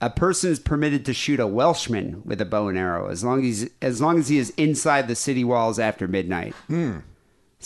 a 0.00 0.08
person 0.10 0.52
is 0.52 0.60
permitted 0.60 1.04
to 1.06 1.12
shoot 1.12 1.40
a 1.40 1.46
Welshman 1.46 2.22
with 2.24 2.40
a 2.40 2.44
bow 2.44 2.68
and 2.68 2.78
arrow 2.78 3.08
as 3.08 3.24
long 3.24 3.44
as 3.44 3.68
as 3.82 4.00
long 4.00 4.18
as 4.20 4.28
he 4.28 4.38
is 4.38 4.50
inside 4.50 5.08
the 5.08 5.16
city 5.16 5.42
walls 5.42 5.80
after 5.80 6.06
midnight. 6.06 6.54
Hmm. 6.68 6.98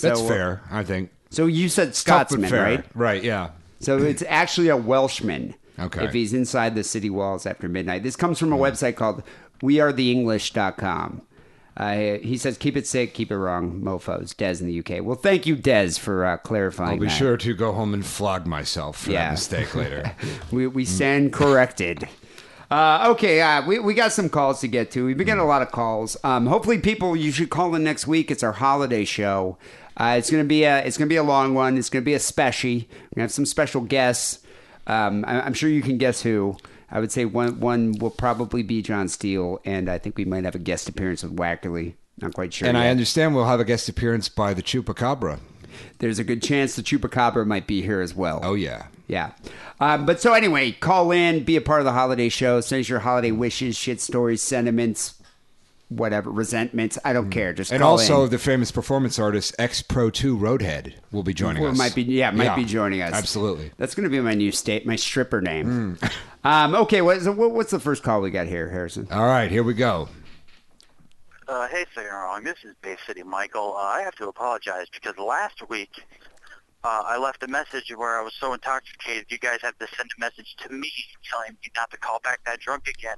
That's 0.00 0.18
So, 0.20 0.24
uh, 0.24 0.28
fair, 0.28 0.62
I 0.70 0.82
think. 0.82 1.10
So 1.28 1.44
you 1.44 1.68
said 1.68 1.94
Scotsman, 1.94 2.50
right? 2.50 2.84
Right, 2.94 3.22
yeah. 3.22 3.50
So 3.80 3.98
it's 3.98 4.22
actually 4.28 4.68
a 4.68 4.76
Welshman. 4.78 5.54
Okay. 5.78 6.06
If 6.06 6.14
he's 6.14 6.32
inside 6.32 6.74
the 6.74 6.82
city 6.82 7.10
walls 7.10 7.44
after 7.44 7.68
midnight. 7.68 8.02
This 8.02 8.16
comes 8.16 8.38
Hmm. 8.40 8.46
from 8.46 8.52
a 8.54 8.56
website 8.58 8.96
called 8.96 9.22
wearetheenglish.com. 9.62 11.22
Uh, 11.76 11.94
he 12.22 12.38
says, 12.38 12.56
keep 12.56 12.74
it 12.74 12.86
sick, 12.86 13.12
keep 13.12 13.30
it 13.30 13.36
wrong, 13.36 13.82
mofos. 13.82 14.34
Des 14.34 14.60
in 14.64 14.66
the 14.66 14.78
UK. 14.80 15.04
Well, 15.04 15.16
thank 15.16 15.44
you, 15.46 15.56
Des, 15.56 15.90
for 15.98 16.24
uh, 16.24 16.38
clarifying 16.38 16.92
I'll 16.92 16.98
be 17.00 17.06
that. 17.06 17.12
sure 17.12 17.36
to 17.36 17.54
go 17.54 17.72
home 17.72 17.92
and 17.92 18.04
flog 18.04 18.46
myself 18.46 18.96
for 19.02 19.10
Yeah. 19.10 19.26
that 19.26 19.30
mistake 19.32 19.74
later. 19.74 20.14
we, 20.50 20.66
we 20.66 20.86
stand 20.86 21.34
corrected. 21.34 22.08
Uh, 22.70 23.08
okay, 23.10 23.42
uh, 23.42 23.64
we, 23.66 23.78
we 23.78 23.92
got 23.92 24.10
some 24.10 24.30
calls 24.30 24.60
to 24.62 24.68
get 24.68 24.90
to. 24.92 25.04
We've 25.04 25.18
been 25.18 25.26
getting 25.26 25.42
a 25.42 25.46
lot 25.46 25.60
of 25.60 25.70
calls. 25.70 26.16
Um, 26.24 26.46
hopefully, 26.46 26.78
people 26.78 27.14
you 27.14 27.30
should 27.30 27.50
call 27.50 27.74
in 27.74 27.84
next 27.84 28.06
week. 28.06 28.30
It's 28.30 28.42
our 28.42 28.52
holiday 28.52 29.04
show. 29.04 29.58
Uh, 29.98 30.16
it's 30.18 30.30
gonna 30.30 30.44
be 30.44 30.64
a 30.64 30.78
it's 30.84 30.98
gonna 30.98 31.08
be 31.08 31.14
a 31.16 31.22
long 31.22 31.54
one. 31.54 31.78
It's 31.78 31.88
gonna 31.90 32.04
be 32.04 32.14
a 32.14 32.18
special. 32.18 32.70
We're 32.70 32.80
gonna 33.14 33.22
have 33.24 33.32
some 33.32 33.46
special 33.46 33.82
guests. 33.82 34.40
Um, 34.88 35.24
I, 35.28 35.42
I'm 35.42 35.54
sure 35.54 35.70
you 35.70 35.80
can 35.80 35.96
guess 35.96 36.22
who. 36.22 36.56
I 36.90 37.00
would 37.00 37.12
say 37.12 37.24
one 37.24 37.60
one 37.60 37.92
will 37.98 38.10
probably 38.10 38.62
be 38.62 38.82
John 38.82 39.08
Steele, 39.08 39.60
and 39.64 39.88
I 39.88 39.98
think 39.98 40.16
we 40.16 40.24
might 40.24 40.44
have 40.44 40.54
a 40.54 40.60
guest 40.60 40.88
appearance 40.88 41.22
with 41.22 41.36
Wackerly. 41.36 41.94
Not 42.18 42.34
quite 42.34 42.54
sure. 42.54 42.66
and 42.66 42.78
I 42.78 42.88
understand 42.88 43.34
we'll 43.34 43.44
have 43.44 43.60
a 43.60 43.64
guest 43.64 43.88
appearance 43.88 44.28
by 44.28 44.54
the 44.54 44.62
Chupacabra. 44.62 45.38
There's 45.98 46.18
a 46.18 46.24
good 46.24 46.42
chance 46.42 46.74
the 46.74 46.82
Chupacabra 46.82 47.46
might 47.46 47.66
be 47.66 47.82
here 47.82 48.00
as 48.00 48.14
well. 48.14 48.40
Oh, 48.42 48.54
yeah. 48.54 48.86
Yeah. 49.06 49.32
Um, 49.78 50.06
but 50.06 50.20
so 50.20 50.32
anyway, 50.32 50.72
call 50.72 51.12
in, 51.12 51.44
be 51.44 51.56
a 51.56 51.60
part 51.60 51.80
of 51.80 51.84
the 51.84 51.92
holiday 51.92 52.28
show, 52.28 52.60
send 52.60 52.80
us 52.80 52.88
your 52.88 53.00
holiday 53.00 53.30
wishes, 53.30 53.76
shit 53.76 54.00
stories, 54.00 54.42
sentiments, 54.42 55.15
whatever, 55.88 56.30
resentments. 56.30 56.98
I 57.04 57.12
don't 57.12 57.30
care. 57.30 57.52
Just 57.52 57.70
And 57.72 57.80
call 57.80 57.92
also, 57.92 58.24
in. 58.24 58.30
the 58.30 58.38
famous 58.38 58.70
performance 58.70 59.18
artist 59.18 59.54
X 59.58 59.82
Pro 59.82 60.10
2 60.10 60.36
Roadhead 60.36 60.94
will 61.12 61.22
be 61.22 61.34
joining 61.34 61.62
Or 61.64 61.68
us. 61.68 61.78
might 61.78 61.94
be 61.94 62.02
yeah, 62.02 62.30
might 62.30 62.56
be 62.56 62.64
joining 62.64 63.02
us. 63.02 63.12
Absolutely. 63.14 63.70
That's 63.76 63.94
going 63.94 64.04
to 64.04 64.10
be 64.10 64.20
my 64.20 64.34
new 64.34 64.52
state, 64.52 64.86
my 64.86 64.96
stripper 64.96 65.40
name. 65.40 65.98
um, 66.44 66.74
okay, 66.74 67.02
what 67.02 67.18
is, 67.18 67.28
what, 67.28 67.52
what's 67.52 67.70
the 67.70 67.80
first 67.80 68.02
call 68.02 68.20
we 68.20 68.30
got 68.30 68.46
here, 68.46 68.68
Harrison? 68.70 69.08
All 69.10 69.26
right, 69.26 69.50
here 69.50 69.62
we 69.62 69.74
go. 69.74 70.08
Uh, 71.48 71.68
hey, 71.68 71.84
Sick 71.94 72.04
and 72.04 72.12
Wrong. 72.12 72.42
This 72.42 72.56
is 72.64 72.74
Bay 72.82 72.96
City 73.06 73.22
Michael. 73.22 73.74
Uh, 73.76 73.80
I 73.80 74.00
have 74.02 74.16
to 74.16 74.26
apologize 74.28 74.86
because 74.92 75.16
last 75.16 75.68
week 75.68 75.90
uh, 76.82 77.02
I 77.06 77.18
left 77.18 77.42
a 77.44 77.46
message 77.46 77.92
where 77.96 78.18
I 78.18 78.22
was 78.22 78.32
so 78.40 78.52
intoxicated 78.52 79.26
you 79.28 79.38
guys 79.38 79.58
had 79.62 79.78
to 79.78 79.86
send 79.96 80.10
a 80.16 80.20
message 80.20 80.56
to 80.64 80.72
me 80.72 80.90
telling 81.30 81.52
me 81.52 81.70
not 81.76 81.90
to 81.92 81.98
call 81.98 82.18
back 82.24 82.40
that 82.46 82.58
drunk 82.58 82.88
again. 82.88 83.16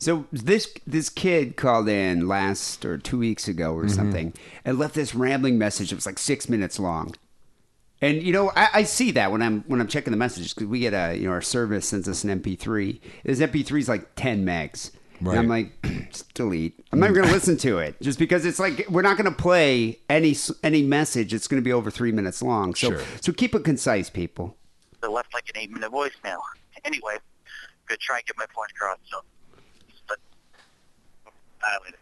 So 0.00 0.24
this 0.32 0.72
this 0.86 1.10
kid 1.10 1.56
called 1.56 1.88
in 1.88 2.26
last 2.26 2.84
or 2.84 2.96
two 2.96 3.18
weeks 3.18 3.46
ago 3.46 3.74
or 3.74 3.84
mm-hmm. 3.84 3.94
something 3.94 4.34
and 4.64 4.78
left 4.78 4.94
this 4.94 5.14
rambling 5.14 5.58
message. 5.58 5.92
It 5.92 5.94
was 5.94 6.06
like 6.06 6.18
six 6.18 6.48
minutes 6.48 6.78
long. 6.80 7.14
And 8.00 8.22
you 8.22 8.32
know, 8.32 8.50
I, 8.56 8.68
I 8.72 8.82
see 8.84 9.10
that 9.12 9.30
when 9.30 9.42
I'm 9.42 9.62
when 9.68 9.78
I'm 9.78 9.88
checking 9.88 10.10
the 10.10 10.16
messages 10.16 10.54
because 10.54 10.68
we 10.68 10.80
get 10.80 10.94
a 10.94 11.16
you 11.16 11.26
know 11.26 11.32
our 11.32 11.42
service 11.42 11.86
sends 11.86 12.08
us 12.08 12.24
an 12.24 12.40
MP3. 12.40 12.98
This 13.24 13.40
MP3 13.40 13.78
is 13.78 13.88
like 13.88 14.14
ten 14.16 14.44
megs. 14.44 14.90
And 15.20 15.38
I'm 15.38 15.48
like, 15.48 15.72
just 16.10 16.32
delete. 16.32 16.82
I'm 16.92 16.98
not 16.98 17.12
going 17.12 17.26
to 17.26 17.32
listen 17.32 17.58
to 17.58 17.78
it 17.78 18.00
just 18.00 18.18
because 18.18 18.46
it's 18.46 18.58
like 18.58 18.86
we're 18.88 19.02
not 19.02 19.18
going 19.18 19.30
to 19.30 19.36
play 19.36 19.98
any 20.08 20.34
any 20.62 20.82
message. 20.82 21.34
It's 21.34 21.46
going 21.46 21.62
to 21.62 21.64
be 21.64 21.74
over 21.74 21.90
three 21.90 22.10
minutes 22.10 22.40
long. 22.40 22.74
So 22.74 22.92
Sure. 22.92 23.02
so 23.20 23.32
keep 23.32 23.54
it 23.54 23.62
concise, 23.62 24.08
people. 24.08 24.56
They 25.02 25.08
left 25.08 25.34
like 25.34 25.50
an 25.54 25.60
eight-minute 25.60 25.92
voicemail. 25.92 26.38
Anyway, 26.84 27.18
gonna 27.86 27.98
try 27.98 28.18
and 28.18 28.26
get 28.26 28.38
my 28.38 28.46
point 28.54 28.70
across. 28.70 28.98
So, 29.10 29.18
but 29.20 29.39
violated. 31.60 31.98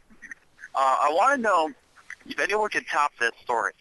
Uh, 0.74 0.96
I 1.02 1.10
want 1.12 1.36
to 1.36 1.42
know 1.42 1.70
if 2.26 2.38
anyone 2.38 2.68
can 2.70 2.84
top 2.84 3.12
this 3.18 3.32
story. 3.42 3.72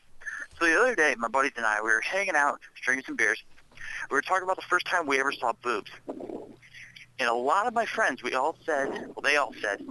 So 0.60 0.66
the 0.66 0.80
other 0.80 0.96
day, 0.96 1.16
my 1.18 1.28
buddies 1.28 1.52
and 1.58 1.66
I, 1.66 1.82
we 1.82 1.90
were 1.90 2.02
hanging 2.02 2.36
out, 2.36 2.60
drinking 2.82 3.06
some 3.06 3.16
beers. 3.16 3.44
We 4.10 4.16
were 4.16 4.22
talking 4.22 4.44
about 4.44 4.56
the 4.56 4.64
first 4.64 4.88
time 4.88 5.06
we 5.06 5.20
ever 5.20 5.32
saw 5.32 5.54
boobs. 5.62 5.92
And 7.20 7.30
a 7.30 7.34
lot 7.34 7.68
of 7.68 7.74
my 7.74 7.86
friends, 7.86 8.24
we 8.24 8.34
all 8.34 8.58
said, 8.66 8.90
well, 8.90 9.22
they 9.24 9.38
all 9.38 9.54
said, 9.62 9.82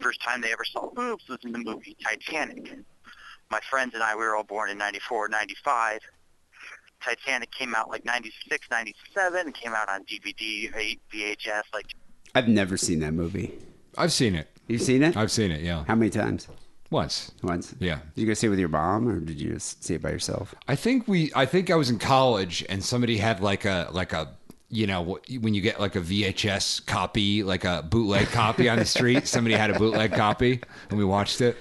first 0.00 0.22
time 0.22 0.40
they 0.40 0.52
ever 0.52 0.64
saw 0.64 0.88
boobs 0.90 1.28
was 1.28 1.38
in 1.44 1.52
the 1.52 1.58
movie 1.58 1.96
Titanic. 2.02 2.78
My 3.50 3.60
friends 3.70 3.94
and 3.94 4.02
I, 4.02 4.14
we 4.14 4.22
were 4.22 4.34
all 4.34 4.44
born 4.44 4.70
in 4.70 4.78
94, 4.78 5.28
95. 5.28 6.00
Titanic 7.02 7.50
came 7.52 7.74
out 7.74 7.90
like 7.90 8.04
96, 8.04 8.66
97. 8.70 9.48
It 9.48 9.54
came 9.54 9.74
out 9.74 9.90
on 9.90 10.04
DVD, 10.04 10.98
VHS. 11.12 11.62
Like, 11.72 11.86
I've 12.34 12.48
never 12.48 12.76
seen 12.76 13.00
that 13.00 13.12
movie. 13.12 13.52
I've 13.96 14.12
seen 14.12 14.34
it. 14.34 14.48
You've 14.66 14.82
seen 14.82 15.02
it? 15.02 15.16
I've 15.16 15.30
seen 15.30 15.50
it, 15.50 15.60
yeah. 15.60 15.84
How 15.86 15.94
many 15.94 16.10
times? 16.10 16.48
Once. 16.90 17.32
Once. 17.42 17.74
Yeah. 17.80 17.98
Did 18.14 18.20
you 18.20 18.26
go 18.26 18.34
see 18.34 18.46
it 18.46 18.50
with 18.50 18.58
your 18.58 18.68
mom, 18.68 19.08
or 19.08 19.18
did 19.20 19.40
you 19.40 19.54
just 19.54 19.82
see 19.82 19.94
it 19.94 20.02
by 20.02 20.10
yourself? 20.10 20.54
I 20.68 20.76
think 20.76 21.08
we 21.08 21.32
I 21.34 21.46
think 21.46 21.70
I 21.70 21.74
was 21.74 21.90
in 21.90 21.98
college 21.98 22.64
and 22.68 22.84
somebody 22.84 23.16
had 23.16 23.40
like 23.40 23.64
a 23.64 23.88
like 23.92 24.12
a 24.12 24.28
you 24.70 24.86
know 24.86 25.18
when 25.40 25.54
you 25.54 25.60
get 25.60 25.80
like 25.80 25.96
a 25.96 26.00
VHS 26.00 26.86
copy, 26.86 27.42
like 27.42 27.64
a 27.64 27.84
bootleg 27.88 28.28
copy 28.28 28.68
on 28.68 28.78
the 28.78 28.84
street, 28.84 29.26
somebody 29.34 29.54
had 29.56 29.70
a 29.70 29.78
bootleg 29.78 30.12
copy 30.12 30.60
and 30.88 30.98
we 30.98 31.04
watched 31.04 31.40
it. 31.40 31.56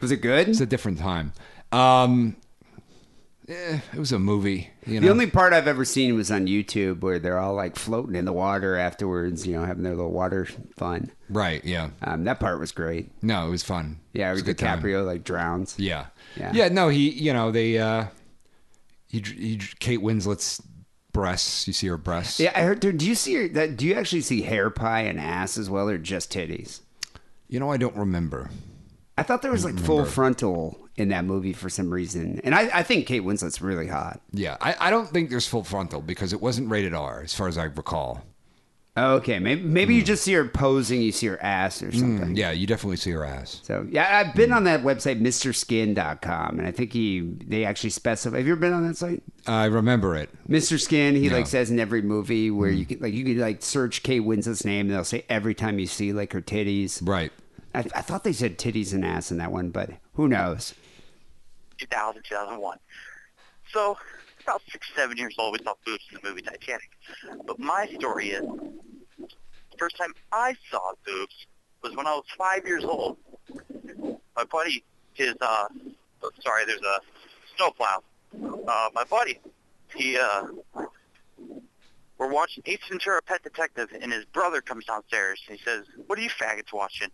Was 0.00 0.10
it 0.12 0.18
good? 0.18 0.48
It's 0.48 0.60
a 0.60 0.66
different 0.66 0.98
time. 0.98 1.32
Um 1.72 2.36
eh, 3.48 3.80
it 3.92 3.98
was 3.98 4.12
a 4.12 4.18
movie, 4.18 4.70
you 4.86 5.00
know. 5.00 5.06
The 5.06 5.10
only 5.10 5.26
part 5.26 5.52
I've 5.52 5.68
ever 5.68 5.84
seen 5.84 6.14
was 6.14 6.30
on 6.30 6.46
YouTube 6.46 7.00
where 7.00 7.18
they're 7.18 7.38
all 7.38 7.54
like 7.54 7.76
floating 7.76 8.16
in 8.16 8.24
the 8.24 8.32
water 8.32 8.76
afterwards, 8.76 9.46
you 9.46 9.54
know, 9.54 9.64
having 9.64 9.82
their 9.82 9.94
little 9.94 10.12
water 10.12 10.46
fun. 10.76 11.10
right, 11.28 11.64
yeah. 11.64 11.90
Um, 12.02 12.24
that 12.24 12.40
part 12.40 12.60
was 12.60 12.72
great. 12.72 13.10
No, 13.22 13.46
it 13.46 13.50
was 13.50 13.62
fun. 13.62 13.98
Yeah, 14.12 14.30
It 14.30 14.34
was 14.34 14.42
good 14.42 14.58
time. 14.58 14.82
Like 14.82 15.24
drowns. 15.24 15.74
Yeah. 15.78 16.06
Yeah. 16.36 16.52
Yeah, 16.52 16.68
no, 16.68 16.88
he 16.88 17.10
you 17.10 17.32
know, 17.32 17.50
they 17.50 17.78
uh 17.78 18.06
he, 19.08 19.20
he 19.20 19.60
Kate 19.78 20.00
Winslet's 20.00 20.60
breasts, 21.12 21.66
you 21.66 21.72
see 21.72 21.86
her 21.86 21.96
breasts. 21.96 22.38
Yeah, 22.38 22.52
I 22.54 22.62
heard. 22.62 22.80
Dude, 22.80 22.98
do 22.98 23.06
you 23.06 23.14
see 23.14 23.34
her, 23.34 23.48
that? 23.48 23.78
Do 23.78 23.86
you 23.86 23.94
actually 23.94 24.20
see 24.20 24.42
hair 24.42 24.68
pie 24.68 25.02
and 25.02 25.18
ass 25.18 25.56
as 25.56 25.70
well, 25.70 25.88
or 25.88 25.96
just 25.96 26.30
titties? 26.30 26.80
You 27.48 27.60
know, 27.60 27.70
I 27.70 27.78
don't 27.78 27.96
remember. 27.96 28.50
I 29.16 29.22
thought 29.22 29.40
there 29.42 29.52
was 29.52 29.64
like 29.64 29.78
full 29.78 30.04
frontal 30.04 30.83
in 30.96 31.08
that 31.08 31.24
movie 31.24 31.52
for 31.52 31.68
some 31.68 31.90
reason, 31.92 32.40
and 32.44 32.54
I, 32.54 32.78
I 32.78 32.82
think 32.82 33.06
Kate 33.06 33.24
Winslet's 33.24 33.60
really 33.60 33.88
hot. 33.88 34.20
Yeah, 34.32 34.56
I, 34.60 34.76
I 34.78 34.90
don't 34.90 35.08
think 35.08 35.30
there's 35.30 35.46
full 35.46 35.64
frontal 35.64 36.00
because 36.00 36.32
it 36.32 36.40
wasn't 36.40 36.70
rated 36.70 36.94
R, 36.94 37.22
as 37.22 37.34
far 37.34 37.48
as 37.48 37.58
I 37.58 37.64
recall. 37.64 38.22
Okay, 38.96 39.40
maybe 39.40 39.60
maybe 39.62 39.96
you 39.96 40.04
just 40.04 40.22
see 40.22 40.34
her 40.34 40.44
posing, 40.44 41.02
you 41.02 41.10
see 41.10 41.26
her 41.26 41.42
ass 41.42 41.82
or 41.82 41.90
something. 41.90 42.28
Hmm. 42.28 42.36
Yeah, 42.36 42.52
you 42.52 42.64
definitely 42.64 42.96
see 42.98 43.10
her 43.10 43.24
ass. 43.24 43.60
So 43.64 43.84
yeah, 43.90 44.18
I've 44.24 44.36
been 44.36 44.52
on 44.52 44.62
that 44.64 44.82
website, 44.84 45.20
MrSkin.com, 45.20 46.58
and 46.60 46.66
I 46.66 46.70
think 46.70 46.92
he 46.92 47.20
they 47.44 47.64
actually 47.64 47.90
specify. 47.90 48.36
Have 48.36 48.46
you 48.46 48.52
ever 48.52 48.60
been 48.60 48.72
on 48.72 48.86
that 48.86 48.96
site? 48.96 49.24
I 49.48 49.64
remember 49.64 50.14
it. 50.14 50.30
Mr. 50.48 50.80
Skin, 50.80 51.16
he 51.16 51.28
like 51.28 51.48
says 51.48 51.72
in 51.72 51.80
every 51.80 52.02
movie 52.02 52.52
where 52.52 52.70
you 52.70 52.86
can 52.86 53.00
like 53.00 53.14
you 53.14 53.24
can 53.24 53.38
like 53.38 53.62
search 53.62 54.04
Kate 54.04 54.22
Winslet's 54.22 54.64
name, 54.64 54.86
and 54.86 54.94
they'll 54.94 55.02
say 55.02 55.24
every 55.28 55.54
time 55.54 55.80
you 55.80 55.88
see 55.88 56.12
like 56.12 56.32
her 56.32 56.40
titties. 56.40 57.00
Right. 57.02 57.32
I, 57.74 57.80
I 57.80 58.02
thought 58.02 58.22
they 58.22 58.32
said 58.32 58.58
titties 58.58 58.92
and 58.94 59.04
ass 59.04 59.32
in 59.32 59.38
that 59.38 59.50
one, 59.50 59.70
but 59.70 59.90
who 60.12 60.28
knows? 60.28 60.72
2000, 61.78 62.22
2001. 62.28 62.78
So, 63.72 63.96
about 64.42 64.62
six, 64.70 64.86
seven 64.94 65.16
years 65.16 65.34
old, 65.38 65.52
we 65.52 65.64
saw 65.64 65.74
boobs 65.84 66.04
in 66.10 66.18
the 66.22 66.28
movie 66.28 66.42
Titanic. 66.42 66.90
But 67.46 67.58
my 67.58 67.86
story 67.98 68.30
is, 68.30 68.42
the 68.42 69.78
first 69.78 69.96
time 69.96 70.12
I 70.32 70.54
saw 70.70 70.92
boobs 71.06 71.46
was 71.82 71.96
when 71.96 72.06
I 72.06 72.14
was 72.14 72.24
five 72.36 72.66
years 72.66 72.84
old. 72.84 73.16
My 74.36 74.44
buddy, 74.44 74.84
his, 75.14 75.34
uh, 75.40 75.66
oh, 76.22 76.30
sorry, 76.40 76.64
there's 76.66 76.82
a 76.82 76.98
snowplow. 77.56 78.02
Uh, 78.66 78.88
my 78.94 79.04
buddy, 79.04 79.40
he, 79.94 80.18
uh, 80.18 80.44
we're 82.18 82.32
watching 82.32 82.62
Ace 82.66 82.78
Ventura 82.88 83.20
Pet 83.22 83.42
Detective, 83.42 83.90
and 84.00 84.12
his 84.12 84.24
brother 84.26 84.60
comes 84.60 84.84
downstairs. 84.84 85.40
And 85.48 85.58
he 85.58 85.64
says, 85.64 85.84
what 86.06 86.18
are 86.18 86.22
you 86.22 86.30
faggots 86.30 86.72
watching? 86.72 87.08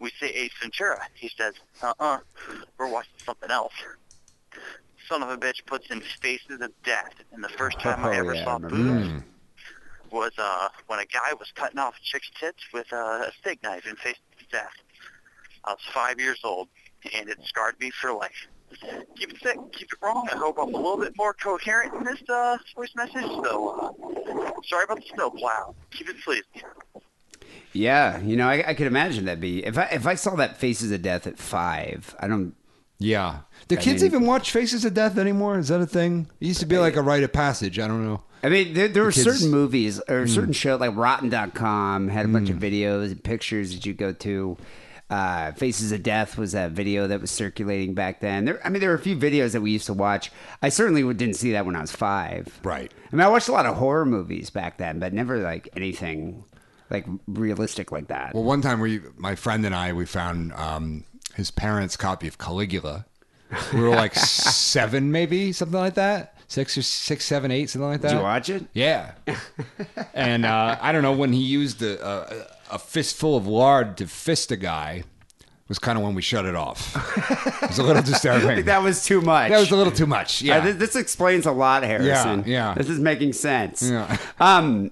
We 0.00 0.10
say 0.18 0.28
Ace 0.30 0.52
Ventura. 0.60 1.00
He 1.14 1.30
says, 1.36 1.54
uh-uh, 1.82 2.18
we're 2.78 2.88
watching 2.88 3.12
something 3.24 3.50
else. 3.50 3.72
Son 5.08 5.22
of 5.22 5.28
a 5.28 5.36
bitch 5.36 5.64
puts 5.66 5.90
in 5.90 6.00
Faces 6.00 6.60
of 6.60 6.70
Death, 6.84 7.12
and 7.32 7.44
the 7.44 7.48
first 7.50 7.78
time 7.80 8.04
I 8.04 8.08
Oh, 8.16 8.20
ever 8.20 8.34
yeah, 8.34 8.44
saw 8.44 8.58
boobs 8.58 9.24
was 10.10 10.32
uh, 10.38 10.68
when 10.86 10.98
a 10.98 11.04
guy 11.06 11.34
was 11.38 11.52
cutting 11.54 11.78
off 11.78 11.94
a 11.96 12.02
chick's 12.02 12.30
tits 12.40 12.62
with 12.72 12.92
uh, 12.92 12.96
a 13.28 13.32
steak 13.40 13.62
knife 13.62 13.86
in 13.86 13.94
Faces 13.96 14.20
of 14.40 14.48
Death. 14.50 14.72
I 15.64 15.72
was 15.72 15.80
five 15.92 16.18
years 16.18 16.40
old, 16.44 16.68
and 17.14 17.28
it 17.28 17.38
scarred 17.44 17.78
me 17.78 17.90
for 17.90 18.12
life. 18.12 18.48
keep 19.16 19.32
it 19.32 19.42
sick, 19.42 19.56
keep 19.72 19.92
it 19.92 19.98
wrong. 20.02 20.28
I 20.32 20.36
hope 20.36 20.56
I'm 20.58 20.72
a 20.74 20.76
little 20.76 20.96
bit 20.98 21.12
more 21.18 21.34
coherent 21.34 21.92
in 21.94 22.04
this 22.04 22.22
uh, 22.28 22.56
voice 22.74 22.92
message. 22.96 23.26
So 23.26 23.68
uh, 23.68 24.60
sorry 24.66 24.84
about 24.84 24.98
the 24.98 25.06
snowplow. 25.14 25.74
Keep 25.90 26.08
it 26.08 26.16
sleazy. 26.24 26.44
Yeah, 27.72 28.20
you 28.20 28.36
know, 28.36 28.48
I, 28.48 28.64
I 28.70 28.74
could 28.74 28.86
imagine 28.86 29.26
that'd 29.26 29.40
be 29.40 29.64
if 29.64 29.78
I 29.78 29.84
if 29.92 30.06
I 30.06 30.14
saw 30.16 30.34
that 30.36 30.56
Faces 30.58 30.90
of 30.90 31.02
Death 31.02 31.26
at 31.26 31.38
five. 31.38 32.14
I 32.18 32.26
don't. 32.26 32.54
Yeah. 32.98 33.40
Do 33.68 33.76
I 33.76 33.80
kids 33.80 34.02
mean- 34.02 34.10
even 34.12 34.26
watch 34.26 34.50
Faces 34.50 34.84
of 34.84 34.92
Death 34.94 35.16
anymore? 35.18 35.58
Is 35.58 35.68
that 35.68 35.80
a 35.80 35.86
thing? 35.86 36.28
It 36.40 36.46
used 36.48 36.60
to 36.60 36.66
be 36.66 36.78
like 36.78 36.96
a 36.96 37.02
rite 37.02 37.22
of 37.22 37.32
passage. 37.32 37.78
I 37.78 37.86
don't 37.88 38.04
know. 38.04 38.22
I 38.42 38.48
mean, 38.48 38.74
there, 38.74 38.88
there 38.88 39.02
were 39.04 39.12
kids- 39.12 39.24
certain 39.24 39.50
movies 39.50 40.00
or 40.08 40.26
certain 40.26 40.52
shows 40.52 40.80
like 40.80 40.96
Rotten.com 40.96 42.08
had 42.08 42.24
a 42.24 42.28
bunch 42.28 42.50
of 42.50 42.56
videos 42.56 43.10
and 43.12 43.22
pictures 43.22 43.72
that 43.74 43.86
you 43.86 43.94
go 43.94 44.12
to. 44.14 44.56
Uh, 45.08 45.50
Faces 45.52 45.90
of 45.92 46.02
Death 46.04 46.38
was 46.38 46.52
that 46.52 46.70
video 46.70 47.08
that 47.08 47.20
was 47.20 47.30
circulating 47.32 47.94
back 47.94 48.20
then. 48.20 48.44
There, 48.44 48.60
I 48.64 48.68
mean, 48.68 48.80
there 48.80 48.90
were 48.90 48.94
a 48.96 49.00
few 49.00 49.16
videos 49.16 49.52
that 49.52 49.60
we 49.60 49.72
used 49.72 49.86
to 49.86 49.92
watch. 49.92 50.30
I 50.62 50.68
certainly 50.68 51.02
didn't 51.14 51.34
see 51.36 51.50
that 51.52 51.66
when 51.66 51.74
I 51.74 51.80
was 51.80 51.90
five. 51.90 52.60
Right. 52.62 52.92
I 53.12 53.16
mean, 53.16 53.22
I 53.24 53.28
watched 53.28 53.48
a 53.48 53.52
lot 53.52 53.66
of 53.66 53.76
horror 53.76 54.06
movies 54.06 54.50
back 54.50 54.78
then, 54.78 55.00
but 55.00 55.12
never 55.12 55.38
like 55.38 55.68
anything 55.74 56.44
like 56.90 57.06
realistic 57.26 57.92
like 57.92 58.08
that. 58.08 58.34
Well, 58.34 58.44
one 58.44 58.62
time 58.62 58.80
we, 58.80 59.00
my 59.16 59.34
friend 59.34 59.64
and 59.64 59.74
I, 59.74 59.92
we 59.92 60.06
found 60.06 60.52
um, 60.54 61.04
his 61.34 61.50
parents' 61.50 61.96
copy 61.96 62.28
of 62.28 62.38
Caligula. 62.38 63.06
We 63.72 63.80
were 63.80 63.90
like 63.90 64.14
seven, 64.16 65.12
maybe 65.12 65.52
something 65.52 65.78
like 65.78 65.94
that. 65.94 66.34
Six 66.48 66.76
or 66.76 66.82
six, 66.82 67.24
seven, 67.24 67.52
eight, 67.52 67.70
something 67.70 67.88
like 67.88 68.00
that. 68.00 68.08
Did 68.10 68.16
you 68.16 68.22
watch 68.22 68.50
it? 68.50 68.64
Yeah. 68.72 69.12
and 70.14 70.44
uh, 70.44 70.78
I 70.80 70.90
don't 70.90 71.02
know 71.02 71.12
when 71.12 71.32
he 71.32 71.42
used 71.42 71.80
a, 71.80 72.04
a, 72.04 72.46
a 72.74 72.78
fistful 72.78 73.36
of 73.36 73.46
lard 73.46 73.96
to 73.98 74.08
fist 74.08 74.50
a 74.50 74.56
guy 74.56 75.04
was 75.70 75.78
kind 75.78 75.96
of 75.96 76.02
when 76.02 76.16
we 76.16 76.20
shut 76.20 76.44
it 76.44 76.56
off. 76.56 76.96
It 77.62 77.68
was 77.68 77.78
a 77.78 77.84
little 77.84 78.02
disturbing. 78.02 78.64
that 78.66 78.82
was 78.82 79.04
too 79.04 79.20
much. 79.20 79.50
That 79.50 79.60
was 79.60 79.70
a 79.70 79.76
little 79.76 79.92
too 79.92 80.04
much. 80.04 80.42
Yeah. 80.42 80.58
Uh, 80.58 80.60
this, 80.62 80.76
this 80.76 80.96
explains 80.96 81.46
a 81.46 81.52
lot, 81.52 81.84
Harrison. 81.84 82.42
yeah. 82.44 82.74
This 82.74 82.88
is 82.88 82.98
making 82.98 83.34
sense. 83.34 83.88
Yeah. 83.88 84.16
Um, 84.40 84.90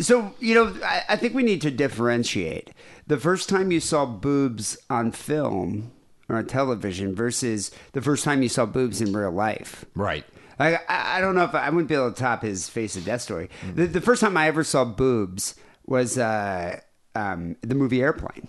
so 0.00 0.34
you 0.40 0.54
know, 0.54 0.74
I, 0.84 1.02
I 1.10 1.16
think 1.16 1.34
we 1.34 1.42
need 1.42 1.60
to 1.62 1.70
differentiate 1.70 2.70
the 3.06 3.16
first 3.18 3.48
time 3.48 3.70
you 3.72 3.80
saw 3.80 4.06
boobs 4.06 4.76
on 4.88 5.12
film 5.12 5.92
or 6.28 6.36
on 6.36 6.46
television 6.46 7.14
versus 7.14 7.70
the 7.92 8.00
first 8.00 8.22
time 8.24 8.42
you 8.42 8.48
saw 8.48 8.66
boobs 8.66 9.00
in 9.00 9.12
real 9.12 9.30
life. 9.32 9.84
right. 9.94 10.24
I, 10.58 10.78
I 10.88 11.20
don't 11.22 11.34
know 11.34 11.44
if 11.44 11.54
I, 11.54 11.70
wouldn't 11.70 11.88
be 11.88 11.94
able 11.94 12.12
to 12.12 12.20
top 12.20 12.42
his 12.42 12.68
face 12.68 12.94
of 12.94 13.06
death 13.06 13.22
story. 13.22 13.48
The, 13.74 13.86
the 13.86 14.00
first 14.02 14.20
time 14.20 14.36
I 14.36 14.46
ever 14.46 14.62
saw 14.62 14.84
boobs 14.84 15.54
was 15.86 16.18
uh, 16.18 16.78
um, 17.14 17.56
the 17.62 17.74
movie 17.74 18.02
Airplane. 18.02 18.46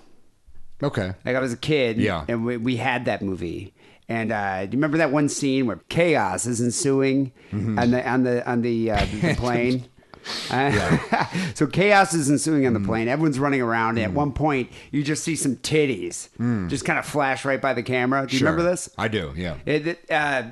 Okay. 0.84 1.14
Like 1.24 1.36
I 1.38 1.40
was 1.40 1.54
a 1.54 1.58
kid, 1.58 1.98
Yeah. 1.98 2.26
and 2.28 2.44
we, 2.44 2.58
we 2.58 2.76
had 2.76 3.06
that 3.06 3.22
movie. 3.22 3.74
And 4.10 4.34
uh, 4.34 4.66
do 4.66 4.72
you 4.72 4.78
remember 4.78 4.98
that 4.98 5.14
one 5.14 5.30
scene 5.30 5.68
where 5.68 5.80
chaos 5.88 6.46
is 6.46 6.60
ensuing 6.60 7.32
Mm-hmm. 7.54 7.80
on 7.80 7.92
the 7.92 8.10
on 8.10 8.24
the 8.24 8.50
on 8.50 8.62
the, 8.62 8.92
uh, 8.92 9.06
the 9.06 9.36
plane? 9.38 9.86
So 11.56 11.68
chaos 11.68 12.14
is 12.14 12.30
ensuing 12.30 12.66
on 12.68 12.74
the 12.74 12.80
plane. 12.80 13.08
Everyone's 13.08 13.40
running 13.40 13.62
around. 13.62 13.98
And 13.98 14.06
at 14.06 14.14
one 14.14 14.32
point, 14.34 14.70
you 14.92 15.04
just 15.04 15.24
see 15.24 15.36
some 15.36 15.56
titties 15.58 16.30
Mm. 16.40 16.70
just 16.70 16.86
kind 16.86 16.98
of 17.00 17.06
flash 17.06 17.46
right 17.46 17.62
by 17.62 17.74
the 17.74 17.84
camera. 17.84 18.26
Do 18.28 18.36
you 18.38 18.46
remember 18.46 18.64
this? 18.64 18.90
I 18.98 19.08
do. 19.08 19.34
Yeah. 19.36 19.58
It, 19.66 19.88
it, 19.88 20.06
uh, 20.12 20.44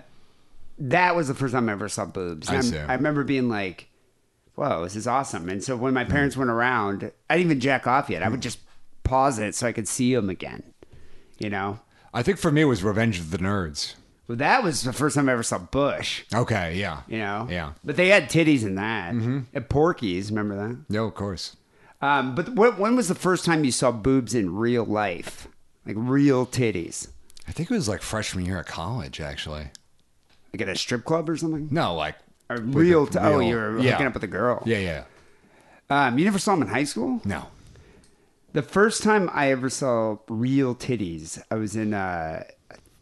that 0.79 1.15
was 1.15 1.27
the 1.27 1.33
first 1.33 1.53
time 1.53 1.69
I 1.69 1.73
ever 1.73 1.89
saw 1.89 2.05
boobs. 2.05 2.49
I 2.49 2.61
see. 2.61 2.77
I 2.77 2.93
remember 2.95 3.23
being 3.23 3.49
like, 3.49 3.89
"Whoa, 4.55 4.83
this 4.83 4.95
is 4.95 5.07
awesome!" 5.07 5.49
And 5.49 5.61
so 5.63 5.75
when 5.75 5.93
my 5.93 6.05
parents 6.05 6.37
went 6.37 6.49
around, 6.49 7.11
I 7.29 7.35
didn't 7.37 7.47
even 7.51 7.59
jack 7.59 7.85
off 7.87 8.09
yet. 8.09 8.23
I 8.23 8.29
would 8.29 8.41
just 8.41 8.59
pause 9.03 9.39
it 9.39 9.55
so 9.55 9.67
I 9.67 9.71
could 9.73 9.87
see 9.87 10.13
them 10.15 10.29
again. 10.29 10.63
You 11.37 11.49
know, 11.49 11.79
I 12.13 12.23
think 12.23 12.37
for 12.37 12.51
me 12.51 12.61
it 12.61 12.65
was 12.65 12.81
Revenge 12.83 13.19
of 13.19 13.31
the 13.31 13.37
Nerds. 13.39 13.95
That 14.37 14.63
was 14.63 14.83
the 14.83 14.93
first 14.93 15.15
time 15.15 15.27
I 15.27 15.31
ever 15.33 15.43
saw 15.43 15.57
Bush. 15.57 16.23
Okay. 16.33 16.75
Yeah. 16.75 17.01
You 17.07 17.17
know, 17.17 17.47
Yeah. 17.49 17.73
But 17.83 17.95
they 17.95 18.09
had 18.09 18.29
titties 18.29 18.63
in 18.63 18.75
that. 18.75 19.15
at 19.55 19.69
Porky's, 19.69 20.29
remember 20.29 20.55
that? 20.55 20.77
No, 20.89 21.05
of 21.05 21.15
course. 21.15 21.55
Um, 22.01 22.35
but 22.35 22.49
wh- 22.49 22.79
when 22.79 22.95
was 22.95 23.07
the 23.07 23.15
first 23.15 23.43
time 23.43 23.63
you 23.65 23.71
saw 23.71 23.91
boobs 23.91 24.33
in 24.35 24.55
real 24.55 24.85
life, 24.85 25.47
like 25.85 25.95
real 25.97 26.45
titties, 26.45 27.09
I 27.47 27.51
think 27.51 27.69
it 27.71 27.73
was 27.73 27.89
like 27.89 28.01
freshman 28.01 28.45
year 28.45 28.59
of 28.59 28.67
college, 28.67 29.19
actually. 29.19 29.67
like 30.53 30.61
at 30.61 30.69
a 30.69 30.75
strip 30.75 31.03
club 31.05 31.29
or 31.29 31.35
something? 31.35 31.67
No, 31.71 31.95
like 31.95 32.15
with 32.49 32.73
real? 32.75 33.03
a 33.03 33.09
T- 33.09 33.19
oh, 33.19 33.39
you 33.39 33.55
were 33.55 33.79
yeah. 33.79 33.91
hooking 33.91 34.07
up 34.07 34.13
with 34.13 34.23
a 34.23 34.27
girl. 34.27 34.61
Yeah, 34.65 34.77
yeah. 34.77 35.03
Um, 35.89 36.17
you 36.19 36.25
never 36.25 36.37
saw 36.39 36.53
them 36.53 36.61
in 36.61 36.67
high 36.69 36.83
school? 36.83 37.19
No. 37.25 37.47
The 38.53 38.61
first 38.61 39.03
time 39.03 39.29
I 39.33 39.51
ever 39.51 39.69
saw 39.69 40.17
real 40.29 40.75
titties, 40.75 41.41
I 41.51 41.55
was 41.55 41.75
in, 41.75 41.93
uh, 41.93 42.43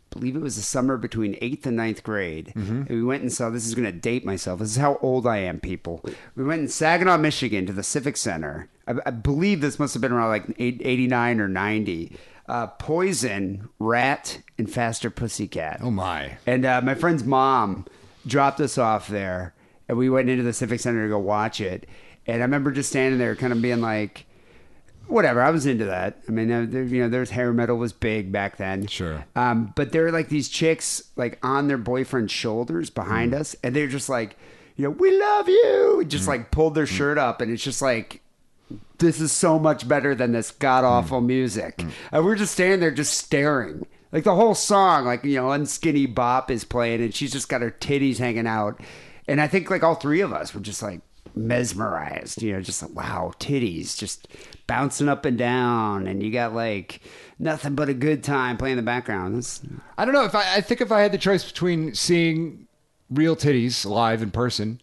believe 0.10 0.36
it 0.36 0.42
was 0.42 0.56
the 0.56 0.62
summer 0.62 0.98
between 0.98 1.38
eighth 1.42 1.66
and 1.66 1.76
ninth 1.78 2.04
grade. 2.04 2.52
And 2.56 2.88
we 2.90 3.04
went 3.04 3.22
and 3.24 3.32
saw, 3.32 3.50
this 3.50 3.66
is 3.68 3.76
going 3.76 3.86
to 3.86 3.92
date 3.92 4.26
myself. 4.26 4.60
This 4.60 4.72
is 4.72 4.78
how 4.78 4.98
old 5.02 5.28
I 5.28 5.38
am, 5.38 5.60
people. 5.60 6.04
We 6.36 6.44
went 6.44 6.62
in 6.62 6.68
Saginaw, 6.68 7.18
Michigan 7.18 7.66
to 7.66 7.74
the 7.74 7.84
Civic 7.84 8.18
Center. 8.18 8.70
I, 8.88 8.94
I 9.06 9.12
believe 9.12 9.62
this 9.62 9.80
must 9.80 9.94
have 9.94 10.02
been 10.02 10.12
around 10.12 10.30
like 10.30 10.46
eight- 10.60 10.82
89 10.84 11.40
or 11.42 11.48
90. 11.48 12.18
Uh, 12.48 12.68
Poison, 12.68 13.68
Ratt, 13.80 14.42
and 14.58 14.72
Faster 14.72 15.10
Pussycat. 15.10 15.80
Oh 15.82 15.92
my. 15.92 16.38
And 16.46 16.66
uh, 16.66 16.82
my 16.82 16.96
friend's 16.96 17.26
mom 17.26 17.86
dropped 18.26 18.62
us 18.62 18.78
off 18.78 19.10
there, 19.10 19.54
and 19.90 19.98
we 19.98 20.10
went 20.10 20.30
into 20.30 20.44
the 20.44 20.54
Civic 20.54 20.80
Center 20.80 21.04
to 21.04 21.10
go 21.10 21.20
watch 21.20 21.60
it. 21.60 21.88
And 22.26 22.38
I 22.42 22.46
remember 22.46 22.72
just 22.72 22.90
standing 22.90 23.20
there, 23.20 23.36
kind 23.36 23.52
of 23.52 23.62
being 23.62 23.82
like, 23.82 24.26
"Whatever." 25.08 25.42
I 25.42 25.50
was 25.50 25.66
into 25.66 25.86
that. 25.86 26.20
I 26.28 26.32
mean, 26.32 26.48
there, 26.48 26.84
you 26.84 27.02
know, 27.04 27.10
there's 27.10 27.32
hair 27.32 27.54
metal 27.54 27.78
was 27.78 27.94
big 27.94 28.32
back 28.32 28.58
then. 28.58 28.88
Sure. 28.88 29.26
Um, 29.36 29.74
but 29.76 29.92
there 29.92 30.04
were 30.04 30.12
like 30.12 30.30
these 30.30 30.50
chicks 30.50 31.04
like 31.16 31.40
on 31.44 31.68
their 31.68 31.78
boyfriend's 31.78 32.32
shoulders 32.32 32.90
behind 32.90 33.34
mm. 33.34 33.40
us, 33.40 33.56
and 33.64 33.76
they're 33.76 33.88
just 33.88 34.10
like, 34.10 34.38
you 34.76 34.84
know, 34.84 34.92
we 34.92 35.18
love 35.20 35.48
you. 35.48 36.04
Just 36.08 36.26
mm. 36.26 36.30
like 36.30 36.52
pulled 36.52 36.76
their 36.76 36.86
mm. 36.86 36.96
shirt 36.96 37.18
up, 37.18 37.42
and 37.42 37.52
it's 37.52 37.64
just 37.64 37.82
like. 37.82 38.22
This 38.98 39.22
is 39.22 39.32
so 39.32 39.60
much 39.60 39.88
better 39.88 40.14
than 40.16 40.34
this 40.34 40.52
god 40.52 40.84
awful 40.84 41.22
music. 41.22 41.86
And 42.12 42.26
we're 42.26 42.36
just 42.36 42.54
standing 42.54 42.80
there, 42.80 42.92
just 42.92 43.14
staring. 43.14 43.86
Like 44.12 44.24
the 44.24 44.36
whole 44.36 44.56
song, 44.56 45.06
like 45.06 45.24
you 45.24 45.36
know, 45.36 45.48
Unskinny 45.50 46.14
Bop 46.14 46.50
is 46.50 46.64
playing, 46.64 47.02
and 47.02 47.14
she's 47.14 47.32
just 47.32 47.48
got 47.48 47.62
her 47.62 47.72
titties 47.72 48.18
hanging 48.18 48.48
out. 48.48 48.82
And 49.28 49.42
I 49.42 49.48
think 49.48 49.70
like 49.70 49.84
all 49.84 49.96
three 49.96 50.22
of 50.22 50.32
us 50.32 50.54
were 50.54 50.62
just 50.62 50.82
like 50.82 51.02
mesmerized, 51.38 52.42
you 52.42 52.54
know, 52.54 52.62
just 52.62 52.82
like 52.82 52.94
wow, 52.96 53.32
titties 53.40 53.98
just 53.98 54.28
bouncing 54.68 55.08
up 55.10 55.26
and 55.26 55.38
down, 55.38 56.08
and 56.08 56.22
you 56.24 56.32
got 56.32 56.54
like 56.54 57.02
nothing 57.40 57.76
but 57.76 57.90
a 57.90 57.94
good 57.94 58.24
time 58.24 58.58
playing 58.58 58.74
in 58.74 58.78
the 58.78 58.84
background. 58.90 59.36
That's, 59.36 59.62
I 59.98 60.06
don't 60.06 60.14
know 60.14 60.26
if 60.26 60.36
I, 60.36 60.56
I 60.56 60.62
think 60.62 60.82
if 60.82 60.92
I 60.92 61.02
had 61.02 61.12
the 61.12 61.18
choice 61.18 61.44
between 61.50 61.94
seeing 61.94 62.68
real 63.10 63.36
titties 63.36 63.86
live 63.86 64.22
in 64.22 64.32
person 64.32 64.82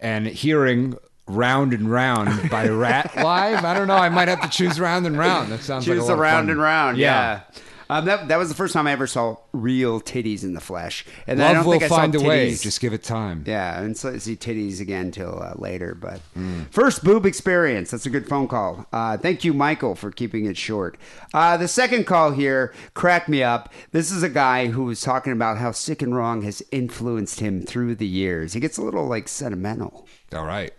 and 0.00 0.26
hearing 0.26 0.96
Round 1.26 1.72
and 1.72 1.90
Round 1.90 2.50
by 2.50 2.68
Ratt 2.68 3.16
live, 3.16 3.64
I 3.64 3.74
don't 3.74 3.86
know. 3.88 3.96
I 3.96 4.08
might 4.10 4.28
have 4.28 4.42
to 4.42 4.48
choose 4.48 4.78
Round 4.78 5.06
and 5.06 5.18
Round. 5.18 5.50
That 5.50 5.60
sounds 5.62 5.88
like 5.88 5.96
a 5.96 6.00
Choose 6.00 6.08
lot 6.08 6.18
of 6.18 6.20
fun. 6.20 6.50
and 6.50 6.60
round. 6.60 6.98
Yeah. 6.98 7.40
Yeah. 7.54 7.60
Um, 7.90 8.04
that, 8.06 8.28
that 8.28 8.36
was 8.38 8.48
the 8.48 8.54
first 8.54 8.72
time 8.72 8.86
I 8.86 8.92
ever 8.92 9.06
saw 9.06 9.36
real 9.52 10.00
titties 10.00 10.42
in 10.42 10.54
the 10.54 10.60
flesh. 10.60 11.04
And 11.26 11.42
I 11.42 11.46
Love 11.48 11.54
don't 11.56 11.64
will 11.66 11.72
think 11.72 11.82
I 11.84 11.88
saw 11.88 11.96
find 11.96 12.14
a 12.14 12.20
way. 12.20 12.50
Just 12.54 12.80
give 12.80 12.92
it 12.92 13.02
time. 13.02 13.44
Yeah, 13.46 13.80
and 13.80 13.96
so 13.96 14.16
see 14.18 14.36
titties 14.36 14.80
again 14.80 15.10
till 15.10 15.42
uh, 15.42 15.52
later. 15.56 15.94
But 15.94 16.20
Mm. 16.36 16.66
first 16.70 17.04
boob 17.04 17.26
experience. 17.26 17.90
That's 17.90 18.06
a 18.06 18.10
good 18.10 18.28
phone 18.28 18.48
call. 18.48 18.86
Uh, 18.92 19.16
thank 19.16 19.44
you, 19.44 19.52
Michael, 19.52 19.94
for 19.94 20.10
keeping 20.10 20.46
it 20.46 20.56
short. 20.56 20.96
Uh, 21.32 21.56
the 21.56 21.68
second 21.68 22.04
call 22.06 22.32
here 22.32 22.72
cracked 22.94 23.28
me 23.28 23.42
up. 23.42 23.72
This 23.92 24.10
is 24.10 24.22
a 24.22 24.28
guy 24.28 24.66
who 24.68 24.84
was 24.84 25.00
talking 25.00 25.32
about 25.32 25.58
how 25.58 25.72
sick 25.72 26.02
and 26.02 26.14
wrong 26.16 26.42
has 26.42 26.62
influenced 26.72 27.40
him 27.40 27.62
through 27.62 27.94
the 27.96 28.06
years. 28.06 28.52
He 28.54 28.60
gets 28.60 28.78
a 28.78 28.82
little 28.82 29.06
like 29.06 29.28
sentimental. 29.28 30.06
All 30.34 30.44
right. 30.46 30.72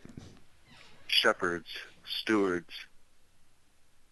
shepherds, 1.08 1.70
stewards, 2.22 2.74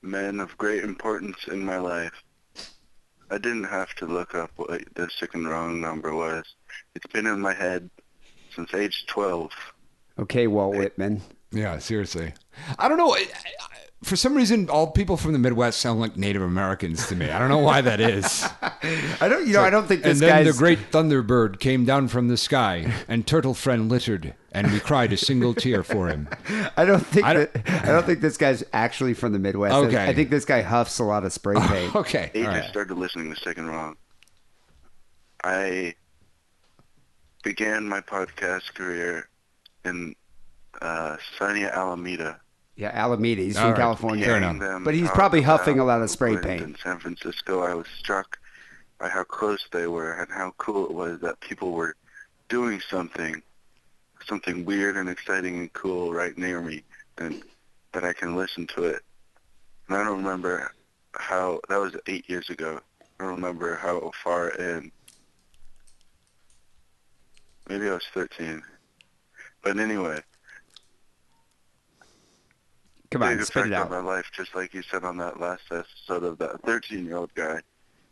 men 0.02 0.40
of 0.40 0.58
great 0.58 0.84
importance 0.84 1.38
in 1.48 1.64
my 1.66 1.78
life. 1.78 2.23
I 3.34 3.40
didn't 3.40 3.64
have 3.64 3.96
to 3.96 4.06
look 4.06 4.36
up 4.36 4.52
what 4.58 4.70
the 4.94 5.10
sick 5.10 5.34
and 5.34 5.50
wrong 5.50 5.82
number 5.82 6.14
was. 6.14 6.44
It's 6.94 7.08
been 7.08 7.26
in 7.26 7.40
my 7.42 7.56
head 7.56 7.90
since 8.56 8.72
age 8.76 9.06
12. 9.08 9.50
Okay, 10.20 10.46
Walt 10.46 10.76
Whitman. 10.76 11.20
Yeah, 11.52 11.80
seriously. 11.80 12.34
I 12.78 12.88
don't 12.88 13.00
know. 13.00 13.16
I- 13.16 13.26
I- 13.34 13.73
For 14.04 14.16
some 14.16 14.36
reason, 14.36 14.70
all 14.70 14.88
people 14.92 15.18
from 15.18 15.34
the 15.34 15.40
Midwest 15.40 15.80
sound 15.80 16.00
like 16.00 16.18
Native 16.18 16.42
Americans 16.42 17.08
to 17.08 17.16
me. 17.16 17.30
I 17.30 17.40
don't 17.40 17.50
know 17.50 17.58
why 17.60 17.82
that 17.82 18.00
is. 18.00 18.46
I 18.62 19.28
don't. 19.30 19.48
You 19.48 19.54
know, 19.54 19.62
I 19.62 19.70
don't 19.70 19.88
think 19.88 20.04
this 20.04 20.22
and 20.22 20.30
then 20.30 20.44
guy's. 20.46 20.54
the 20.56 20.60
great 20.60 20.92
thunderbird 20.92 21.60
came 21.60 21.86
down 21.86 22.08
from 22.10 22.28
the 22.28 22.38
sky, 22.38 22.92
and 23.08 23.26
turtle 23.26 23.54
friend 23.54 23.90
littered, 23.90 24.36
and 24.52 24.72
we 24.72 24.80
cried 24.80 25.12
a 25.14 25.18
single 25.18 25.54
tear 25.54 25.84
for 25.84 26.08
him. 26.08 26.28
I 26.78 26.86
don't 26.86 27.06
think. 27.06 27.26
I 27.26 27.34
don't- 27.34 27.54
that, 27.54 27.84
I 27.84 27.88
don't 27.88 28.06
think 28.06 28.22
this 28.22 28.38
guy's 28.38 28.64
actually 28.74 29.14
from 29.14 29.34
the 29.34 29.40
Midwest. 29.40 29.74
Okay. 29.74 30.06
I 30.06 30.14
think 30.14 30.30
this 30.30 30.46
guy 30.46 30.62
huffs 30.62 31.00
a 31.00 31.04
lot 31.04 31.24
of 31.26 31.34
spray 31.34 31.56
paint. 31.60 31.96
Okay, 31.96 32.30
Age 32.34 32.46
all 32.46 32.52
I 32.52 32.60
right. 32.60 32.70
started 32.70 32.98
listening 32.98 33.30
the 33.30 33.36
Sick 33.38 33.58
and 33.58 33.68
Wrong. 33.68 33.96
I 35.44 35.96
began 37.44 37.88
my 37.88 38.02
podcast 38.02 38.74
career 38.74 39.28
in 39.86 40.16
uh, 40.82 41.18
sunny 41.38 41.66
Alameda. 41.66 42.40
Yeah, 42.76 42.90
Alameda. 42.90 43.42
He's 43.42 43.56
All 43.56 43.64
from 43.64 43.72
right. 43.72 43.78
California. 43.78 44.26
Fair 44.26 44.38
enough. 44.38 44.60
them 44.60 44.84
But 44.84 44.96
he's 44.96 45.10
probably 45.10 45.40
about 45.40 45.60
huffing 45.60 45.80
a 45.80 45.86
lot 45.86 46.02
of 46.02 46.10
spray 46.10 46.38
paint. 46.38 46.62
In 46.64 46.76
San 46.76 47.00
Francisco, 47.00 47.62
I 47.62 47.74
was 47.76 47.88
struck 48.00 48.40
by 49.00 49.10
how 49.10 49.24
close 49.24 49.64
they 49.72 49.88
were 49.88 50.14
and 50.14 50.32
how 50.32 50.54
cool 50.58 50.86
it 50.86 50.94
was 50.94 51.20
that 51.22 51.40
people 51.40 51.72
were 51.72 51.96
doing 52.50 52.82
something, 52.90 53.42
something 54.26 54.66
weird 54.66 54.98
and 54.98 55.10
exciting 55.10 55.60
and 55.60 55.74
cool 55.74 56.14
right 56.14 56.38
near 56.38 56.62
me, 56.62 56.84
and 57.18 57.44
that 57.92 58.04
I 58.04 58.14
can 58.14 58.36
listen 58.36 58.66
to 58.76 58.86
it. 58.86 59.02
And 59.88 59.98
I 59.98 60.04
don't 60.04 60.18
remember 60.18 60.72
how 61.14 61.60
that 61.70 61.78
was 61.78 61.96
eight 62.08 62.28
years 62.30 62.50
ago. 62.50 62.80
I 63.02 63.24
don't 63.24 63.36
remember 63.36 63.76
how 63.76 64.12
far 64.24 64.50
in. 64.50 64.92
Maybe 67.70 67.88
I 67.88 67.94
was 67.94 68.06
13. 68.14 68.62
But 69.62 69.80
anyway, 69.80 70.22
Come 73.14 73.24
on, 73.24 73.38
big 73.38 73.46
spit 73.46 73.68
effect 73.68 73.74
it 73.74 73.78
on 73.78 73.90
my 74.06 74.12
life, 74.12 74.26
just 74.36 74.54
like 74.56 74.74
you 74.74 74.82
said 74.84 75.04
on 75.04 75.18
that 75.18 75.40
last 75.40 75.64
episode 75.72 76.24
of 76.24 76.38
that 76.40 76.62
13-year-old 76.64 77.34
guy. 77.36 77.60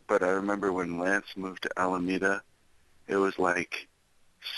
But 0.08 0.22
I 0.22 0.28
remember 0.30 0.72
when 0.72 0.98
Lance 0.98 1.26
moved 1.36 1.62
to 1.62 1.70
Alameda, 1.78 2.42
it 3.08 3.16
was 3.16 3.38
like 3.38 3.88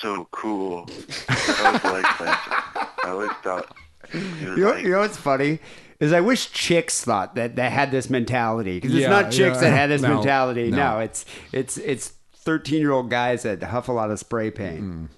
so 0.01 0.27
cool. 0.31 0.87
I 1.29 1.71
was 1.73 1.85
like 1.85 2.21
Lance. 2.21 2.41
I 2.49 3.09
always 3.09 3.31
thought 3.43 3.75
was 4.13 4.23
You 4.41 4.57
know, 4.57 4.71
like, 4.71 4.85
you 4.85 4.91
know 4.91 5.01
what's 5.01 5.17
funny 5.17 5.59
is 6.01 6.13
I 6.13 6.21
wish 6.21 6.51
chicks 6.51 7.03
thought 7.05 7.35
that 7.37 7.57
that 7.57 7.73
had 7.73 7.91
this 7.91 8.11
mentality 8.11 8.79
because 8.79 8.95
it's 8.95 9.03
Yeah, 9.03 9.09
not 9.11 9.31
chicks 9.31 9.57
yeah. 9.57 9.71
that 9.71 9.71
had 9.71 9.91
this 9.91 10.03
No, 10.03 10.15
mentality. 10.17 10.71
No. 10.71 10.77
no. 10.77 10.99
it's 11.01 11.25
it's 11.53 11.77
it's 11.79 12.13
thirteen 12.35 12.81
year 12.81 12.93
old 12.93 13.11
guys 13.11 13.43
that 13.45 13.63
huff 13.63 13.89
a 13.89 13.93
lot 13.93 14.11
of 14.11 14.19
spray 14.19 14.51
paint. 14.51 14.83
Mm. 14.83 15.09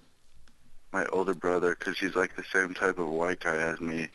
my 0.93 1.07
older 1.07 1.35
brother, 1.35 1.74
because 1.78 1.98
he's 1.98 2.15
like 2.15 2.36
the 2.36 2.44
same 2.53 2.74
type 2.74 2.98
of 2.98 3.09
white 3.09 3.40
guy 3.40 3.57
as 3.57 3.81
me. 3.81 4.09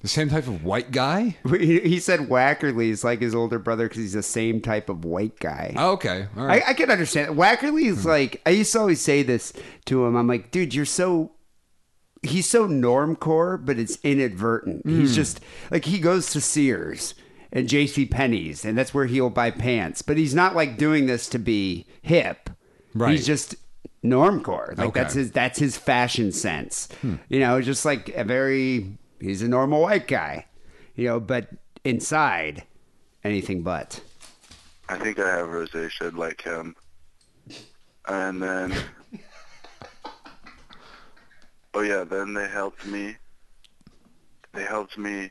The 0.00 0.08
same 0.08 0.28
type 0.28 0.48
of 0.48 0.64
white 0.64 0.90
guy? 0.90 1.36
He, 1.48 1.80
he 1.80 2.00
said 2.00 2.20
Wackerly 2.20 2.88
is 2.88 3.04
like 3.04 3.20
his 3.20 3.34
older 3.34 3.58
brother 3.58 3.88
because 3.88 4.02
he's 4.02 4.12
the 4.14 4.22
same 4.22 4.60
type 4.60 4.88
of 4.88 5.04
white 5.04 5.38
guy. 5.38 5.74
Oh, 5.76 5.92
okay. 5.92 6.26
All 6.36 6.50
I. 6.50 6.62
I 6.68 6.74
can 6.74 6.90
understand. 6.90 7.36
Wackerly 7.36 7.84
is 7.84 8.02
hmm. 8.02 8.08
like 8.08 8.42
I 8.44 8.50
used 8.50 8.72
to 8.72 8.80
always 8.80 9.00
say 9.00 9.22
this 9.22 9.52
to 9.86 10.04
him. 10.04 10.16
I'm 10.16 10.26
like, 10.26 10.50
dude, 10.50 10.74
you're 10.74 10.84
so 10.84 11.32
he's 12.22 12.48
so 12.48 12.66
normcore, 12.66 13.64
but 13.64 13.78
it's 13.78 13.98
inadvertent. 14.02 14.86
He's 14.86 15.10
hmm. 15.10 15.14
just 15.16 15.40
like 15.70 15.84
he 15.84 15.98
goes 15.98 16.30
to 16.30 16.40
Sears 16.40 17.14
and 17.52 17.68
J.C. 17.68 18.06
Penney's, 18.06 18.64
and 18.64 18.76
that's 18.76 18.94
where 18.94 19.06
he'll 19.06 19.30
buy 19.30 19.50
pants. 19.50 20.02
But 20.02 20.16
he's 20.16 20.34
not 20.34 20.56
like 20.56 20.78
doing 20.78 21.06
this 21.06 21.28
to 21.28 21.38
be 21.38 21.86
hip. 22.00 22.50
Right. 22.94 23.12
He's 23.12 23.26
just 23.26 23.54
normcore. 24.04 24.76
Like 24.76 24.88
Okay. 24.88 25.00
that's 25.00 25.14
his 25.14 25.30
that's 25.32 25.58
his 25.58 25.76
fashion 25.76 26.32
sense. 26.32 26.88
Hmm. 27.02 27.16
You 27.28 27.40
know, 27.40 27.60
just 27.60 27.84
like 27.84 28.08
a 28.10 28.24
very 28.24 28.98
he's 29.22 29.42
a 29.42 29.48
normal 29.48 29.82
white 29.82 30.08
guy. 30.08 30.46
You 30.94 31.06
know, 31.06 31.20
but 31.20 31.48
inside 31.84 32.64
anything 33.24 33.62
but. 33.62 34.00
I 34.88 34.98
think 34.98 35.18
I 35.18 35.36
have 35.36 35.48
rosacea 35.48 36.14
like 36.16 36.42
him. 36.42 36.76
And 38.08 38.42
then, 38.42 38.74
oh 41.74 41.80
yeah, 41.80 42.04
then 42.04 42.34
they 42.34 42.48
helped 42.48 42.84
me. 42.86 43.16
They 44.52 44.64
helped 44.64 44.98
me 44.98 45.30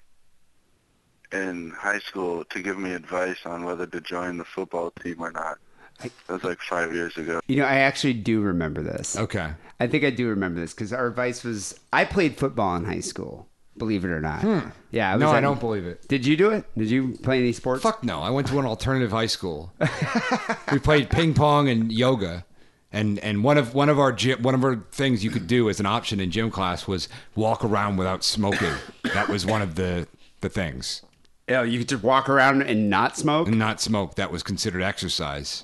in 1.31 1.71
high 1.71 1.99
school 1.99 2.43
to 2.45 2.61
give 2.61 2.77
me 2.77 2.93
advice 2.93 3.37
on 3.45 3.63
whether 3.65 3.85
to 3.85 4.01
join 4.01 4.37
the 4.37 4.45
football 4.45 4.91
team 5.03 5.17
or 5.19 5.31
not. 5.31 5.59
That 5.99 6.11
was 6.29 6.43
like 6.43 6.59
five 6.59 6.93
years 6.93 7.15
ago. 7.17 7.41
You 7.47 7.57
know, 7.57 7.65
I 7.65 7.75
actually 7.79 8.13
do 8.13 8.41
remember 8.41 8.81
this. 8.81 9.15
okay. 9.17 9.51
I 9.79 9.87
think 9.87 10.03
I 10.03 10.09
do 10.11 10.27
remember 10.27 10.59
this 10.59 10.73
because 10.73 10.93
our 10.93 11.07
advice 11.07 11.43
was 11.43 11.79
I 11.91 12.05
played 12.05 12.37
football 12.37 12.75
in 12.75 12.85
high 12.85 12.99
school. 12.99 13.47
Believe 13.81 14.05
it 14.05 14.11
or 14.11 14.21
not. 14.21 14.43
Yeah. 14.91 15.13
Hmm. 15.13 15.19
No, 15.19 15.31
I 15.31 15.41
don't 15.41 15.59
believe 15.59 15.87
it. 15.87 16.07
Did 16.07 16.23
you 16.23 16.37
do 16.37 16.51
it? 16.51 16.65
Did 16.77 16.91
you 16.91 17.17
play 17.23 17.39
any 17.39 17.51
sports? 17.51 17.81
Fuck 17.81 18.03
no. 18.03 18.21
I 18.21 18.29
went 18.29 18.45
to 18.49 18.59
an 18.59 18.67
alternative 18.67 19.09
high 19.09 19.25
school. 19.25 19.73
we 20.71 20.77
played 20.77 21.09
ping 21.09 21.33
pong 21.33 21.67
and 21.67 21.91
yoga. 21.91 22.45
And 22.91 23.17
and 23.19 23.43
one 23.43 23.57
of 23.57 23.73
one 23.73 23.89
of 23.89 23.97
our 23.97 24.11
gym, 24.11 24.43
one 24.43 24.53
of 24.53 24.63
our 24.63 24.75
things 24.91 25.23
you 25.23 25.31
could 25.31 25.47
do 25.47 25.67
as 25.67 25.79
an 25.79 25.87
option 25.87 26.19
in 26.19 26.29
gym 26.29 26.51
class 26.51 26.85
was 26.87 27.09
walk 27.33 27.65
around 27.65 27.97
without 27.97 28.23
smoking. 28.23 28.73
that 29.15 29.29
was 29.29 29.47
one 29.47 29.63
of 29.63 29.73
the 29.73 30.07
the 30.41 30.49
things. 30.49 31.01
Yeah, 31.49 31.63
you 31.63 31.79
could 31.79 31.89
just 31.89 32.03
walk 32.03 32.29
around 32.29 32.61
and 32.61 32.87
not 32.87 33.17
smoke. 33.17 33.47
And 33.47 33.57
not 33.57 33.81
smoke. 33.81 34.13
That 34.13 34.31
was 34.31 34.43
considered 34.43 34.83
exercise. 34.83 35.63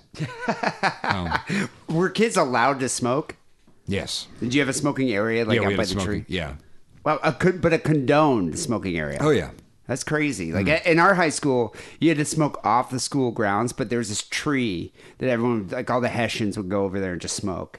Oh, 1.04 1.38
Were 1.88 2.10
kids 2.10 2.36
allowed 2.36 2.80
to 2.80 2.90
smoke? 2.90 3.36
yes. 3.86 4.26
Did 4.40 4.56
you 4.56 4.62
have 4.62 4.70
a 4.70 4.74
smoking 4.74 5.12
area 5.12 5.46
like 5.46 5.62
yeah, 5.62 5.68
out 5.68 5.78
by 5.78 5.84
the 5.84 5.90
smoking. 5.90 6.06
tree? 6.08 6.26
Yeah. 6.28 6.56
Well, 7.08 7.22
a, 7.24 7.32
con- 7.32 7.60
but 7.60 7.72
a 7.72 7.80
condoned 7.80 8.60
smoking 8.60 8.98
area. 8.98 9.20
Oh 9.22 9.30
yeah. 9.30 9.52
That's 9.88 10.04
crazy. 10.04 10.52
Like 10.52 10.68
in 10.86 11.00
our 11.00 11.14
high 11.16 11.30
school, 11.30 11.74
you 12.02 12.10
had 12.10 12.18
to 12.18 12.26
smoke 12.26 12.60
off 12.66 12.90
the 12.90 13.00
school 13.00 13.32
grounds, 13.32 13.72
but 13.72 13.90
there 13.90 14.00
was 14.00 14.10
this 14.10 14.24
tree 14.24 14.92
that 15.20 15.30
everyone, 15.30 15.70
like 15.70 15.90
all 15.90 16.02
the 16.02 16.10
Hessians, 16.10 16.58
would 16.58 16.68
go 16.68 16.84
over 16.84 17.00
there 17.00 17.14
and 17.14 17.22
just 17.22 17.38
smoke. 17.38 17.78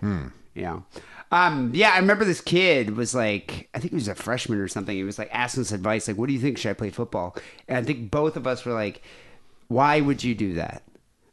You 0.55 0.63
know. 0.63 0.85
Um, 1.31 1.73
yeah, 1.75 1.91
I 1.91 1.99
remember 1.99 2.25
this 2.25 2.41
kid 2.41 2.97
was 2.97 3.15
like, 3.15 3.69
I 3.75 3.79
think 3.81 3.91
he 3.91 3.97
was 3.97 4.09
a 4.09 4.15
freshman 4.15 4.61
or 4.61 4.69
something. 4.69 4.97
He 4.97 5.05
was 5.05 5.19
like 5.19 5.29
asking 5.31 5.61
us 5.61 5.73
advice, 5.73 6.09
like, 6.09 6.17
"What 6.17 6.29
do 6.29 6.33
you 6.33 6.41
think? 6.41 6.57
Should 6.57 6.71
I 6.71 6.73
play 6.73 6.89
football?" 6.89 7.37
And 7.69 7.77
I 7.77 7.83
think 7.83 8.11
both 8.11 8.35
of 8.35 8.47
us 8.47 8.65
were 8.65 8.73
like, 8.73 9.03
"Why 9.67 10.01
would 10.01 10.25
you 10.25 10.35
do 10.35 10.55
that? 10.55 10.85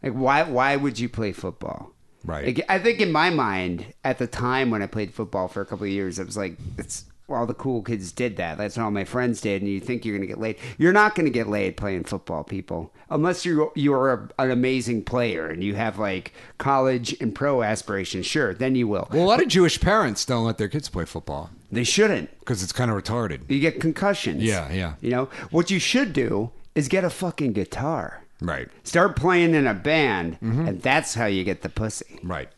Like, 0.03 0.11
why? 0.11 0.43
Why 0.43 0.75
would 0.75 0.99
you 0.99 1.07
play 1.07 1.31
football?" 1.31 1.93
Right. 2.25 2.47
Like, 2.47 2.65
I 2.67 2.77
think 2.77 2.99
in 2.99 3.13
my 3.13 3.29
mind 3.29 3.85
at 4.03 4.17
the 4.17 4.27
time 4.27 4.69
when 4.69 4.81
I 4.81 4.87
played 4.87 5.13
football 5.13 5.47
for 5.47 5.61
a 5.61 5.65
couple 5.65 5.85
of 5.85 5.91
years, 5.91 6.19
I 6.19 6.23
was 6.23 6.35
like, 6.35 6.57
it's 6.77 7.05
well, 7.27 7.39
all 7.39 7.45
the 7.47 7.53
cool 7.55 7.81
kids 7.81 8.11
did 8.11 8.37
that. 8.37 8.57
That's 8.57 8.77
what 8.77 8.83
all 8.83 8.91
my 8.91 9.03
friends 9.03 9.41
did, 9.41 9.61
and 9.61 9.71
you 9.71 9.79
think 9.79 10.05
you're 10.05 10.15
going 10.15 10.27
to 10.27 10.31
get 10.31 10.39
laid. 10.39 10.57
You're 10.77 10.93
not 10.93 11.15
going 11.15 11.25
to 11.25 11.31
get 11.31 11.47
laid 11.47 11.75
playing 11.75 12.03
football, 12.03 12.43
people, 12.43 12.93
unless 13.09 13.45
you're 13.45 13.71
you're 13.75 14.13
a, 14.13 14.29
an 14.43 14.51
amazing 14.51 15.03
player 15.05 15.47
and 15.47 15.63
you 15.63 15.73
have 15.75 15.97
like 15.97 16.33
college 16.59 17.15
and 17.19 17.33
pro 17.33 17.63
aspirations. 17.63 18.25
Sure, 18.27 18.53
then 18.53 18.75
you 18.75 18.87
will. 18.87 19.07
Well, 19.11 19.23
a 19.23 19.25
lot 19.25 19.41
of 19.41 19.47
Jewish 19.47 19.81
parents 19.81 20.23
don't 20.25 20.45
let 20.45 20.57
their 20.59 20.67
kids 20.67 20.87
play 20.89 21.05
football 21.05 21.49
They 21.71 21.83
shouldn't. 21.83 22.29
because 22.39 22.61
it's 22.61 22.71
kind 22.71 22.91
of 22.91 22.97
retarded. 23.01 23.41
You 23.49 23.59
get 23.59 23.79
concussions. 23.81 24.43
Yeah, 24.43 24.71
yeah. 24.71 24.93
You 25.01 25.09
know 25.11 25.29
what 25.49 25.71
you 25.71 25.79
should 25.79 26.13
do 26.13 26.51
is 26.75 26.87
get 26.87 27.03
a 27.03 27.09
fucking 27.09 27.53
guitar. 27.53 28.21
Right. 28.41 28.67
Start 28.83 29.15
playing 29.15 29.55
in 29.55 29.65
a 29.65 29.73
band, 29.73 30.33
Mm-hmm. 30.41 30.67
and 30.67 30.81
that's 30.81 31.15
how 31.15 31.25
you 31.25 31.43
get 31.43 31.61
the 31.63 31.69
pussy. 31.69 32.19
Right. 32.21 32.49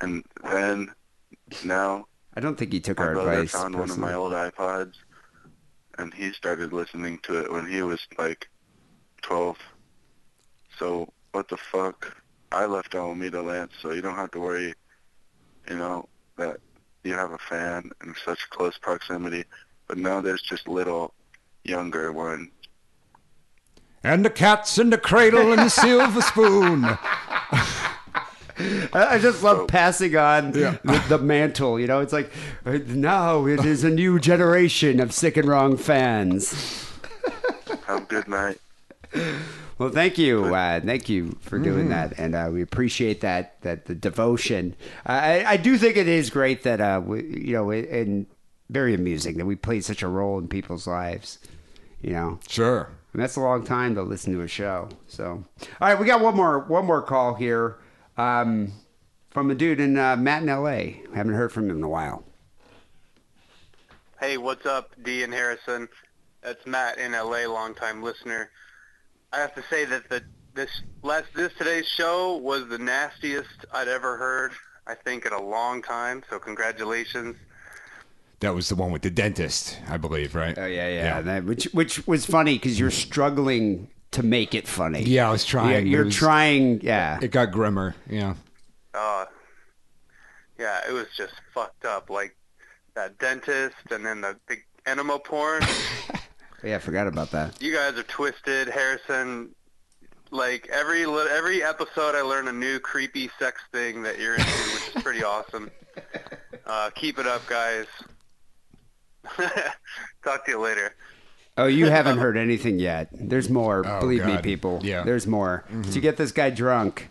And 0.00 0.22
then, 0.44 0.88
now, 1.64 2.06
I 2.34 2.40
don't 2.40 2.56
think 2.56 2.72
he 2.72 2.80
took 2.80 2.98
my 2.98 3.06
our 3.06 3.12
brother 3.14 3.32
advice. 3.32 3.52
found 3.52 3.74
one 3.74 3.90
of 3.90 3.98
my 3.98 4.14
old 4.14 4.32
iPods, 4.32 4.94
and 5.98 6.12
he 6.14 6.32
started 6.32 6.72
listening 6.72 7.18
to 7.24 7.40
it 7.40 7.52
when 7.52 7.66
he 7.66 7.82
was 7.82 8.00
like 8.18 8.48
12. 9.22 9.58
So 10.78 11.12
what 11.32 11.48
the 11.48 11.56
fuck? 11.56 12.16
I 12.52 12.66
left 12.66 12.94
Alameda 12.94 13.42
Lance, 13.42 13.72
so 13.80 13.92
you 13.92 14.00
don't 14.00 14.14
have 14.14 14.30
to 14.32 14.40
worry, 14.40 14.74
you 15.68 15.76
know, 15.76 16.08
that 16.36 16.58
you 17.04 17.12
have 17.14 17.32
a 17.32 17.38
fan 17.38 17.90
in 18.02 18.14
such 18.24 18.48
close 18.50 18.78
proximity. 18.78 19.44
But 19.86 19.98
now 19.98 20.20
there's 20.20 20.42
just 20.42 20.68
little 20.68 21.14
younger 21.64 22.12
one. 22.12 22.50
And 24.02 24.24
the 24.24 24.30
cat's 24.30 24.78
in 24.78 24.90
the 24.90 24.98
cradle 24.98 25.52
and 25.52 25.62
the 25.62 25.68
silver 25.68 26.22
spoon. 26.22 26.98
I 28.92 29.18
just 29.20 29.42
love 29.42 29.68
passing 29.68 30.16
on 30.16 30.52
the, 30.52 30.80
the 31.08 31.18
mantle. 31.18 31.78
You 31.78 31.86
know, 31.86 32.00
it's 32.00 32.12
like 32.12 32.30
uh, 32.66 32.78
now 32.86 33.46
it 33.46 33.64
is 33.64 33.84
a 33.84 33.90
new 33.90 34.18
generation 34.18 35.00
of 35.00 35.12
sick 35.12 35.36
and 35.36 35.48
wrong 35.48 35.76
fans. 35.76 36.90
Have 37.86 38.02
a 38.02 38.06
good 38.06 38.28
night. 38.28 38.58
Well, 39.78 39.90
thank 39.90 40.18
you, 40.18 40.54
uh, 40.54 40.80
thank 40.80 41.08
you 41.08 41.38
for 41.40 41.58
doing 41.58 41.90
that, 41.90 42.18
and 42.18 42.34
uh, 42.34 42.50
we 42.52 42.62
appreciate 42.62 43.20
that 43.20 43.60
that 43.62 43.86
the 43.86 43.94
devotion. 43.94 44.74
I, 45.06 45.44
I 45.44 45.56
do 45.56 45.78
think 45.78 45.96
it 45.96 46.08
is 46.08 46.30
great 46.30 46.64
that 46.64 46.80
uh, 46.80 47.00
we, 47.04 47.22
you 47.24 47.52
know, 47.52 47.70
and 47.70 48.26
very 48.68 48.92
amusing 48.94 49.38
that 49.38 49.46
we 49.46 49.54
played 49.54 49.84
such 49.84 50.02
a 50.02 50.08
role 50.08 50.38
in 50.38 50.48
people's 50.48 50.86
lives. 50.86 51.38
You 52.02 52.12
know, 52.12 52.38
Sure. 52.48 52.90
And 53.12 53.22
that's 53.22 53.36
a 53.36 53.40
long 53.40 53.64
time 53.64 53.94
to 53.94 54.02
listen 54.02 54.32
to 54.34 54.42
a 54.42 54.48
show. 54.48 54.88
So, 55.06 55.44
all 55.80 55.88
right, 55.88 55.98
we 55.98 56.06
got 56.06 56.20
one 56.20 56.36
more 56.36 56.58
one 56.60 56.84
more 56.84 57.02
call 57.02 57.34
here 57.34 57.78
um, 58.18 58.72
from 59.30 59.50
a 59.50 59.54
dude 59.54 59.80
in 59.80 59.96
uh, 59.96 60.16
Matt 60.16 60.42
in 60.42 60.48
L.A. 60.48 61.02
Haven't 61.14 61.34
heard 61.34 61.52
from 61.52 61.70
him 61.70 61.78
in 61.78 61.82
a 61.82 61.88
while. 61.88 62.24
Hey, 64.20 64.36
what's 64.36 64.66
up, 64.66 64.90
Dee 65.02 65.22
and 65.22 65.32
Harrison? 65.32 65.88
That's 66.42 66.66
Matt 66.66 66.98
in 66.98 67.12
LA, 67.12 67.46
longtime 67.46 68.02
listener. 68.02 68.50
I 69.32 69.38
have 69.38 69.54
to 69.54 69.62
say 69.70 69.84
that 69.84 70.08
the 70.08 70.22
this 70.54 70.82
last 71.02 71.26
this 71.34 71.52
today's 71.56 71.86
show 71.86 72.36
was 72.36 72.66
the 72.68 72.78
nastiest 72.78 73.66
I'd 73.72 73.86
ever 73.86 74.16
heard. 74.16 74.52
I 74.86 74.94
think 74.94 75.26
in 75.26 75.32
a 75.32 75.40
long 75.40 75.82
time. 75.82 76.24
So 76.30 76.38
congratulations. 76.38 77.36
That 78.40 78.54
was 78.54 78.68
the 78.68 78.74
one 78.74 78.90
with 78.90 79.02
the 79.02 79.10
dentist, 79.10 79.78
I 79.88 79.98
believe, 79.98 80.34
right? 80.34 80.56
Oh 80.56 80.66
yeah, 80.66 80.88
yeah. 80.88 81.20
That, 81.22 81.44
which 81.44 81.64
which 81.72 82.06
was 82.06 82.24
funny 82.24 82.54
because 82.54 82.80
you're 82.80 82.90
struggling 82.90 83.88
to 84.12 84.22
make 84.22 84.54
it 84.54 84.66
funny. 84.66 85.02
Yeah, 85.02 85.28
I 85.28 85.32
was 85.32 85.44
trying. 85.44 85.86
You're, 85.86 85.96
you're 85.98 86.04
was- 86.06 86.14
trying. 86.14 86.80
Yeah. 86.80 87.18
It 87.22 87.30
got 87.30 87.50
grimmer. 87.52 87.94
Yeah. 88.08 88.34
Uh, 88.94 89.26
yeah, 90.58 90.80
it 90.88 90.92
was 90.92 91.06
just 91.16 91.34
fucked 91.54 91.84
up. 91.84 92.10
Like 92.10 92.36
that 92.94 93.18
dentist, 93.18 93.76
and 93.90 94.04
then 94.04 94.20
the 94.22 94.36
big 94.48 94.64
enema 94.86 95.18
porn. 95.18 95.62
Yeah, 96.64 96.74
I 96.74 96.78
forgot 96.80 97.06
about 97.06 97.30
that. 97.30 97.62
you 97.62 97.72
guys 97.72 97.94
are 97.96 98.02
twisted, 98.02 98.66
Harrison. 98.66 99.54
like 100.32 100.66
every 100.72 101.04
every 101.04 101.62
episode, 101.62 102.16
I 102.16 102.20
learn 102.22 102.48
a 102.48 102.52
new 102.52 102.80
creepy 102.80 103.30
sex 103.38 103.60
thing 103.70 104.02
that 104.02 104.18
you're 104.18 104.34
into, 104.34 104.44
which 104.74 104.96
is 104.96 105.02
pretty 105.04 105.22
awesome. 105.24 105.70
Uh, 106.66 106.90
keep 106.96 107.20
it 107.20 107.28
up, 107.28 107.46
guys. 107.46 107.86
Talk 110.24 110.44
to 110.46 110.50
you 110.50 110.58
later. 110.58 110.94
Oh, 111.58 111.66
you 111.66 111.86
haven't 111.90 112.18
heard 112.18 112.36
anything 112.38 112.78
yet. 112.78 113.08
There's 113.12 113.50
more. 113.50 113.86
Oh, 113.86 114.00
Believe 114.00 114.24
me, 114.24 114.38
people. 114.38 114.80
Yeah. 114.82 115.02
There's 115.02 115.26
more. 115.26 115.64
Mhm. 115.70 115.92
To 115.92 116.00
get 116.00 116.16
this 116.16 116.32
guy 116.32 116.48
drunk, 116.50 117.08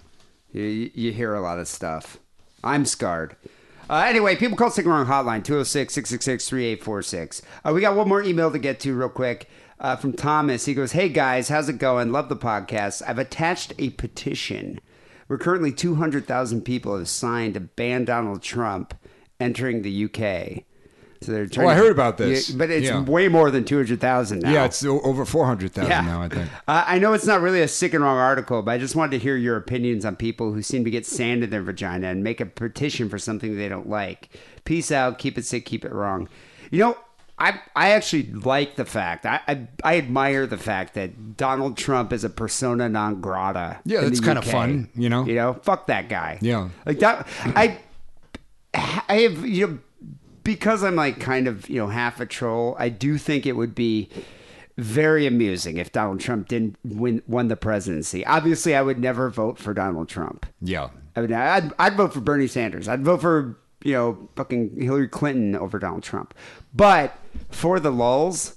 you, 0.51 0.89
you 0.95 1.11
hear 1.11 1.35
a 1.35 1.41
lot 1.41 1.59
of 1.59 1.67
stuff. 1.67 2.17
I'm 2.63 2.85
scarred. 2.85 3.35
Uh, 3.89 4.03
anyway, 4.07 4.35
people 4.35 4.57
call 4.57 4.69
Sick 4.71 4.83
and 4.85 4.93
Wrong 4.93 5.05
Hotline, 5.05 5.43
206 5.43 5.93
666 5.93 6.49
3846. 6.49 7.41
Uh, 7.63 7.71
We 7.73 7.81
got 7.81 7.95
one 7.95 8.09
more 8.09 8.23
email 8.23 8.51
to 8.51 8.59
get 8.59 8.79
to 8.81 8.93
real 8.95 9.07
quick 9.09 9.49
uh, 9.79 9.95
from 9.95 10.11
Thomas. 10.13 10.65
He 10.65 10.73
goes, 10.73 10.91
Hey 10.93 11.07
guys, 11.09 11.47
how's 11.49 11.69
it 11.69 11.77
going? 11.77 12.11
Love 12.11 12.27
the 12.29 12.35
podcast. 12.35 13.01
I've 13.07 13.19
attached 13.19 13.73
a 13.77 13.91
petition. 13.91 14.79
We're 15.29 15.37
currently 15.37 15.71
200,000 15.71 16.61
people 16.63 16.97
have 16.97 17.07
signed 17.09 17.53
to 17.53 17.59
ban 17.61 18.05
Donald 18.05 18.41
Trump 18.41 18.93
entering 19.39 19.81
the 19.83 20.05
UK. 20.05 20.63
So 21.21 21.31
they're 21.31 21.47
trying 21.47 21.67
Oh, 21.67 21.69
I 21.71 21.75
heard 21.75 21.91
about 21.91 22.17
this. 22.17 22.49
Yeah, 22.49 22.55
but 22.57 22.69
it's 22.69 22.87
Yeah. 22.87 23.01
way 23.03 23.27
more 23.27 23.49
than 23.51 23.63
200,000 23.65 24.39
now. 24.39 24.51
Yeah, 24.51 24.65
it's 24.65 24.83
over 24.85 25.25
400,000 25.25 25.89
Yeah. 25.89 26.01
now, 26.01 26.21
I 26.21 26.29
think. 26.29 26.49
Uh, 26.67 26.83
I 26.87 26.99
know 26.99 27.13
it's 27.13 27.25
not 27.25 27.41
really 27.41 27.61
a 27.61 27.67
sick 27.67 27.93
and 27.93 28.03
wrong 28.03 28.17
article, 28.17 28.61
but 28.61 28.71
I 28.71 28.77
just 28.77 28.95
wanted 28.95 29.11
to 29.11 29.19
hear 29.19 29.35
your 29.35 29.55
opinions 29.57 30.05
on 30.05 30.15
people 30.15 30.53
who 30.53 30.61
seem 30.61 30.83
to 30.85 30.91
get 30.91 31.05
sand 31.05 31.43
in 31.43 31.49
their 31.49 31.63
vagina 31.63 32.07
and 32.07 32.23
make 32.23 32.39
a 32.41 32.45
petition 32.45 33.09
for 33.09 33.17
something 33.17 33.57
they 33.57 33.69
don't 33.69 33.89
like. 33.89 34.29
Peace 34.65 34.91
out. 34.91 35.17
Keep 35.17 35.37
it 35.37 35.45
sick. 35.45 35.65
Keep 35.65 35.85
it 35.85 35.91
wrong. 35.91 36.27
You 36.71 36.79
know, 36.79 36.97
I 37.39 37.59
I 37.75 37.91
actually 37.91 38.31
like 38.33 38.75
the 38.77 38.85
fact 38.85 39.25
I 39.25 39.39
I, 39.47 39.67
I 39.83 39.97
admire 39.97 40.45
the 40.47 40.57
fact 40.57 40.95
that 40.95 41.37
Donald 41.37 41.77
Trump 41.77 42.11
is 42.11 42.23
a 42.23 42.29
persona 42.29 42.89
non 42.89 43.21
grata. 43.21 43.77
Yeah, 43.85 44.01
that's 44.01 44.19
kinda 44.19 44.41
fun, 44.41 44.89
you 44.95 45.07
know? 45.07 45.23
You 45.25 45.35
know, 45.35 45.53
fuck 45.61 45.87
that 45.87 46.09
guy. 46.09 46.39
Yeah. 46.41 46.69
like 46.85 46.99
that. 46.99 47.27
I 47.45 47.77
I 48.73 49.15
have 49.21 49.45
you 49.47 49.67
know 49.67 49.77
because 50.47 50.81
I'm 50.81 50.95
like 50.95 51.19
kind 51.19 51.45
of 51.45 51.69
you 51.69 51.75
know 51.75 51.87
half 51.87 52.21
a 52.21 52.25
troll. 52.25 52.77
I 52.79 52.87
do 52.87 53.17
think 53.17 53.45
it 53.45 53.57
would 53.57 53.75
be 53.75 54.07
very 54.77 55.27
amusing 55.27 55.75
if 55.75 55.91
Donald 55.91 56.21
Trump 56.21 56.47
didn't 56.47 56.77
win 56.85 57.21
won 57.27 57.49
the 57.49 57.57
presidency. 57.57 58.25
Obviously, 58.25 58.73
I 58.73 58.81
would 58.81 58.97
never 58.97 59.29
vote 59.29 59.59
for 59.59 59.73
Donald 59.73 60.07
Trump. 60.07 60.45
Yeah. 60.61 60.89
I 61.17 61.21
mean, 61.21 61.33
I'd 61.33 61.73
I'd 61.77 61.97
vote 61.97 62.13
for 62.13 62.21
Bernie 62.21 62.47
Sanders. 62.47 62.87
I'd 62.87 63.03
vote 63.03 63.19
for 63.19 63.59
you 63.83 63.91
know 63.91 64.29
fucking 64.37 64.79
Hillary 64.79 65.09
Clinton 65.09 65.53
over 65.53 65.79
Donald 65.79 66.03
Trump. 66.03 66.33
But 66.73 67.13
for 67.51 67.79
the 67.81 67.91
lulls. 67.91 68.53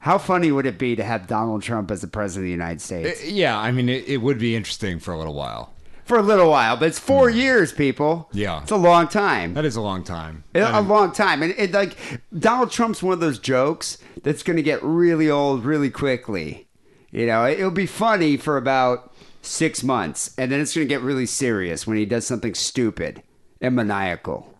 How 0.00 0.16
funny 0.16 0.52
would 0.52 0.64
it 0.64 0.78
be 0.78 0.94
to 0.94 1.02
have 1.02 1.26
Donald 1.26 1.64
Trump 1.64 1.90
as 1.90 2.02
the 2.02 2.06
president 2.06 2.44
of 2.44 2.46
the 2.46 2.50
United 2.52 2.80
States? 2.80 3.20
Uh, 3.20 3.26
yeah, 3.26 3.58
I 3.58 3.72
mean, 3.72 3.88
it, 3.88 4.06
it 4.06 4.18
would 4.18 4.38
be 4.38 4.54
interesting 4.54 5.00
for 5.00 5.12
a 5.12 5.18
little 5.18 5.34
while. 5.34 5.74
For 6.08 6.18
a 6.18 6.22
little 6.22 6.50
while, 6.50 6.76
but 6.76 6.88
it's 6.88 6.98
four 6.98 7.28
years, 7.28 7.72
people. 7.72 8.28
Yeah. 8.32 8.62
It's 8.62 8.70
a 8.70 8.76
long 8.76 9.06
time. 9.08 9.54
That 9.54 9.64
is 9.64 9.76
a 9.76 9.80
long 9.82 10.02
time. 10.02 10.44
A, 10.54 10.80
a 10.80 10.80
long 10.80 11.12
time. 11.12 11.42
And 11.42 11.54
it, 11.56 11.72
like 11.72 11.96
Donald 12.36 12.70
Trump's 12.70 13.02
one 13.02 13.12
of 13.12 13.20
those 13.20 13.38
jokes 13.38 13.98
that's 14.22 14.42
going 14.42 14.56
to 14.56 14.62
get 14.62 14.82
really 14.82 15.30
old 15.30 15.64
really 15.64 15.90
quickly. 15.90 16.66
You 17.10 17.26
know, 17.26 17.44
it, 17.44 17.60
will 17.60 17.70
be 17.70 17.86
funny 17.86 18.36
for 18.36 18.56
about 18.56 19.12
six 19.42 19.82
months, 19.82 20.34
and 20.36 20.50
then 20.50 20.60
it's 20.60 20.74
going 20.74 20.86
to 20.86 20.94
get 20.94 21.00
really 21.00 21.26
serious 21.26 21.86
when 21.86 21.96
he 21.96 22.04
does 22.04 22.26
something 22.26 22.54
stupid 22.54 23.22
and 23.60 23.76
maniacal. 23.76 24.54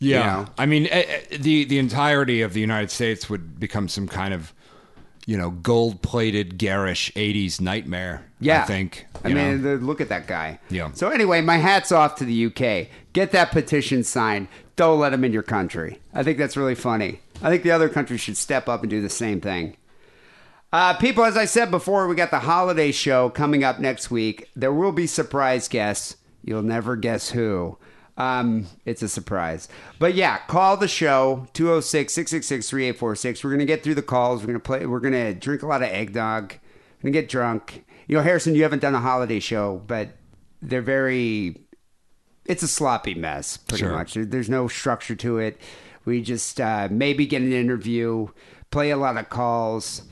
Yeah, 0.00 0.18
You 0.18 0.44
know? 0.44 0.50
I 0.58 0.66
mean, 0.66 0.86
eh, 0.86 1.04
eh, 1.30 1.36
the 1.38 1.64
the 1.64 1.78
entirety 1.78 2.42
of 2.42 2.52
the 2.52 2.60
United 2.60 2.90
States 2.90 3.28
would 3.28 3.58
become 3.58 3.88
some 3.88 4.06
kind 4.06 4.32
of, 4.32 4.52
you 5.26 5.36
know, 5.36 5.50
gold 5.50 6.02
plated, 6.02 6.58
garish 6.58 7.12
'80s 7.14 7.60
nightmare. 7.60 8.27
Yeah. 8.40 8.62
I 8.62 8.66
think. 8.66 9.06
I 9.24 9.28
mean, 9.28 9.62
know? 9.62 9.74
look 9.74 10.00
at 10.00 10.08
that 10.10 10.26
guy. 10.26 10.60
Yeah. 10.70 10.92
So 10.92 11.08
anyway, 11.08 11.40
my 11.40 11.56
hat's 11.56 11.92
off 11.92 12.16
to 12.16 12.24
the 12.24 12.46
UK. 12.46 12.88
Get 13.12 13.32
that 13.32 13.50
petition 13.50 14.04
signed. 14.04 14.48
Don't 14.76 15.00
let 15.00 15.12
him 15.12 15.24
in 15.24 15.32
your 15.32 15.42
country. 15.42 16.00
I 16.14 16.22
think 16.22 16.38
that's 16.38 16.56
really 16.56 16.76
funny. 16.76 17.20
I 17.42 17.50
think 17.50 17.62
the 17.62 17.72
other 17.72 17.88
countries 17.88 18.20
should 18.20 18.36
step 18.36 18.68
up 18.68 18.82
and 18.82 18.90
do 18.90 19.00
the 19.00 19.08
same 19.08 19.40
thing. 19.40 19.76
Uh, 20.72 20.94
people, 20.94 21.24
as 21.24 21.36
I 21.36 21.46
said 21.46 21.70
before, 21.70 22.06
we 22.06 22.14
got 22.14 22.30
the 22.30 22.40
holiday 22.40 22.92
show 22.92 23.30
coming 23.30 23.64
up 23.64 23.78
next 23.78 24.10
week. 24.10 24.50
There 24.54 24.72
will 24.72 24.92
be 24.92 25.06
surprise 25.06 25.66
guests. 25.66 26.16
You'll 26.44 26.62
never 26.62 26.94
guess 26.94 27.30
who. 27.30 27.78
Um, 28.18 28.66
it's 28.84 29.02
a 29.02 29.08
surprise. 29.08 29.68
But 29.98 30.14
yeah, 30.14 30.38
call 30.48 30.76
the 30.76 30.88
show 30.88 31.46
206 31.54 32.12
666 32.12 32.68
3846. 32.68 33.44
We're 33.44 33.50
going 33.50 33.60
to 33.60 33.64
get 33.64 33.82
through 33.82 33.94
the 33.94 34.02
calls. 34.02 34.42
We're 34.42 34.48
going 34.48 34.60
to 34.60 34.60
play. 34.60 34.86
We're 34.86 35.00
going 35.00 35.12
to 35.12 35.34
drink 35.34 35.62
a 35.62 35.66
lot 35.66 35.82
of 35.82 35.88
eggnog. 35.88 36.52
We're 36.52 37.10
going 37.10 37.12
to 37.14 37.20
get 37.20 37.28
drunk. 37.28 37.84
You 38.08 38.16
know, 38.16 38.22
Harrison, 38.22 38.54
you 38.54 38.62
haven't 38.64 38.80
done 38.82 38.94
a 38.94 39.00
holiday 39.00 39.38
show, 39.38 39.82
but 39.86 40.08
they're 40.60 40.82
very 40.82 41.60
it's 42.46 42.62
a 42.62 42.68
sloppy 42.68 43.14
mess 43.14 43.58
pretty 43.58 43.82
Sure. 43.84 43.92
much. 43.92 44.14
There's 44.14 44.48
no 44.48 44.66
structure 44.68 45.14
to 45.16 45.38
it. 45.38 45.60
We 46.06 46.22
just 46.22 46.58
uh, 46.60 46.88
maybe 46.90 47.26
get 47.26 47.42
an 47.42 47.52
interview 47.52 48.28
play 48.70 48.90
a 48.90 48.96
lot 48.96 49.16
of 49.18 49.28
calls 49.28 50.02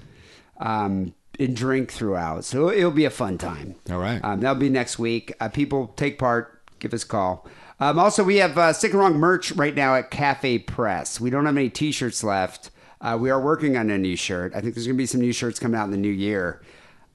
um, 0.59 1.15
and 1.41 1.57
drink 1.57 1.91
throughout. 1.91 2.45
So 2.45 2.71
it'll 2.71 2.91
be 2.91 3.07
a 3.07 3.11
fun 3.11 3.39
time. 3.39 3.75
All 3.91 3.99
right. 3.99 4.23
um, 4.23 4.41
that'll 4.41 4.61
be 4.61 4.69
next 4.69 4.99
week. 4.99 5.33
Uh, 5.41 5.49
people 5.49 5.89
take 5.97 6.19
part 6.19 6.53
give 6.79 6.93
us 6.93 7.05
a 7.05 7.07
call. 7.07 7.47
Um, 7.81 7.99
also 7.99 8.23
we 8.23 8.37
have 8.37 8.57
uh, 8.59 8.73
sick 8.75 8.93
and 8.93 9.01
wrong 9.01 9.15
merch 9.15 9.53
right 9.53 9.75
now 9.75 9.95
at 9.95 10.11
cafe 10.11 10.59
press. 10.59 11.19
We 11.19 11.31
don't 11.31 11.47
have 11.47 11.57
any 11.57 11.71
t-shirts 11.71 12.23
left. 12.23 12.71
Uh, 13.01 13.17
we 13.19 13.31
are 13.31 13.41
working 13.41 13.77
on 13.79 13.89
a 13.91 13.97
new 13.99 14.17
shirt. 14.17 14.53
I 14.55 14.61
think 14.61 14.75
there's 14.75 14.87
going 14.87 14.97
to 14.97 15.03
be 15.03 15.07
some 15.07 15.21
new 15.23 15.33
shirts 15.33 15.59
coming 15.59 15.79
out 15.79 15.85
in 15.85 15.91
the 15.91 15.97
new 15.97 16.11
year 16.11 16.61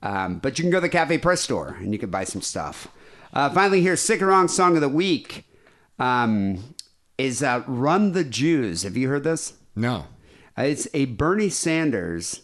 um, 0.02 0.40
but 0.40 0.58
you 0.58 0.64
can 0.64 0.72
go 0.72 0.78
to 0.78 0.82
the 0.82 0.90
Cafe 0.90 1.18
Press 1.20 1.42
store 1.42 1.78
and 1.80 1.94
you 1.94 2.00
can 2.00 2.10
buy 2.10 2.24
some 2.24 2.42
stuff. 2.42 2.88
Uh, 3.34 3.50
finally, 3.50 3.82
here, 3.82 3.98
Wrong 4.22 4.48
Song 4.48 4.76
of 4.76 4.82
the 4.82 4.90
Week 4.90 5.46
um, 6.00 6.76
is 7.18 7.42
uh, 7.42 7.64
Run 7.68 8.12
the 8.12 8.24
Jews. 8.24 8.84
Have 8.84 8.98
you 8.98 9.10
heard 9.10 9.24
this? 9.24 9.54
no. 9.76 10.08
Uh, 10.58 10.64
it's 10.64 10.86
a 10.94 11.06
Bernie 11.06 11.48
Sanders 11.48 12.42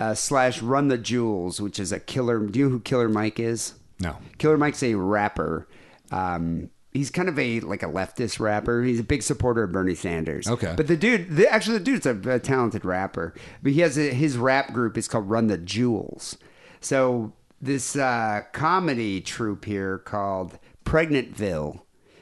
uh, 0.00 0.14
slash 0.14 0.62
Run 0.62 0.88
the 0.88 0.96
Jewels, 0.96 1.60
which 1.60 1.78
is 1.78 1.92
a 1.92 2.00
killer. 2.00 2.38
Do 2.38 2.58
you 2.58 2.64
know 2.64 2.70
who 2.70 2.80
Killer 2.80 3.10
Mike 3.10 3.38
is? 3.38 3.74
No. 4.00 4.16
Killer 4.38 4.56
Mike's 4.56 4.82
a 4.82 4.94
rapper. 4.94 5.68
Um, 6.10 6.70
he's 6.92 7.10
kind 7.10 7.28
of 7.28 7.38
a 7.38 7.60
like 7.60 7.82
a 7.82 7.86
leftist 7.88 8.40
rapper. 8.40 8.82
He's 8.82 9.00
a 9.00 9.04
big 9.04 9.22
supporter 9.22 9.64
of 9.64 9.72
Bernie 9.72 9.94
Sanders. 9.94 10.48
Okay. 10.48 10.72
but 10.76 10.86
the 10.86 10.96
dude, 10.96 11.36
the, 11.36 11.46
actually, 11.46 11.76
the 11.76 11.84
dude's 11.84 12.06
a, 12.06 12.18
a 12.28 12.38
talented 12.38 12.86
rapper. 12.86 13.34
But 13.62 13.72
he 13.72 13.80
has 13.80 13.98
a, 13.98 14.14
his 14.14 14.38
rap 14.38 14.72
group 14.72 14.96
is 14.96 15.06
called 15.06 15.28
Run 15.28 15.48
the 15.48 15.58
Jewels. 15.58 16.38
So 16.84 17.32
this 17.60 17.96
uh, 17.96 18.42
comedy 18.52 19.20
troupe 19.20 19.64
here 19.64 19.98
called 19.98 20.58
Pregnantville 20.84 21.80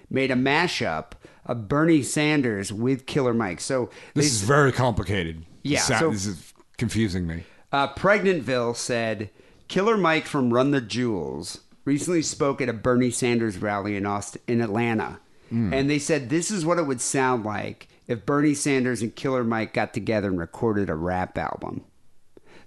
made 0.09 0.31
a 0.31 0.35
mashup 0.37 1.13
of 1.47 1.69
Bernie 1.69 2.03
Sanders 2.03 2.73
with 2.73 3.07
Killer 3.07 3.35
Mike. 3.35 3.61
So 3.61 3.91
This 4.15 4.27
is 4.27 4.43
very 4.43 4.73
complicated. 4.73 5.45
Yeah, 5.63 5.79
This, 5.87 5.99
so- 5.99 6.11
this 6.11 6.27
is 6.27 6.53
confusing 6.79 7.27
me. 7.27 7.45
uh, 7.73 7.93
Pregnantville 7.95 8.77
said 8.77 9.31
Killer 9.69 9.97
Mike 9.97 10.27
from 10.27 10.53
Run 10.53 10.71
the 10.73 10.81
Jewels 10.81 11.61
recently 11.85 12.23
spoke 12.23 12.61
at 12.61 12.69
a 12.69 12.73
Bernie 12.73 13.11
Sanders 13.11 13.59
rally 13.59 13.97
in 13.97 14.07
Austin, 14.07 14.43
in 14.47 14.61
Atlanta, 14.61 15.21
and 15.53 15.91
they 15.91 15.99
said 15.99 16.29
this 16.31 16.49
is 16.53 16.65
what 16.65 16.79
it 16.79 16.85
would 16.87 17.01
sound 17.01 17.45
like 17.45 17.89
if 18.07 18.25
Bernie 18.25 18.55
Sanders 18.55 19.03
and 19.03 19.15
Killer 19.17 19.43
Mike 19.43 19.73
got 19.75 19.93
together 19.93 20.29
and 20.29 20.39
recorded 20.39 20.89
a 20.89 20.95
rap 20.95 21.37
album. 21.37 21.83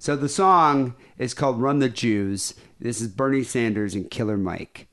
So 0.04 0.18
the 0.18 0.28
song 0.28 0.96
is 1.18 1.34
called 1.34 1.62
"Run 1.62 1.80
the 1.80 1.88
Jews." 1.88 2.56
This 2.78 3.00
is 3.00 3.08
Bernie 3.08 3.42
Sanders 3.42 3.96
and 3.96 4.12
Killer 4.12 4.36
Mike. 4.36 4.90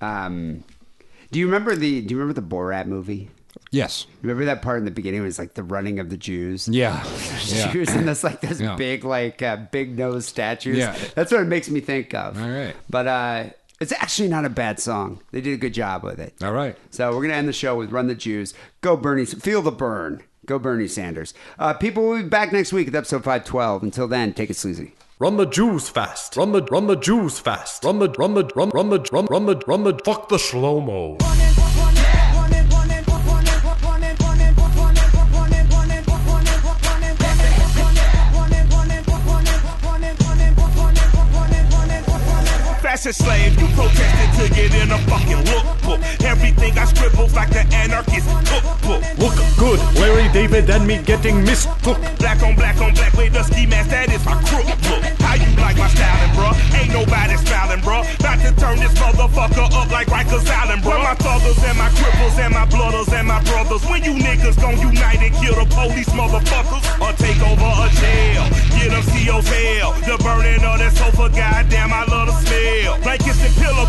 Um, 0.00 0.62
do 1.32 1.40
you 1.40 1.46
remember 1.46 1.74
the 1.74 2.00
Do 2.00 2.14
you 2.14 2.20
remember 2.20 2.40
the 2.40 2.46
Borat 2.46 2.86
movie? 2.86 3.28
Yes. 3.72 4.06
Remember 4.20 4.44
that 4.44 4.62
part 4.62 4.78
in 4.78 4.84
the 4.84 4.92
beginning 4.92 5.20
was 5.22 5.36
like 5.36 5.54
the 5.54 5.64
running 5.64 5.98
of 5.98 6.10
the 6.10 6.16
Jews. 6.16 6.68
Yeah. 6.68 7.02
yeah. 7.46 7.72
Jews 7.72 7.88
and 7.88 8.06
this 8.06 8.22
like 8.22 8.40
this 8.40 8.60
Yeah. 8.60 8.76
big 8.76 9.02
like 9.02 9.42
uh, 9.42 9.56
big 9.72 9.98
nose 9.98 10.26
statues. 10.26 10.78
Yeah. 10.78 10.96
that's 11.16 11.32
what 11.32 11.40
it 11.40 11.46
makes 11.48 11.68
me 11.68 11.80
think 11.80 12.14
of. 12.14 12.40
All 12.40 12.48
right. 12.48 12.76
but 12.88 13.08
uh, 13.08 13.44
it's 13.80 13.90
actually 13.90 14.28
not 14.28 14.44
a 14.44 14.48
bad 14.48 14.78
song. 14.78 15.20
They 15.32 15.40
did 15.40 15.54
a 15.54 15.56
good 15.56 15.74
job 15.74 16.04
with 16.04 16.20
it. 16.20 16.34
All 16.40 16.52
right. 16.52 16.76
So 16.92 17.10
we're 17.16 17.22
gonna 17.22 17.34
end 17.34 17.48
the 17.48 17.52
show 17.52 17.74
with 17.76 17.90
"Run 17.90 18.06
the 18.06 18.14
Jews." 18.14 18.54
Go 18.80 18.96
Bernie, 18.96 19.24
feel 19.24 19.60
the 19.60 19.72
burn. 19.72 20.22
Go 20.52 20.58
Bernie 20.58 20.86
Sanders. 20.86 21.32
Uh, 21.58 21.72
people 21.72 22.06
will 22.06 22.22
be 22.22 22.28
back 22.28 22.52
next 22.52 22.74
week 22.74 22.84
with 22.84 22.94
episode 22.94 23.24
five 23.24 23.46
twelve. 23.46 23.82
Until 23.82 24.06
then, 24.06 24.34
take 24.34 24.50
it 24.50 24.56
sleazy. 24.56 24.92
Run 25.18 25.38
the 25.38 25.46
Jews 25.46 25.88
fast. 25.88 26.36
Run 26.36 26.52
the 26.52 26.62
run 26.64 26.88
the 26.88 26.94
Jews 26.94 27.38
fast. 27.38 27.84
Run 27.84 28.00
the 28.00 28.10
run 28.10 28.34
the 28.34 28.44
run 28.54 28.68
run 28.68 28.90
the 28.90 29.00
run 29.10 29.24
run 29.30 29.46
the 29.46 29.56
run 29.66 29.84
the 29.84 29.98
fuck 30.04 30.28
the 30.28 30.38
slow 30.38 30.78
mo. 30.78 31.16
Fashion 42.82 43.12
slave, 43.14 43.58
you 43.58 43.68
protested 43.68 44.48
to 44.48 44.54
get 44.54 44.74
in 44.74 44.90
a 44.90 44.98
fucking 45.08 45.38
lookbook. 45.96 46.24
Everything 46.24 46.78
I 46.78 46.84
scribbled 46.84 47.32
like 47.32 47.50
the 47.50 47.64
anarchist 47.74 48.28
cookbook. 48.46 49.02
Look 49.18 49.36
good, 49.58 49.78
Larry 49.96 50.28
David 50.32 50.70
and 50.70 50.86
me 50.86 50.98
getting 50.98 51.42
mistook. 51.44 51.98
Black 52.18 52.42
on 52.42 52.54
black 52.54 52.80
on 52.80 52.94
black 52.94 53.12
with 53.14 53.34
a 53.36 53.44
ski 53.44 53.66
mask, 53.66 53.90
that 53.90 54.12
is 54.12 54.24
my 54.24 54.34
crook 54.44 54.66
look. 54.66 55.02
How 55.20 55.34
you 55.34 55.50
like 55.56 55.76
my 55.76 55.88
styling, 55.88 56.32
bruh. 56.36 56.54
Ain't 56.78 56.92
nobody 56.92 57.36
smiling, 57.36 57.80
bruh. 57.80 58.04
About 58.20 58.40
to 58.40 58.52
turn 58.60 58.78
this 58.78 58.92
motherfucker 58.94 59.68
up 59.72 59.90
like 59.90 60.08
Rikers 60.08 60.48
Island, 60.48 60.82
bruh. 60.82 61.02
My 61.02 61.14
thuggers 61.14 61.62
and 61.64 61.78
my 61.78 61.88
cripples 61.90 62.38
and 62.38 62.54
my 62.54 62.66
blooders 62.66 63.12
and 63.12 63.28
my 63.28 63.42
brothers. 63.44 63.84
When 63.88 64.02
you 64.04 64.14
niggas 64.14 64.60
gon' 64.60 64.78
unite 64.78 65.20
and 65.20 65.34
kill 65.34 65.54
the 65.54 65.66
police 65.74 66.08
motherfuckers 66.10 66.84
or 67.00 67.12
take 67.16 67.40
over 67.40 67.70
a 67.84 67.88
jail, 68.00 68.44
get 68.76 68.90
them 68.90 69.04
CO's 69.12 69.48
hell. 69.48 69.92
The 70.04 70.16
burning 70.22 70.64
of 70.64 70.78
that 70.78 70.92
sofa, 70.92 71.28
goddamn, 71.28 71.92
I 71.92 72.04
love 72.06 72.28
the 72.28 72.36
smell. 72.44 72.98
Blankets 73.02 73.42
and 73.44 73.54
pillow 73.56 73.81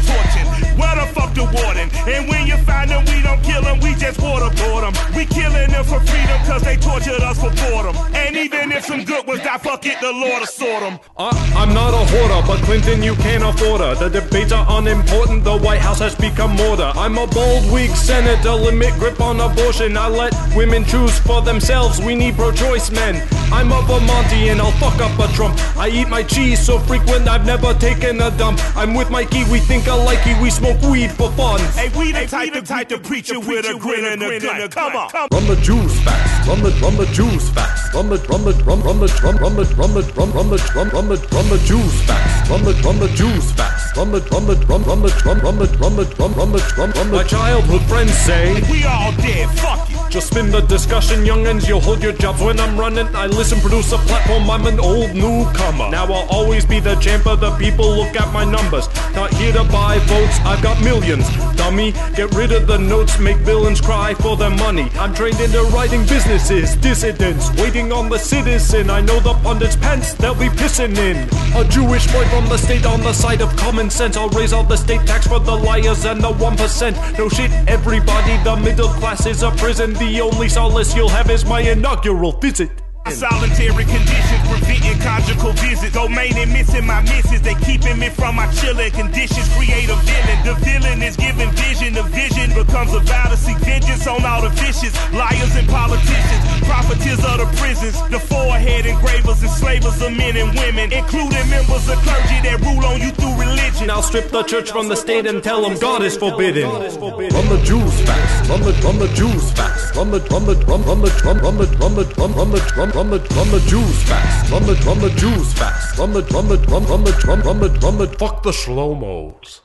Where 0.84 0.96
the 1.00 1.08
fuck 1.16 1.34
the 1.34 1.46
warden? 1.46 1.88
And 2.12 2.28
when 2.28 2.46
you 2.46 2.58
find 2.68 2.83
them, 2.94 3.06
we 3.06 3.22
don't 3.22 3.41
kill 3.41 3.61
them, 3.61 3.80
we 3.80 3.95
just 3.95 4.20
waterboard 4.20 4.82
them. 4.86 4.94
We 5.15 5.26
killing 5.26 5.70
them 5.70 5.84
for 5.84 5.99
freedom 5.99 6.40
cause 6.45 6.61
they 6.61 6.78
tortured 6.78 7.22
us 7.22 7.40
for 7.40 7.52
boredom. 7.61 7.95
And 8.14 8.36
even 8.38 8.72
if 8.72 8.86
some 8.86 9.03
good 9.03 9.26
ones 9.28 9.41
die, 9.41 9.57
fuck 9.57 9.86
it, 9.86 9.99
the 10.02 10.11
Lord 10.11 10.40
will 10.40 10.48
sort 10.48 10.82
them. 10.82 10.99
I, 11.18 11.30
uh, 11.30 11.60
I'm 11.61 11.74
not 11.74 11.94
a 11.94 12.03
hoarder, 12.11 12.41
but 12.48 12.60
Clinton, 12.65 13.02
you 13.02 13.15
can't 13.15 13.44
afford 13.44 13.82
her. 13.82 13.95
The 13.95 14.10
debates 14.10 14.52
are 14.52 14.65
unimportant, 14.70 15.44
the 15.44 15.57
White 15.57 15.82
House 15.82 15.99
has 15.99 16.15
become 16.15 16.56
mortar. 16.56 16.91
I'm 16.95 17.18
a 17.18 17.28
bold, 17.28 17.72
weak 17.72 17.91
senator, 17.91 18.52
limit 18.53 18.94
grip 18.99 19.20
on 19.20 19.40
abortion. 19.40 19.98
I 19.98 20.07
let 20.07 20.34
women 20.56 20.86
choose 20.86 21.18
for 21.20 21.41
themselves, 21.41 21.99
we 22.02 22.15
need 22.15 22.36
pro 22.36 22.52
choice 22.52 22.91
men. 22.91 23.15
I'm 23.52 23.72
a 23.72 23.82
Vermontian, 23.82 24.60
I'll 24.60 24.72
fuck 24.74 24.99
up 24.99 25.18
a 25.20 25.32
Trump. 25.34 25.57
I 25.78 25.90
eat 25.90 26.10
my 26.10 26.24
cheese 26.24 26.60
so 26.60 26.80
frequent, 26.80 27.28
I've 27.28 27.45
never 27.45 27.74
taken 27.76 28.22
a 28.22 28.32
dump. 28.38 28.60
I'm 28.76 28.94
with 28.94 29.10
Mikey, 29.10 29.44
we 29.52 29.60
think 29.60 29.88
alike, 29.88 30.26
we 30.41 30.49
smoke 30.49 30.82
weed 30.82 31.11
for 31.11 31.32
fun. 31.34 31.60
Hey, 31.72 31.90
we 31.98 32.11
the 32.11 32.26
type, 32.28 32.53
the 32.53 32.61
type 32.61 32.83
to 32.90 32.98
preach 32.98 33.30
it 33.30 33.40
with 33.40 33.66
a 33.66 33.78
grin 33.78 34.06
and 34.06 34.22
a 34.24 34.40
gun. 34.40 34.70
Come 34.70 34.96
on, 34.96 35.10
come 35.10 35.28
Run 35.32 35.48
the 35.48 35.56
Jews 35.62 36.00
fast, 36.02 36.48
run 36.48 36.62
the 36.62 36.70
run 36.82 36.98
the 36.98 37.06
Jews 37.08 37.50
fast, 37.50 37.94
run 37.94 38.10
the 38.10 38.18
run 38.30 38.44
the 38.44 38.54
run 38.64 38.82
run 38.82 39.00
the 39.00 39.08
run 39.24 39.38
run 39.38 39.56
the 39.56 39.66
run 39.76 39.94
the 39.94 40.02
run 40.14 40.32
run 40.32 40.50
the 40.50 40.58
run 40.76 40.90
run 40.90 41.08
the 41.10 41.18
run 41.32 41.50
the 41.50 41.58
Jews 41.66 42.02
fast, 42.04 42.50
run 42.50 42.64
the 42.64 42.74
run 42.84 43.00
the 43.00 43.08
Jews 43.10 43.52
fast, 43.54 43.96
run 43.98 44.12
the 44.12 44.20
run 44.32 44.46
the 44.48 44.56
run 44.68 44.84
run 44.84 45.02
the 45.02 45.10
run 45.26 45.40
run 45.40 45.58
the 45.58 45.68
run 45.78 45.96
the 45.96 46.06
run 46.20 46.34
run 46.34 46.52
the 46.52 46.74
run 46.78 46.92
run 46.92 47.12
the. 47.12 47.18
My 47.18 47.24
childhood 47.24 47.82
friends 47.84 48.14
say 48.14 48.54
we 48.70 48.84
all 48.86 49.12
dead. 49.14 49.50
Fuck 49.58 49.90
it. 49.90 50.12
Just 50.14 50.28
spin 50.28 50.52
the 50.52 50.62
discussion, 50.62 51.26
youngins. 51.26 51.68
You'll 51.68 51.82
hold 51.82 52.04
your 52.04 52.14
jobs 52.14 52.40
when 52.40 52.60
I'm 52.60 52.78
running. 52.78 53.08
I 53.16 53.26
listen, 53.26 53.60
produce 53.60 53.92
a 53.94 53.98
platform. 53.98 54.48
I'm 54.50 54.68
an 54.68 54.80
old 54.80 55.16
newcomer. 55.16 55.90
Now 55.90 56.06
I'll 56.06 56.30
always 56.30 56.66
be 56.66 56.80
the 56.80 56.96
champ 56.98 57.26
of 57.26 57.40
the 57.40 57.50
people. 57.58 57.90
Look 57.90 58.16
at 58.16 58.32
my 58.32 58.46
numbers. 58.46 58.88
Not 59.16 59.34
here 59.34 59.52
to 59.54 59.64
buy 59.64 59.98
votes. 60.06 60.38
I've 60.46 60.62
got 60.62 60.80
millions. 60.84 61.26
Dummy, 61.56 61.94
get 62.16 62.32
rid 62.36 62.52
of 62.52 62.68
the 62.68 62.73
notes. 62.78 63.20
Make 63.20 63.38
villains 63.38 63.82
cry 63.82 64.14
for 64.14 64.36
their 64.38 64.50
money. 64.50 64.90
I'm 64.95 65.14
trained 65.14 65.40
into 65.40 65.62
writing 65.74 66.02
businesses. 66.06 66.76
Dissidents 66.78 67.50
waiting 67.62 67.91
on 67.91 68.10
the 68.10 68.18
citizen. 68.18 68.90
I 68.90 69.02
know 69.02 69.20
the 69.20 69.34
pundits' 69.44 69.76
pants 69.76 70.14
they'll 70.14 70.36
be 70.36 70.50
pissing 70.50 70.98
in. 70.98 71.18
A 71.56 71.68
Jewish 71.68 72.06
boy 72.12 72.26
from 72.26 72.48
the 72.50 72.58
state 72.58 72.86
on 72.86 73.02
the 73.02 73.14
side 73.14 73.41
of 73.41 73.56
common 73.56 73.90
sense. 73.90 74.18
I'll 74.18 74.30
raise 74.30 74.54
all 74.54 74.64
the 74.64 74.78
state 74.78 75.06
tax 75.08 75.28
for 75.28 75.40
the 75.40 75.56
liars 75.56 76.06
and 76.06 76.22
the 76.22 76.34
one 76.34 76.58
percent. 76.58 76.98
No 77.18 77.30
shit, 77.30 77.52
everybody. 77.68 78.41
The 78.44 78.56
middle 78.56 78.90
class 78.90 79.26
is 79.26 79.44
a 79.44 79.52
prison. 79.52 79.94
The 79.94 80.22
only 80.22 80.50
solace 80.50 80.95
you'll 80.95 81.10
have 81.10 81.30
is 81.30 81.45
my 81.45 81.62
inaugural 81.62 82.34
visit. 82.34 82.83
Solitary 83.12 83.84
conditions 83.84 84.48
preventing 84.48 84.98
conjugal 85.00 85.52
visits. 85.54 85.94
Domain 85.94 86.38
and 86.38 86.54
missing 86.54 86.88
my 86.88 87.02
misses. 87.02 87.42
They 87.42 87.54
keeping 87.56 88.00
me 88.00 88.10
from 88.10 88.36
my 88.36 88.48
chilling 88.54 88.92
conditions. 88.92 89.48
Create 89.56 89.90
a 89.90 89.96
villain. 89.96 90.40
The 90.46 90.56
villain 90.64 91.04
is 91.04 91.18
giving 91.18 91.52
vision. 91.52 91.94
The 91.94 92.04
vision 92.04 92.54
becomes 92.56 92.94
a 92.94 93.02
vow 93.02 93.28
to 93.30 93.36
seek 93.38 93.58
vengeance 93.58 94.08
on 94.08 94.24
all 94.26 94.42
the 94.42 94.50
vicious 94.50 94.96
liars 95.12 95.56
and 95.56 95.68
politicians. 95.68 96.42
Profiteers 96.64 97.20
of 97.26 97.38
the 97.44 97.48
prisons. 97.60 98.00
The 98.10 98.20
forehead 98.20 98.86
engravers, 98.86 99.44
enslavers 99.44 100.02
of 100.02 100.16
men 100.16 100.38
and 100.38 100.58
women, 100.58 100.94
including 100.94 101.50
members 101.50 101.90
of 101.90 101.98
clergy 102.08 102.40
that 102.48 102.62
rule 102.64 102.86
on 102.86 103.02
you 103.02 103.12
through 103.12 103.36
religion. 103.36 103.88
Now 103.88 104.00
strip 104.00 104.30
the 104.30 104.44
church 104.44 104.72
from 104.72 104.88
the 104.88 104.96
state 104.96 105.28
and 105.28 105.44
tell 105.44 105.62
them 105.62 105.78
God 105.78 106.04
is 106.04 106.16
forbidden. 106.16 106.70
Run 106.72 107.50
the 107.52 107.62
Jews 107.66 108.00
fast. 108.08 108.50
Run 108.50 108.62
the 108.62 108.72
run 108.82 108.98
the 108.98 109.10
Jews 109.10 109.52
fast. 109.52 109.94
Run 109.96 110.10
the 110.10 110.20
run 110.32 110.46
the 110.46 110.56
run 110.66 110.84
run 110.84 111.02
the 111.02 111.12
run 111.26 111.38
run 111.40 111.58
the 111.58 111.68
run 111.78 111.96
the 111.96 112.06
run 112.18 112.34
run 112.34 112.52
the 112.52 112.74
run 112.78 112.90
run 112.90 112.90
the 112.90 112.93
run 112.95 113.10
the 113.10 113.64
Jews 113.68 114.03
fast. 114.03 114.52
Run 114.52 114.64
the 114.64 114.74
run 114.86 114.99
the 114.99 115.10
Jews 115.11 115.53
fast. 115.53 115.98
Run 115.98 116.14
the 116.14 116.22
run 116.24 116.48
the 116.48 116.57
run 116.70 116.86
run 116.86 117.03
the 117.03 117.11
run 117.28 117.41
run 117.41 117.60
the 117.60 117.70
run 117.80 117.98
the 117.98 118.07
fuck 118.18 118.44
the 118.44 118.53
slow 118.53 118.94
mos. 118.94 119.61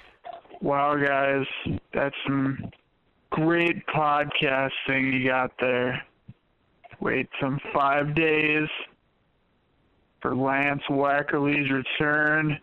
Wow, 0.60 0.96
guys, 0.96 1.46
that's 1.92 2.14
some 2.26 2.70
great 3.30 3.86
podcasting 3.86 5.12
you 5.12 5.28
got 5.28 5.52
there. 5.60 6.02
Wait 7.00 7.28
some 7.40 7.60
five 7.72 8.14
days 8.14 8.68
for 10.20 10.34
Lance 10.34 10.82
Wackerly's 10.90 11.70
return. 11.70 12.58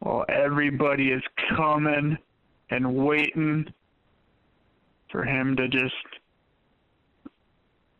While 0.00 0.24
everybody 0.28 1.10
is 1.10 1.22
coming 1.56 2.18
and 2.70 2.94
waiting 2.94 3.72
for 5.10 5.24
him 5.24 5.54
to 5.56 5.68
just 5.68 5.94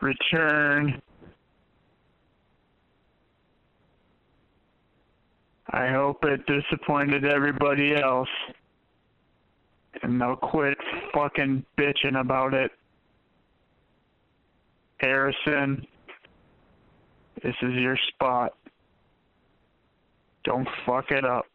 return. 0.00 1.00
I 5.72 5.88
hope 5.88 6.24
it 6.24 6.44
disappointed 6.46 7.24
everybody 7.24 7.94
else. 7.96 8.28
And 10.02 10.20
they'll 10.20 10.36
quit 10.36 10.76
fucking 11.14 11.64
bitching 11.78 12.20
about 12.20 12.54
it. 12.54 12.70
Harrison, 14.98 15.86
this 17.42 17.54
is 17.62 17.74
your 17.74 17.96
spot. 18.08 18.54
Don't 20.44 20.68
fuck 20.86 21.10
it 21.10 21.24
up. 21.24 21.46